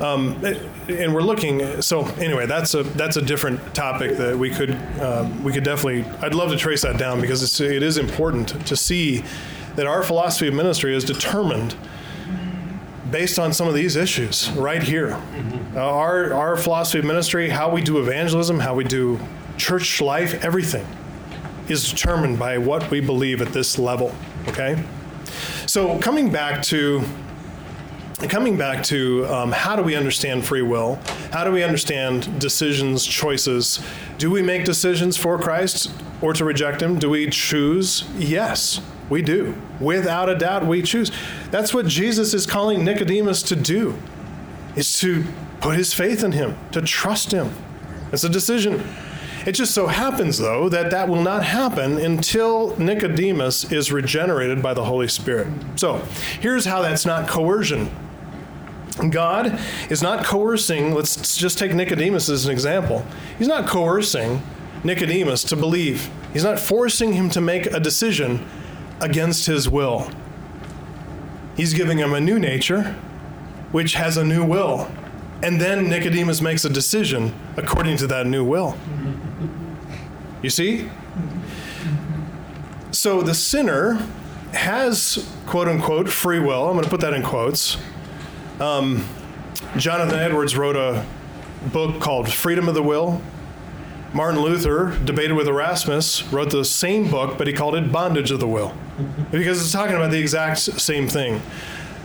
Um, 0.00 0.42
and 0.88 1.14
we're 1.14 1.22
looking. 1.22 1.82
So 1.82 2.06
anyway, 2.16 2.46
that's 2.46 2.74
a 2.74 2.82
that's 2.82 3.16
a 3.16 3.22
different 3.22 3.74
topic 3.74 4.16
that 4.16 4.38
we 4.38 4.50
could 4.50 4.74
um, 5.00 5.42
we 5.42 5.52
could 5.52 5.64
definitely. 5.64 6.04
I'd 6.20 6.34
love 6.34 6.50
to 6.50 6.56
trace 6.56 6.82
that 6.82 6.98
down 6.98 7.20
because 7.20 7.42
it's, 7.42 7.60
it 7.60 7.82
is 7.82 7.98
important 7.98 8.66
to 8.66 8.76
see 8.76 9.24
that 9.76 9.86
our 9.86 10.02
philosophy 10.02 10.48
of 10.48 10.54
ministry 10.54 10.94
is 10.94 11.04
determined 11.04 11.76
based 13.10 13.38
on 13.38 13.52
some 13.52 13.68
of 13.68 13.74
these 13.74 13.96
issues 13.96 14.50
right 14.50 14.82
here. 14.82 15.12
Uh, 15.74 15.80
our, 15.80 16.34
our 16.34 16.56
philosophy 16.56 16.98
of 16.98 17.04
ministry, 17.04 17.48
how 17.48 17.70
we 17.70 17.80
do 17.80 17.98
evangelism, 17.98 18.58
how 18.58 18.74
we 18.74 18.84
do 18.84 19.18
church 19.56 20.00
life, 20.00 20.44
everything 20.44 20.86
is 21.68 21.90
determined 21.90 22.38
by 22.38 22.58
what 22.58 22.90
we 22.90 23.00
believe 23.00 23.40
at 23.40 23.52
this 23.52 23.78
level, 23.78 24.14
okay? 24.48 24.82
So 25.66 25.98
coming 26.00 26.30
back 26.30 26.62
to 26.64 27.02
coming 28.26 28.56
back 28.56 28.82
to 28.84 29.26
um, 29.26 29.52
how 29.52 29.76
do 29.76 29.82
we 29.82 29.94
understand 29.94 30.44
free 30.44 30.62
will? 30.62 30.98
How 31.32 31.44
do 31.44 31.52
we 31.52 31.62
understand 31.62 32.40
decisions, 32.40 33.06
choices? 33.06 33.80
Do 34.18 34.30
we 34.30 34.42
make 34.42 34.64
decisions 34.64 35.16
for 35.16 35.38
Christ 35.38 35.92
or 36.20 36.32
to 36.32 36.44
reject 36.44 36.82
Him? 36.82 36.98
Do 36.98 37.10
we 37.10 37.30
choose? 37.30 38.04
Yes, 38.16 38.80
we 39.08 39.22
do. 39.22 39.54
Without 39.78 40.28
a 40.28 40.36
doubt, 40.36 40.66
we 40.66 40.82
choose. 40.82 41.12
That's 41.52 41.72
what 41.72 41.86
Jesus 41.86 42.34
is 42.34 42.44
calling 42.44 42.84
Nicodemus 42.84 43.42
to 43.44 43.56
do, 43.56 43.96
is 44.74 44.98
to 44.98 45.24
put 45.60 45.76
his 45.76 45.94
faith 45.94 46.24
in 46.24 46.32
Him, 46.32 46.56
to 46.72 46.82
trust 46.82 47.30
Him. 47.30 47.52
It's 48.12 48.24
a 48.24 48.28
decision. 48.28 48.82
It 49.46 49.52
just 49.52 49.72
so 49.72 49.86
happens, 49.86 50.38
though, 50.38 50.68
that 50.68 50.90
that 50.90 51.08
will 51.08 51.22
not 51.22 51.44
happen 51.44 51.98
until 51.98 52.76
Nicodemus 52.76 53.70
is 53.70 53.92
regenerated 53.92 54.60
by 54.60 54.74
the 54.74 54.84
Holy 54.84 55.08
Spirit. 55.08 55.46
So 55.76 55.98
here's 56.40 56.64
how 56.64 56.82
that's 56.82 57.06
not 57.06 57.28
coercion. 57.28 57.88
God 59.10 59.60
is 59.90 60.02
not 60.02 60.24
coercing, 60.24 60.94
let's 60.94 61.36
just 61.36 61.58
take 61.58 61.72
Nicodemus 61.72 62.28
as 62.28 62.46
an 62.46 62.52
example. 62.52 63.06
He's 63.38 63.48
not 63.48 63.68
coercing 63.68 64.42
Nicodemus 64.82 65.44
to 65.44 65.56
believe, 65.56 66.10
he's 66.32 66.44
not 66.44 66.58
forcing 66.58 67.12
him 67.12 67.30
to 67.30 67.40
make 67.40 67.66
a 67.66 67.80
decision 67.80 68.46
against 69.00 69.46
his 69.46 69.68
will. 69.68 70.10
He's 71.56 71.74
giving 71.74 71.98
him 71.98 72.12
a 72.12 72.20
new 72.20 72.38
nature, 72.38 72.96
which 73.72 73.94
has 73.94 74.16
a 74.16 74.24
new 74.24 74.44
will. 74.44 74.90
And 75.42 75.60
then 75.60 75.88
Nicodemus 75.88 76.40
makes 76.40 76.64
a 76.64 76.68
decision 76.68 77.32
according 77.56 77.96
to 77.98 78.06
that 78.08 78.26
new 78.26 78.44
will. 78.44 78.76
You 80.42 80.50
see? 80.50 80.88
So 82.90 83.22
the 83.22 83.34
sinner 83.34 84.04
has, 84.52 85.28
quote 85.46 85.68
unquote, 85.68 86.08
free 86.08 86.40
will. 86.40 86.66
I'm 86.66 86.72
going 86.72 86.84
to 86.84 86.90
put 86.90 87.00
that 87.00 87.12
in 87.12 87.22
quotes. 87.22 87.76
Um, 88.60 89.04
Jonathan 89.76 90.18
Edwards 90.18 90.56
wrote 90.56 90.76
a 90.76 91.04
book 91.72 92.00
called 92.00 92.32
Freedom 92.32 92.68
of 92.68 92.74
the 92.74 92.82
Will. 92.82 93.22
Martin 94.12 94.40
Luther 94.40 94.98
debated 95.04 95.34
with 95.34 95.46
Erasmus, 95.46 96.24
wrote 96.32 96.50
the 96.50 96.64
same 96.64 97.10
book, 97.10 97.36
but 97.36 97.46
he 97.46 97.52
called 97.52 97.74
it 97.74 97.92
Bondage 97.92 98.30
of 98.30 98.40
the 98.40 98.48
Will 98.48 98.74
because 99.30 99.60
it's 99.60 99.70
talking 99.70 99.94
about 99.94 100.10
the 100.10 100.18
exact 100.18 100.58
same 100.58 101.08
thing. 101.08 101.40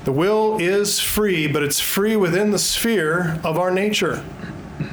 The 0.04 0.12
will 0.12 0.60
is 0.60 1.00
free, 1.00 1.48
but 1.48 1.64
it's 1.64 1.80
free 1.80 2.18
within 2.18 2.52
the 2.52 2.60
sphere 2.60 3.40
of 3.44 3.58
our 3.58 3.72
nature. 3.72 4.24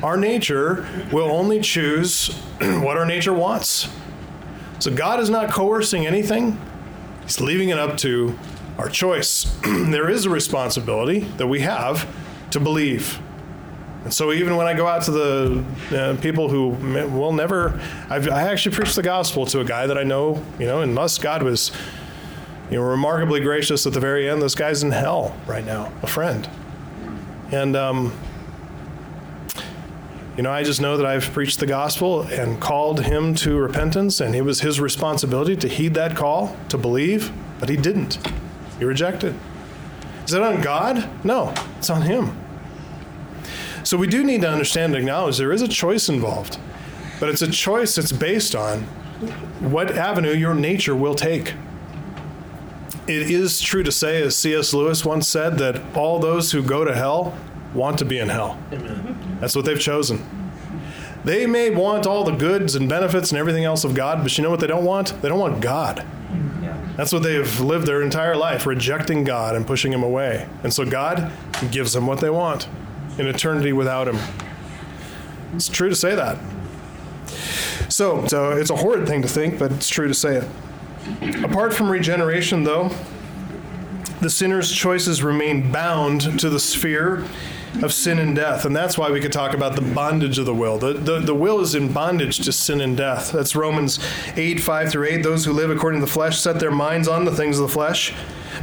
Our 0.03 0.17
nature 0.17 0.87
will 1.13 1.31
only 1.31 1.61
choose 1.61 2.29
what 2.61 2.97
our 2.97 3.05
nature 3.05 3.35
wants. 3.35 3.89
So 4.79 4.95
God 4.95 5.21
is 5.21 5.29
not 5.29 5.51
coercing 5.51 6.07
anything, 6.07 6.59
He's 7.23 7.41
leaving 7.41 7.69
it 7.71 7.79
up 7.79 7.97
to 7.99 8.39
our 8.79 8.89
choice. 8.89 9.45
there 9.63 10.09
is 10.09 10.27
a 10.27 10.31
responsibility 10.31 11.21
that 11.39 11.47
we 11.47 11.61
have 11.61 12.09
to 12.51 12.61
believe. 12.61 13.21
And 14.05 14.15
so 14.15 14.33
even 14.33 14.57
when 14.57 14.67
I 14.67 14.73
go 14.75 14.87
out 14.87 15.03
to 15.03 15.11
the 15.11 15.65
uh, 15.93 16.17
people 16.23 16.49
who 16.49 16.69
will 16.69 17.33
never, 17.33 17.79
I've, 18.09 18.29
I 18.29 18.43
actually 18.51 18.75
preached 18.75 18.97
the 18.97 19.03
gospel 19.03 19.45
to 19.47 19.61
a 19.61 19.65
guy 19.65 19.87
that 19.87 19.99
I 19.99 20.05
know, 20.05 20.43
you 20.59 20.67
know, 20.67 20.81
and 20.81 20.91
unless 20.91 21.19
God 21.19 21.43
was, 21.43 21.71
you 22.71 22.79
know, 22.79 22.83
remarkably 22.83 23.41
gracious 23.41 23.87
at 23.87 23.93
the 23.93 24.01
very 24.01 24.29
end. 24.29 24.41
This 24.41 24.55
guy's 24.55 24.83
in 24.83 24.91
hell 24.91 25.37
right 25.47 25.65
now, 25.65 25.93
a 26.03 26.07
friend. 26.07 26.49
And, 27.53 27.77
um, 27.77 28.13
you 30.37 30.45
know, 30.45 30.51
I 30.51 30.63
just 30.63 30.81
know 30.81 30.97
that 30.97 31.05
I've 31.05 31.31
preached 31.33 31.61
the 31.61 31.67
gospel 31.67 32.23
and 32.23 32.59
called 32.59 33.05
him 33.05 33.35
to 33.37 33.59
repentance, 33.59 34.21
and 34.21 34.35
it 34.35 34.43
was 34.43 34.63
his 34.63 34.81
responsibility 34.81 35.57
to 35.57 35.69
heed 35.69 35.93
that 35.95 36.17
call, 36.17 36.57
to 36.71 36.79
believe, 36.79 37.31
but 37.59 37.69
he 37.69 37.77
didn't. 37.77 38.19
He 38.81 38.85
reject 38.85 39.23
it. 39.23 39.35
Is 40.25 40.33
that 40.33 40.43
on 40.43 40.61
God? 40.61 41.09
No, 41.25 41.55
it's 41.79 41.91
on 41.91 42.03
him. 42.03 42.37
So 43.85 43.97
we 43.97 44.07
do 44.07 44.25
need 44.25 44.41
to 44.41 44.51
understand 44.51 44.95
and 44.95 45.03
acknowledge 45.03 45.39
there 45.39 45.53
is 45.53 45.63
a 45.63 45.69
choice 45.69 46.09
involved, 46.09 46.59
but 47.21 47.29
it's 47.29 47.43
a 47.43 47.51
choice 47.51 47.95
that's 47.95 48.11
based 48.11 48.55
on 48.55 48.83
what 49.61 49.97
avenue 49.97 50.33
your 50.33 50.55
nature 50.55 50.97
will 50.97 51.15
take. 51.15 51.55
It 53.07 53.31
is 53.31 53.61
true 53.61 53.83
to 53.83 53.93
say, 53.93 54.23
as 54.23 54.37
C.S. 54.37 54.73
Lewis 54.73 55.05
once 55.05 55.29
said, 55.29 55.59
that 55.59 55.83
all 55.97 56.19
those 56.19 56.53
who 56.53 56.63
go 56.63 56.85
to 56.85 56.95
hell 56.95 57.37
want 57.75 57.99
to 57.99 58.05
be 58.05 58.19
in 58.19 58.29
hell. 58.29 58.59
Amen. 58.73 59.39
That's 59.41 59.55
what 59.55 59.65
they've 59.65 59.81
chosen. 59.81 60.25
They 61.25 61.47
may 61.47 61.69
want 61.69 62.07
all 62.07 62.25
the 62.25 62.33
goods 62.33 62.77
and 62.77 62.89
benefits 62.89 63.31
and 63.31 63.39
everything 63.39 63.65
else 63.65 63.85
of 63.85 63.95
God, 63.95 64.23
but 64.23 64.39
you 64.39 64.45
know 64.45 64.51
what 64.51 64.61
they 64.61 64.67
don't 64.67 64.85
want? 64.85 65.21
They 65.21 65.29
don't 65.29 65.39
want 65.39 65.61
God. 65.61 66.07
That's 67.01 67.15
what 67.15 67.23
they've 67.23 67.61
lived 67.61 67.87
their 67.87 68.03
entire 68.03 68.37
life, 68.37 68.67
rejecting 68.67 69.25
God 69.25 69.57
and 69.57 69.67
pushing 69.67 69.91
Him 69.91 70.03
away. 70.03 70.47
And 70.63 70.71
so 70.71 70.85
God 70.85 71.33
gives 71.71 71.95
them 71.95 72.07
what 72.07 72.21
they 72.21 72.29
want 72.29 72.69
in 73.17 73.27
eternity 73.27 73.73
without 73.73 74.07
Him. 74.07 74.19
It's 75.55 75.67
true 75.67 75.89
to 75.89 75.97
say 75.97 76.15
that. 76.15 76.37
So, 77.89 78.27
so 78.27 78.51
it's 78.51 78.69
a 78.69 78.77
horrid 78.77 79.09
thing 79.09 79.23
to 79.23 79.29
think, 79.29 79.59
but 79.59 79.73
it's 79.73 79.89
true 79.89 80.09
to 80.09 80.13
say 80.15 80.43
it. 80.43 81.43
Apart 81.43 81.73
from 81.73 81.89
regeneration, 81.89 82.65
though, 82.65 82.91
the 84.21 84.29
sinner's 84.29 84.71
choices 84.71 85.23
remain 85.23 85.73
bound 85.73 86.39
to 86.39 86.51
the 86.51 86.61
sphere 86.61 87.25
of 87.83 87.93
sin 87.93 88.19
and 88.19 88.35
death. 88.35 88.65
And 88.65 88.75
that's 88.75 88.99
why 88.99 89.11
we 89.11 89.21
could 89.21 89.33
talk 89.33 89.55
about 89.55 89.77
the 89.77 89.83
bondage 89.83 90.39
of 90.39 90.47
the 90.47 90.55
will. 90.55 90.79
The, 90.79 90.95
the, 90.95 91.21
the 91.21 91.35
will 91.35 91.61
is 91.61 91.75
in 91.75 91.93
bondage 91.93 92.39
to 92.41 92.53
sin 92.53 92.81
and 92.81 92.97
death. 92.97 93.33
That's 93.33 93.55
Romans 93.55 93.99
8, 94.37 94.61
5 94.61 94.91
through 94.91 95.07
8. 95.07 95.23
Those 95.23 95.45
who 95.45 95.53
live 95.53 95.71
according 95.71 96.01
to 96.01 96.07
the 96.07 96.13
flesh 96.13 96.39
set 96.39 96.61
their 96.61 96.71
minds 96.71 97.09
on 97.09 97.25
the 97.25 97.35
things 97.35 97.59
of 97.59 97.67
the 97.67 97.73
flesh. 97.73 98.13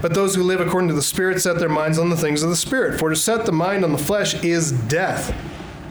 But 0.01 0.13
those 0.13 0.35
who 0.35 0.43
live 0.43 0.59
according 0.59 0.89
to 0.89 0.93
the 0.93 1.01
Spirit 1.01 1.41
set 1.41 1.57
their 1.59 1.69
minds 1.69 1.97
on 1.97 2.09
the 2.09 2.17
things 2.17 2.43
of 2.43 2.49
the 2.49 2.55
Spirit. 2.55 2.99
For 2.99 3.09
to 3.09 3.15
set 3.15 3.45
the 3.45 3.51
mind 3.51 3.83
on 3.83 3.91
the 3.91 3.97
flesh 3.97 4.43
is 4.43 4.71
death. 4.71 5.35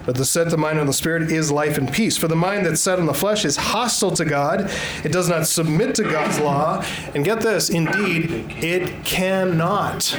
But 0.05 0.15
to 0.17 0.25
set 0.25 0.51
the 0.51 0.57
mind 0.57 0.79
on 0.79 0.87
the 0.87 0.93
Spirit 0.93 1.33
is 1.33 1.51
life 1.51 1.79
and 1.79 1.93
peace. 1.93 2.17
For 2.17 2.29
the 2.29 2.37
mind 2.37 2.65
that's 2.65 2.81
set 2.81 3.01
on 3.01 3.07
the 3.07 3.15
flesh 3.15 3.45
is 3.45 3.57
hostile 3.57 4.13
to 4.13 4.25
God. 4.25 4.71
It 5.03 5.11
does 5.11 5.29
not 5.29 5.49
submit 5.49 5.97
to 5.97 6.05
God's 6.05 6.39
law. 6.39 6.85
And 7.15 7.25
get 7.25 7.41
this, 7.41 7.71
indeed, 7.71 8.31
it 8.63 9.05
cannot. 9.05 10.17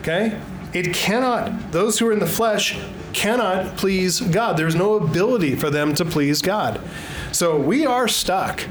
Okay? 0.00 0.38
It 0.74 0.92
cannot, 0.92 1.70
those 1.70 1.98
who 1.98 2.08
are 2.08 2.12
in 2.12 2.18
the 2.18 2.26
flesh 2.26 2.76
cannot 3.12 3.76
please 3.76 4.20
God. 4.20 4.56
There's 4.56 4.74
no 4.74 4.94
ability 4.94 5.54
for 5.54 5.70
them 5.70 5.94
to 5.94 6.04
please 6.04 6.42
God. 6.42 6.80
So 7.30 7.58
we 7.58 7.86
are 7.86 8.08
stuck. 8.08 8.66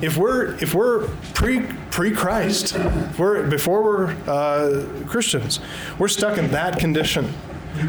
If 0.00 0.16
we're 0.16 0.54
if 0.62 0.74
we're 0.74 1.08
pre 1.34 1.66
pre 1.90 2.12
Christ, 2.12 2.76
we're 3.18 3.48
before 3.48 3.82
we're 3.82 4.16
uh, 4.28 4.86
Christians, 5.08 5.58
we're 5.98 6.08
stuck 6.08 6.38
in 6.38 6.52
that 6.52 6.78
condition 6.78 7.34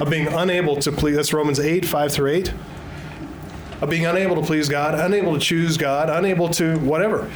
of 0.01 0.09
being 0.09 0.27
unable 0.27 0.75
to 0.77 0.91
please. 0.91 1.15
That's 1.15 1.34
Romans 1.34 1.59
eight 1.59 1.85
five 1.85 2.11
through 2.11 2.31
eight. 2.31 2.53
Of 3.81 3.89
being 3.89 4.05
unable 4.05 4.35
to 4.38 4.41
please 4.41 4.69
God, 4.69 4.95
unable 4.95 5.34
to 5.34 5.39
choose 5.39 5.77
God, 5.77 6.09
unable 6.09 6.49
to 6.49 6.80
whatever. 6.80 7.30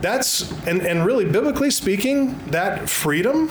That's 0.00 0.50
and 0.66 0.82
and 0.82 1.04
really 1.04 1.24
biblically 1.24 1.70
speaking, 1.70 2.38
that 2.46 2.88
freedom 2.88 3.48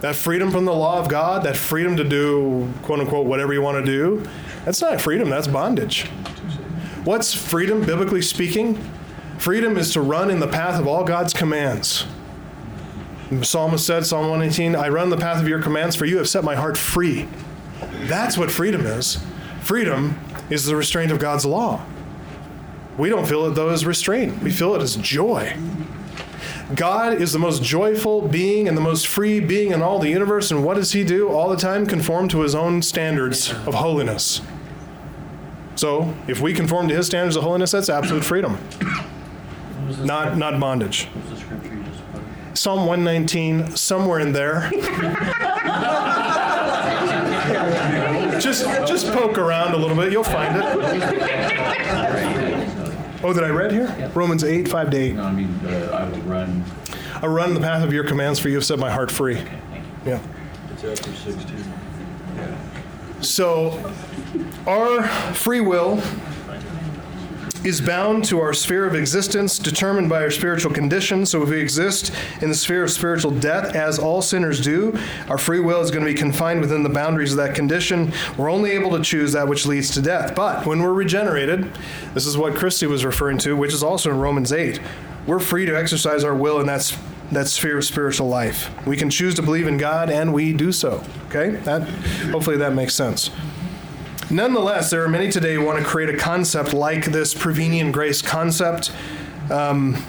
that 0.00 0.14
freedom 0.14 0.50
from 0.50 0.64
the 0.64 0.74
law 0.74 0.98
of 0.98 1.08
God, 1.08 1.44
that 1.44 1.56
freedom 1.56 1.96
to 1.96 2.04
do, 2.04 2.72
quote 2.82 3.00
unquote, 3.00 3.26
whatever 3.26 3.52
you 3.52 3.62
want 3.62 3.84
to 3.84 3.90
do, 3.90 4.26
that's 4.64 4.80
not 4.80 5.00
freedom, 5.00 5.30
that's 5.30 5.46
bondage. 5.46 6.06
What's 7.04 7.32
freedom, 7.32 7.84
biblically 7.84 8.22
speaking? 8.22 8.78
Freedom 9.38 9.76
is 9.76 9.92
to 9.92 10.00
run 10.00 10.30
in 10.30 10.40
the 10.40 10.48
path 10.48 10.80
of 10.80 10.86
all 10.86 11.04
God's 11.04 11.32
commands. 11.32 12.04
The 13.30 13.44
psalmist 13.44 13.86
said, 13.86 14.06
Psalm 14.06 14.28
118, 14.28 14.76
I 14.76 14.88
run 14.88 15.10
the 15.10 15.16
path 15.16 15.40
of 15.40 15.48
your 15.48 15.60
commands, 15.60 15.96
for 15.96 16.04
you 16.04 16.18
have 16.18 16.28
set 16.28 16.44
my 16.44 16.54
heart 16.54 16.76
free. 16.76 17.28
That's 18.02 18.38
what 18.38 18.50
freedom 18.50 18.86
is. 18.86 19.18
Freedom 19.62 20.18
is 20.48 20.64
the 20.64 20.76
restraint 20.76 21.10
of 21.10 21.18
God's 21.18 21.44
law. 21.44 21.84
We 22.96 23.08
don't 23.08 23.26
feel 23.26 23.46
it, 23.46 23.54
though, 23.54 23.68
as 23.70 23.84
restraint. 23.84 24.42
We 24.42 24.50
feel 24.50 24.74
it 24.74 24.82
as 24.82 24.96
joy. 24.96 25.56
God 26.74 27.20
is 27.20 27.32
the 27.32 27.38
most 27.38 27.62
joyful 27.62 28.26
being 28.26 28.66
and 28.66 28.76
the 28.76 28.80
most 28.80 29.06
free 29.06 29.38
being 29.38 29.70
in 29.70 29.82
all 29.82 30.00
the 30.00 30.08
universe. 30.08 30.50
And 30.50 30.64
what 30.64 30.74
does 30.74 30.92
he 30.92 31.04
do 31.04 31.28
all 31.28 31.48
the 31.48 31.56
time? 31.56 31.86
Conform 31.86 32.28
to 32.30 32.40
his 32.40 32.54
own 32.54 32.82
standards 32.82 33.52
of 33.52 33.74
holiness. 33.74 34.40
So 35.76 36.14
if 36.26 36.40
we 36.40 36.54
conform 36.54 36.88
to 36.88 36.96
his 36.96 37.06
standards 37.06 37.36
of 37.36 37.44
holiness, 37.44 37.70
that's 37.70 37.88
absolute 37.88 38.24
freedom, 38.24 38.58
not, 40.00 40.38
not 40.38 40.58
bondage. 40.58 41.06
Psalm 42.54 42.86
119, 42.86 43.76
somewhere 43.76 44.20
in 44.20 44.32
there. 44.32 44.70
just, 48.40 48.64
just 48.88 49.12
poke 49.12 49.36
around 49.36 49.74
a 49.74 49.76
little 49.76 49.96
bit, 49.96 50.10
you'll 50.10 50.24
find 50.24 50.56
it. 50.56 52.05
Oh, 53.26 53.32
that 53.32 53.42
I 53.42 53.48
read 53.48 53.72
here? 53.72 53.92
Yep. 53.98 54.14
Romans 54.14 54.44
8, 54.44 54.68
5 54.68 54.90
to 54.92 54.96
8. 54.96 55.14
No, 55.16 55.24
I 55.24 55.32
mean, 55.32 55.60
uh, 55.66 55.90
I 55.92 56.08
will 56.08 56.20
run. 56.20 56.64
I 57.20 57.26
run 57.26 57.54
the 57.54 57.60
path 57.60 57.82
of 57.82 57.92
your 57.92 58.04
commands, 58.04 58.38
for 58.38 58.48
you 58.48 58.54
have 58.54 58.64
set 58.64 58.78
my 58.78 58.88
heart 58.88 59.10
free. 59.10 59.38
Okay, 59.38 59.58
thank 59.68 59.84
you. 60.04 60.12
Yeah. 60.12 60.20
Chapter 60.80 61.12
16. 61.12 61.64
Yeah. 62.36 62.56
So, 63.22 63.92
our 64.64 65.02
free 65.34 65.60
will 65.60 66.00
is 67.64 67.80
bound 67.80 68.24
to 68.26 68.40
our 68.40 68.52
sphere 68.52 68.86
of 68.86 68.94
existence, 68.94 69.58
determined 69.58 70.08
by 70.08 70.22
our 70.22 70.30
spiritual 70.30 70.72
condition. 70.72 71.26
So, 71.26 71.42
if 71.42 71.48
we 71.48 71.60
exist 71.60 72.12
in 72.40 72.48
the 72.48 72.54
sphere 72.54 72.84
of 72.84 72.90
spiritual 72.90 73.30
death, 73.30 73.74
as 73.74 73.98
all 73.98 74.22
sinners 74.22 74.60
do, 74.60 74.98
our 75.28 75.38
free 75.38 75.60
will 75.60 75.80
is 75.80 75.90
going 75.90 76.04
to 76.04 76.10
be 76.10 76.16
confined 76.16 76.60
within 76.60 76.82
the 76.82 76.88
boundaries 76.88 77.32
of 77.32 77.38
that 77.38 77.54
condition. 77.54 78.12
We're 78.36 78.50
only 78.50 78.72
able 78.72 78.96
to 78.96 79.02
choose 79.02 79.32
that 79.32 79.48
which 79.48 79.66
leads 79.66 79.90
to 79.94 80.02
death. 80.02 80.34
But 80.34 80.66
when 80.66 80.80
we're 80.82 80.92
regenerated, 80.92 81.70
this 82.14 82.26
is 82.26 82.36
what 82.36 82.54
Christy 82.54 82.86
was 82.86 83.04
referring 83.04 83.38
to, 83.38 83.56
which 83.56 83.72
is 83.72 83.82
also 83.82 84.10
in 84.10 84.18
Romans 84.18 84.52
8, 84.52 84.80
we're 85.26 85.40
free 85.40 85.66
to 85.66 85.76
exercise 85.76 86.22
our 86.24 86.34
will 86.34 86.60
in 86.60 86.66
that, 86.66 86.96
that 87.32 87.48
sphere 87.48 87.78
of 87.78 87.84
spiritual 87.84 88.28
life. 88.28 88.70
We 88.86 88.96
can 88.96 89.10
choose 89.10 89.34
to 89.34 89.42
believe 89.42 89.66
in 89.66 89.76
God, 89.76 90.08
and 90.08 90.32
we 90.32 90.52
do 90.52 90.72
so. 90.72 91.02
Okay? 91.28 91.50
That, 91.64 91.88
hopefully, 92.30 92.56
that 92.58 92.74
makes 92.74 92.94
sense. 92.94 93.30
Nonetheless, 94.28 94.90
there 94.90 95.04
are 95.04 95.08
many 95.08 95.30
today 95.30 95.54
who 95.54 95.64
want 95.64 95.78
to 95.78 95.84
create 95.84 96.12
a 96.12 96.16
concept 96.16 96.74
like 96.74 97.04
this 97.06 97.32
prevenient 97.32 97.92
grace 97.92 98.20
concept 98.20 98.90
um, 99.50 100.02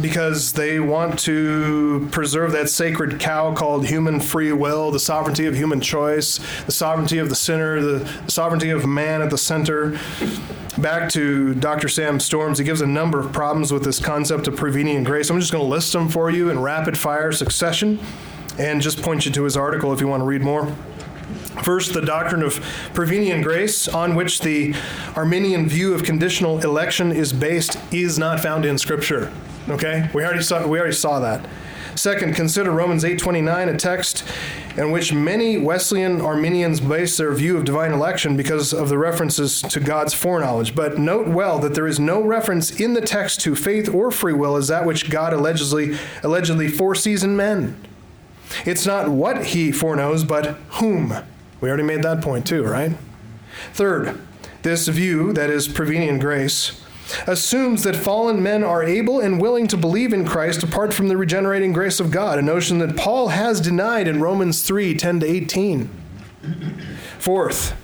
because 0.00 0.54
they 0.54 0.80
want 0.80 1.18
to 1.18 2.08
preserve 2.10 2.52
that 2.52 2.70
sacred 2.70 3.20
cow 3.20 3.54
called 3.54 3.86
human 3.86 4.20
free 4.20 4.52
will, 4.52 4.90
the 4.90 4.98
sovereignty 4.98 5.44
of 5.44 5.54
human 5.54 5.82
choice, 5.82 6.40
the 6.64 6.72
sovereignty 6.72 7.18
of 7.18 7.28
the 7.28 7.34
sinner, 7.34 7.78
the 7.82 8.10
sovereignty 8.26 8.70
of 8.70 8.86
man 8.86 9.20
at 9.20 9.28
the 9.28 9.36
center. 9.38 9.98
Back 10.78 11.10
to 11.10 11.54
Dr. 11.54 11.88
Sam 11.88 12.18
Storms, 12.20 12.58
he 12.58 12.64
gives 12.64 12.80
a 12.80 12.86
number 12.86 13.20
of 13.20 13.32
problems 13.32 13.70
with 13.70 13.84
this 13.84 13.98
concept 13.98 14.48
of 14.48 14.56
prevenient 14.56 15.04
grace. 15.04 15.28
I'm 15.28 15.40
just 15.40 15.52
going 15.52 15.64
to 15.64 15.68
list 15.68 15.92
them 15.92 16.08
for 16.08 16.30
you 16.30 16.48
in 16.48 16.58
rapid 16.60 16.96
fire 16.96 17.32
succession 17.32 17.98
and 18.58 18.80
just 18.80 19.02
point 19.02 19.26
you 19.26 19.32
to 19.32 19.44
his 19.44 19.58
article 19.58 19.92
if 19.92 20.00
you 20.00 20.08
want 20.08 20.22
to 20.22 20.26
read 20.26 20.40
more. 20.40 20.74
First, 21.62 21.94
the 21.94 22.02
doctrine 22.02 22.42
of 22.42 22.60
prevenient 22.94 23.42
grace, 23.42 23.88
on 23.88 24.14
which 24.14 24.40
the 24.40 24.74
Arminian 25.14 25.68
view 25.68 25.94
of 25.94 26.04
conditional 26.04 26.60
election 26.60 27.12
is 27.12 27.32
based, 27.32 27.78
is 27.92 28.18
not 28.18 28.40
found 28.40 28.64
in 28.64 28.78
Scripture. 28.78 29.32
Okay, 29.68 30.08
we 30.14 30.24
already 30.24 30.42
saw 30.42 30.66
we 30.66 30.78
already 30.78 30.94
saw 30.94 31.18
that. 31.20 31.44
Second, 31.96 32.34
consider 32.34 32.70
Romans 32.70 33.04
8:29, 33.04 33.68
a 33.68 33.76
text 33.76 34.22
in 34.76 34.90
which 34.90 35.14
many 35.14 35.56
Wesleyan 35.56 36.20
Arminians 36.20 36.78
base 36.78 37.16
their 37.16 37.32
view 37.32 37.56
of 37.56 37.64
divine 37.64 37.92
election 37.92 38.36
because 38.36 38.74
of 38.74 38.90
the 38.90 38.98
references 38.98 39.62
to 39.62 39.80
God's 39.80 40.12
foreknowledge. 40.12 40.74
But 40.74 40.98
note 40.98 41.26
well 41.26 41.58
that 41.60 41.74
there 41.74 41.86
is 41.86 41.98
no 41.98 42.20
reference 42.20 42.70
in 42.70 42.92
the 42.92 43.00
text 43.00 43.40
to 43.40 43.56
faith 43.56 43.92
or 43.92 44.10
free 44.10 44.34
will 44.34 44.56
as 44.56 44.68
that 44.68 44.84
which 44.84 45.08
God 45.10 45.32
allegedly 45.32 45.96
allegedly 46.22 46.68
foresees 46.68 47.24
in 47.24 47.34
men. 47.34 47.76
It's 48.64 48.86
not 48.86 49.08
what 49.08 49.46
he 49.46 49.72
foreknows, 49.72 50.22
but 50.22 50.58
whom. 50.72 51.14
We 51.60 51.68
already 51.68 51.84
made 51.84 52.02
that 52.02 52.22
point 52.22 52.46
too, 52.46 52.64
right? 52.64 52.92
Third, 53.72 54.20
this 54.62 54.88
view, 54.88 55.32
that 55.32 55.50
is 55.50 55.68
prevenient 55.68 56.20
grace, 56.20 56.82
assumes 57.26 57.84
that 57.84 57.96
fallen 57.96 58.42
men 58.42 58.64
are 58.64 58.82
able 58.82 59.20
and 59.20 59.40
willing 59.40 59.68
to 59.68 59.76
believe 59.76 60.12
in 60.12 60.26
Christ 60.26 60.62
apart 60.62 60.92
from 60.92 61.08
the 61.08 61.16
regenerating 61.16 61.72
grace 61.72 62.00
of 62.00 62.10
God, 62.10 62.38
a 62.38 62.42
notion 62.42 62.78
that 62.78 62.96
Paul 62.96 63.28
has 63.28 63.60
denied 63.60 64.08
in 64.08 64.20
Romans 64.20 64.62
3 64.62 64.96
10 64.96 65.20
to 65.20 65.26
18. 65.26 65.90
Fourth, 67.18 67.74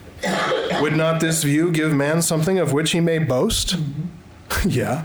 would 0.81 0.97
not 0.97 1.20
this 1.20 1.43
view 1.43 1.70
give 1.73 1.93
man 1.93 2.23
something 2.23 2.59
of 2.59 2.73
which 2.73 2.93
he 2.93 3.01
may 3.01 3.19
boast? 3.19 3.77
yeah. 4.66 5.05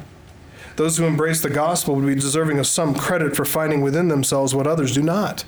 Those 0.75 0.97
who 0.97 1.05
embrace 1.05 1.41
the 1.41 1.49
gospel 1.49 1.95
would 1.95 2.05
be 2.05 2.13
deserving 2.13 2.59
of 2.59 2.67
some 2.67 2.93
credit 2.93 3.35
for 3.35 3.45
finding 3.45 3.81
within 3.81 4.09
themselves 4.09 4.53
what 4.53 4.67
others 4.67 4.93
do 4.93 5.01
not. 5.01 5.43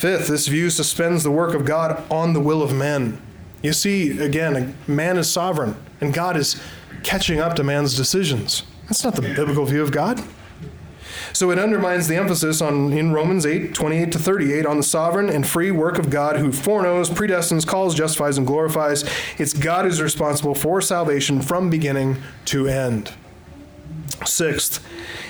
Fifth, 0.00 0.28
this 0.28 0.48
view 0.48 0.70
suspends 0.70 1.24
the 1.24 1.30
work 1.30 1.54
of 1.54 1.66
God 1.66 2.10
on 2.10 2.32
the 2.32 2.40
will 2.40 2.62
of 2.62 2.72
men. 2.72 3.20
You 3.62 3.74
see, 3.74 4.18
again, 4.18 4.74
man 4.86 5.18
is 5.18 5.30
sovereign, 5.30 5.76
and 6.00 6.14
God 6.14 6.38
is 6.38 6.58
catching 7.02 7.38
up 7.38 7.54
to 7.56 7.64
man's 7.64 7.98
decisions. 7.98 8.62
That's 8.84 9.04
not 9.04 9.14
the 9.14 9.20
biblical 9.20 9.66
view 9.66 9.82
of 9.82 9.92
God. 9.92 10.24
So 11.34 11.50
it 11.50 11.58
undermines 11.58 12.08
the 12.08 12.16
emphasis 12.16 12.62
on 12.62 12.94
in 12.94 13.12
Romans 13.12 13.44
8, 13.44 13.74
28 13.74 14.12
to 14.12 14.18
38 14.18 14.64
on 14.64 14.78
the 14.78 14.82
sovereign 14.82 15.28
and 15.28 15.46
free 15.46 15.70
work 15.70 15.98
of 15.98 16.08
God 16.08 16.38
who 16.38 16.50
foreknows, 16.50 17.10
predestines, 17.10 17.66
calls, 17.66 17.94
justifies, 17.94 18.38
and 18.38 18.46
glorifies. 18.46 19.04
It's 19.36 19.52
God 19.52 19.84
who's 19.84 20.00
responsible 20.00 20.54
for 20.54 20.80
salvation 20.80 21.42
from 21.42 21.68
beginning 21.68 22.16
to 22.46 22.68
end. 22.68 23.12
Sixth, 24.26 24.84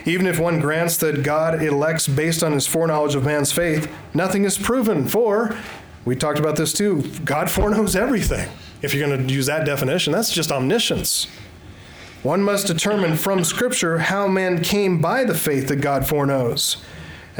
even 0.04 0.26
if 0.26 0.38
one 0.38 0.60
grants 0.60 0.96
that 0.98 1.22
God 1.22 1.62
elects 1.62 2.08
based 2.08 2.42
on 2.42 2.52
his 2.52 2.66
foreknowledge 2.66 3.14
of 3.14 3.24
man's 3.24 3.52
faith, 3.52 3.90
nothing 4.14 4.44
is 4.44 4.58
proven, 4.58 5.06
for 5.06 5.56
we 6.04 6.16
talked 6.16 6.38
about 6.38 6.56
this 6.56 6.72
too. 6.72 7.02
God 7.24 7.50
foreknows 7.50 7.94
everything. 7.94 8.48
If 8.82 8.94
you're 8.94 9.06
going 9.06 9.26
to 9.26 9.32
use 9.32 9.46
that 9.46 9.66
definition, 9.66 10.12
that's 10.12 10.32
just 10.32 10.50
omniscience. 10.50 11.26
One 12.22 12.42
must 12.42 12.66
determine 12.66 13.16
from 13.16 13.44
Scripture 13.44 13.98
how 13.98 14.26
man 14.26 14.62
came 14.62 15.00
by 15.00 15.24
the 15.24 15.34
faith 15.34 15.68
that 15.68 15.76
God 15.76 16.06
foreknows. 16.06 16.78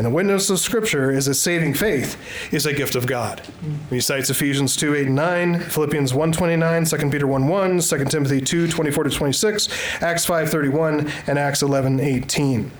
And 0.01 0.07
the 0.07 0.11
witness 0.11 0.49
of 0.49 0.59
Scripture 0.59 1.11
is 1.11 1.27
that 1.27 1.35
saving 1.35 1.75
faith 1.75 2.17
is 2.55 2.65
a 2.65 2.73
gift 2.73 2.95
of 2.95 3.07
God. 3.07 3.43
He 3.91 4.01
cites 4.01 4.31
Ephesians 4.31 4.75
2 4.75 4.95
8 4.95 5.07
and 5.09 5.15
9, 5.15 5.61
Philippians 5.61 6.15
1 6.15 6.33
29, 6.33 6.85
2 6.87 7.11
Peter 7.11 7.27
1 7.27 7.47
1, 7.47 7.81
2 7.81 8.05
Timothy 8.07 8.41
2 8.41 8.69
24 8.69 9.05
to 9.05 9.11
26, 9.11 9.69
Acts 10.01 10.25
5 10.25 10.49
31, 10.51 11.13
and 11.27 11.39
Acts 11.39 11.61
11 11.61 12.01
18. 12.01 12.71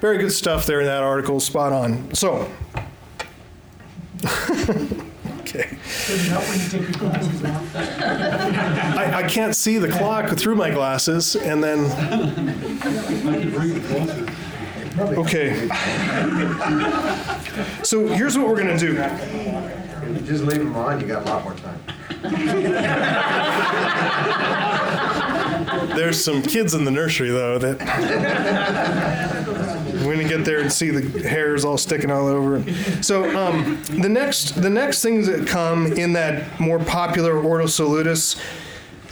Very 0.00 0.18
good 0.18 0.30
stuff 0.30 0.64
there 0.64 0.78
in 0.78 0.86
that 0.86 1.02
article, 1.02 1.40
spot 1.40 1.72
on. 1.72 2.14
So, 2.14 2.48
okay. 5.40 5.76
I, 8.96 9.24
I 9.24 9.28
can't 9.28 9.56
see 9.56 9.78
the 9.78 9.90
clock 9.90 10.38
through 10.38 10.54
my 10.54 10.70
glasses, 10.70 11.34
and 11.34 11.60
then. 11.60 11.88
Okay. 14.98 15.68
So 17.82 18.08
here's 18.08 18.36
what 18.36 18.48
we're 18.48 18.62
going 18.62 18.76
to 18.76 18.86
do. 18.86 18.96
If 18.98 20.20
you 20.20 20.26
just 20.26 20.44
leave 20.44 20.58
them 20.58 20.74
on, 20.76 21.00
you 21.00 21.06
got 21.06 21.26
a 21.26 21.30
lot 21.30 21.44
more 21.44 21.54
time. 21.54 21.80
There's 25.96 26.22
some 26.22 26.42
kids 26.42 26.74
in 26.74 26.84
the 26.84 26.90
nursery, 26.90 27.30
though, 27.30 27.58
that. 27.58 27.78
We're 30.04 30.16
gonna 30.16 30.28
get 30.28 30.44
there 30.44 30.60
and 30.60 30.72
see 30.72 30.90
the 30.90 31.28
hairs 31.28 31.64
all 31.64 31.78
sticking 31.78 32.10
all 32.10 32.26
over. 32.26 32.62
So 33.02 33.24
um, 33.38 33.80
the 34.00 34.08
next, 34.08 34.60
the 34.60 34.70
next 34.70 35.02
things 35.02 35.26
that 35.26 35.46
come 35.46 35.92
in 35.92 36.12
that 36.14 36.58
more 36.58 36.78
popular 36.78 37.38
Ordo 37.40 37.66
Salutis 37.66 38.36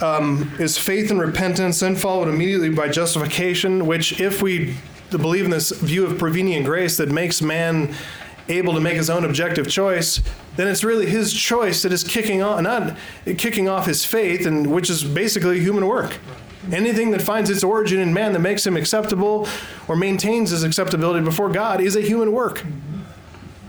um, 0.01 0.51
is 0.59 0.77
faith 0.77 1.09
and 1.11 1.19
repentance, 1.19 1.79
then 1.79 1.95
followed 1.95 2.27
immediately 2.27 2.69
by 2.69 2.89
justification. 2.89 3.85
Which, 3.87 4.19
if 4.19 4.41
we 4.41 4.75
believe 5.17 5.45
in 5.45 5.51
this 5.51 5.71
view 5.71 6.05
of 6.05 6.17
prevenient 6.17 6.65
grace 6.65 6.97
that 6.97 7.09
makes 7.09 7.41
man 7.41 7.93
able 8.49 8.73
to 8.73 8.79
make 8.79 8.95
his 8.95 9.09
own 9.09 9.23
objective 9.23 9.67
choice, 9.67 10.21
then 10.55 10.67
it's 10.67 10.83
really 10.83 11.05
his 11.05 11.33
choice 11.33 11.83
that 11.83 11.91
is 11.91 12.03
kicking 12.03 12.41
off, 12.41 12.61
not 12.61 12.97
kicking 13.37 13.69
off 13.69 13.85
his 13.85 14.05
faith, 14.05 14.45
and 14.45 14.71
which 14.71 14.89
is 14.89 15.03
basically 15.03 15.59
human 15.59 15.87
work. 15.87 16.17
Anything 16.71 17.11
that 17.11 17.21
finds 17.21 17.49
its 17.49 17.63
origin 17.63 17.99
in 17.99 18.13
man 18.13 18.33
that 18.33 18.39
makes 18.39 18.65
him 18.65 18.77
acceptable 18.77 19.47
or 19.87 19.95
maintains 19.95 20.51
his 20.51 20.63
acceptability 20.63 21.23
before 21.23 21.49
God 21.49 21.81
is 21.81 21.95
a 21.95 22.01
human 22.01 22.31
work. 22.31 22.63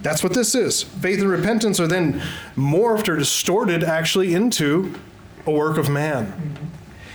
That's 0.02 0.23
what 0.23 0.35
this 0.35 0.55
is. 0.55 0.82
Faith 0.82 1.20
and 1.20 1.31
repentance 1.31 1.78
are 1.78 1.86
then 1.86 2.20
morphed 2.56 3.09
or 3.09 3.16
distorted 3.16 3.85
actually 3.85 4.35
into 4.35 4.94
a 5.47 5.51
work 5.51 5.78
of 5.78 5.89
man. 5.89 6.59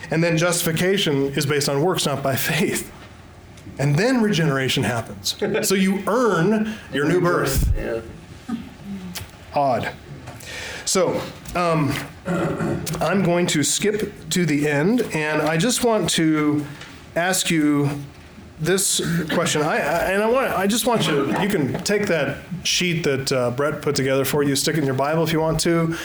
And 0.10 0.24
then 0.24 0.38
justification 0.38 1.34
is 1.34 1.46
based 1.46 1.68
on 1.68 1.82
works, 1.82 2.06
not 2.06 2.24
by 2.24 2.36
faith. 2.36 2.92
And 3.80 3.96
then 3.96 4.22
regeneration 4.22 4.84
happens. 4.84 5.36
So 5.68 5.76
you 5.76 6.04
earn 6.08 6.74
your 6.92 7.08
new 7.08 7.22
birth. 7.22 7.74
Odd. 9.54 9.92
So, 10.86 11.22
um, 11.56 11.94
I'm 13.02 13.24
going 13.24 13.48
to 13.48 13.64
skip 13.64 14.30
to 14.30 14.46
the 14.46 14.68
end, 14.68 15.02
and 15.14 15.42
I 15.42 15.58
just 15.58 15.84
want 15.84 16.10
to 16.12 16.66
ask 17.16 17.50
you 17.50 17.90
this 18.60 19.02
question. 19.34 19.62
I, 19.62 19.76
I 19.76 20.12
and 20.12 20.24
I 20.24 20.30
want 20.30 20.52
I 20.52 20.68
just 20.68 20.88
want 20.88 21.08
you. 21.08 21.32
To, 21.32 21.42
You 21.42 21.50
can 21.50 21.74
take 21.84 22.08
that 22.08 22.38
sheet 22.64 23.04
that 23.04 23.32
uh, 23.32 23.52
Brett 23.52 23.82
put 23.82 23.96
together 23.96 24.26
for 24.26 24.44
you, 24.44 24.56
stick 24.56 24.76
it 24.76 24.80
in 24.80 24.86
your 24.86 24.96
Bible 24.96 25.24
if 25.24 25.32
you 25.32 25.40
want 25.40 25.60
to. 25.62 25.96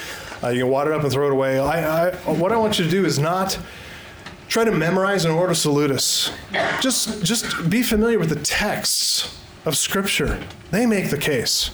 Uh, 0.42 0.48
you 0.48 0.62
can 0.62 0.70
wad 0.70 0.88
it 0.88 0.92
up 0.92 1.02
and 1.02 1.12
throw 1.12 1.26
it 1.28 1.32
away. 1.32 1.58
I, 1.58 2.08
I, 2.08 2.14
what 2.32 2.52
I 2.52 2.56
want 2.56 2.78
you 2.78 2.84
to 2.84 2.90
do 2.90 3.04
is 3.04 3.18
not 3.18 3.58
try 4.52 4.64
to 4.64 4.70
memorize 4.70 5.24
an 5.24 5.30
ordo 5.30 5.54
salutis. 5.54 6.30
Just 6.82 7.24
just 7.24 7.70
be 7.70 7.82
familiar 7.82 8.18
with 8.18 8.28
the 8.28 8.36
texts 8.36 9.34
of 9.64 9.78
Scripture. 9.78 10.38
They 10.70 10.84
make 10.84 11.08
the 11.08 11.16
case. 11.16 11.70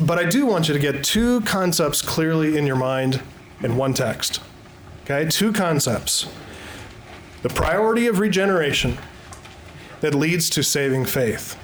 But 0.00 0.18
I 0.18 0.24
do 0.24 0.46
want 0.46 0.66
you 0.66 0.72
to 0.72 0.80
get 0.80 1.04
two 1.04 1.42
concepts 1.42 2.00
clearly 2.00 2.56
in 2.56 2.66
your 2.66 2.76
mind 2.76 3.20
in 3.62 3.76
one 3.76 3.92
text. 3.92 4.40
Okay, 5.04 5.28
two 5.28 5.52
concepts. 5.52 6.26
The 7.42 7.50
priority 7.50 8.06
of 8.06 8.18
regeneration 8.18 8.96
that 10.00 10.14
leads 10.14 10.48
to 10.50 10.62
saving 10.62 11.04
faith. 11.04 11.54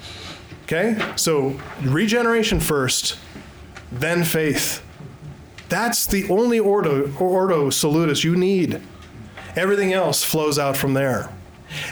Okay? 0.63 1.13
So, 1.15 1.59
regeneration 1.81 2.59
first, 2.59 3.17
then 3.91 4.23
faith. 4.23 4.83
That's 5.67 6.05
the 6.05 6.29
only 6.29 6.59
ordo, 6.59 7.11
ordo 7.17 7.71
salutis 7.71 8.23
you 8.23 8.35
need. 8.35 8.83
Everything 9.57 9.91
else 9.91 10.23
flows 10.23 10.59
out 10.59 10.77
from 10.77 10.93
there. 10.93 11.29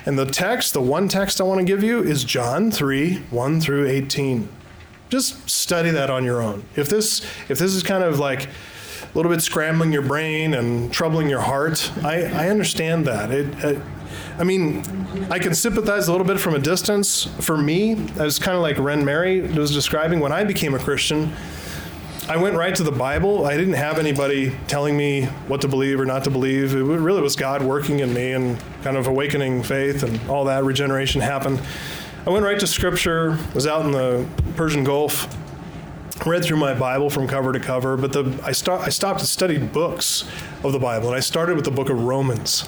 And 0.05 0.17
the 0.17 0.25
text, 0.25 0.73
the 0.73 0.81
one 0.81 1.07
text 1.07 1.41
I 1.41 1.43
want 1.43 1.59
to 1.59 1.65
give 1.65 1.83
you 1.83 2.01
is 2.01 2.23
John 2.23 2.71
3 2.71 3.15
1 3.29 3.61
through 3.61 3.87
18. 3.87 4.47
Just 5.09 5.49
study 5.49 5.89
that 5.89 6.09
on 6.09 6.23
your 6.23 6.41
own. 6.41 6.63
If 6.75 6.89
this, 6.89 7.21
if 7.49 7.59
this 7.59 7.73
is 7.73 7.83
kind 7.83 8.03
of 8.03 8.19
like 8.19 8.45
a 8.45 8.49
little 9.15 9.31
bit 9.31 9.41
scrambling 9.41 9.91
your 9.91 10.01
brain 10.01 10.53
and 10.53 10.93
troubling 10.93 11.27
your 11.27 11.41
heart, 11.41 11.91
I, 12.03 12.23
I 12.23 12.49
understand 12.49 13.05
that. 13.07 13.31
It, 13.31 13.47
it 13.63 13.81
I 14.37 14.43
mean, 14.43 14.83
I 15.29 15.39
can 15.39 15.53
sympathize 15.53 16.07
a 16.07 16.11
little 16.11 16.27
bit 16.27 16.39
from 16.39 16.55
a 16.55 16.59
distance. 16.59 17.25
For 17.39 17.57
me, 17.57 17.93
it's 17.93 18.39
kind 18.39 18.55
of 18.55 18.61
like 18.61 18.77
Ren 18.77 19.05
Mary 19.05 19.41
was 19.41 19.73
describing 19.73 20.19
when 20.19 20.31
I 20.31 20.43
became 20.43 20.73
a 20.73 20.79
Christian. 20.79 21.33
I 22.27 22.37
went 22.37 22.55
right 22.55 22.73
to 22.73 22.81
the 22.81 22.91
Bible. 22.91 23.45
I 23.45 23.55
didn't 23.55 23.75
have 23.75 23.99
anybody 23.99 24.55
telling 24.67 24.97
me 24.97 25.25
what 25.47 25.61
to 25.61 25.67
believe 25.67 25.99
or 25.99 26.05
not 26.05 26.23
to 26.23 26.31
believe. 26.31 26.73
It 26.73 26.81
really 26.81 27.21
was 27.21 27.35
God 27.35 27.61
working 27.61 27.99
in 27.99 28.15
me 28.15 28.31
and 28.31 28.57
kind 28.81 28.97
of 28.97 29.05
awakening 29.05 29.61
faith 29.61 30.01
and 30.01 30.19
all 30.27 30.45
that 30.45 30.63
regeneration 30.63 31.21
happened. 31.21 31.61
I 32.25 32.31
went 32.31 32.43
right 32.43 32.59
to 32.59 32.65
Scripture. 32.65 33.37
Was 33.53 33.67
out 33.67 33.85
in 33.85 33.91
the 33.91 34.25
Persian 34.55 34.83
Gulf, 34.83 35.27
read 36.25 36.43
through 36.43 36.57
my 36.57 36.73
Bible 36.73 37.11
from 37.11 37.27
cover 37.27 37.53
to 37.53 37.59
cover. 37.59 37.95
But 37.95 38.11
the 38.11 38.41
I, 38.43 38.53
start, 38.53 38.81
I 38.81 38.89
stopped 38.89 39.19
and 39.19 39.29
studied 39.29 39.71
books 39.71 40.27
of 40.63 40.71
the 40.71 40.79
Bible, 40.79 41.09
and 41.09 41.15
I 41.15 41.19
started 41.19 41.55
with 41.55 41.65
the 41.65 41.71
book 41.71 41.91
of 41.91 42.01
Romans, 42.01 42.67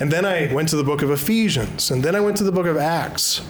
and 0.00 0.12
then 0.12 0.26
I 0.26 0.52
went 0.52 0.68
to 0.68 0.76
the 0.76 0.84
book 0.84 1.00
of 1.00 1.10
Ephesians, 1.10 1.90
and 1.90 2.02
then 2.02 2.14
I 2.14 2.20
went 2.20 2.36
to 2.36 2.44
the 2.44 2.52
book 2.52 2.66
of 2.66 2.76
Acts. 2.76 3.40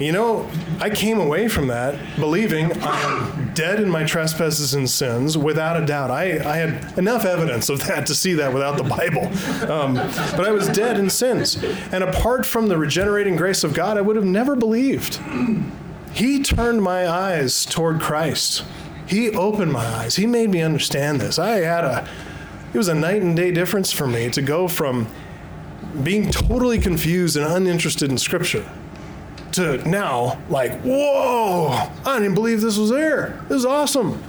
You 0.00 0.12
know, 0.12 0.50
I 0.80 0.88
came 0.88 1.20
away 1.20 1.48
from 1.48 1.66
that 1.66 1.94
believing 2.16 2.72
I'm 2.82 3.52
dead 3.52 3.80
in 3.80 3.90
my 3.90 4.02
trespasses 4.04 4.72
and 4.72 4.88
sins 4.88 5.36
without 5.36 5.80
a 5.80 5.84
doubt. 5.84 6.10
I, 6.10 6.38
I 6.38 6.56
had 6.56 6.98
enough 6.98 7.26
evidence 7.26 7.68
of 7.68 7.84
that 7.86 8.06
to 8.06 8.14
see 8.14 8.32
that 8.34 8.54
without 8.54 8.78
the 8.78 8.82
Bible. 8.82 9.26
Um, 9.70 9.94
but 9.94 10.46
I 10.46 10.52
was 10.52 10.68
dead 10.68 10.98
in 10.98 11.10
sins. 11.10 11.62
And 11.92 12.02
apart 12.02 12.46
from 12.46 12.68
the 12.68 12.78
regenerating 12.78 13.36
grace 13.36 13.62
of 13.62 13.74
God, 13.74 13.98
I 13.98 14.00
would 14.00 14.16
have 14.16 14.24
never 14.24 14.56
believed. 14.56 15.20
He 16.14 16.42
turned 16.42 16.82
my 16.82 17.06
eyes 17.06 17.66
toward 17.66 18.00
Christ. 18.00 18.64
He 19.06 19.28
opened 19.28 19.70
my 19.70 19.84
eyes. 19.84 20.16
He 20.16 20.26
made 20.26 20.48
me 20.48 20.62
understand 20.62 21.20
this. 21.20 21.38
I 21.38 21.58
had 21.58 21.84
a, 21.84 22.08
it 22.72 22.78
was 22.78 22.88
a 22.88 22.94
night 22.94 23.20
and 23.20 23.36
day 23.36 23.50
difference 23.50 23.92
for 23.92 24.06
me 24.06 24.30
to 24.30 24.40
go 24.40 24.66
from 24.66 25.08
being 26.02 26.30
totally 26.30 26.78
confused 26.78 27.36
and 27.36 27.44
uninterested 27.44 28.10
in 28.10 28.16
Scripture 28.16 28.64
to 29.52 29.88
now, 29.88 30.40
like, 30.48 30.80
whoa, 30.82 31.68
I 32.04 32.18
didn't 32.18 32.34
believe 32.34 32.60
this 32.60 32.78
was 32.78 32.90
there. 32.90 33.40
This 33.48 33.58
is 33.58 33.66
awesome. 33.66 34.22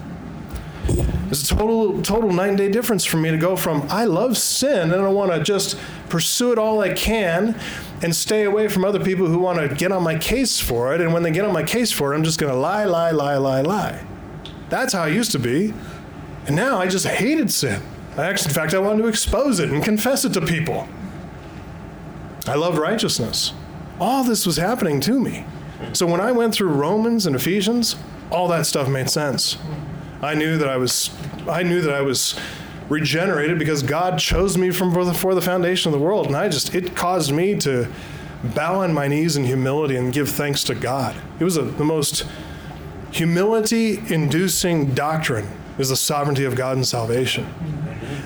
It's 1.30 1.50
a 1.50 1.56
total, 1.56 2.02
total 2.02 2.32
night 2.32 2.50
and 2.50 2.58
day 2.58 2.70
difference 2.70 3.06
for 3.06 3.18
me 3.18 3.32
to 3.32 3.38
go 3.38 3.56
from 3.56 3.88
I 3.90 4.04
love 4.06 4.38
sin 4.38 4.92
and 4.92 5.02
I 5.02 5.08
want 5.08 5.32
to 5.32 5.42
just 5.42 5.78
pursue 6.10 6.52
it 6.52 6.58
all 6.58 6.82
I 6.82 6.94
can 6.94 7.58
and 8.02 8.14
stay 8.14 8.44
away 8.44 8.68
from 8.68 8.84
other 8.84 9.00
people 9.00 9.28
who 9.28 9.40
want 9.40 9.60
to 9.60 9.74
get 9.74 9.92
on 9.92 10.04
my 10.04 10.18
case 10.18 10.60
for 10.60 10.94
it. 10.94 11.00
And 11.00 11.14
when 11.14 11.24
they 11.24 11.32
get 11.32 11.46
on 11.46 11.54
my 11.54 11.64
case 11.64 11.92
for 11.92 12.12
it, 12.12 12.18
I'm 12.18 12.24
just 12.24 12.40
going 12.40 12.52
to 12.52 12.60
lie, 12.60 12.84
lie, 12.84 13.12
lie, 13.12 13.38
lie, 13.38 13.62
lie. 13.62 14.04
That's 14.70 14.94
how 14.94 15.04
I 15.04 15.08
used 15.08 15.32
to 15.32 15.40
be. 15.40 15.74
And 16.48 16.56
now 16.56 16.80
I 16.80 16.88
just 16.88 17.06
hated 17.06 17.52
sin. 17.52 17.82
I 18.18 18.26
actually, 18.26 18.50
in 18.50 18.56
fact, 18.56 18.74
I 18.74 18.80
wanted 18.80 19.04
to 19.04 19.08
expose 19.08 19.60
it 19.60 19.70
and 19.70 19.82
confess 19.82 20.26
it 20.26 20.34
to 20.34 20.42
people. 20.42 20.88
I 22.48 22.56
love 22.56 22.78
righteousness 22.78 23.54
all 24.02 24.24
this 24.24 24.48
was 24.48 24.58
happening 24.58 25.00
to 25.00 25.20
me. 25.20 25.46
So 25.94 26.08
when 26.08 26.20
I 26.20 26.32
went 26.32 26.56
through 26.56 26.70
Romans 26.70 27.28
and 27.28 27.36
Ephesians, 27.36 27.96
all 28.32 28.48
that 28.48 28.66
stuff 28.66 28.90
made 28.90 29.10
sense. 29.10 29.58
I 30.24 30.34
knew 30.34 30.58
that 30.58 30.68
I 30.68 30.78
was 30.78 31.12
I 31.48 31.64
knew 31.64 31.82
that 31.82 31.94
I 31.94 32.02
was 32.02 32.38
regenerated 32.90 33.58
because 33.58 33.84
God 33.84 34.20
chose 34.20 34.58
me 34.58 34.72
from 34.72 34.94
before 34.94 35.36
the 35.36 35.42
foundation 35.42 35.94
of 35.94 36.00
the 36.00 36.04
world 36.04 36.26
and 36.28 36.36
I 36.36 36.50
just 36.50 36.74
it 36.74 36.96
caused 36.96 37.32
me 37.32 37.56
to 37.60 37.88
bow 38.56 38.82
on 38.82 38.92
my 38.92 39.08
knees 39.08 39.38
in 39.38 39.46
humility 39.46 39.96
and 39.96 40.12
give 40.12 40.30
thanks 40.30 40.64
to 40.66 40.76
God. 40.76 41.16
It 41.40 41.44
was 41.44 41.58
a, 41.58 41.62
the 41.62 41.86
most 41.86 42.26
humility 43.12 44.00
inducing 44.14 44.96
doctrine 44.96 45.48
is 45.78 45.90
the 45.90 45.96
sovereignty 45.96 46.44
of 46.44 46.56
God 46.56 46.76
and 46.76 46.88
salvation. 46.88 47.48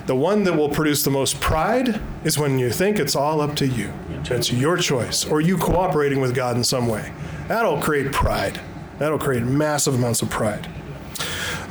The 0.06 0.16
one 0.16 0.44
that 0.44 0.54
will 0.54 0.70
produce 0.70 1.04
the 1.04 1.12
most 1.12 1.42
pride 1.42 2.00
is 2.24 2.38
when 2.38 2.60
you 2.60 2.70
think 2.70 2.98
it's 2.98 3.16
all 3.16 3.42
up 3.42 3.56
to 3.58 3.68
you. 3.68 3.92
It's 4.32 4.52
your 4.52 4.78
choice, 4.78 5.26
or 5.26 5.42
you 5.42 5.58
cooperating 5.58 6.20
with 6.20 6.34
God 6.34 6.58
in 6.58 6.64
some 6.64 6.88
way. 6.88 7.12
That'll 7.48 7.80
create 7.82 8.12
pride. 8.12 8.60
That'll 8.98 9.20
create 9.20 9.44
massive 9.44 9.96
amounts 9.96 10.22
of 10.22 10.30
pride. 10.30 10.68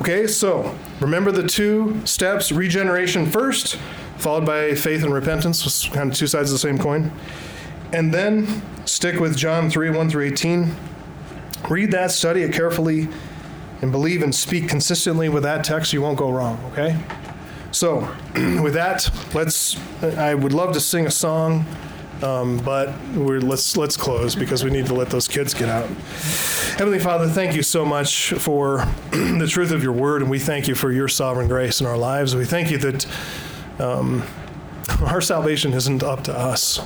Okay, 0.01 0.27
so 0.27 0.77
remember 0.99 1.31
the 1.31 1.47
two 1.47 2.05
steps 2.05 2.51
regeneration 2.51 3.25
first, 3.25 3.77
followed 4.17 4.45
by 4.45 4.75
faith 4.75 5.03
and 5.03 5.13
repentance, 5.13 5.63
was 5.63 5.89
kind 5.91 6.11
of 6.11 6.17
two 6.17 6.27
sides 6.27 6.49
of 6.51 6.55
the 6.55 6.59
same 6.59 6.77
coin. 6.77 7.11
And 7.93 8.13
then 8.13 8.61
stick 8.85 9.19
with 9.19 9.37
John 9.37 9.69
3 9.69 9.89
1 9.91 10.09
through 10.09 10.25
18. 10.25 10.75
Read 11.69 11.91
that, 11.91 12.11
study 12.11 12.43
it 12.43 12.53
carefully, 12.53 13.07
and 13.81 13.91
believe 13.91 14.21
and 14.21 14.33
speak 14.33 14.69
consistently 14.69 15.29
with 15.29 15.43
that 15.43 15.63
text. 15.63 15.93
You 15.93 16.01
won't 16.01 16.17
go 16.17 16.29
wrong, 16.29 16.59
okay? 16.71 16.99
So, 17.71 17.99
with 18.61 18.73
that, 18.73 19.09
let's. 19.33 19.77
I 20.01 20.33
would 20.33 20.53
love 20.53 20.73
to 20.73 20.79
sing 20.79 21.05
a 21.05 21.11
song, 21.11 21.65
um, 22.23 22.57
but 22.59 22.97
we're, 23.13 23.39
let's 23.39 23.75
let's 23.77 23.97
close 23.97 24.35
because 24.35 24.63
we 24.63 24.69
need 24.69 24.85
to 24.87 24.93
let 24.93 25.09
those 25.09 25.27
kids 25.27 25.53
get 25.53 25.69
out. 25.69 25.87
Heavenly 26.77 26.99
Father, 26.99 27.27
thank 27.27 27.55
you 27.55 27.63
so 27.63 27.85
much 27.85 28.33
for 28.33 28.77
the 29.11 29.47
truth 29.49 29.71
of 29.71 29.83
your 29.83 29.91
word, 29.91 30.21
and 30.21 30.31
we 30.31 30.39
thank 30.39 30.67
you 30.67 30.75
for 30.75 30.91
your 30.91 31.07
sovereign 31.07 31.47
grace 31.47 31.81
in 31.81 31.87
our 31.87 31.97
lives. 31.97 32.35
We 32.35 32.45
thank 32.45 32.71
you 32.71 32.77
that 32.79 33.07
um, 33.79 34.23
our 35.05 35.21
salvation 35.21 35.73
isn't 35.73 36.03
up 36.03 36.23
to 36.25 36.37
us. 36.37 36.79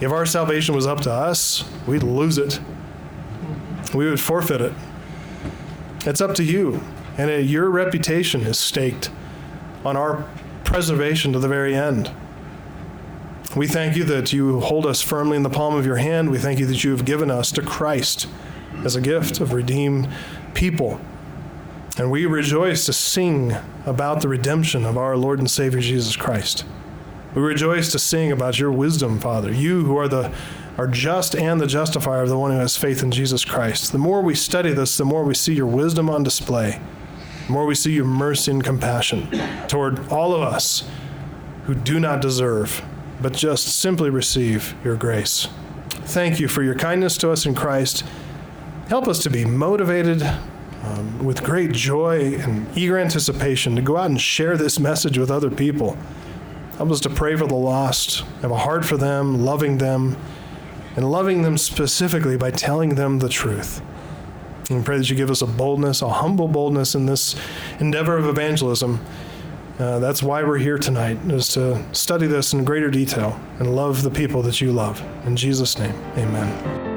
If 0.00 0.10
our 0.10 0.26
salvation 0.26 0.74
was 0.74 0.86
up 0.86 1.00
to 1.02 1.12
us, 1.12 1.64
we'd 1.86 2.02
lose 2.02 2.38
it. 2.38 2.60
We 3.94 4.08
would 4.08 4.20
forfeit 4.20 4.60
it. 4.60 4.72
It's 6.04 6.20
up 6.20 6.34
to 6.36 6.44
you, 6.44 6.82
and 7.16 7.48
your 7.48 7.70
reputation 7.70 8.42
is 8.42 8.58
staked 8.58 9.10
on 9.84 9.96
our 9.96 10.28
preservation 10.64 11.32
to 11.32 11.38
the 11.38 11.48
very 11.48 11.74
end. 11.74 12.10
We 13.54 13.66
thank 13.66 13.96
you 13.96 14.04
that 14.04 14.32
you 14.32 14.60
hold 14.60 14.86
us 14.86 15.00
firmly 15.00 15.36
in 15.36 15.42
the 15.42 15.50
palm 15.50 15.74
of 15.74 15.86
your 15.86 15.96
hand. 15.96 16.30
We 16.30 16.38
thank 16.38 16.58
you 16.58 16.66
that 16.66 16.82
you 16.84 16.90
have 16.90 17.04
given 17.04 17.30
us 17.30 17.52
to 17.52 17.62
Christ 17.62 18.26
as 18.84 18.96
a 18.96 19.00
gift 19.00 19.40
of 19.40 19.52
redeemed 19.52 20.08
people. 20.54 21.00
And 21.98 22.10
we 22.10 22.26
rejoice 22.26 22.84
to 22.86 22.92
sing 22.92 23.54
about 23.86 24.20
the 24.20 24.28
redemption 24.28 24.84
of 24.84 24.98
our 24.98 25.16
Lord 25.16 25.38
and 25.38 25.50
Savior 25.50 25.80
Jesus 25.80 26.16
Christ. 26.16 26.64
We 27.34 27.42
rejoice 27.42 27.92
to 27.92 27.98
sing 27.98 28.32
about 28.32 28.58
your 28.58 28.72
wisdom, 28.72 29.20
Father. 29.20 29.52
You 29.52 29.84
who 29.84 29.96
are 29.96 30.08
the 30.08 30.34
are 30.76 30.86
just 30.86 31.34
and 31.34 31.58
the 31.58 31.66
justifier 31.66 32.22
of 32.22 32.28
the 32.28 32.38
one 32.38 32.50
who 32.50 32.58
has 32.58 32.76
faith 32.76 33.02
in 33.02 33.10
Jesus 33.10 33.46
Christ. 33.46 33.92
The 33.92 33.98
more 33.98 34.20
we 34.20 34.34
study 34.34 34.72
this, 34.72 34.98
the 34.98 35.06
more 35.06 35.24
we 35.24 35.34
see 35.34 35.54
your 35.54 35.66
wisdom 35.66 36.10
on 36.10 36.22
display 36.22 36.80
the 37.46 37.52
more 37.52 37.64
we 37.64 37.76
see 37.76 37.92
your 37.92 38.04
mercy 38.04 38.50
and 38.50 38.62
compassion 38.62 39.28
toward 39.68 40.08
all 40.08 40.34
of 40.34 40.42
us 40.42 40.88
who 41.64 41.74
do 41.74 42.00
not 42.00 42.20
deserve, 42.20 42.84
but 43.20 43.32
just 43.32 43.80
simply 43.80 44.10
receive 44.10 44.74
your 44.84 44.96
grace. 44.96 45.48
Thank 45.88 46.38
you 46.38 46.48
for 46.48 46.62
your 46.62 46.74
kindness 46.74 47.16
to 47.18 47.30
us 47.30 47.46
in 47.46 47.54
Christ. 47.54 48.04
Help 48.88 49.08
us 49.08 49.22
to 49.24 49.30
be 49.30 49.44
motivated 49.44 50.22
um, 50.84 51.24
with 51.24 51.42
great 51.42 51.72
joy 51.72 52.34
and 52.36 52.66
eager 52.76 52.98
anticipation 52.98 53.74
to 53.76 53.82
go 53.82 53.96
out 53.96 54.10
and 54.10 54.20
share 54.20 54.56
this 54.56 54.78
message 54.78 55.18
with 55.18 55.30
other 55.30 55.50
people. 55.50 55.98
Help 56.76 56.90
us 56.90 57.00
to 57.00 57.10
pray 57.10 57.34
for 57.36 57.46
the 57.46 57.54
lost, 57.54 58.20
have 58.42 58.50
a 58.50 58.58
heart 58.58 58.84
for 58.84 58.96
them, 58.96 59.44
loving 59.44 59.78
them, 59.78 60.16
and 60.94 61.10
loving 61.10 61.42
them 61.42 61.58
specifically 61.58 62.36
by 62.36 62.50
telling 62.50 62.94
them 62.94 63.18
the 63.18 63.28
truth. 63.28 63.82
And 64.70 64.84
pray 64.84 64.98
that 64.98 65.08
you 65.08 65.16
give 65.16 65.30
us 65.30 65.42
a 65.42 65.46
boldness, 65.46 66.02
a 66.02 66.08
humble 66.08 66.48
boldness 66.48 66.94
in 66.94 67.06
this 67.06 67.34
endeavor 67.80 68.16
of 68.16 68.26
evangelism. 68.26 69.04
Uh, 69.78 69.98
that's 69.98 70.22
why 70.22 70.42
we're 70.42 70.58
here 70.58 70.78
tonight, 70.78 71.18
is 71.28 71.48
to 71.48 71.84
study 71.92 72.26
this 72.26 72.54
in 72.54 72.64
greater 72.64 72.90
detail 72.90 73.38
and 73.58 73.76
love 73.76 74.02
the 74.02 74.10
people 74.10 74.40
that 74.42 74.60
you 74.60 74.72
love. 74.72 75.02
In 75.26 75.36
Jesus' 75.36 75.78
name, 75.78 75.94
amen. 76.16 76.95